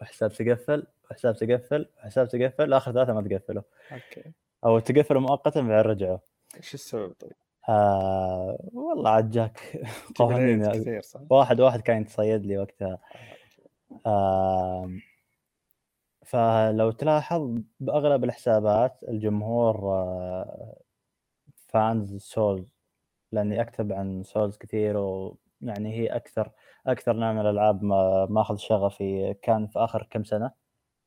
وحساب 0.00 0.32
تقفل 0.32 0.86
وحساب 1.10 1.36
تقفل 1.36 1.88
وحساب 1.98 2.28
تقفل 2.28 2.72
آخر 2.72 2.92
ثلاثة 2.92 3.12
ما 3.12 3.28
تقفلوا. 3.28 3.62
أوكي. 3.92 4.32
أو 4.64 4.78
تقفلوا 4.78 5.20
مؤقتا 5.20 5.60
بعدين 5.60 5.90
رجعوا. 5.90 6.18
إيش 6.56 6.74
السبب 6.74 7.12
طيب؟ 7.12 7.32
آه 7.68 8.58
والله 8.72 9.10
عاد 9.10 9.30
جاك 9.30 9.82
قوانين 10.16 10.70
كثير 10.70 11.00
صح؟ 11.00 11.20
واحد 11.30 11.60
واحد 11.60 11.80
كان 11.80 12.02
يتصيد 12.02 12.46
لي 12.46 12.58
وقتها 12.58 12.98
آه 14.06 14.90
فلو 16.24 16.90
تلاحظ 16.90 17.54
بأغلب 17.80 18.24
الحسابات 18.24 18.98
الجمهور 19.08 19.92
آه 19.92 20.76
fans 21.68 22.16
Souls 22.16 22.74
لأني 23.32 23.60
أكتب 23.60 23.92
عن 23.92 24.22
Souls 24.22 24.56
كثير 24.56 24.96
ويعني 24.96 25.94
هي 25.94 26.06
أكثر 26.06 26.50
أكثر 26.86 27.12
نوع 27.16 27.32
من 27.32 27.40
الألعاب 27.40 27.82
ما 27.82 28.26
ماخذ 28.30 28.56
شغفي 28.56 29.34
كان 29.42 29.66
في 29.66 29.78
آخر 29.78 30.06
كم 30.10 30.24
سنة 30.24 30.50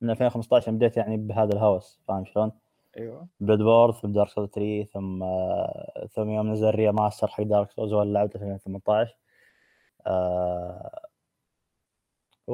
من 0.01 0.09
2015 0.09 0.71
بديت 0.71 0.97
يعني 0.97 1.17
بهذا 1.17 1.53
الهوس 1.53 2.01
فاهم 2.07 2.25
شلون؟ 2.25 2.51
أيوه. 2.97 3.27
Bloodborne 3.39 3.93
ثم 3.93 4.11
Dark 4.11 4.29
Souls 4.29 4.49
3 4.49 4.83
ثم 4.83 5.23
ثم 6.15 6.29
يوم 6.29 6.51
نزل 6.51 6.69
remaster 6.69 7.27
حق 7.27 7.43
Dark 7.43 7.71
Souls 7.71 7.93
ولا 7.93 8.13
لعبته 8.13 8.39
في 8.39 8.45
2018 8.45 9.17
آه 10.07 11.07
و 12.47 12.53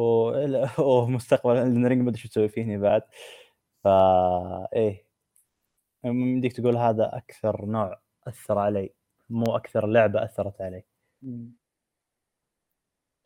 ومستقبل 0.80 1.58
Elden 1.58 1.86
Ring 1.86 2.02
ما 2.02 2.10
أدري 2.10 2.22
شو 2.22 2.30
تسوي 2.30 2.50
فيني 2.50 2.78
بعد. 2.78 3.02
فا 3.84 4.68
إيه. 4.76 5.06
يمديك 6.06 6.54
تقول 6.54 6.78
هذا 6.78 7.18
أكثر 7.18 7.66
نوع 7.66 8.02
أثر 8.28 8.60
علي 8.60 8.94
مو 9.30 9.56
أكثر 9.56 9.88
لعبة 9.88 10.24
أثرت 10.24 10.62
علي. 10.62 10.84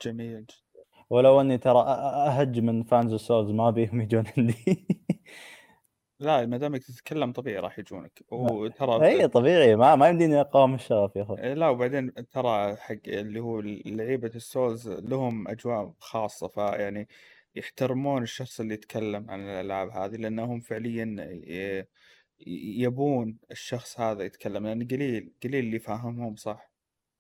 جميل 0.02 0.45
ولو 1.10 1.41
أني 1.41 1.57
ترى 1.57 1.80
أهج 1.81 2.60
من 2.60 2.84
fans 2.84 3.14
ال 3.14 3.20
Souls 3.20 3.52
ما 3.52 3.69
بيهم 3.72 4.02
يجون 4.02 4.23
عندي. 4.38 4.88
لا 6.19 6.45
ما 6.45 6.57
دامك 6.57 6.84
تتكلم 6.84 7.31
طبيعي 7.31 7.60
راح 7.60 7.80
يجونك. 7.80 8.22
وترى 8.31 9.06
اي 9.07 9.27
طبيعي 9.27 9.76
ما 9.76 9.95
ما 9.95 10.10
يمديني 10.10 10.41
أقاوم 10.41 10.73
الشغف 10.76 11.15
يا 11.15 11.22
أخوي. 11.23 11.39
إيه، 11.44 11.53
لا 11.53 11.69
وبعدين 11.69 12.14
ترى 12.14 12.76
حق 12.76 12.95
اللي 13.07 13.39
هو 13.39 13.60
لعيبة 13.85 14.31
ال 14.36 14.44
Souls 14.44 14.90
لهم 14.89 15.48
أجواء 15.48 15.94
خاصة 15.99 16.48
فيعني 16.48 17.07
يحترمون 17.56 18.23
الشخص 18.23 18.60
اللي 18.60 18.73
يتكلم 18.73 19.30
عن 19.31 19.39
الألعاب 19.41 19.89
هذه 19.89 20.15
لأنهم 20.15 20.60
فعليا 20.60 21.06
ي- 21.48 21.88
يبون 22.84 23.38
الشخص 23.52 23.99
هذا 23.99 24.23
يتكلم 24.23 24.68
لأن 24.68 24.88
قليل 24.88 25.34
قليل 25.44 25.65
اللي 25.65 25.80
فاهمهم 25.80 26.35
صح؟ 26.35 26.72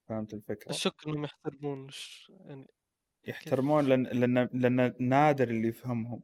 فهمت 0.09 0.33
الفكرة؟ 0.33 0.69
الشك 0.69 0.93
إنهم 1.07 1.23
يحترمون 1.23 1.89
ش- 1.89 2.31
يعني 2.45 2.67
يحترمون 3.27 3.85
لأن 3.85 4.03
لأن 4.03 4.49
لأن 4.53 4.93
نادر 4.99 5.47
اللي 5.47 5.67
يفهمهم. 5.67 6.21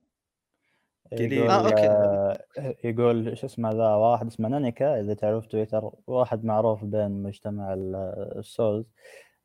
يقول 1.20 1.50
آه، 1.50 1.68
okay. 1.68 1.88
آه، 1.88 2.38
يقول 2.84 3.38
شو 3.38 3.46
اسمه 3.46 3.72
ذا 3.72 3.96
واحد 3.96 4.28
اسمه 4.28 4.50
نانيكا 4.50 5.00
إذا 5.00 5.14
تعرف 5.14 5.46
تويتر 5.46 5.92
واحد 6.08 6.46
معروف 6.46 6.84
بين 6.86 7.24
مجتمع 7.24 7.74
ال- 7.74 7.96
ال 8.38 8.46
Souls 8.46 8.86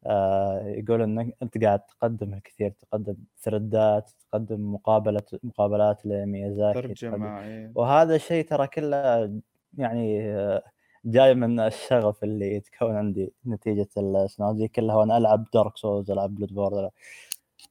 آه، 0.07 0.63
يقول 0.67 1.03
إنك 1.03 1.37
أنت 1.43 1.65
قاعد 1.65 1.81
تقدم 1.81 2.35
الكثير 2.35 2.71
تقدم 2.71 3.17
ثريدات 3.39 4.11
تقدم 4.31 4.73
مقابلة 4.75 5.23
مقابلات 5.43 6.07
لميازاكي 6.07 6.81
ترجمة 6.89 7.41
إيه. 7.45 7.73
وهذا 7.75 8.15
الشيء 8.17 8.45
ترى 8.45 8.67
كله 8.67 9.31
يعني 9.79 10.31
آه، 10.35 10.63
جاي 11.05 11.35
من 11.35 11.61
الشغف 11.61 12.25
اللي 12.25 12.55
يتكون 12.55 12.97
عندي 12.97 13.33
نتيجة 13.47 13.89
السنوات 13.99 14.57
دي 14.57 14.69
كلها 14.69 14.97
وأنا 14.97 15.17
ألعب 15.17 15.45
Dark 15.55 15.77
Souls 15.77 16.11
ألعب 16.11 16.35
Bloodborne 16.35 16.91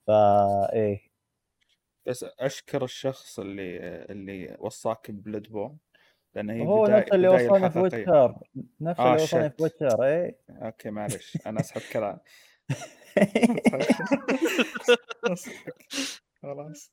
فا 0.08 0.74
إيه 0.74 1.02
بس 2.08 2.26
أشكر 2.40 2.84
الشخص 2.84 3.40
اللي 3.40 3.78
اللي 4.10 4.58
وصاك 4.60 5.12
ب 5.12 5.52
Bloodborne 5.52 5.78
لأن 6.36 6.50
هي 6.50 6.62
هو 6.62 6.84
بداية 6.84 7.00
نفس 7.00 7.12
اللي 7.14 7.28
بداية 7.28 7.50
وصلني 7.50 7.70
في 7.70 7.80
الحقيقية 7.80 7.82
ويتشر 7.82 8.36
نفس 8.82 9.00
آه، 9.00 9.12
اللي 9.12 9.24
وصلني 9.24 9.50
في. 9.50 9.64
ويتشر 9.64 10.04
إيه. 10.04 10.40
أوكي 10.50 10.90
معلش. 10.90 11.38
أنا 11.48 11.60
أسحب 11.60 11.82
كلام. 11.94 12.20
خلاص. 16.42 16.92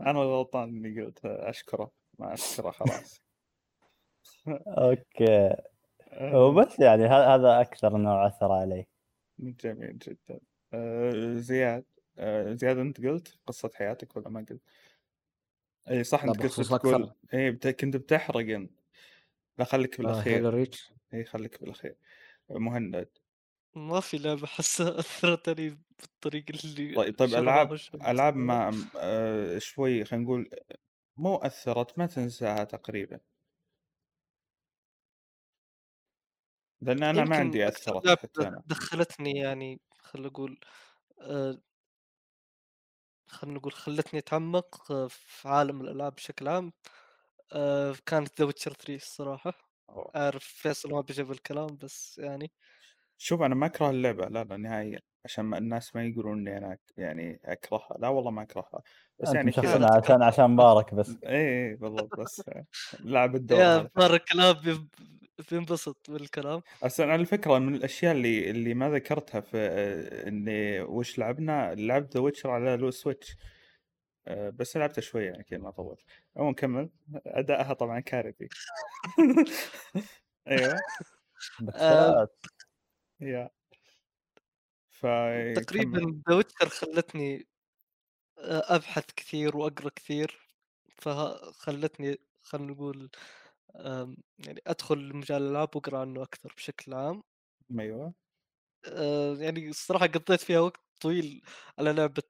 أنا 0.00 0.20
غلطان 0.20 0.68
إني 0.68 1.02
قلت 1.02 1.24
أشكره. 1.24 1.90
ما 2.18 2.32
أشكره 2.32 2.70
خلاص. 2.70 3.22
أوكي. 4.78 5.56
وبس 6.34 6.80
يعني 6.80 7.06
هذا 7.06 7.60
أكثر 7.60 7.96
نوع 7.96 8.26
أثر 8.26 8.52
علي. 8.52 8.86
جميل 9.38 9.98
جدا. 9.98 10.40
آه، 10.74 11.34
زياد؟ 11.34 11.84
آه، 12.18 12.52
زياد 12.54 12.78
انت 12.78 13.00
قلت 13.06 13.38
قصة 13.46 13.70
حياتك 13.74 14.16
ولا 14.16 14.28
ما 14.28 14.40
قلت؟ 14.50 14.60
اي 15.90 16.04
صح 16.04 16.24
انت 16.24 16.36
كنت 16.36 16.60
تقول. 16.60 17.12
اي 17.34 17.50
بت- 17.50 17.66
كنت 17.68 17.96
بتحرق 17.96 18.36
انت. 18.54 18.70
لا 19.58 19.64
خليك 19.64 20.00
هيلو 20.00 20.08
بالأخير. 20.08 20.50
ريتش 20.50 20.92
اي 21.14 21.24
خليك 21.24 21.60
بالأخير. 21.60 21.96
مهند. 22.50 23.08
ما 23.76 24.00
في 24.00 24.18
لعبة 24.18 24.46
حاسة 24.46 24.98
أثرت 24.98 25.48
علي 25.48 25.78
بالطريقة 26.00 26.52
اللي 26.64 26.94
طيب 26.94 27.18
طيب 27.18 27.34
وش- 27.72 27.94
ألعاب 27.94 28.36
ما 28.36 28.72
آه 28.96 29.58
شوي 29.58 30.04
خلينا 30.04 30.24
نقول 30.24 30.50
مو 31.16 31.36
أثرت 31.36 31.98
ما 31.98 32.06
تنساها 32.06 32.64
تقريبا. 32.64 33.20
لأن 36.80 37.02
أنا 37.02 37.24
ما 37.24 37.36
عندي 37.36 37.68
لعبة 38.04 38.20
حتى 38.22 38.48
أنا. 38.48 38.62
دخلتني 38.66 39.32
يعني 39.38 39.80
خل 39.98 40.26
أقول 40.26 40.60
آه، 41.20 41.62
خلنا 43.28 43.54
نقول 43.54 43.72
خلتني 43.72 44.20
أتعمق 44.20 44.92
آه، 44.92 45.08
في 45.10 45.48
عالم 45.48 45.80
الألعاب 45.80 46.14
بشكل 46.14 46.48
عام. 46.48 46.72
آه، 47.52 47.96
كانت 48.06 48.40
The 48.40 48.46
Witcher 48.46 48.72
3 48.74 48.96
الصراحة. 48.96 49.52
أوه. 49.90 50.16
أعرف 50.16 50.44
فيصل 50.44 50.90
ما 50.92 51.00
بيجيب 51.02 51.32
الكلام 51.32 51.76
بس 51.78 52.18
يعني 52.18 52.52
شوف 53.18 53.42
أنا 53.42 53.54
ما 53.54 53.66
أكره 53.66 53.90
اللعبة 53.90 54.26
لا 54.28 54.44
لا 54.44 54.56
نهائيا. 54.56 55.00
عشان 55.26 55.44
ما 55.44 55.58
الناس 55.58 55.96
ما 55.96 56.04
يقولون 56.04 56.38
إني 56.48 56.58
أنا 56.58 56.78
يعني 56.96 57.40
أكرهها. 57.44 57.96
لا 57.98 58.08
والله 58.08 58.30
ما 58.30 58.42
أكرهها. 58.42 58.82
بس 59.18 59.34
يعني 59.34 59.52
كذا 59.52 59.88
عشان 59.96 60.22
عشان 60.22 60.50
مبارك 60.50 60.94
بس. 60.94 61.16
اي 61.26 61.68
اي 61.70 61.74
بالضبط. 61.74 62.20
بس 62.20 62.42
لعب 63.00 63.34
الدور 63.36 63.58
يا 63.60 63.90
الكلام 63.96 64.52
بيب- 64.64 64.88
بينبسط 65.50 66.10
بالكلام. 66.10 66.62
أصلا 66.82 67.06
أنا 67.06 67.14
الفكرة 67.14 67.58
من 67.58 67.74
الأشياء 67.74 68.12
اللي 68.12 68.50
اللي 68.50 68.74
ما 68.74 68.90
ذكرتها 68.90 69.40
في 69.40 69.56
آه، 69.58 70.28
إني 70.28 70.80
وش 70.80 71.18
لعبنا 71.18 71.74
لعبت 71.74 72.14
The 72.14 72.20
Witcher 72.20 72.50
على 72.50 72.76
ال 72.76 72.90
Switch 72.90 73.36
آه، 74.26 74.50
بس 74.50 74.76
لعبته 74.76 75.02
شوية 75.02 75.30
يعني 75.30 75.42
كذا 75.44 75.58
ما 75.58 75.70
طولت. 75.70 76.00
عموما 76.36 76.50
نكمل 76.52 76.90
ادائها 77.26 77.72
طبعا 77.72 78.00
كارثي. 78.00 78.48
أيوه. 80.48 80.76
بكسلات. 81.60 82.46
يا. 83.20 83.50
تقريبا 85.54 86.22
The 86.30 86.34
Witcher 86.36 86.68
خلتني 86.68 87.48
أبحث 88.40 89.06
كثير 89.16 89.56
وأقرأ 89.56 89.90
كثير 89.96 90.40
فخلتني 90.98 92.18
خلينا 92.42 92.72
نقول 92.72 93.10
يعني 94.38 94.62
أدخل 94.66 95.16
مجال 95.16 95.42
الألعاب 95.42 95.76
وأقرأ 95.76 95.98
عنه 96.00 96.22
أكثر 96.22 96.54
بشكل 96.58 96.94
عام. 96.94 97.22
أيوه. 97.80 98.14
آه، 98.84 99.34
يعني 99.36 99.68
الصراحة 99.68 100.06
قضيت 100.06 100.40
فيها 100.40 100.60
وقت 100.60 100.80
طويل 101.00 101.42
على 101.78 101.92
لعبة 101.92 102.22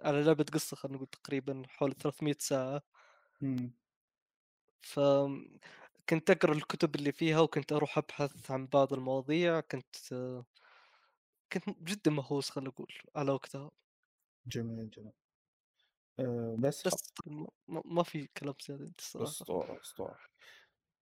على 0.00 0.22
لعبة 0.22 0.44
قصة 0.52 0.76
خلينا 0.76 0.96
نقول 0.96 1.08
تقريبا 1.08 1.62
حول 1.68 1.92
300 1.92 2.36
ساعة. 2.40 2.82
مم. 3.40 3.74
ف 4.82 5.00
كنت 6.08 6.30
أقرأ 6.30 6.52
الكتب 6.52 6.94
اللي 6.94 7.12
فيها 7.12 7.40
وكنت 7.40 7.72
أروح 7.72 7.98
أبحث 7.98 8.50
عن 8.50 8.66
بعض 8.66 8.92
المواضيع 8.92 9.60
كنت 9.60 9.96
كنت 11.52 11.64
جدا 11.82 12.10
مهووس 12.10 12.50
خلينا 12.50 12.70
نقول 12.70 12.92
على 13.16 13.32
وقتها. 13.32 13.70
جميل 14.46 14.90
جميل. 14.90 15.12
أه 16.18 16.56
بس 16.58 16.86
بس 16.86 17.12
ما, 17.68 18.02
في 18.02 18.26
كلام 18.26 18.54
زيادة 18.68 18.92
الصراحة. 18.98 19.30
أسطورة 19.30 19.80
أسطورة. 19.80 20.18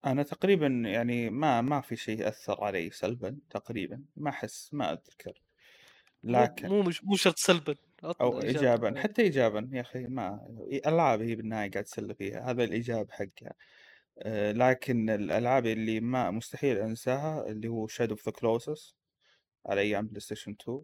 أنا 0.06 0.22
تقريبا 0.22 0.66
يعني 0.66 1.30
ما 1.30 1.60
ما 1.60 1.80
في 1.80 1.96
شيء 1.96 2.28
أثر 2.28 2.64
علي 2.64 2.90
سلبا 2.90 3.38
تقريبا 3.50 4.04
ما 4.16 4.30
أحس 4.30 4.74
ما 4.74 4.92
أذكر. 4.92 5.42
لكن 6.24 6.68
مو 6.68 6.82
مش 6.82 7.04
مو 7.04 7.16
شرط 7.16 7.38
سلبا 7.38 7.76
أو 8.04 8.42
ايجابا 8.42 9.00
حتى 9.00 9.22
ايجابا 9.22 9.70
يا 9.72 9.80
أخي 9.80 10.06
ما 10.06 10.46
ألعاب 10.86 11.22
هي 11.22 11.34
بالنهاية 11.34 11.70
قاعد 11.70 11.84
تسلى 11.84 12.14
فيها 12.14 12.50
هذا 12.50 12.64
الإيجاب 12.64 13.10
حقها. 13.10 13.54
أه 14.18 14.52
لكن 14.52 15.10
الألعاب 15.10 15.66
اللي 15.66 16.00
ما 16.00 16.30
مستحيل 16.30 16.78
أنساها 16.78 17.46
اللي 17.46 17.68
هو 17.68 17.86
Shadow 17.86 18.14
of 18.14 18.26
the 18.26 18.32
Colossus 18.32 18.96
على 19.66 19.80
أيام 19.80 20.06
PlayStation 20.06 20.56
2 20.60 20.82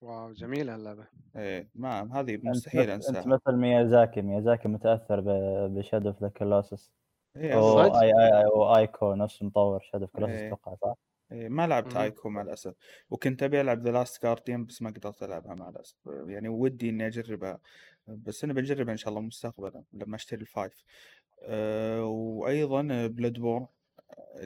wow 0.00 0.32
جميلة 0.32 0.74
اللعبة. 0.74 1.06
إيه 1.36 1.68
ما 1.74 2.20
هذه 2.20 2.34
أنت 2.34 2.44
مستحيل 2.44 2.80
مثل 2.80 2.92
أنت 2.92 3.06
أنساها. 3.08 3.26
مثل 3.26 3.56
ميازاكي 3.56 4.22
ميازاكي 4.22 4.68
متأثر 4.68 5.20
ب 5.68 5.74
Shadow 5.74 6.08
of 6.08 6.22
the 6.22 6.30
إيه 7.36 7.60
أصلاً. 7.60 8.00
أي 8.02 8.06
أي 8.06 8.38
أي 8.38 8.44
و 8.46 8.63
Ico 8.63 9.14
نفس 9.14 9.42
مطور 9.42 9.80
Shadow 9.80 10.04
of 10.04 10.30
إيه. 10.30 10.46
أتوقع 10.46 10.74
صح؟ 10.74 10.94
إيه، 11.32 11.48
ما 11.48 11.66
لعبت. 11.66 11.96
Ico 11.96 12.28
مع 12.28 12.42
الأسف. 12.42 12.74
وكنت 13.10 13.42
أبي 13.42 13.60
ألعب 13.60 13.82
The 13.82 13.90
Last 13.90 14.22
Guardian 14.22 14.64
بس 14.64 14.82
ما 14.82 14.90
قدرت 14.90 15.22
ألعبها 15.22 15.54
مع 15.54 15.68
الأسف. 15.68 15.96
يعني 16.06 16.48
ودي 16.48 16.88
إني 16.88 17.06
أجربها. 17.06 17.58
بس 18.06 18.44
أنا 18.44 18.52
بجربها 18.52 18.92
إن 18.92 18.96
شاء 18.96 19.08
الله 19.08 19.20
مستقبلا 19.20 19.84
لما 19.92 20.16
أشتري 20.16 20.40
ال 20.40 20.49
five 20.49 20.84
أه 21.42 22.04
وأيضا 22.04 23.06
Bloodborne 23.06 23.66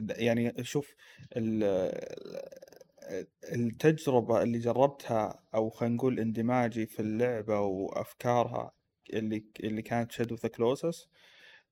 يعني 0.09 0.63
شوف 0.63 0.95
ال- 1.37 1.63
التجربة 3.53 4.43
اللي 4.43 4.59
جربتها 4.59 5.39
أو 5.55 5.69
خلينا 5.69 5.95
نقول 5.95 6.19
اندماجي 6.19 6.85
في 6.85 6.99
اللعبة 6.99 7.59
وأفكارها 7.59 8.71
اللي 9.13 9.43
اللي 9.59 9.81
كانت 9.81 10.11
Shadow 10.11 10.35
the 10.35 10.49
Colossus 10.49 11.07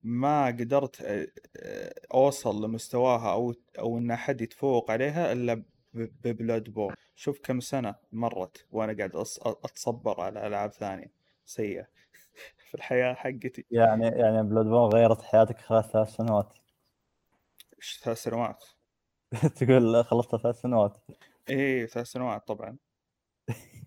ما 0.02 0.46
قدرت 0.46 0.96
أ- 0.96 1.02
أ- 1.02 2.14
أوصل 2.14 2.64
لمستواها 2.64 3.32
أو 3.32 3.54
أو 3.78 3.98
إن 3.98 4.10
أحد 4.10 4.40
يتفوق 4.40 4.90
عليها 4.90 5.32
إلا 5.32 5.54
ب- 5.54 5.64
ب 5.94 6.70
Bloodborne 6.70 6.94
شوف 7.16 7.40
كم 7.42 7.60
سنة 7.60 7.94
مرت 8.12 8.66
وأنا 8.72 8.96
قاعد 8.96 9.12
أص- 9.12 9.46
أتصبر 9.46 10.20
على 10.20 10.46
ألعاب 10.46 10.72
ثانية 10.72 11.12
سيئة 11.44 11.86
في 12.68 12.74
الحياة 12.74 13.14
حقتي. 13.14 13.64
يعني 13.70 14.06
يعني 14.06 14.42
Bloodborne 14.42 14.90
غيرت 14.94 15.22
حياتك 15.22 15.58
خلال 15.58 15.84
ثلاث 15.84 16.08
سنوات؟ 16.08 16.52
ثلاث 18.02 18.22
سنوات؟ 18.22 18.64
تقول 19.56 20.04
خلصت 20.04 20.36
ثلاث 20.36 20.60
سنوات. 20.60 20.96
إيه 21.50 21.86
ثلاث 21.86 22.06
سنوات 22.06 22.46
طبعا. 22.48 22.76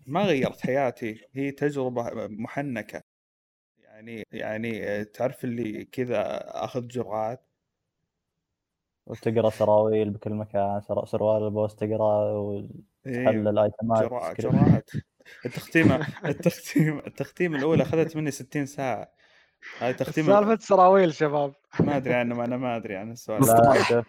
ما 0.06 0.22
غيرت 0.22 0.60
حياتي 0.60 1.24
هي 1.32 1.50
تجربة 1.50 2.26
محنكة. 2.26 3.02
يعني 3.78 4.22
يعني 4.32 4.84
آه، 4.88 5.02
تعرف 5.02 5.44
اللي 5.44 5.84
كذا 5.84 6.40
آخذ 6.64 6.86
جرعات؟ 6.88 7.46
وتقرأ 9.06 9.50
سراويل 9.50 10.10
بكل 10.10 10.34
مكان 10.34 10.80
سر- 10.80 11.04
سروال 11.06 11.42
ال 11.44 11.50
boss 11.50 11.74
تقرأ 11.76 12.32
وتحلل 12.32 12.76
إيه 13.06 13.30
الآيتمات 13.50 14.02
جرعات. 14.02 14.40
جرعات. 14.40 14.90
التختيمة 15.46 16.06
التختيم 16.24 16.98
التختيم 16.98 17.54
الأولى 17.54 17.82
أخذت 17.82 18.16
مني 18.16 18.30
60 18.30 18.66
ساعة. 18.66 19.12
هاي 19.78 19.94
تختيم 19.94 20.26
سالفة 20.26 20.56
سراويل 20.60 21.14
شباب. 21.14 21.54
ما 21.80 21.96
أدري 21.96 22.14
عنه 22.14 22.44
أنا 22.44 22.56
ما 22.56 22.76
أدري 22.76 22.96
عن 22.96 23.10
السؤال 23.12 23.42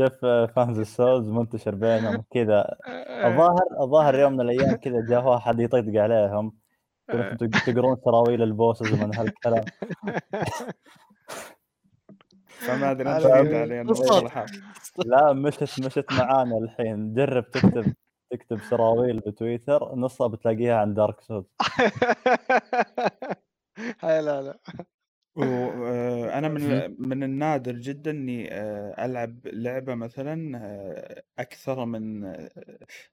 شوف 0.00 0.12
fans 0.56 0.78
ال 0.78 0.86
Souls 0.86 1.28
منتشر 1.28 1.74
بينهم 1.74 2.24
كذا؟ 2.30 2.76
الظاهر 3.24 3.64
الظاهر 3.80 4.14
يوم 4.18 4.32
من 4.32 4.40
الأيام 4.40 4.76
كذا 4.76 5.06
جاء 5.08 5.24
واحد 5.24 5.60
يطقطق 5.60 5.92
عليهم. 5.96 6.52
تقرون 7.66 7.96
سراويل 8.04 8.42
ال 8.42 8.49
bosses 8.49 8.92
ومن 8.92 9.14
هالكلام. 9.14 9.64
فما 12.46 12.90
أدري 12.90 13.12
انت 13.16 13.26
على- 13.26 13.42
جيت 13.42 13.54
علي 13.54 13.80
انه 13.80 13.88
بالضبط. 13.88 14.10
مصطلحات 14.12 14.50
لا 15.06 15.32
مشت 15.32 15.62
مشت 15.62 16.04
معانا 16.12 16.58
الحين. 16.58 17.14
جرب 17.14 17.50
تكتب 17.50 17.94
تكتب 18.30 18.58
سراويل 18.70 19.20
بتويتر 19.20 19.94
نصها 19.94 20.26
بتلاقيها 20.26 20.76
عن 20.76 20.94
دارك 20.94 21.20
سولز 21.20 21.44
هاي 24.00 24.22
لا 24.22 24.42
لا. 24.42 24.58
وأنا 25.38 26.48
من 26.48 26.96
من 27.08 27.22
النادر 27.22 27.72
جدا 27.72 28.10
إني 28.10 28.54
آه، 28.54 29.04
ألعب 29.04 29.46
لعبة 29.46 29.94
مثلا 29.94 30.58
آه، 30.64 31.22
أكثر 31.38 31.84
من 31.84 32.24
آه، 32.24 32.50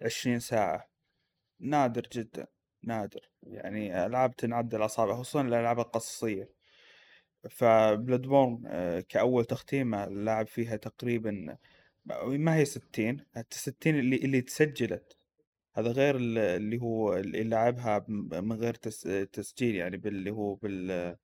20 0.02 0.40
ساعة. 0.40 0.90
نادر 1.60 2.08
جدا 2.14 2.48
نادر. 2.84 3.30
يعني 3.44 4.06
ألعاب 4.06 4.36
تنعد 4.36 4.76
الاصابع 4.76 5.14
خصوصا 5.16 5.42
الألعاب 5.42 5.80
القصصية. 5.80 6.50
ف 7.50 8.22
Bloodborne 8.22 8.64
كأول 9.10 9.46
تختيمه 9.46 10.04
اللاعب 10.04 10.48
فيها 10.48 10.76
تقريبا 10.76 11.58
ما 12.26 12.56
هي 12.56 12.66
60 12.66 13.26
حتى 13.36 13.58
60 13.60 13.96
اللي 14.00 14.16
اللي 14.16 14.42
تسجلت. 14.42 15.18
هذا 15.76 15.92
غير 15.92 16.16
ال- 16.18 16.38
اللي 16.38 16.82
هو 16.82 17.14
اللي 17.18 17.44
لعبها 17.44 18.06
من 18.10 18.54
غير 18.54 18.74
تس- 18.74 19.28
تسجيل 19.34 19.76
يعني 19.76 19.98
باللي 19.98 20.32
هو 20.32 20.56
بال 20.56 21.16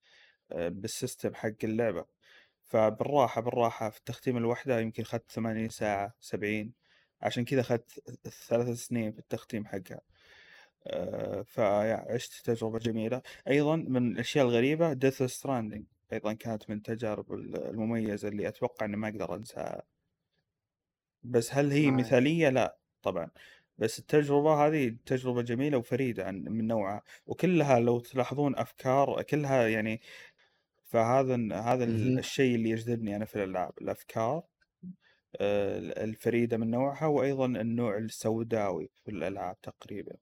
بال 0.56 0.76
system 0.76 1.36
حق 1.36 1.54
اللعبة. 1.64 2.06
فبالراحة 2.64 3.42
بالراحة 3.42 3.90
في 3.90 3.98
التختيم 3.98 4.38
الوحدة 4.38 4.80
يمكن 4.80 5.04
أخذت 5.04 5.32
ثمانين 5.32 5.70
ساعة 5.70 6.14
سبعين. 6.20 6.74
عشان 7.22 7.46
كذا 7.46 7.62
أخذت 7.62 7.92
ثلاث 8.48 8.70
سنين 8.70 9.12
في 9.12 9.20
التختيم 9.20 9.66
حقها. 9.66 10.02
آه، 10.88 11.42
فعشت 11.42 12.46
تجربة 12.46 12.80
جميلة. 12.80 13.22
أيضا 13.48 13.76
من 13.76 14.12
الأشياء 14.12 14.46
الغريبة 14.46 14.94
Death 14.94 15.24
Stranding 15.24 15.86
أيضا 16.14 16.34
كانت 16.34 16.70
من 16.70 16.78
التجارب 16.78 17.34
المميزة 17.34 18.28
اللي 18.28 18.48
أتوقع 18.48 18.86
إني 18.86 18.98
ما 18.98 19.08
أقدر 19.08 19.36
أنساها. 19.36 19.84
بس 21.24 21.54
هل 21.54 21.72
هي 21.72 21.90
nice. 21.90 22.06
مثالية؟ 22.06 22.50
لا 22.50 22.78
طبعا. 23.02 23.32
بس 23.78 24.00
التجربة 24.00 24.68
هذه 24.68 24.96
تجربة 25.06 25.42
جميلة 25.42 25.78
وفريدة 25.78 26.26
عن 26.26 26.36
من 26.36 26.68
نوعها. 26.68 27.02
وكلها 27.26 27.80
لو 27.80 28.00
تلاحظون 28.00 28.56
أفكار 28.56 29.22
كلها 29.22 29.68
يعني 29.68 30.02
فهذا 30.92 31.36
هذا. 31.54 31.84
الشيء 31.84 32.56
اللي 32.56 32.70
يجذبني 32.70 33.16
أنا 33.16 33.26
في 33.26 33.36
الألعاب 33.36 33.74
الأفكار 33.82 34.44
آه، 35.42 36.04
الفريدة 36.04 36.58
من 36.58 36.72
نوعها 36.72 37.06
وأيضا 37.08 37.46
النوع 37.46 37.98
السوداوي 37.98 38.90
في 39.06 39.12
الألعاب 39.12 39.62
تقريبا 39.62 40.16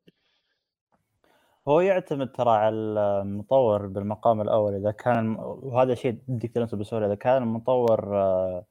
هو 1.68 1.82
يعتمد 1.82 2.32
ترى 2.32 2.50
على 2.50 2.76
المطور 2.76 3.88
بالمقام 3.88 4.42
الأول 4.42 4.76
إذا 4.76 4.92
كان 4.92 5.36
وهذا 5.40 5.96
شيء 5.96 6.20
بدك 6.28 6.52
تلمسه 6.52 6.78
بسهولة 6.78 7.06
إذا 7.06 7.16
كان 7.16 7.44
المطور 7.44 8.18
آه، 8.18 8.66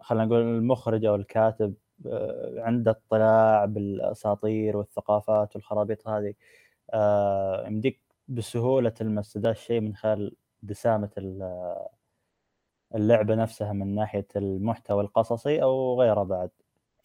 خلينا 0.00 0.24
نقول 0.24 0.40
المخرج 0.40 1.04
أو 1.04 1.14
الكاتب 1.14 1.74
آه، 2.06 2.54
عنده 2.58 2.90
اطلاع 2.90 3.64
بالأساطير 3.64 4.76
والثقافات 4.76 5.56
والخرابيط 5.56 6.08
هذه 6.08 6.34
يمديك 7.66 8.00
بسهولة 8.28 8.90
تلمس 8.90 9.38
ذا 9.38 9.50
الشيء 9.50 9.80
من 9.80 9.94
خلال 9.96 10.36
دسامة 10.66 11.10
ال- 11.18 11.86
اللعبة 12.94 13.34
نفسها 13.34 13.72
من 13.72 13.94
ناحية 13.94 14.26
المحتوى 14.36 15.02
القصصي 15.02 15.62
أو 15.62 16.00
غيره 16.00 16.22
بعد. 16.22 16.50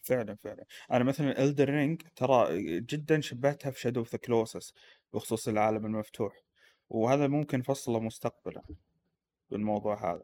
فعلا 0.02 0.34
فعلا. 0.36 0.64
أنا 0.92 1.04
مثلا 1.04 1.42
Elden 1.44 1.68
Ring 1.70 2.02
ترى 2.16 2.62
جدا 2.80 3.20
شبهتها 3.20 3.70
في 3.70 3.80
Shadow 3.80 4.00
of 4.00 4.12
the 4.12 4.18
Colossus 4.18 4.74
بخصوص 5.12 5.48
العالم 5.48 5.86
المفتوح 5.86 6.42
وهذا 6.90 7.26
ممكن 7.26 7.62
فصله 7.62 8.00
مستقبلا 8.00 8.62
بالموضوع 9.50 10.12
هذا. 10.12 10.22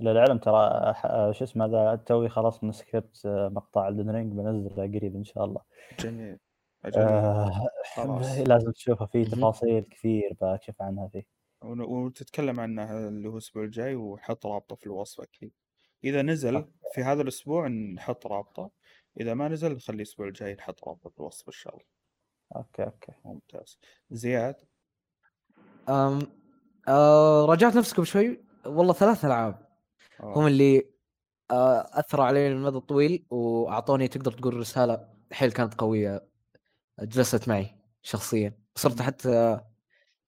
للعلم 0.00 0.38
ترى 0.38 0.94
شو 1.34 1.44
اسمه 1.44 1.64
هذا 1.64 1.94
توي 2.06 2.28
خلاص 2.28 2.64
من 2.64 2.72
سكريبت 2.72 3.26
آه، 3.26 3.48
مقطع 3.48 3.88
Elden 3.88 4.10
Ring 4.10 4.32
بنزله 4.32 4.82
قريب 4.82 5.16
إن 5.16 5.24
شاء 5.24 5.44
الله. 5.44 5.60
جميل. 6.00 6.38
آه 6.96 7.50
خلاص. 7.94 8.38
لازم 8.48 8.70
تشوفه 8.72 9.06
فيه 9.06 9.22
مهم. 9.22 9.30
تفاصيل 9.30 9.80
كثير 9.90 10.36
بكشف 10.40 10.82
عنها 10.82 11.08
فيه. 11.08 11.33
وتتكلم 11.64 12.60
عنه 12.60 13.08
اللي 13.08 13.28
هو 13.28 13.32
الأسبوع 13.32 13.64
الجاي 13.64 13.94
ونحط 13.94 14.46
رابطة 14.46 14.76
في 14.76 14.86
الوصف 14.86 15.20
أكيد. 15.20 15.52
إذا 16.04 16.22
نزل 16.22 16.68
في 16.94 17.02
هذا 17.02 17.22
الأسبوع 17.22 17.68
نحط 17.68 18.26
رابطة 18.26 18.70
إذا 19.20 19.34
ما 19.34 19.48
نزل 19.48 19.72
نخلي 19.72 19.96
الأسبوع 19.96 20.26
الجاي 20.26 20.54
نحط 20.54 20.88
رابطة 20.88 21.10
في 21.10 21.18
الوصف 21.18 21.48
إن 21.48 21.52
شاء 21.52 21.74
الله. 21.74 21.86
okay 22.56 22.84
okay. 22.84 23.12
ممتاز. 23.24 23.78
زياد؟ 24.10 24.56
أم 25.88 26.18
آه 26.88 27.46
رجعت 27.46 27.76
نفسكم 27.76 28.02
بشوي 28.02 28.44
والله 28.66 28.92
ثلاث 28.92 29.24
ألعاب. 29.24 29.68
هم 30.20 30.32
أوه. 30.32 30.46
اللي 30.46 30.90
آه 31.50 31.86
اثروا 31.92 32.24
علي 32.24 32.48
المدى 32.48 32.76
الطويل 32.76 33.26
وأعطوني 33.30 34.08
تقدر 34.08 34.32
تقول 34.32 34.56
رسالة 34.56 35.08
حيل 35.32 35.52
كانت 35.52 35.74
قوية 35.74 36.26
جلست 37.00 37.48
معي 37.48 37.76
شخصيا. 38.02 38.58
صرت 38.74 39.02
حتى 39.02 39.60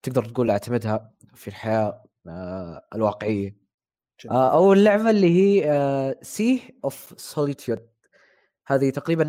تقدر 0.03 0.25
تقول 0.25 0.51
أعتمدها. 0.51 1.15
في 1.37 1.49
الحياة 1.49 2.05
آه 2.29 2.87
الواقعية. 2.95 3.57
آه 4.31 4.53
اول 4.55 4.85
لعبه 4.85 5.11
اللي 5.11 5.31
هي 5.31 6.15
Sea 6.23 6.75
of 6.85 7.15
Solitude 7.17 7.89
هذه 8.67 8.91
تقريبا 8.91 9.25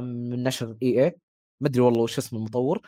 من 0.00 0.42
نشر 0.42 0.76
EA 0.82 1.18
ما 1.60 1.68
أدري 1.68 1.80
والله 1.80 2.00
وش 2.02 2.18
اسم 2.18 2.36
المطور 2.36 2.80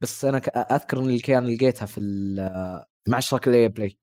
بس 0.00 0.24
أنا 0.24 0.38
أذكر 0.38 0.98
ان 0.98 1.02
اللي 1.04 1.18
كان 1.20 1.46
لقيتها 1.46 1.86
في 1.86 2.00
آه، 2.40 2.86
مع 3.08 3.18
اشتراك 3.18 3.48
ال 3.48 3.68
EA 3.68 3.78
Play 3.78 3.98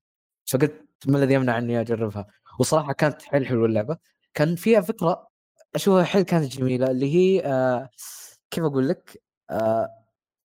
فقلت 0.51 0.85
ما 1.07 1.17
الذي 1.17 1.33
يمنع 1.33 1.57
إني 1.57 1.81
أجربها. 1.81 2.27
وصراحة 2.59 2.93
كانت 2.93 3.21
حيل 3.21 3.47
حلوة 3.47 3.65
اللعبة. 3.65 3.97
كان 4.33 4.55
فيها 4.55 4.81
فكرة 4.81 5.27
اشوفها 5.75 6.03
حيل 6.03 6.21
كانت 6.21 6.45
جميلة 6.57 6.91
اللي 6.91 7.15
هي 7.15 7.41
كيف 8.51 8.63
أقول 8.63 8.89
لك؟ 8.89 9.23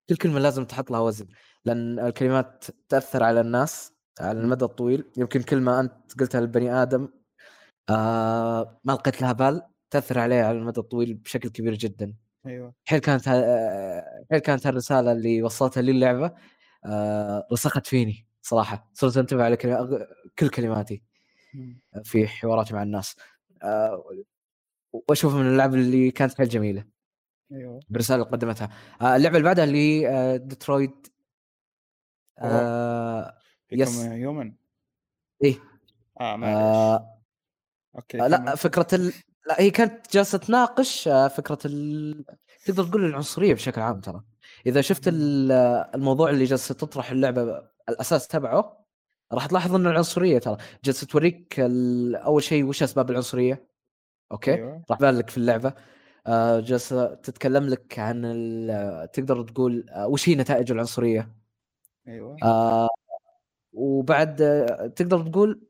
كل 0.09 0.17
كلمة 0.17 0.39
لازم 0.41 0.65
تحط 0.65 0.91
لها 0.91 1.01
وزن. 1.01 1.27
لأن 1.65 1.99
الكلمات 1.99 2.65
تأثر 2.89 3.23
على 3.23 3.41
الناس 3.41 3.93
على 4.21 4.41
المدى 4.41 4.65
الطويل. 4.65 5.11
يمكن 5.17 5.43
كلمه 5.43 5.81
أنت 5.81 6.21
قلتها 6.21 6.41
للبني 6.41 6.73
آدم 6.83 7.09
آه 7.91 8.81
ما 8.85 8.93
لقيت 8.93 9.23
لها 9.23 9.33
بال 9.33 9.63
تأثر 9.91 10.19
عليه 10.19 10.43
على 10.43 10.59
المدى 10.59 10.81
الطويل 10.81 11.15
بشكل 11.15 11.49
كبير 11.49 11.75
جدا. 11.75 12.15
أيوه. 12.47 12.75
حيل 12.85 12.99
كانت 12.99 13.29
حيل 14.31 14.39
كانت 14.39 14.67
الرساله 14.67 15.13
اللي 15.13 15.43
وصلتها 15.43 15.81
لي 15.83 15.91
اللعبة 15.91 16.33
آه 16.87 17.47
رسخت 17.53 17.87
فيني 17.87 18.27
صراحة. 18.43 18.91
صرت 18.95 19.17
أنتبه 19.17 19.45
على 19.45 19.57
كلمة 19.57 20.07
كل 20.39 20.49
كلماتي. 20.49 21.03
في 22.05 22.27
حواراتي 22.29 22.75
مع 22.75 22.83
الناس. 22.83 23.17
آه 23.63 24.05
وأشوفها 24.93 25.43
من 25.43 25.47
اللعب 25.49 25.75
اللي 25.75 26.11
كانت 26.11 26.35
حيل 26.39 26.49
جميلة 26.49 26.85
أيوه. 27.53 27.81
بالرسالة 27.89 28.23
اللي 28.23 28.37
قدمتها. 28.37 28.69
آه 29.03 29.17
اللعبة 29.17 29.37
اللي 29.37 29.45
بعدها 29.45 29.65
اللي 29.65 29.79
هي 30.07 30.39
آه. 32.39 32.45
آه 32.45 33.39
yes. 33.73 33.99
Become 33.99 34.13
Human 34.13 34.55
إيه. 35.45 35.59
آه 36.21 36.37
معليش 36.37 36.57
آه. 36.57 37.19
okay 37.97 38.23
آه، 38.23 38.29
لأ. 38.29 38.55
فكرة 38.55 38.87
ال... 38.93 39.13
لأ 39.47 39.61
هي 39.61 39.71
كانت 39.71 40.13
جالسة 40.15 40.39
تناقش 40.39 41.09
آه، 41.09 41.29
فكرة 41.29 41.59
ال... 41.65 42.25
تقدر 42.65 42.85
تقول 42.85 43.05
العنصرية 43.05 43.55
بشكل 43.55 43.81
عام 43.81 44.01
ترى. 44.01 44.23
إذا 44.67 44.81
شفت 44.81 45.09
آه، 45.09 45.91
الموضوع 45.95 46.31
اللي 46.31 46.45
جالسة 46.45 46.75
تطرح 46.75 47.11
اللعبة 47.11 47.63
الأساس 47.89 48.29
تبعه 48.29 48.85
راح 49.33 49.47
تلاحظ 49.47 49.75
ان 49.75 49.87
العنصرية 49.87 50.39
ترى. 50.39 50.57
جالسة 50.85 51.07
توريك 51.07 51.55
ال... 51.59 52.17
أول 52.17 52.43
شيء 52.43 52.65
وش 52.65 52.83
أسباب 52.83 53.11
العنصرية 53.11 53.69
أوكي؟ 54.33 54.55
أيوه. 54.55 54.85
راح 54.91 54.99
بان 54.99 55.19
لك 55.19 55.31
في 55.31 55.39
اللعبة. 55.39 55.75
آه، 56.27 56.61
جالسة 56.61 57.15
تتكلم 57.15 57.69
لك 57.69 57.99
عن 57.99 58.23
ال... 58.25 59.11
تقدر 59.13 59.43
تقول 59.43 59.87
آه، 59.91 60.09
وش 60.09 60.29
هي 60.29 60.35
نتائج 60.35 60.73
العنصرية. 60.73 61.42
أيوه. 62.09 62.37
آه 62.43 62.89
وبعد 63.73 64.43
آه، 64.43 64.87
تقدر 64.87 65.27
تقول 65.29 65.61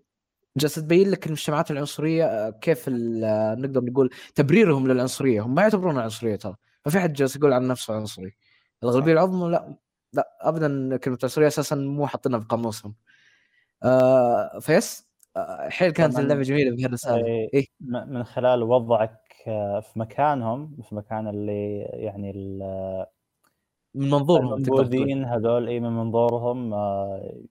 جالسه 0.56 0.82
تبين 0.82 1.10
لك 1.10 1.26
المجتمعات 1.26 1.70
العنصرية 1.70 2.24
آه، 2.26 2.50
كيف 2.50 2.88
آه، 2.88 3.54
نقدر 3.54 3.84
نقول 3.84 4.10
تبريرهم 4.34 4.88
للعنصرية. 4.88 5.40
هم 5.40 5.54
ما 5.54 5.62
يعتبرونها 5.62 6.02
عنصرية 6.02 6.36
ترى. 6.36 6.54
ما 6.86 6.92
في 6.92 7.00
حد 7.00 7.12
جالس 7.12 7.36
يقول 7.36 7.52
عن 7.52 7.68
نفسه 7.68 7.94
عنصري. 7.94 8.34
الغالبيه 8.82 9.12
العظمى 9.12 9.50
لا 9.50 9.76
لا 10.12 10.28
ابدا 10.40 10.96
كلمه 10.96 11.18
عنصرية 11.22 11.46
أساسا 11.46 11.76
مو 11.76 12.06
حاطينها 12.06 12.40
في 12.40 12.46
قاموسهم. 12.46 12.94
آه 13.82 14.58
فيس 14.58 15.08
آه 15.36 15.68
حيل 15.68 15.90
كانت. 15.90 16.18
اللعبة 16.18 16.42
جميلة 16.42 16.76
بهالرساله 16.76 17.26
إيه، 17.26 17.48
إيه. 17.54 17.66
م- 17.80 18.12
من 18.14 18.24
خلال 18.24 18.62
وضعك 18.62 19.18
آه، 19.46 19.80
في 19.80 19.98
مكانهم 19.98 20.76
في 20.88 20.94
مكان 20.94 21.28
اللي 21.28 21.78
يعني 21.82 22.30
ال- 22.30 23.06
من 23.94 24.10
منظورهم 24.10 24.52
المنبوذين 24.54 25.24
هذول 25.24 25.68
اي 25.68 25.80
من 25.80 25.90
منظورهم 25.96 26.74
آه، 26.74 27.42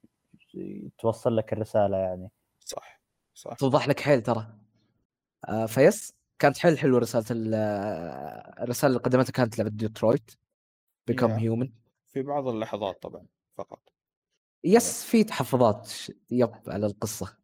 توصل 0.97 1.35
لك 1.37 1.53
الرسالة 1.53 1.97
يعني. 1.97 2.29
صح 2.59 3.01
صح. 3.33 3.53
توضح 3.53 3.87
لك 3.87 3.99
حيل 3.99 4.21
ترى. 4.21 4.47
آه 5.47 5.65
فيس 5.65 6.13
كانت 6.39 6.57
حيل 6.57 6.79
حلوة 6.79 6.99
رسالة 6.99 7.25
ال- 7.31 7.53
آه، 7.53 8.63
الرساله 8.63 8.89
اللي 8.91 9.03
قدمتها 9.03 9.31
كانت 9.31 9.57
لعبة 9.57 9.69
Detroit 9.69 10.31
Become. 11.07 11.31
Human. 11.31 11.71
في 12.07 12.21
بعض 12.21 12.47
اللحظات 12.47 13.01
طبعا 13.01 13.25
فقط. 13.57 13.89
يس 14.63 15.03
في 15.03 15.23
تحفظات 15.23 15.91
يب 16.31 16.51
على 16.67 16.85
القصة. 16.85 17.37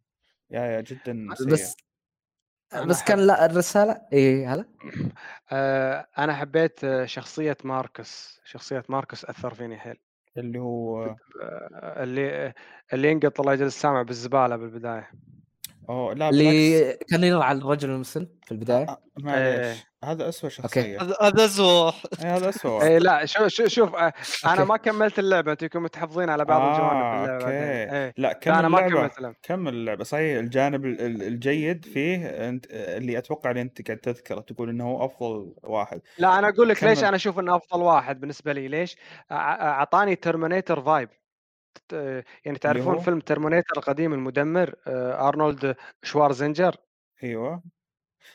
يا 0.51 0.61
يا 0.61 0.81
جدا 0.81 1.27
بس 1.47 1.75
بس 2.73 3.03
كان 3.03 3.19
لا 3.19 3.45
الرسالة 3.45 4.01
إيه 4.13 4.53
هلا؟ 4.53 4.65
آه، 5.51 6.07
أنا 6.17 6.33
حبيت 6.33 6.83
آه، 6.83 7.05
شخصية 7.05 7.57
ماركوس 7.63 8.41
شخصية 8.45 8.83
ماركوس 8.89 9.25
أثر 9.25 9.53
فيني 9.53 9.77
حيل. 9.77 9.97
اللي 10.37 10.59
هو 10.59 11.03
آه، 11.41 12.03
اللي 12.03 12.53
اللي 12.93 13.11
ينقط 13.11 13.39
الله 13.39 13.53
يجل 13.53 13.65
السامع 13.65 14.01
بالزبالة 14.01 14.55
بالبداية. 14.55 15.11
أوه 15.89 16.13
لا 16.13 16.29
بالعكس. 16.29 16.47
اللي 16.47 16.97
كان 17.09 17.23
يرعى 17.23 17.55
الرجل 17.55 17.89
المسن 17.89 18.27
في 18.45 18.51
البداية؟ 18.51 18.83
آه، 18.89 19.01
معليش. 19.19 19.77
هذا 20.03 20.29
اسوء 20.29 20.49
شخصية. 20.49 21.01
هذا 21.01 21.15
إيه، 21.21 21.27
هذا 22.35 22.49
اسوء 22.49 22.81
اي 22.83 22.99
لا 22.99 23.25
شوف 23.25 23.47
شوف, 23.47 23.67
شوف 23.67 23.95
آه، 23.95 24.13
أنا 24.45 24.51
okay. 24.53 24.63
ما 24.63 24.77
كملت 24.77 25.19
اللعبة 25.19 25.51
أنتم 25.51 25.83
متحفظين 25.83 26.29
على 26.29 26.45
بعض 26.45 26.61
الجوانب 26.71 27.03
آه، 27.03 27.25
بعدين. 27.27 27.41
okay. 27.41 27.95
إيه. 27.95 28.13
لا 28.17 28.33
كمل 28.33 28.55
أنا 28.55 28.67
ما 28.69 28.77
اللعبة؟ 28.79 28.99
كملت 29.01 29.17
اللعبة. 29.17 29.35
كمل 29.43 29.73
اللعبة؟ 29.73 30.03
صحيح 30.03 30.37
الجانب 30.39 30.85
ال- 30.85 31.01
ال- 31.01 31.23
الجيد 31.23 31.85
فيه 31.85 32.25
أنت 32.49 32.65
اللي 32.71 33.17
أتوقع 33.17 33.49
اللي 33.51 33.61
أنت 33.61 33.87
قاعد 33.87 33.97
تذكره 33.99 34.39
تقول 34.39 34.69
إنه 34.69 34.83
هو 34.87 35.05
أفضل 35.05 35.53
واحد. 35.63 36.01
لا 36.17 36.39
أنا 36.39 36.49
أقول 36.49 36.69
لك 36.69 36.83
ليش. 36.83 37.03
أنا 37.03 37.15
أشوف 37.15 37.39
إنه 37.39 37.55
أفضل 37.55 37.81
واحد 37.81 38.19
بالنسبة 38.19 38.53
لي؟ 38.53 38.67
ليش؟ 38.67 38.97
أعطاني 39.31 40.15
Terminator 40.15 40.81
vibe 40.81 41.09
يعني 42.45 42.57
تعرفون 42.57 42.95
هو؟ 42.95 43.01
فيلم 43.01 43.19
Terminator 43.19 43.77
القديم 43.77 44.13
المدمر 44.13 44.75
آه، 44.87 45.27
أرنولد 45.27 45.75
شوارزنجر 46.03 46.75
أيوه 47.23 47.63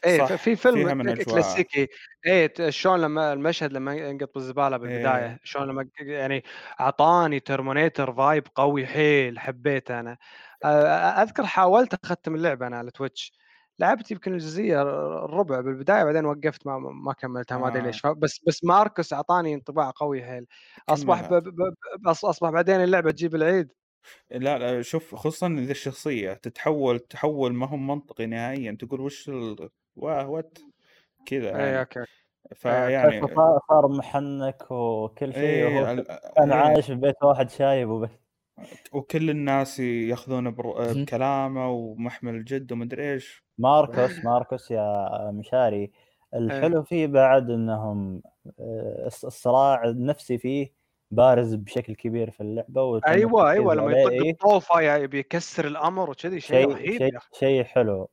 إيه 0.05 0.25
في 0.25 0.57
فيلم. 0.57 1.15
كلاسيكي 1.15 1.89
إيه 2.27 2.71
شلون 2.71 3.01
لما 3.01 3.33
المشهد 3.33 3.73
لما 3.73 3.95
ينقط 3.95 4.35
بالزبالة 4.35 4.77
بالبداية 4.77 5.27
إيه. 5.27 5.41
شلون 5.45 5.69
لما 5.69 5.89
يعني 5.99 6.45
أعطاني 6.81 7.41
Terminator 7.41 8.12
vibe 8.15 8.47
قوي 8.55 8.87
حيل 8.87 9.39
حبيته 9.39 10.01
أنا 10.01 10.19
آه، 10.65 11.23
أذكر 11.23 11.47
حاولت 11.47 11.95
أختم 12.05 12.35
اللعبة 12.35 12.67
أنا 12.67 12.79
على 12.79 12.91
Twitch 12.91 13.33
لعبت 13.83 14.11
يمكن 14.11 14.33
الجزئية 14.33 14.83
الربع 15.25 15.61
بالبداية 15.61 16.05
بعدين 16.05 16.25
وقفت 16.25 16.67
ما 16.67 16.78
ما 16.78 17.12
كملتها 17.12 17.59
ما 17.59 17.69
أدري 17.69 17.83
آه. 17.83 17.86
ليش 17.86 18.01
ف- 18.01 18.07
بس 18.07 18.41
بس 18.47 18.65
ماركوس 18.65 19.12
أعطاني 19.12 19.55
انطباع 19.55 19.93
قوي 19.97 20.25
حيل 20.25 20.47
أصبح 20.89 21.31
ب. 21.31 21.35
ب 21.35 22.09
أصبح 22.09 22.51
بعدين 22.51 22.81
اللعبة 22.81 23.11
تجيب 23.11 23.35
العيد 23.35 23.73
لا 24.31 24.59
لا 24.59 24.83
شوف 24.83 25.15
خصوصا 25.15 25.47
إذا 25.47 25.70
الشخصية 25.70 26.33
تتحول 26.33 26.99
تحول 26.99 27.55
ما 27.55 27.69
هو 27.69 27.77
منطقي 27.77 28.27
نهائيا 28.27 28.77
تقول 28.81 29.01
وش 29.01 29.28
ال... 29.28 29.69
واه 29.97 30.28
what 30.29 30.59
كذا 31.27 31.49
إيه 31.49 31.55
يعني 31.57 31.81
okay 31.81 32.05
فيعني 32.55 33.20
صار 33.20 33.59
صار 33.69 33.89
محنك 33.89 34.70
وكل 34.70 35.33
شيء 35.33 35.43
إيه 35.43 35.78
وهو 35.81 35.93
ال- 35.93 36.07
كان 36.36 36.52
إيه. 36.52 36.59
عايش 36.59 36.86
في 36.86 36.94
بيت 36.94 37.15
واحد 37.23 37.51
شايب 37.51 37.89
وبس 37.89 38.11
وكل 38.93 39.31
الناس 39.31 39.81
ياخذونه 39.81 40.51
بر... 40.51 40.67
مهم. 40.67 41.05
بكلامه 41.05 41.70
ومحمل 41.70 42.35
الجد 42.35 42.73
ومدري 42.73 43.12
إيش 43.12 43.42
ماركوس 43.59 44.25
ماركوس 44.25 44.71
يا 44.71 45.31
مشاري. 45.31 45.91
الحلو 46.35 46.83
فيه 46.83 47.07
بعد 47.07 47.51
إنهم 47.51 48.23
آه، 48.61 49.09
الص- 49.11 49.25
الصراع 49.25 49.85
النفسي 49.85 50.39
فيه 50.39 50.73
بارز 51.11 51.55
بشكل 51.55 51.95
كبير 51.95 52.31
في 52.31 52.41
اللعبة 52.41 53.01
أيوه 53.07 53.51
أيوه 53.51 53.75
لما 53.75 53.93
يطق 53.93 54.11
إيه. 54.13 54.31
الطوفة 54.31 54.81
يبي 54.81 55.19
يكسر 55.19 55.67
الأمر 55.67 56.11
وكذي 56.11 56.41
شيء 56.41 56.69
رهيب 56.73 56.99
شيء 56.99 57.19
شيء 57.33 57.65
حلو. 57.65 58.09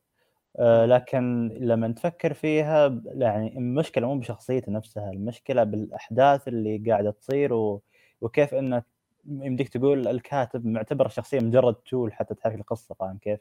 آه، 0.58 0.86
لكن 0.86 1.48
لما 1.60 1.88
تفكر 1.92 2.34
فيها 2.34 3.00
يعني 3.06 3.58
المشكلة 3.58 4.06
مو 4.06 4.18
بشخصيته 4.18 4.72
نفسها 4.72 5.10
المشكلة 5.10 5.64
بالأحداث 5.64 6.48
اللي 6.48 6.90
قاعدة 6.90 7.10
تصير 7.10 7.52
و... 7.52 7.82
وكيف 8.20 8.54
انك 8.54 8.84
يمديك 9.28 9.68
تقول 9.68 10.08
الكاتب 10.08 10.66
معتبر 10.66 11.06
الشخصيه 11.06 11.40
مجرد 11.40 11.74
tool 11.74 12.12
حتى 12.12 12.34
تحرك 12.34 12.54
القصة 12.54 12.94
فاهم 12.94 13.18
كيف؟ 13.18 13.40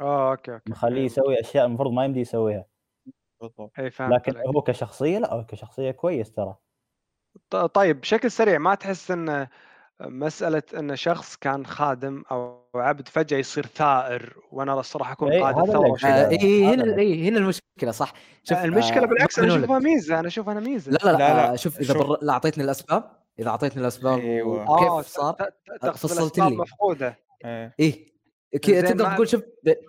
آه 0.00 0.30
okay 0.30 0.52
okay 0.54 0.70
مخليه 0.70 0.98
إيه، 0.98 1.04
يسوي 1.04 1.40
أشياء 1.40 1.66
المفروض 1.66 1.92
ما 1.92 2.04
يمدي 2.04 2.20
يسويها. 2.20 2.64
بالضبط. 3.40 3.70
اي 3.78 3.90
فهمت 3.90 4.12
لكن 4.12 4.36
عليك. 4.36 4.48
هو 4.48 4.62
كشخصية 4.62 5.18
لا 5.18 5.34
هو 5.34 5.44
كشخصية 5.46 5.90
كويس 5.90 6.32
ترى. 6.32 6.54
ط- 7.50 7.56
طيب 7.56 8.00
بشكل 8.00 8.30
سريع 8.30 8.58
ما 8.58 8.74
تحس 8.74 9.10
إن 9.10 9.46
مسألة 10.00 10.62
إن 10.78 10.96
شخص 10.96 11.36
كان 11.36 11.66
خادم 11.66 12.22
أو 12.30 12.64
عبد 12.74 13.08
فجأة 13.08 13.38
يصير 13.38 13.66
ثائر 13.66 14.36
وأنا 14.52 14.80
الصراحه 14.80 15.12
أكون 15.12 15.32
إيه، 15.32 15.42
قائد. 15.42 15.76
وشذا 15.76 16.26
آه 16.26 16.30
إيه 16.30 16.68
هذا 16.68 16.74
هنا 16.74 16.98
إيه 16.98 17.28
هنا 17.28 17.38
المشكلة 17.38 17.90
صح. 17.90 18.12
شوف 18.44 18.58
المشكلة 18.58 19.02
آه، 19.02 19.06
بالعكس 19.06 19.38
أنا. 19.38 19.56
أشوفها 19.56 19.78
ميزة 19.78 20.18
أنا 20.20 20.28
أشوفها 20.28 20.52
أنا 20.52 20.60
ميزة. 20.60 20.92
لا 20.92 20.98
لا 21.04 21.12
لا, 21.12 21.18
لا، 21.18 21.34
لا، 21.34 21.52
آه، 21.52 21.56
شوف 21.56 21.80
إذا. 21.80 21.94
بر... 21.94 22.18
لا 22.22 22.32
أعطيتني 22.32 22.64
الأسباب. 22.64 23.10
إذا 23.38 23.48
أعطيتني 23.50 23.82
الأسباب 23.82 24.18
أيوة. 24.18 24.70
وكيف 24.70 25.06
صار 25.06 25.32
ت- 25.34 25.54
تقصد 25.82 26.08
فصلت 26.08 26.38
لي. 26.38 26.56
مفقودة. 26.56 27.18
إيه. 27.44 27.74
زين، 27.80 28.06
تقدر 28.62 29.14
تقول 29.14 29.28
شوف. 29.28 29.42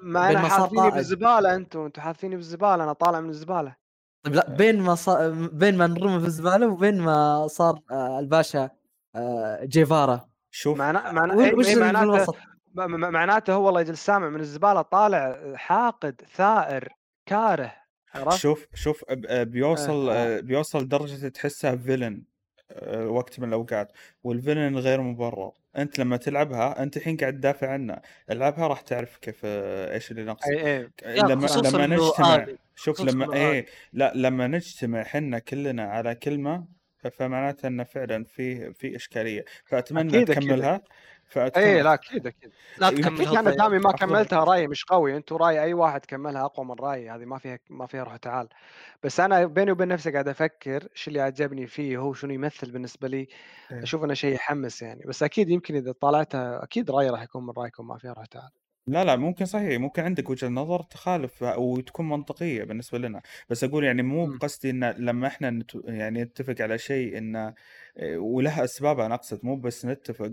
ما 0.03 0.31
أنا 0.31 0.39
حاطيني 0.39 0.91
بالزباله 0.91 1.55
أنتم 1.55 1.79
أنتم 1.85 2.01
حاطيني 2.01 2.35
بالزباله 2.35 2.83
أنا 2.83 2.93
طالع 2.93 3.19
من 3.19 3.29
الزباله 3.29 3.75
طيب 4.23 4.35
لا 4.35 4.49
بين 4.49 4.81
ما 4.81 4.95
صار 4.95 5.31
بين 5.31 5.77
ما 5.77 5.87
نرمى 5.87 6.19
في 6.19 6.25
الزبالة 6.25 6.67
وبين 6.67 7.01
ما 7.01 7.47
صار 7.47 7.79
آه 7.91 8.19
الباشا 8.19 8.69
آه 9.15 9.65
جيفارا 9.65 10.29
شوف 10.51 10.77
معنا 10.77 11.11
معنا 11.11 11.33
وش 11.33 11.67
إيه 11.67 11.75
إيه 11.75 11.91
معناته 11.91 12.33
معناته 12.97 13.53
هو 13.53 13.69
الله 13.69 13.81
يجل 13.81 13.93
السامع 13.93 14.29
من 14.29 14.39
الزبالة 14.39 14.81
طالع 14.81 15.53
حاقد 15.55 16.21
ثائر 16.35 16.89
كاره؟ 17.25 17.73
شوف 18.29 18.67
شوف 18.73 19.03
بيوصل 19.31 20.09
آه. 20.09 20.39
بيوصل 20.39 20.79
لدرجة 20.79 21.27
تحسها 21.27 21.75
فيلن 21.75 22.23
وقت 23.05 23.39
من 23.39 23.47
الأوقات 23.47 23.91
والفيلن 24.23 24.77
غير 24.77 25.01
مبرر. 25.01 25.51
أنت 25.77 25.99
لما 25.99 26.17
تلعبها 26.17 26.83
أنت 26.83 26.97
الحين 26.97 27.17
قاعد 27.17 27.33
تدافع 27.33 27.69
عنه. 27.69 27.97
العبها 28.31 28.67
راح 28.67 28.81
تعرف 28.81 29.17
كيف 29.17 29.41
آه، 29.45 29.93
إيش 29.93 30.11
اللي 30.11 30.23
ناقصك. 30.23 30.49
اي 30.49 30.89
اي 31.05 31.19
لما 31.19 31.47
لما 31.47 31.87
نجتمع. 31.87 32.47
شوف 32.75 33.01
لما 33.01 33.33
إيه 33.33 33.65
لا 33.93 34.11
لما 34.15 34.47
نجتمع 34.47 35.03
حنا 35.03 35.39
كلنا 35.39 35.83
على 35.83 36.15
كلمة 36.15 36.67
فمعناته 37.11 37.67
إنه 37.67 37.83
فعلا 37.83 38.23
في 38.23 38.73
في 38.73 38.95
إشكالية. 38.95 39.45
فأتمنى 39.65 40.09
أكيد، 40.09 40.27
تكملها. 40.27 40.81
اي 41.37 41.81
لا 41.81 41.93
أكيد 41.93 42.27
أكيد. 42.27 42.51
لا 42.77 42.87
أكيد 42.87 43.05
أنا 43.05 43.41
طيب. 43.41 43.57
دامي 43.57 43.79
ما. 43.79 43.91
كملتها 43.91 44.43
رأيي 44.43 44.67
مش 44.67 44.83
قوي. 44.83 45.17
أنتم 45.17 45.35
رأي 45.35 45.61
أي 45.63 45.73
واحد 45.73 46.05
كملها 46.05 46.45
أقوى 46.45 46.65
من 46.65 46.75
رأيي. 46.79 47.09
هذه 47.09 47.25
ما 47.25 47.37
فيها 47.37 47.59
ما 47.69 47.85
فيها 47.85 48.03
روح 48.03 48.17
تعال. 48.17 48.47
بس 49.03 49.19
أنا 49.19 49.45
بيني 49.45 49.71
وبين 49.71 49.87
نفسي 49.87 50.11
قاعد 50.11 50.27
أفكر 50.27 50.87
إيش 50.95 51.07
اللي 51.07 51.21
عجبني 51.21 51.67
فيه 51.67 51.97
هو 51.97 52.13
شنو 52.13 52.33
يمثل 52.33 52.71
بالنسبة 52.71 53.07
لي. 53.07 53.27
إيه. 53.71 53.83
أشوف 53.83 54.03
إنه 54.03 54.13
شيء 54.13 54.35
يحمس 54.35 54.81
يعني. 54.81 55.03
بس 55.07 55.23
أكيد 55.23 55.49
يمكن 55.49 55.75
إذا 55.75 55.91
طالعتها 55.91 56.63
أكيد 56.63 56.91
رأيي 56.91 57.09
راح 57.09 57.23
يكون 57.23 57.45
من 57.45 57.53
رأيكم 57.57 57.87
ما 57.87 57.97
فيها 57.97 58.13
روح 58.13 58.25
تعال. 58.25 58.49
لا 58.87 59.03
لا 59.03 59.15
ممكن 59.15 59.45
صحيح. 59.45 59.79
ممكن 59.79 60.03
عندك 60.03 60.29
وجهة 60.29 60.47
نظر 60.47 60.83
تخالف 60.83 61.41
وتكون 61.41 62.09
منطقية 62.09 62.63
بالنسبة 62.63 62.97
لنا. 62.97 63.21
بس 63.49 63.63
أقول 63.63 63.83
يعني 63.83 64.03
مو 64.03 64.25
مم. 64.25 64.37
بقصدي 64.37 64.69
إن 64.69 64.83
لما 64.97 65.27
إحنا 65.27 65.49
نت... 65.49 65.71
يعني 65.85 66.23
نتفق 66.23 66.55
على 66.59 66.77
شيء 66.77 67.17
إنه 67.17 67.53
إيه، 67.99 68.17
ولها 68.17 68.63
أسباب 68.63 68.99
أنا 68.99 69.15
أقصد 69.15 69.39
مو 69.45 69.55
بس 69.55 69.85
نتفق. 69.85 70.31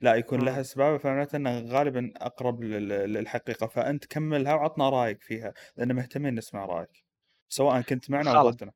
لا 0.00 0.14
يكون 0.14 0.38
مم. 0.38 0.44
لها 0.44 0.60
أسباب 0.60 0.96
فمعناته 1.00 1.36
إنه 1.36 1.58
غالبا 1.60 2.12
أقرب 2.16 2.62
لل... 2.62 2.88
للحقيقة. 2.88 3.66
فأنت 3.66 4.04
كملها 4.06 4.54
وعطنا 4.54 4.88
رأيك 4.88 5.22
فيها 5.22 5.54
لأن 5.76 5.92
مهتمين 5.92 6.34
نسمع 6.34 6.64
رأيك 6.64 7.04
سواء 7.48 7.80
كنت 7.80 8.10
معنا 8.10 8.30
أو 8.30 8.34
خلاص. 8.42 8.54
ضدنا 8.54 8.72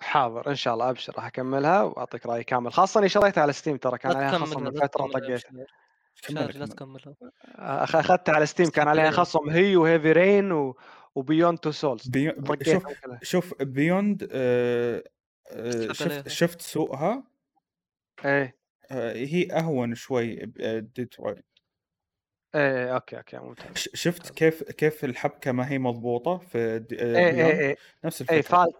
حاضر 0.00 0.50
إن 0.50 0.54
شاء 0.54 0.74
الله 0.74 0.90
أبشر 0.90 1.12
راح 1.16 1.26
أكملها 1.26 1.82
وأعطيك 1.82 2.26
رايي 2.26 2.44
كامل 2.44 2.72
خاصة 2.72 3.00
إني 3.00 3.08
شريتها 3.08 3.42
على 3.42 3.52
Steam 3.52 3.76
ترى 3.76 3.98
كان 3.98 4.16
عليها 4.16 4.38
خصم 4.38 4.64
من 4.64 4.70
فتره 4.70 5.06
طقيتها 5.06 5.50
لا 6.30 6.46
كملها. 6.46 6.66
تكملها. 6.66 7.14
أخ- 7.86 7.94
أخذتها 7.94 8.34
على 8.34 8.46
Steam 8.46 8.70
كان 8.70 8.88
عليها. 8.88 9.10
خصم 9.10 9.50
هي 9.50 9.76
و 9.76 9.82
Heavy 9.82 10.12
Rain 10.12 10.52
و... 10.52 10.76
و 11.14 11.20
Beyond 11.20 11.58
Two 11.58 11.70
Souls 11.70 12.08
بي... 12.08 12.28
ب... 12.30 12.46
طقيتها 12.46 12.80
شوف 13.22 13.22
شوف 13.22 13.54
Beyond 13.62 14.28
آه... 14.32 15.02
آه... 15.52 15.92
شفت 15.92 16.28
شفت 16.28 16.60
سوقها؟ 16.60 17.24
إيه. 18.24 18.55
آه... 18.90 19.12
هي 19.14 19.48
أهون 19.52 19.94
شوي 19.94 20.36
ب- 20.36 20.92
ديترويت. 20.94 21.44
إيه 22.54 22.94
okay 22.94 23.16
okay 23.16 23.36
ممتاز 23.38 23.76
ش- 23.76 23.88
شفت 23.94 24.30
كيف 24.34 24.62
كيف 24.62 25.04
الحبكة 25.04 25.52
ما 25.52 25.70
هي 25.70 25.78
مضبوطة 25.78 26.38
في 26.38 26.78
د- 26.78 26.92
آه، 26.92 27.16
إيه 27.18 27.46
إيه 27.46 27.60
إيه. 27.60 27.76
نفس 28.04 28.22
إيه 28.30 28.38
الفكرة. 28.38 28.56
فالت 28.56 28.76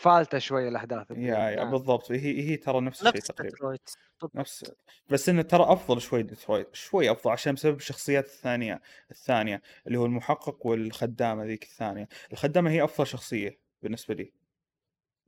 فالتة 0.00 0.38
شوية 0.38 0.68
الأحداث 0.68 1.10
يا. 1.10 1.16
يا 1.16 1.56
نعم. 1.56 1.70
بالضبط 1.70 2.12
هي 2.12 2.40
هي 2.50 2.56
ترى 2.56 2.80
نفس 2.80 3.00
الشيء 3.02 3.16
نفس 3.16 3.26
تقريبا. 3.26 3.50
ديترويت 3.54 3.90
بالضبط. 4.20 4.36
نفس 4.36 4.72
بس 5.10 5.28
إنه 5.28 5.42
ترى 5.42 5.62
أفضل 5.72 6.00
شوي 6.00 6.22
ديترويت 6.22 6.74
شوي 6.74 7.10
أفضل 7.10 7.30
عشان 7.30 7.54
بسبب 7.54 7.76
الشخصيات 7.76 8.24
الثانية 8.26 8.80
الثانية 9.10 9.62
اللي 9.86 9.98
هو 9.98 10.06
المحقق 10.06 10.66
والخدامة 10.66 11.44
ذيك 11.44 11.62
الثانية. 11.64 12.08
الخدامة 12.32 12.70
هي 12.70 12.84
أفضل 12.84 13.06
شخصية 13.06 13.58
بالنسبة 13.82 14.14
لي. 14.14 14.32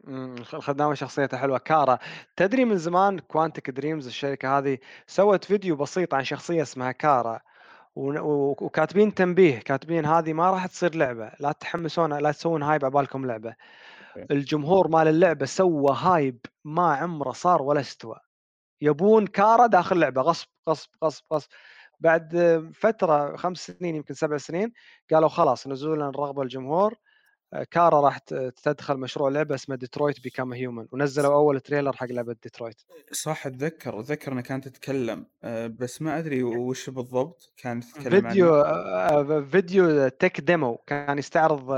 الخ- 0.09 0.55
الخدامه 0.55 0.95
شخصيتها 0.95 1.39
حلوة. 1.39 1.59
كارا 1.59 1.99
تدري 2.37 2.65
من 2.65 2.77
زمان 2.79 3.19
Quantic 3.19 3.71
Dream 3.71 4.07
الشركة 4.07 4.59
هذه 4.59 4.79
سوت 5.07 5.45
فيديو 5.45 5.77
بسيط 5.77 6.15
عن 6.15 6.25
شخصية 6.25 6.63
اسمها 6.63 6.93
كارا؟ 6.93 7.41
ون- 7.97 8.19
و- 8.19 8.57
وكاتبين 8.61 9.15
تنبيه 9.15 9.59
كاتبين 9.59 10.07
هذه 10.07 10.33
ما 10.33 10.51
راح 10.51 10.67
تصير 10.67 10.95
لعبة. 10.95 11.33
لا 11.41 11.53
تحمسون 11.53 12.19
لا 12.19 12.33
تسوون 12.33 12.63
hype 12.63 12.85
عبالكم 12.85 13.27
لعبة. 13.27 13.55
okay. 14.17 14.35
الجمهور 14.35 14.89
مال 14.89 15.09
اللعبة 15.09 15.47
سوى 15.47 15.97
hype 15.97 16.39
ما 16.65 16.95
عمره 16.95 17.33
صار 17.33 17.63
ولا 17.63 17.81
استوى. 17.81 18.17
يبون 18.81 19.27
كارا 19.27 19.67
داخل 19.67 19.99
لعبه 19.99 20.23
غصب 20.23 20.49
غصب 20.69 20.91
غصب 21.05 21.25
غصب. 21.33 21.49
بعد 22.01 22.37
فترة 22.75 23.37
خمس 23.37 23.59
سنين 23.59 23.95
يمكن 23.95 24.15
سبع 24.15 24.37
سنين 24.37 24.73
قالوا 25.13 25.29
خلاص 25.29 25.67
نزولا 25.67 26.11
رغبة 26.11 26.43
الجمهور 26.43 26.95
كارا 27.71 28.01
راح 28.01 28.19
تدخل 28.63 28.97
مشروع 28.97 29.29
لعبة 29.29 29.55
اسمه 29.55 29.77
Detroit 29.77 30.21
Become 30.21 30.53
Human 30.53 30.87
ونزلوا 30.93 31.35
أول 31.35 31.61
trailer 31.61 31.93
حق 31.97 32.07
لعبة 32.07 32.37
ديترويت 32.43 32.83
صح 33.13 33.47
أتذكر 33.47 34.01
أتذكر 34.01 34.33
انها 34.33 34.43
كانت 34.43 34.69
تتكلم 34.69 35.27
آه، 35.45 35.67
بس 35.67 36.03
ما 36.03 36.19
أدري 36.19 36.43
وش 36.43 36.91
بالضبط 36.91 37.53
كانت 37.57 37.85
تتكلم 37.85 38.15
عنه. 38.15 38.29
فيديو 38.29 38.55
آه، 38.55 39.41
فيديو 39.51 40.09
tech 40.09 40.41
demo 40.41 40.77
كان 40.77 41.19
يستعرض 41.19 41.71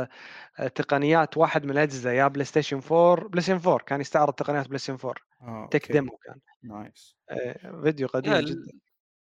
آه، 0.59 0.69
تقنيات 0.69 1.37
واحد 1.37 1.65
من 1.65 1.71
الأجهزة 1.71 2.11
يا 2.11 2.29
PlayStation 2.29 2.81
4 2.93 3.29
PlayStation 3.29 3.61
4 3.69 3.79
كان 3.79 4.01
يستعرض 4.01 4.33
تقنيات 4.33 4.67
PlayStation 4.67 4.99
4 5.05 5.15
آه، 5.43 5.69
tech 5.71 5.83
okay. 5.83 5.93
demo 5.93 6.17
كان. 6.25 6.35
nice 6.63 7.17
آه، 7.31 7.81
فيديو 7.83 8.09
قديم 8.09 8.33
يا 8.33 8.41
جدا. 8.41 8.73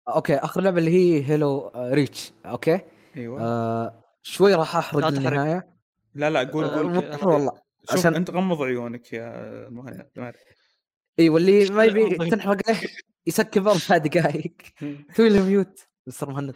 okay 0.08 0.36
آخر 0.36 0.60
لعبة 0.60 0.78
اللي 0.78 0.90
هي 0.90 1.24
Halo 1.30 1.58
آه، 1.58 1.94
Reach 1.94 2.32
okay؟ 2.46 2.80
أيوه. 3.16 3.42
آه 3.42 4.04
شوي 4.22 4.54
راح 4.54 4.76
أحرق. 4.76 5.06
النهايه 5.06 5.75
لا 6.16 6.30
لا 6.30 6.44
قول 6.50 6.64
آه، 6.64 7.16
قول 7.16 7.32
والله 7.34 7.52
عشان- 7.92 8.14
أنت 8.14 8.30
غمض 8.30 8.62
عيونك 8.62 9.12
يا 9.12 9.68
مهند. 9.70 10.06
إي 11.18 11.28
واللي 11.28 11.70
ما 11.70 11.84
يبي. 11.84 12.30
تنحرق 12.30 12.70
له 12.70 12.80
يسكب 13.26 13.68
أربع 13.68 13.96
دقائق 13.96 14.52
توي 15.14 15.28
له 15.28 15.42
mute 15.44 15.80
مستر 16.06 16.30
مهند. 16.30 16.54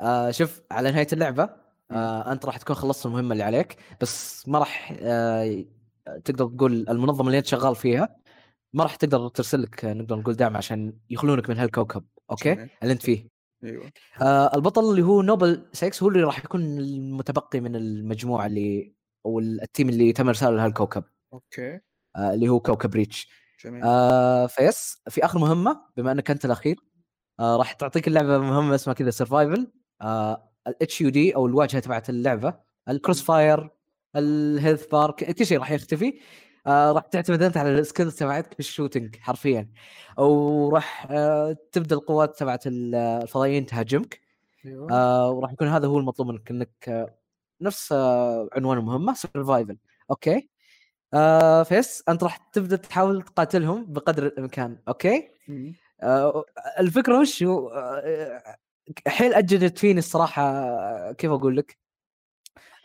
آه 0.00 0.30
شوف 0.30 0.62
على 0.70 0.90
نهاية 0.90 1.06
اللعبة 1.12 1.50
آه 1.90 2.32
أنت 2.32 2.46
راح 2.46 2.56
تكون 2.56 2.76
خلصت 2.76 3.06
المهمة 3.06 3.32
اللي 3.32 3.42
عليك 3.44 3.76
بس 4.00 4.48
ما 4.48 4.58
راح 4.58 4.96
آه 5.00 5.64
تقدر 6.24 6.46
تقول 6.46 6.86
المنظمة 6.88 7.26
اللي 7.26 7.38
أنت 7.38 7.46
شغال 7.46 7.76
فيها 7.76 8.16
ما 8.72 8.82
راح 8.84 8.96
تقدر 8.96 9.28
ترسل 9.28 9.62
لك 9.62 9.84
آه، 9.84 9.92
نقدر 9.92 10.16
نقول 10.16 10.34
دعم 10.34 10.56
عشان 10.56 10.92
يخلونك 11.10 11.50
من 11.50 11.58
هالكوكب 11.58 12.04
okay. 12.30 12.52
اللي 12.52 12.92
أنت 12.92 13.02
فيه. 13.02 13.28
أيوه. 13.64 13.90
آه 14.22 14.56
البطل 14.56 14.90
اللي 14.90 15.02
هو 15.02 15.22
Noble 15.22 15.66
6 15.72 16.04
هو 16.04 16.08
اللي 16.08 16.22
راح 16.22 16.44
يكون 16.44 16.78
المتبقي 16.78 17.60
من 17.60 17.76
المجموعة 17.76 18.46
اللي 18.46 18.94
أو 19.26 19.38
ال 19.38 19.48
team 19.48 19.88
اللي 19.88 20.12
تم 20.12 20.28
ارساله 20.28 20.56
لهالكوكب 20.56 21.04
okay. 21.32 21.80
آه 22.16 22.34
اللي 22.34 22.48
هو 22.48 22.60
كوكب 22.60 22.94
Reach. 22.94 23.28
جميل. 23.64 23.82
آه 23.84 24.46
بيس 24.46 25.02
في 25.08 25.24
آخر 25.24 25.38
مهمة 25.38 25.80
بما 25.96 26.12
إنك 26.12 26.30
أنت 26.30 26.44
الأخير 26.44 26.76
آه 27.40 27.56
راح 27.56 27.72
تعطيك 27.72 28.08
اللعبة 28.08 28.38
مهمة 28.38 28.74
اسمها 28.74 28.94
كذا 28.94 29.10
survival 29.10 29.72
ال 30.66 31.00
HUD 31.00 31.34
أو 31.36 31.46
الواجهة 31.46 31.80
تبعت 31.80 32.10
اللعبة 32.10 32.54
ال 32.88 32.91
crosshair 32.91 33.22
ال 33.22 33.70
health 34.16 34.86
bar 34.86 35.24
كل 35.38 35.46
شيء 35.46 35.58
راح 35.58 35.70
يختفي. 35.70 36.18
آه 36.66 36.92
راح 36.92 37.02
تعتمد 37.06 37.42
أنت 37.42 37.56
على 37.56 37.78
ال 37.78 37.83
skills 37.83 38.14
تبعتك 38.16 38.52
في 38.54 38.60
ال 38.60 38.66
shooting 38.66 39.16
حرفيا. 39.16 39.68
وراح 40.18 41.06
آه 41.10 41.56
تبدأ 41.72 41.96
القوات 41.96 42.38
تبعت 42.38 42.66
ال- 42.66 42.94
الفضائيين 42.94 43.66
تهاجمك. 43.66 44.20
آه 44.90 45.30
وراح 45.30 45.52
يكون 45.52 45.68
هذا 45.68 45.86
هو 45.86 45.98
المطلوب 45.98 46.28
منك 46.28 46.50
إنك 46.50 46.70
آه 46.88 47.14
نفس 47.60 47.92
آه 47.92 48.48
عنوان 48.56 48.78
المهمه 48.78 49.14
survival 49.14 49.76
okay؟ 50.10 50.48
آه 51.14 51.62
فيس 51.62 52.02
أنت 52.08 52.22
راح 52.24 52.36
تبدأ 52.36 52.76
تحاول 52.76 53.22
تقاتلهم 53.22 53.92
بقدر 53.92 54.26
الإمكان. 54.26 54.78
okay. 54.88 55.28
آه 56.02 56.44
الفكرة 56.78 57.20
وش 57.20 57.42
هو؟ 57.42 57.68
آه 57.70 58.56
حيل 59.08 59.34
أثرت 59.34 59.78
فيني 59.78 59.98
الصراحة 59.98 60.42
آه، 60.42 61.12
كيف 61.12 61.30
أقول 61.30 61.56
لك؟ 61.56 61.78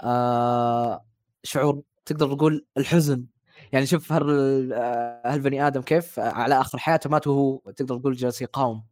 آه 0.01 1.05
شعور 1.43 1.81
تقدر 2.05 2.33
تقول 2.35 2.65
الحزن. 2.77 3.25
يعني 3.71 3.85
شوف 3.85 4.11
هال 4.11 4.73
آه، 4.73 5.21
هالبني 5.25 5.67
آدم 5.67 5.81
كيف 5.81 6.19
آه، 6.19 6.29
على 6.31 6.61
آخر 6.61 6.77
حياته 6.77 7.09
مات 7.09 7.27
وهو 7.27 7.57
تقدر 7.57 7.97
تقول 7.97 8.13
جالس 8.15 8.41
يقاوم. 8.41 8.83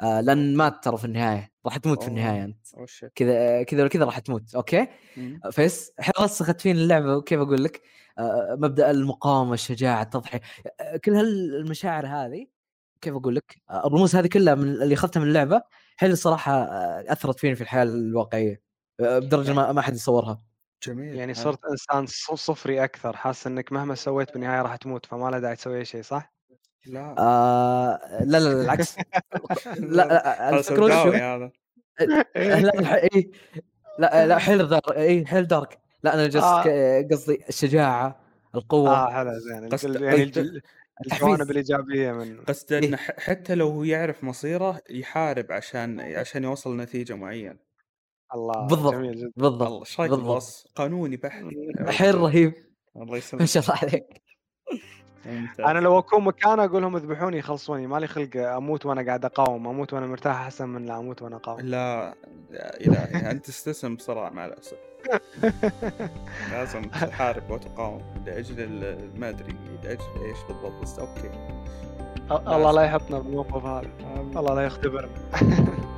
آه 0.00 0.20
لأن 0.20 0.56
مات 0.56 0.84
ترى 0.84 0.96
في 0.98 1.04
النهاية. 1.04 1.52
راح 1.66 1.76
تموت 1.76 2.02
في 2.02 2.08
أوه. 2.08 2.16
النهايه 2.18 2.44
انت 2.44 2.66
كذا 3.14 3.62
كذا 3.62 3.80
ولا 3.80 3.88
كذا 3.88 4.04
راح 4.04 4.18
تموت. 4.18 4.54
okay. 4.54 4.86
فيس 5.50 5.92
رسخت 6.20 6.60
فيني 6.60 6.82
اللعبة. 6.82 7.16
وكيف 7.16 7.40
أقول 7.40 7.64
لك؟ 7.64 7.82
آه، 8.18 8.56
مبدأ 8.60 8.90
المقاومة 8.90 9.54
الشجاعة 9.54 10.02
التضحية. 10.02 10.40
كل 11.04 11.14
هالمشاعر 11.14 12.06
هذه 12.06 12.46
كيف 13.00 13.14
أقول 13.14 13.36
لك؟ 13.36 13.62
آه، 13.70 13.86
الرموز 13.86 14.16
هذه 14.16 14.26
كلها 14.26 14.54
من 14.54 14.68
اللي 14.68 14.94
أخذتها 14.94 15.20
من 15.20 15.28
اللعبة 15.28 15.62
حيل 15.96 16.10
الصراحه 16.10 16.52
أثرت 17.12 17.38
فيني 17.40 17.54
في 17.54 17.60
الحياة 17.62 17.82
الواقعية. 17.82 18.62
بدرجة 18.98 19.52
ما 19.52 19.72
ما 19.72 19.82
حد 19.82 19.94
يصورها. 19.94 20.42
جميل 20.86 21.14
يعني 21.14 21.34
حلو. 21.34 21.44
صرت 21.44 21.64
إنسان 21.70 22.06
ص- 22.06 22.30
صفري 22.34 22.84
أكثر 22.84 23.16
حاسس 23.16 23.46
إنك 23.46 23.72
مهما 23.72 23.94
سويت 23.94 24.32
بالنهاية 24.32 24.62
راح 24.62 24.76
تموت 24.76 25.06
فما 25.06 25.30
له 25.30 25.38
داعي 25.38 25.56
تسوي 25.56 25.78
أي 25.78 25.84
شيء 25.84 26.02
صح؟ 26.02 26.32
لا 26.86 27.14
آه 27.18 28.00
لا 28.24 28.38
لا 28.38 28.38
لا 28.38 28.62
العكس 28.62 28.96
لا 29.78 30.04
لا 30.08 30.50
الفكرة؟ 30.58 30.76
سوداوي 30.76 31.16
هذا 31.16 31.50
لا 32.36 32.74
الح- 32.80 32.92
إيه. 32.94 33.30
لا 33.98 34.26
لا 34.26 34.38
حيل 34.38 34.68
دار 34.68 34.80
اي 34.96 35.26
حيل 35.26 35.46
دارك 35.46 35.78
لا 36.02 36.14
أنا 36.14 36.28
جالس 36.28 36.44
آه. 36.44 37.08
قصدي 37.12 37.44
الشجاعة 37.48 38.20
القوة 38.54 38.90
آه 38.90 39.10
حلو 39.12 39.38
زين 39.38 39.68
قصد- 39.68 40.00
يعني 40.02 40.22
التحفيز. 40.22 40.60
الجوانب 41.12 41.50
الإيجابية 41.50 42.12
من 42.12 42.40
قصد 42.40 42.72
إيه. 42.72 42.88
انه 42.88 42.96
ح- 42.96 43.20
حتى 43.20 43.54
لو 43.54 43.68
هو 43.68 43.84
يعرف 43.84 44.24
مصيره 44.24 44.80
يحارب 44.90 45.52
عشان 45.52 46.00
عشان 46.00 46.44
يوصل 46.44 46.74
لنتيجة 46.76 47.14
معينة 47.14 47.56
الله 48.34 48.66
بالضبط. 48.66 48.94
جميل 48.94 49.16
جدا. 49.16 49.32
بالضبط 49.36 49.62
الله 49.62 49.80
إيش 49.80 50.00
رايك 50.00 50.10
بالضبط. 50.10 50.64
قانوني 50.76 51.16
بحت. 51.16 51.44
حيل 51.88 52.14
رهيب. 52.14 52.54
الله 52.96 53.10
ما 53.10 53.16
يسلمك 53.18 53.44
شاء 53.44 53.62
الله 53.62 53.76
عليك. 53.82 54.22
ممتاز. 55.26 55.66
أنا 55.66 55.78
لو 55.78 55.98
أكون 55.98 56.24
مكانه 56.24 56.64
أقول 56.64 56.82
لهم 56.82 56.96
اذبحوني 56.96 57.38
يخلصوني. 57.38 57.86
مالي 57.86 58.06
خلق 58.06 58.36
أموت 58.36 58.86
وأنا 58.86 59.06
قاعد 59.06 59.24
أقاوم. 59.24 59.68
أموت 59.68 59.92
وأنا 59.92 60.06
مرتاح 60.06 60.40
أحسن 60.40 60.68
من 60.68 60.84
لا 60.84 60.98
أموت 60.98 61.22
وأنا 61.22 61.36
أقاوم. 61.36 61.60
لا 61.60 62.14
يا 62.50 62.76
الهي 62.80 63.30
أنت 63.30 63.46
تستسلم 63.46 63.96
بسرعة 63.96 64.30
مع 64.30 64.46
الأسف. 64.46 64.76
لازم 66.52 66.82
تحارب 66.82 67.50
وتقاوم. 67.50 68.02
لأجل 68.26 68.96
ما 69.16 69.28
أدري 69.28 69.56
لأجل 69.84 70.04
إيش 70.24 70.38
بالضبط 70.48 70.82
بس 70.82 70.98
okay. 70.98 71.30
الله 72.30 72.72
لا 72.72 72.82
يحطنا 72.82 73.18
بالموقف 73.18 73.64
هذا. 73.64 73.90
الله 74.36 74.54
لا 74.54 74.66
يختبرنا. 74.66 75.14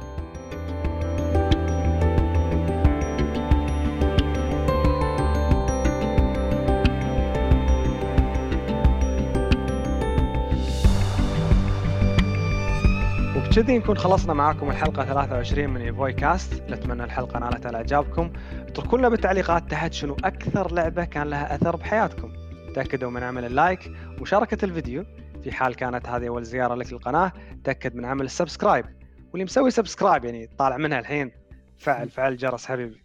وبكذي 13.57 13.78
نكون 13.78 13.99
خلصنا 13.99 14.35
معاكم 14.35 14.70
الحلقة 14.70 15.05
23 15.05 15.70
من 15.70 15.81
ايفوي 15.81 16.12
cast 16.12 16.62
نتمنى 16.62 17.05
الحلقة 17.05 17.39
نالت 17.39 17.67
على 17.67 17.76
إعجابكم. 17.76 18.33
اتركوا 18.52 18.99
لنا 18.99 19.09
بالتعليقات 19.09 19.70
تحت 19.70 19.93
شنو 19.93 20.17
أكثر 20.25 20.73
لعبة 20.73 21.05
كان 21.05 21.31
لها 21.31 21.55
أثر 21.55 21.76
بحياتكم. 21.76 22.33
تأكدوا 22.75 23.10
من 23.10 23.23
عمل 23.23 23.44
ال 23.45 23.54
like 23.54 23.93
ومشاركة 24.18 24.65
الفيديو. 24.65 25.05
في 25.43 25.52
حال 25.52 25.75
كانت 25.75 26.09
هذه 26.09 26.28
أول 26.28 26.44
زيارة 26.44 26.75
لك 26.75 26.93
للقناة 26.93 27.33
تأكد 27.65 27.94
من 27.94 28.05
عمل 28.05 28.25
ال 28.25 28.30
subscribe. 28.30 28.86
واللي 29.33 29.44
مسوي 29.44 29.70
subscribe 29.70 30.25
يعني 30.25 30.47
طالع 30.47 30.76
منها 30.76 30.99
الحين. 30.99 31.31
فعل 31.78 32.10
فعل 32.10 32.33
الجرس 32.33 32.67
حبيبي. 32.67 33.05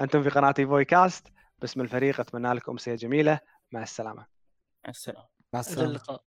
أنتم 0.00 0.22
في 0.22 0.28
قناة 0.28 0.54
ايفوي 0.58 0.84
كاست 0.84 1.32
باسم 1.58 1.80
الفريق 1.80 2.20
أتمنى 2.20 2.52
لكم 2.52 2.72
أمسية 2.72 2.94
جميلة. 2.94 3.38
مع 3.72 3.82
السلامة. 3.82 4.26
مع 4.84 4.90
السلامة. 4.90 5.26
مع 5.54 5.60
السلامة. 5.60 5.90
اللقاء. 5.90 6.25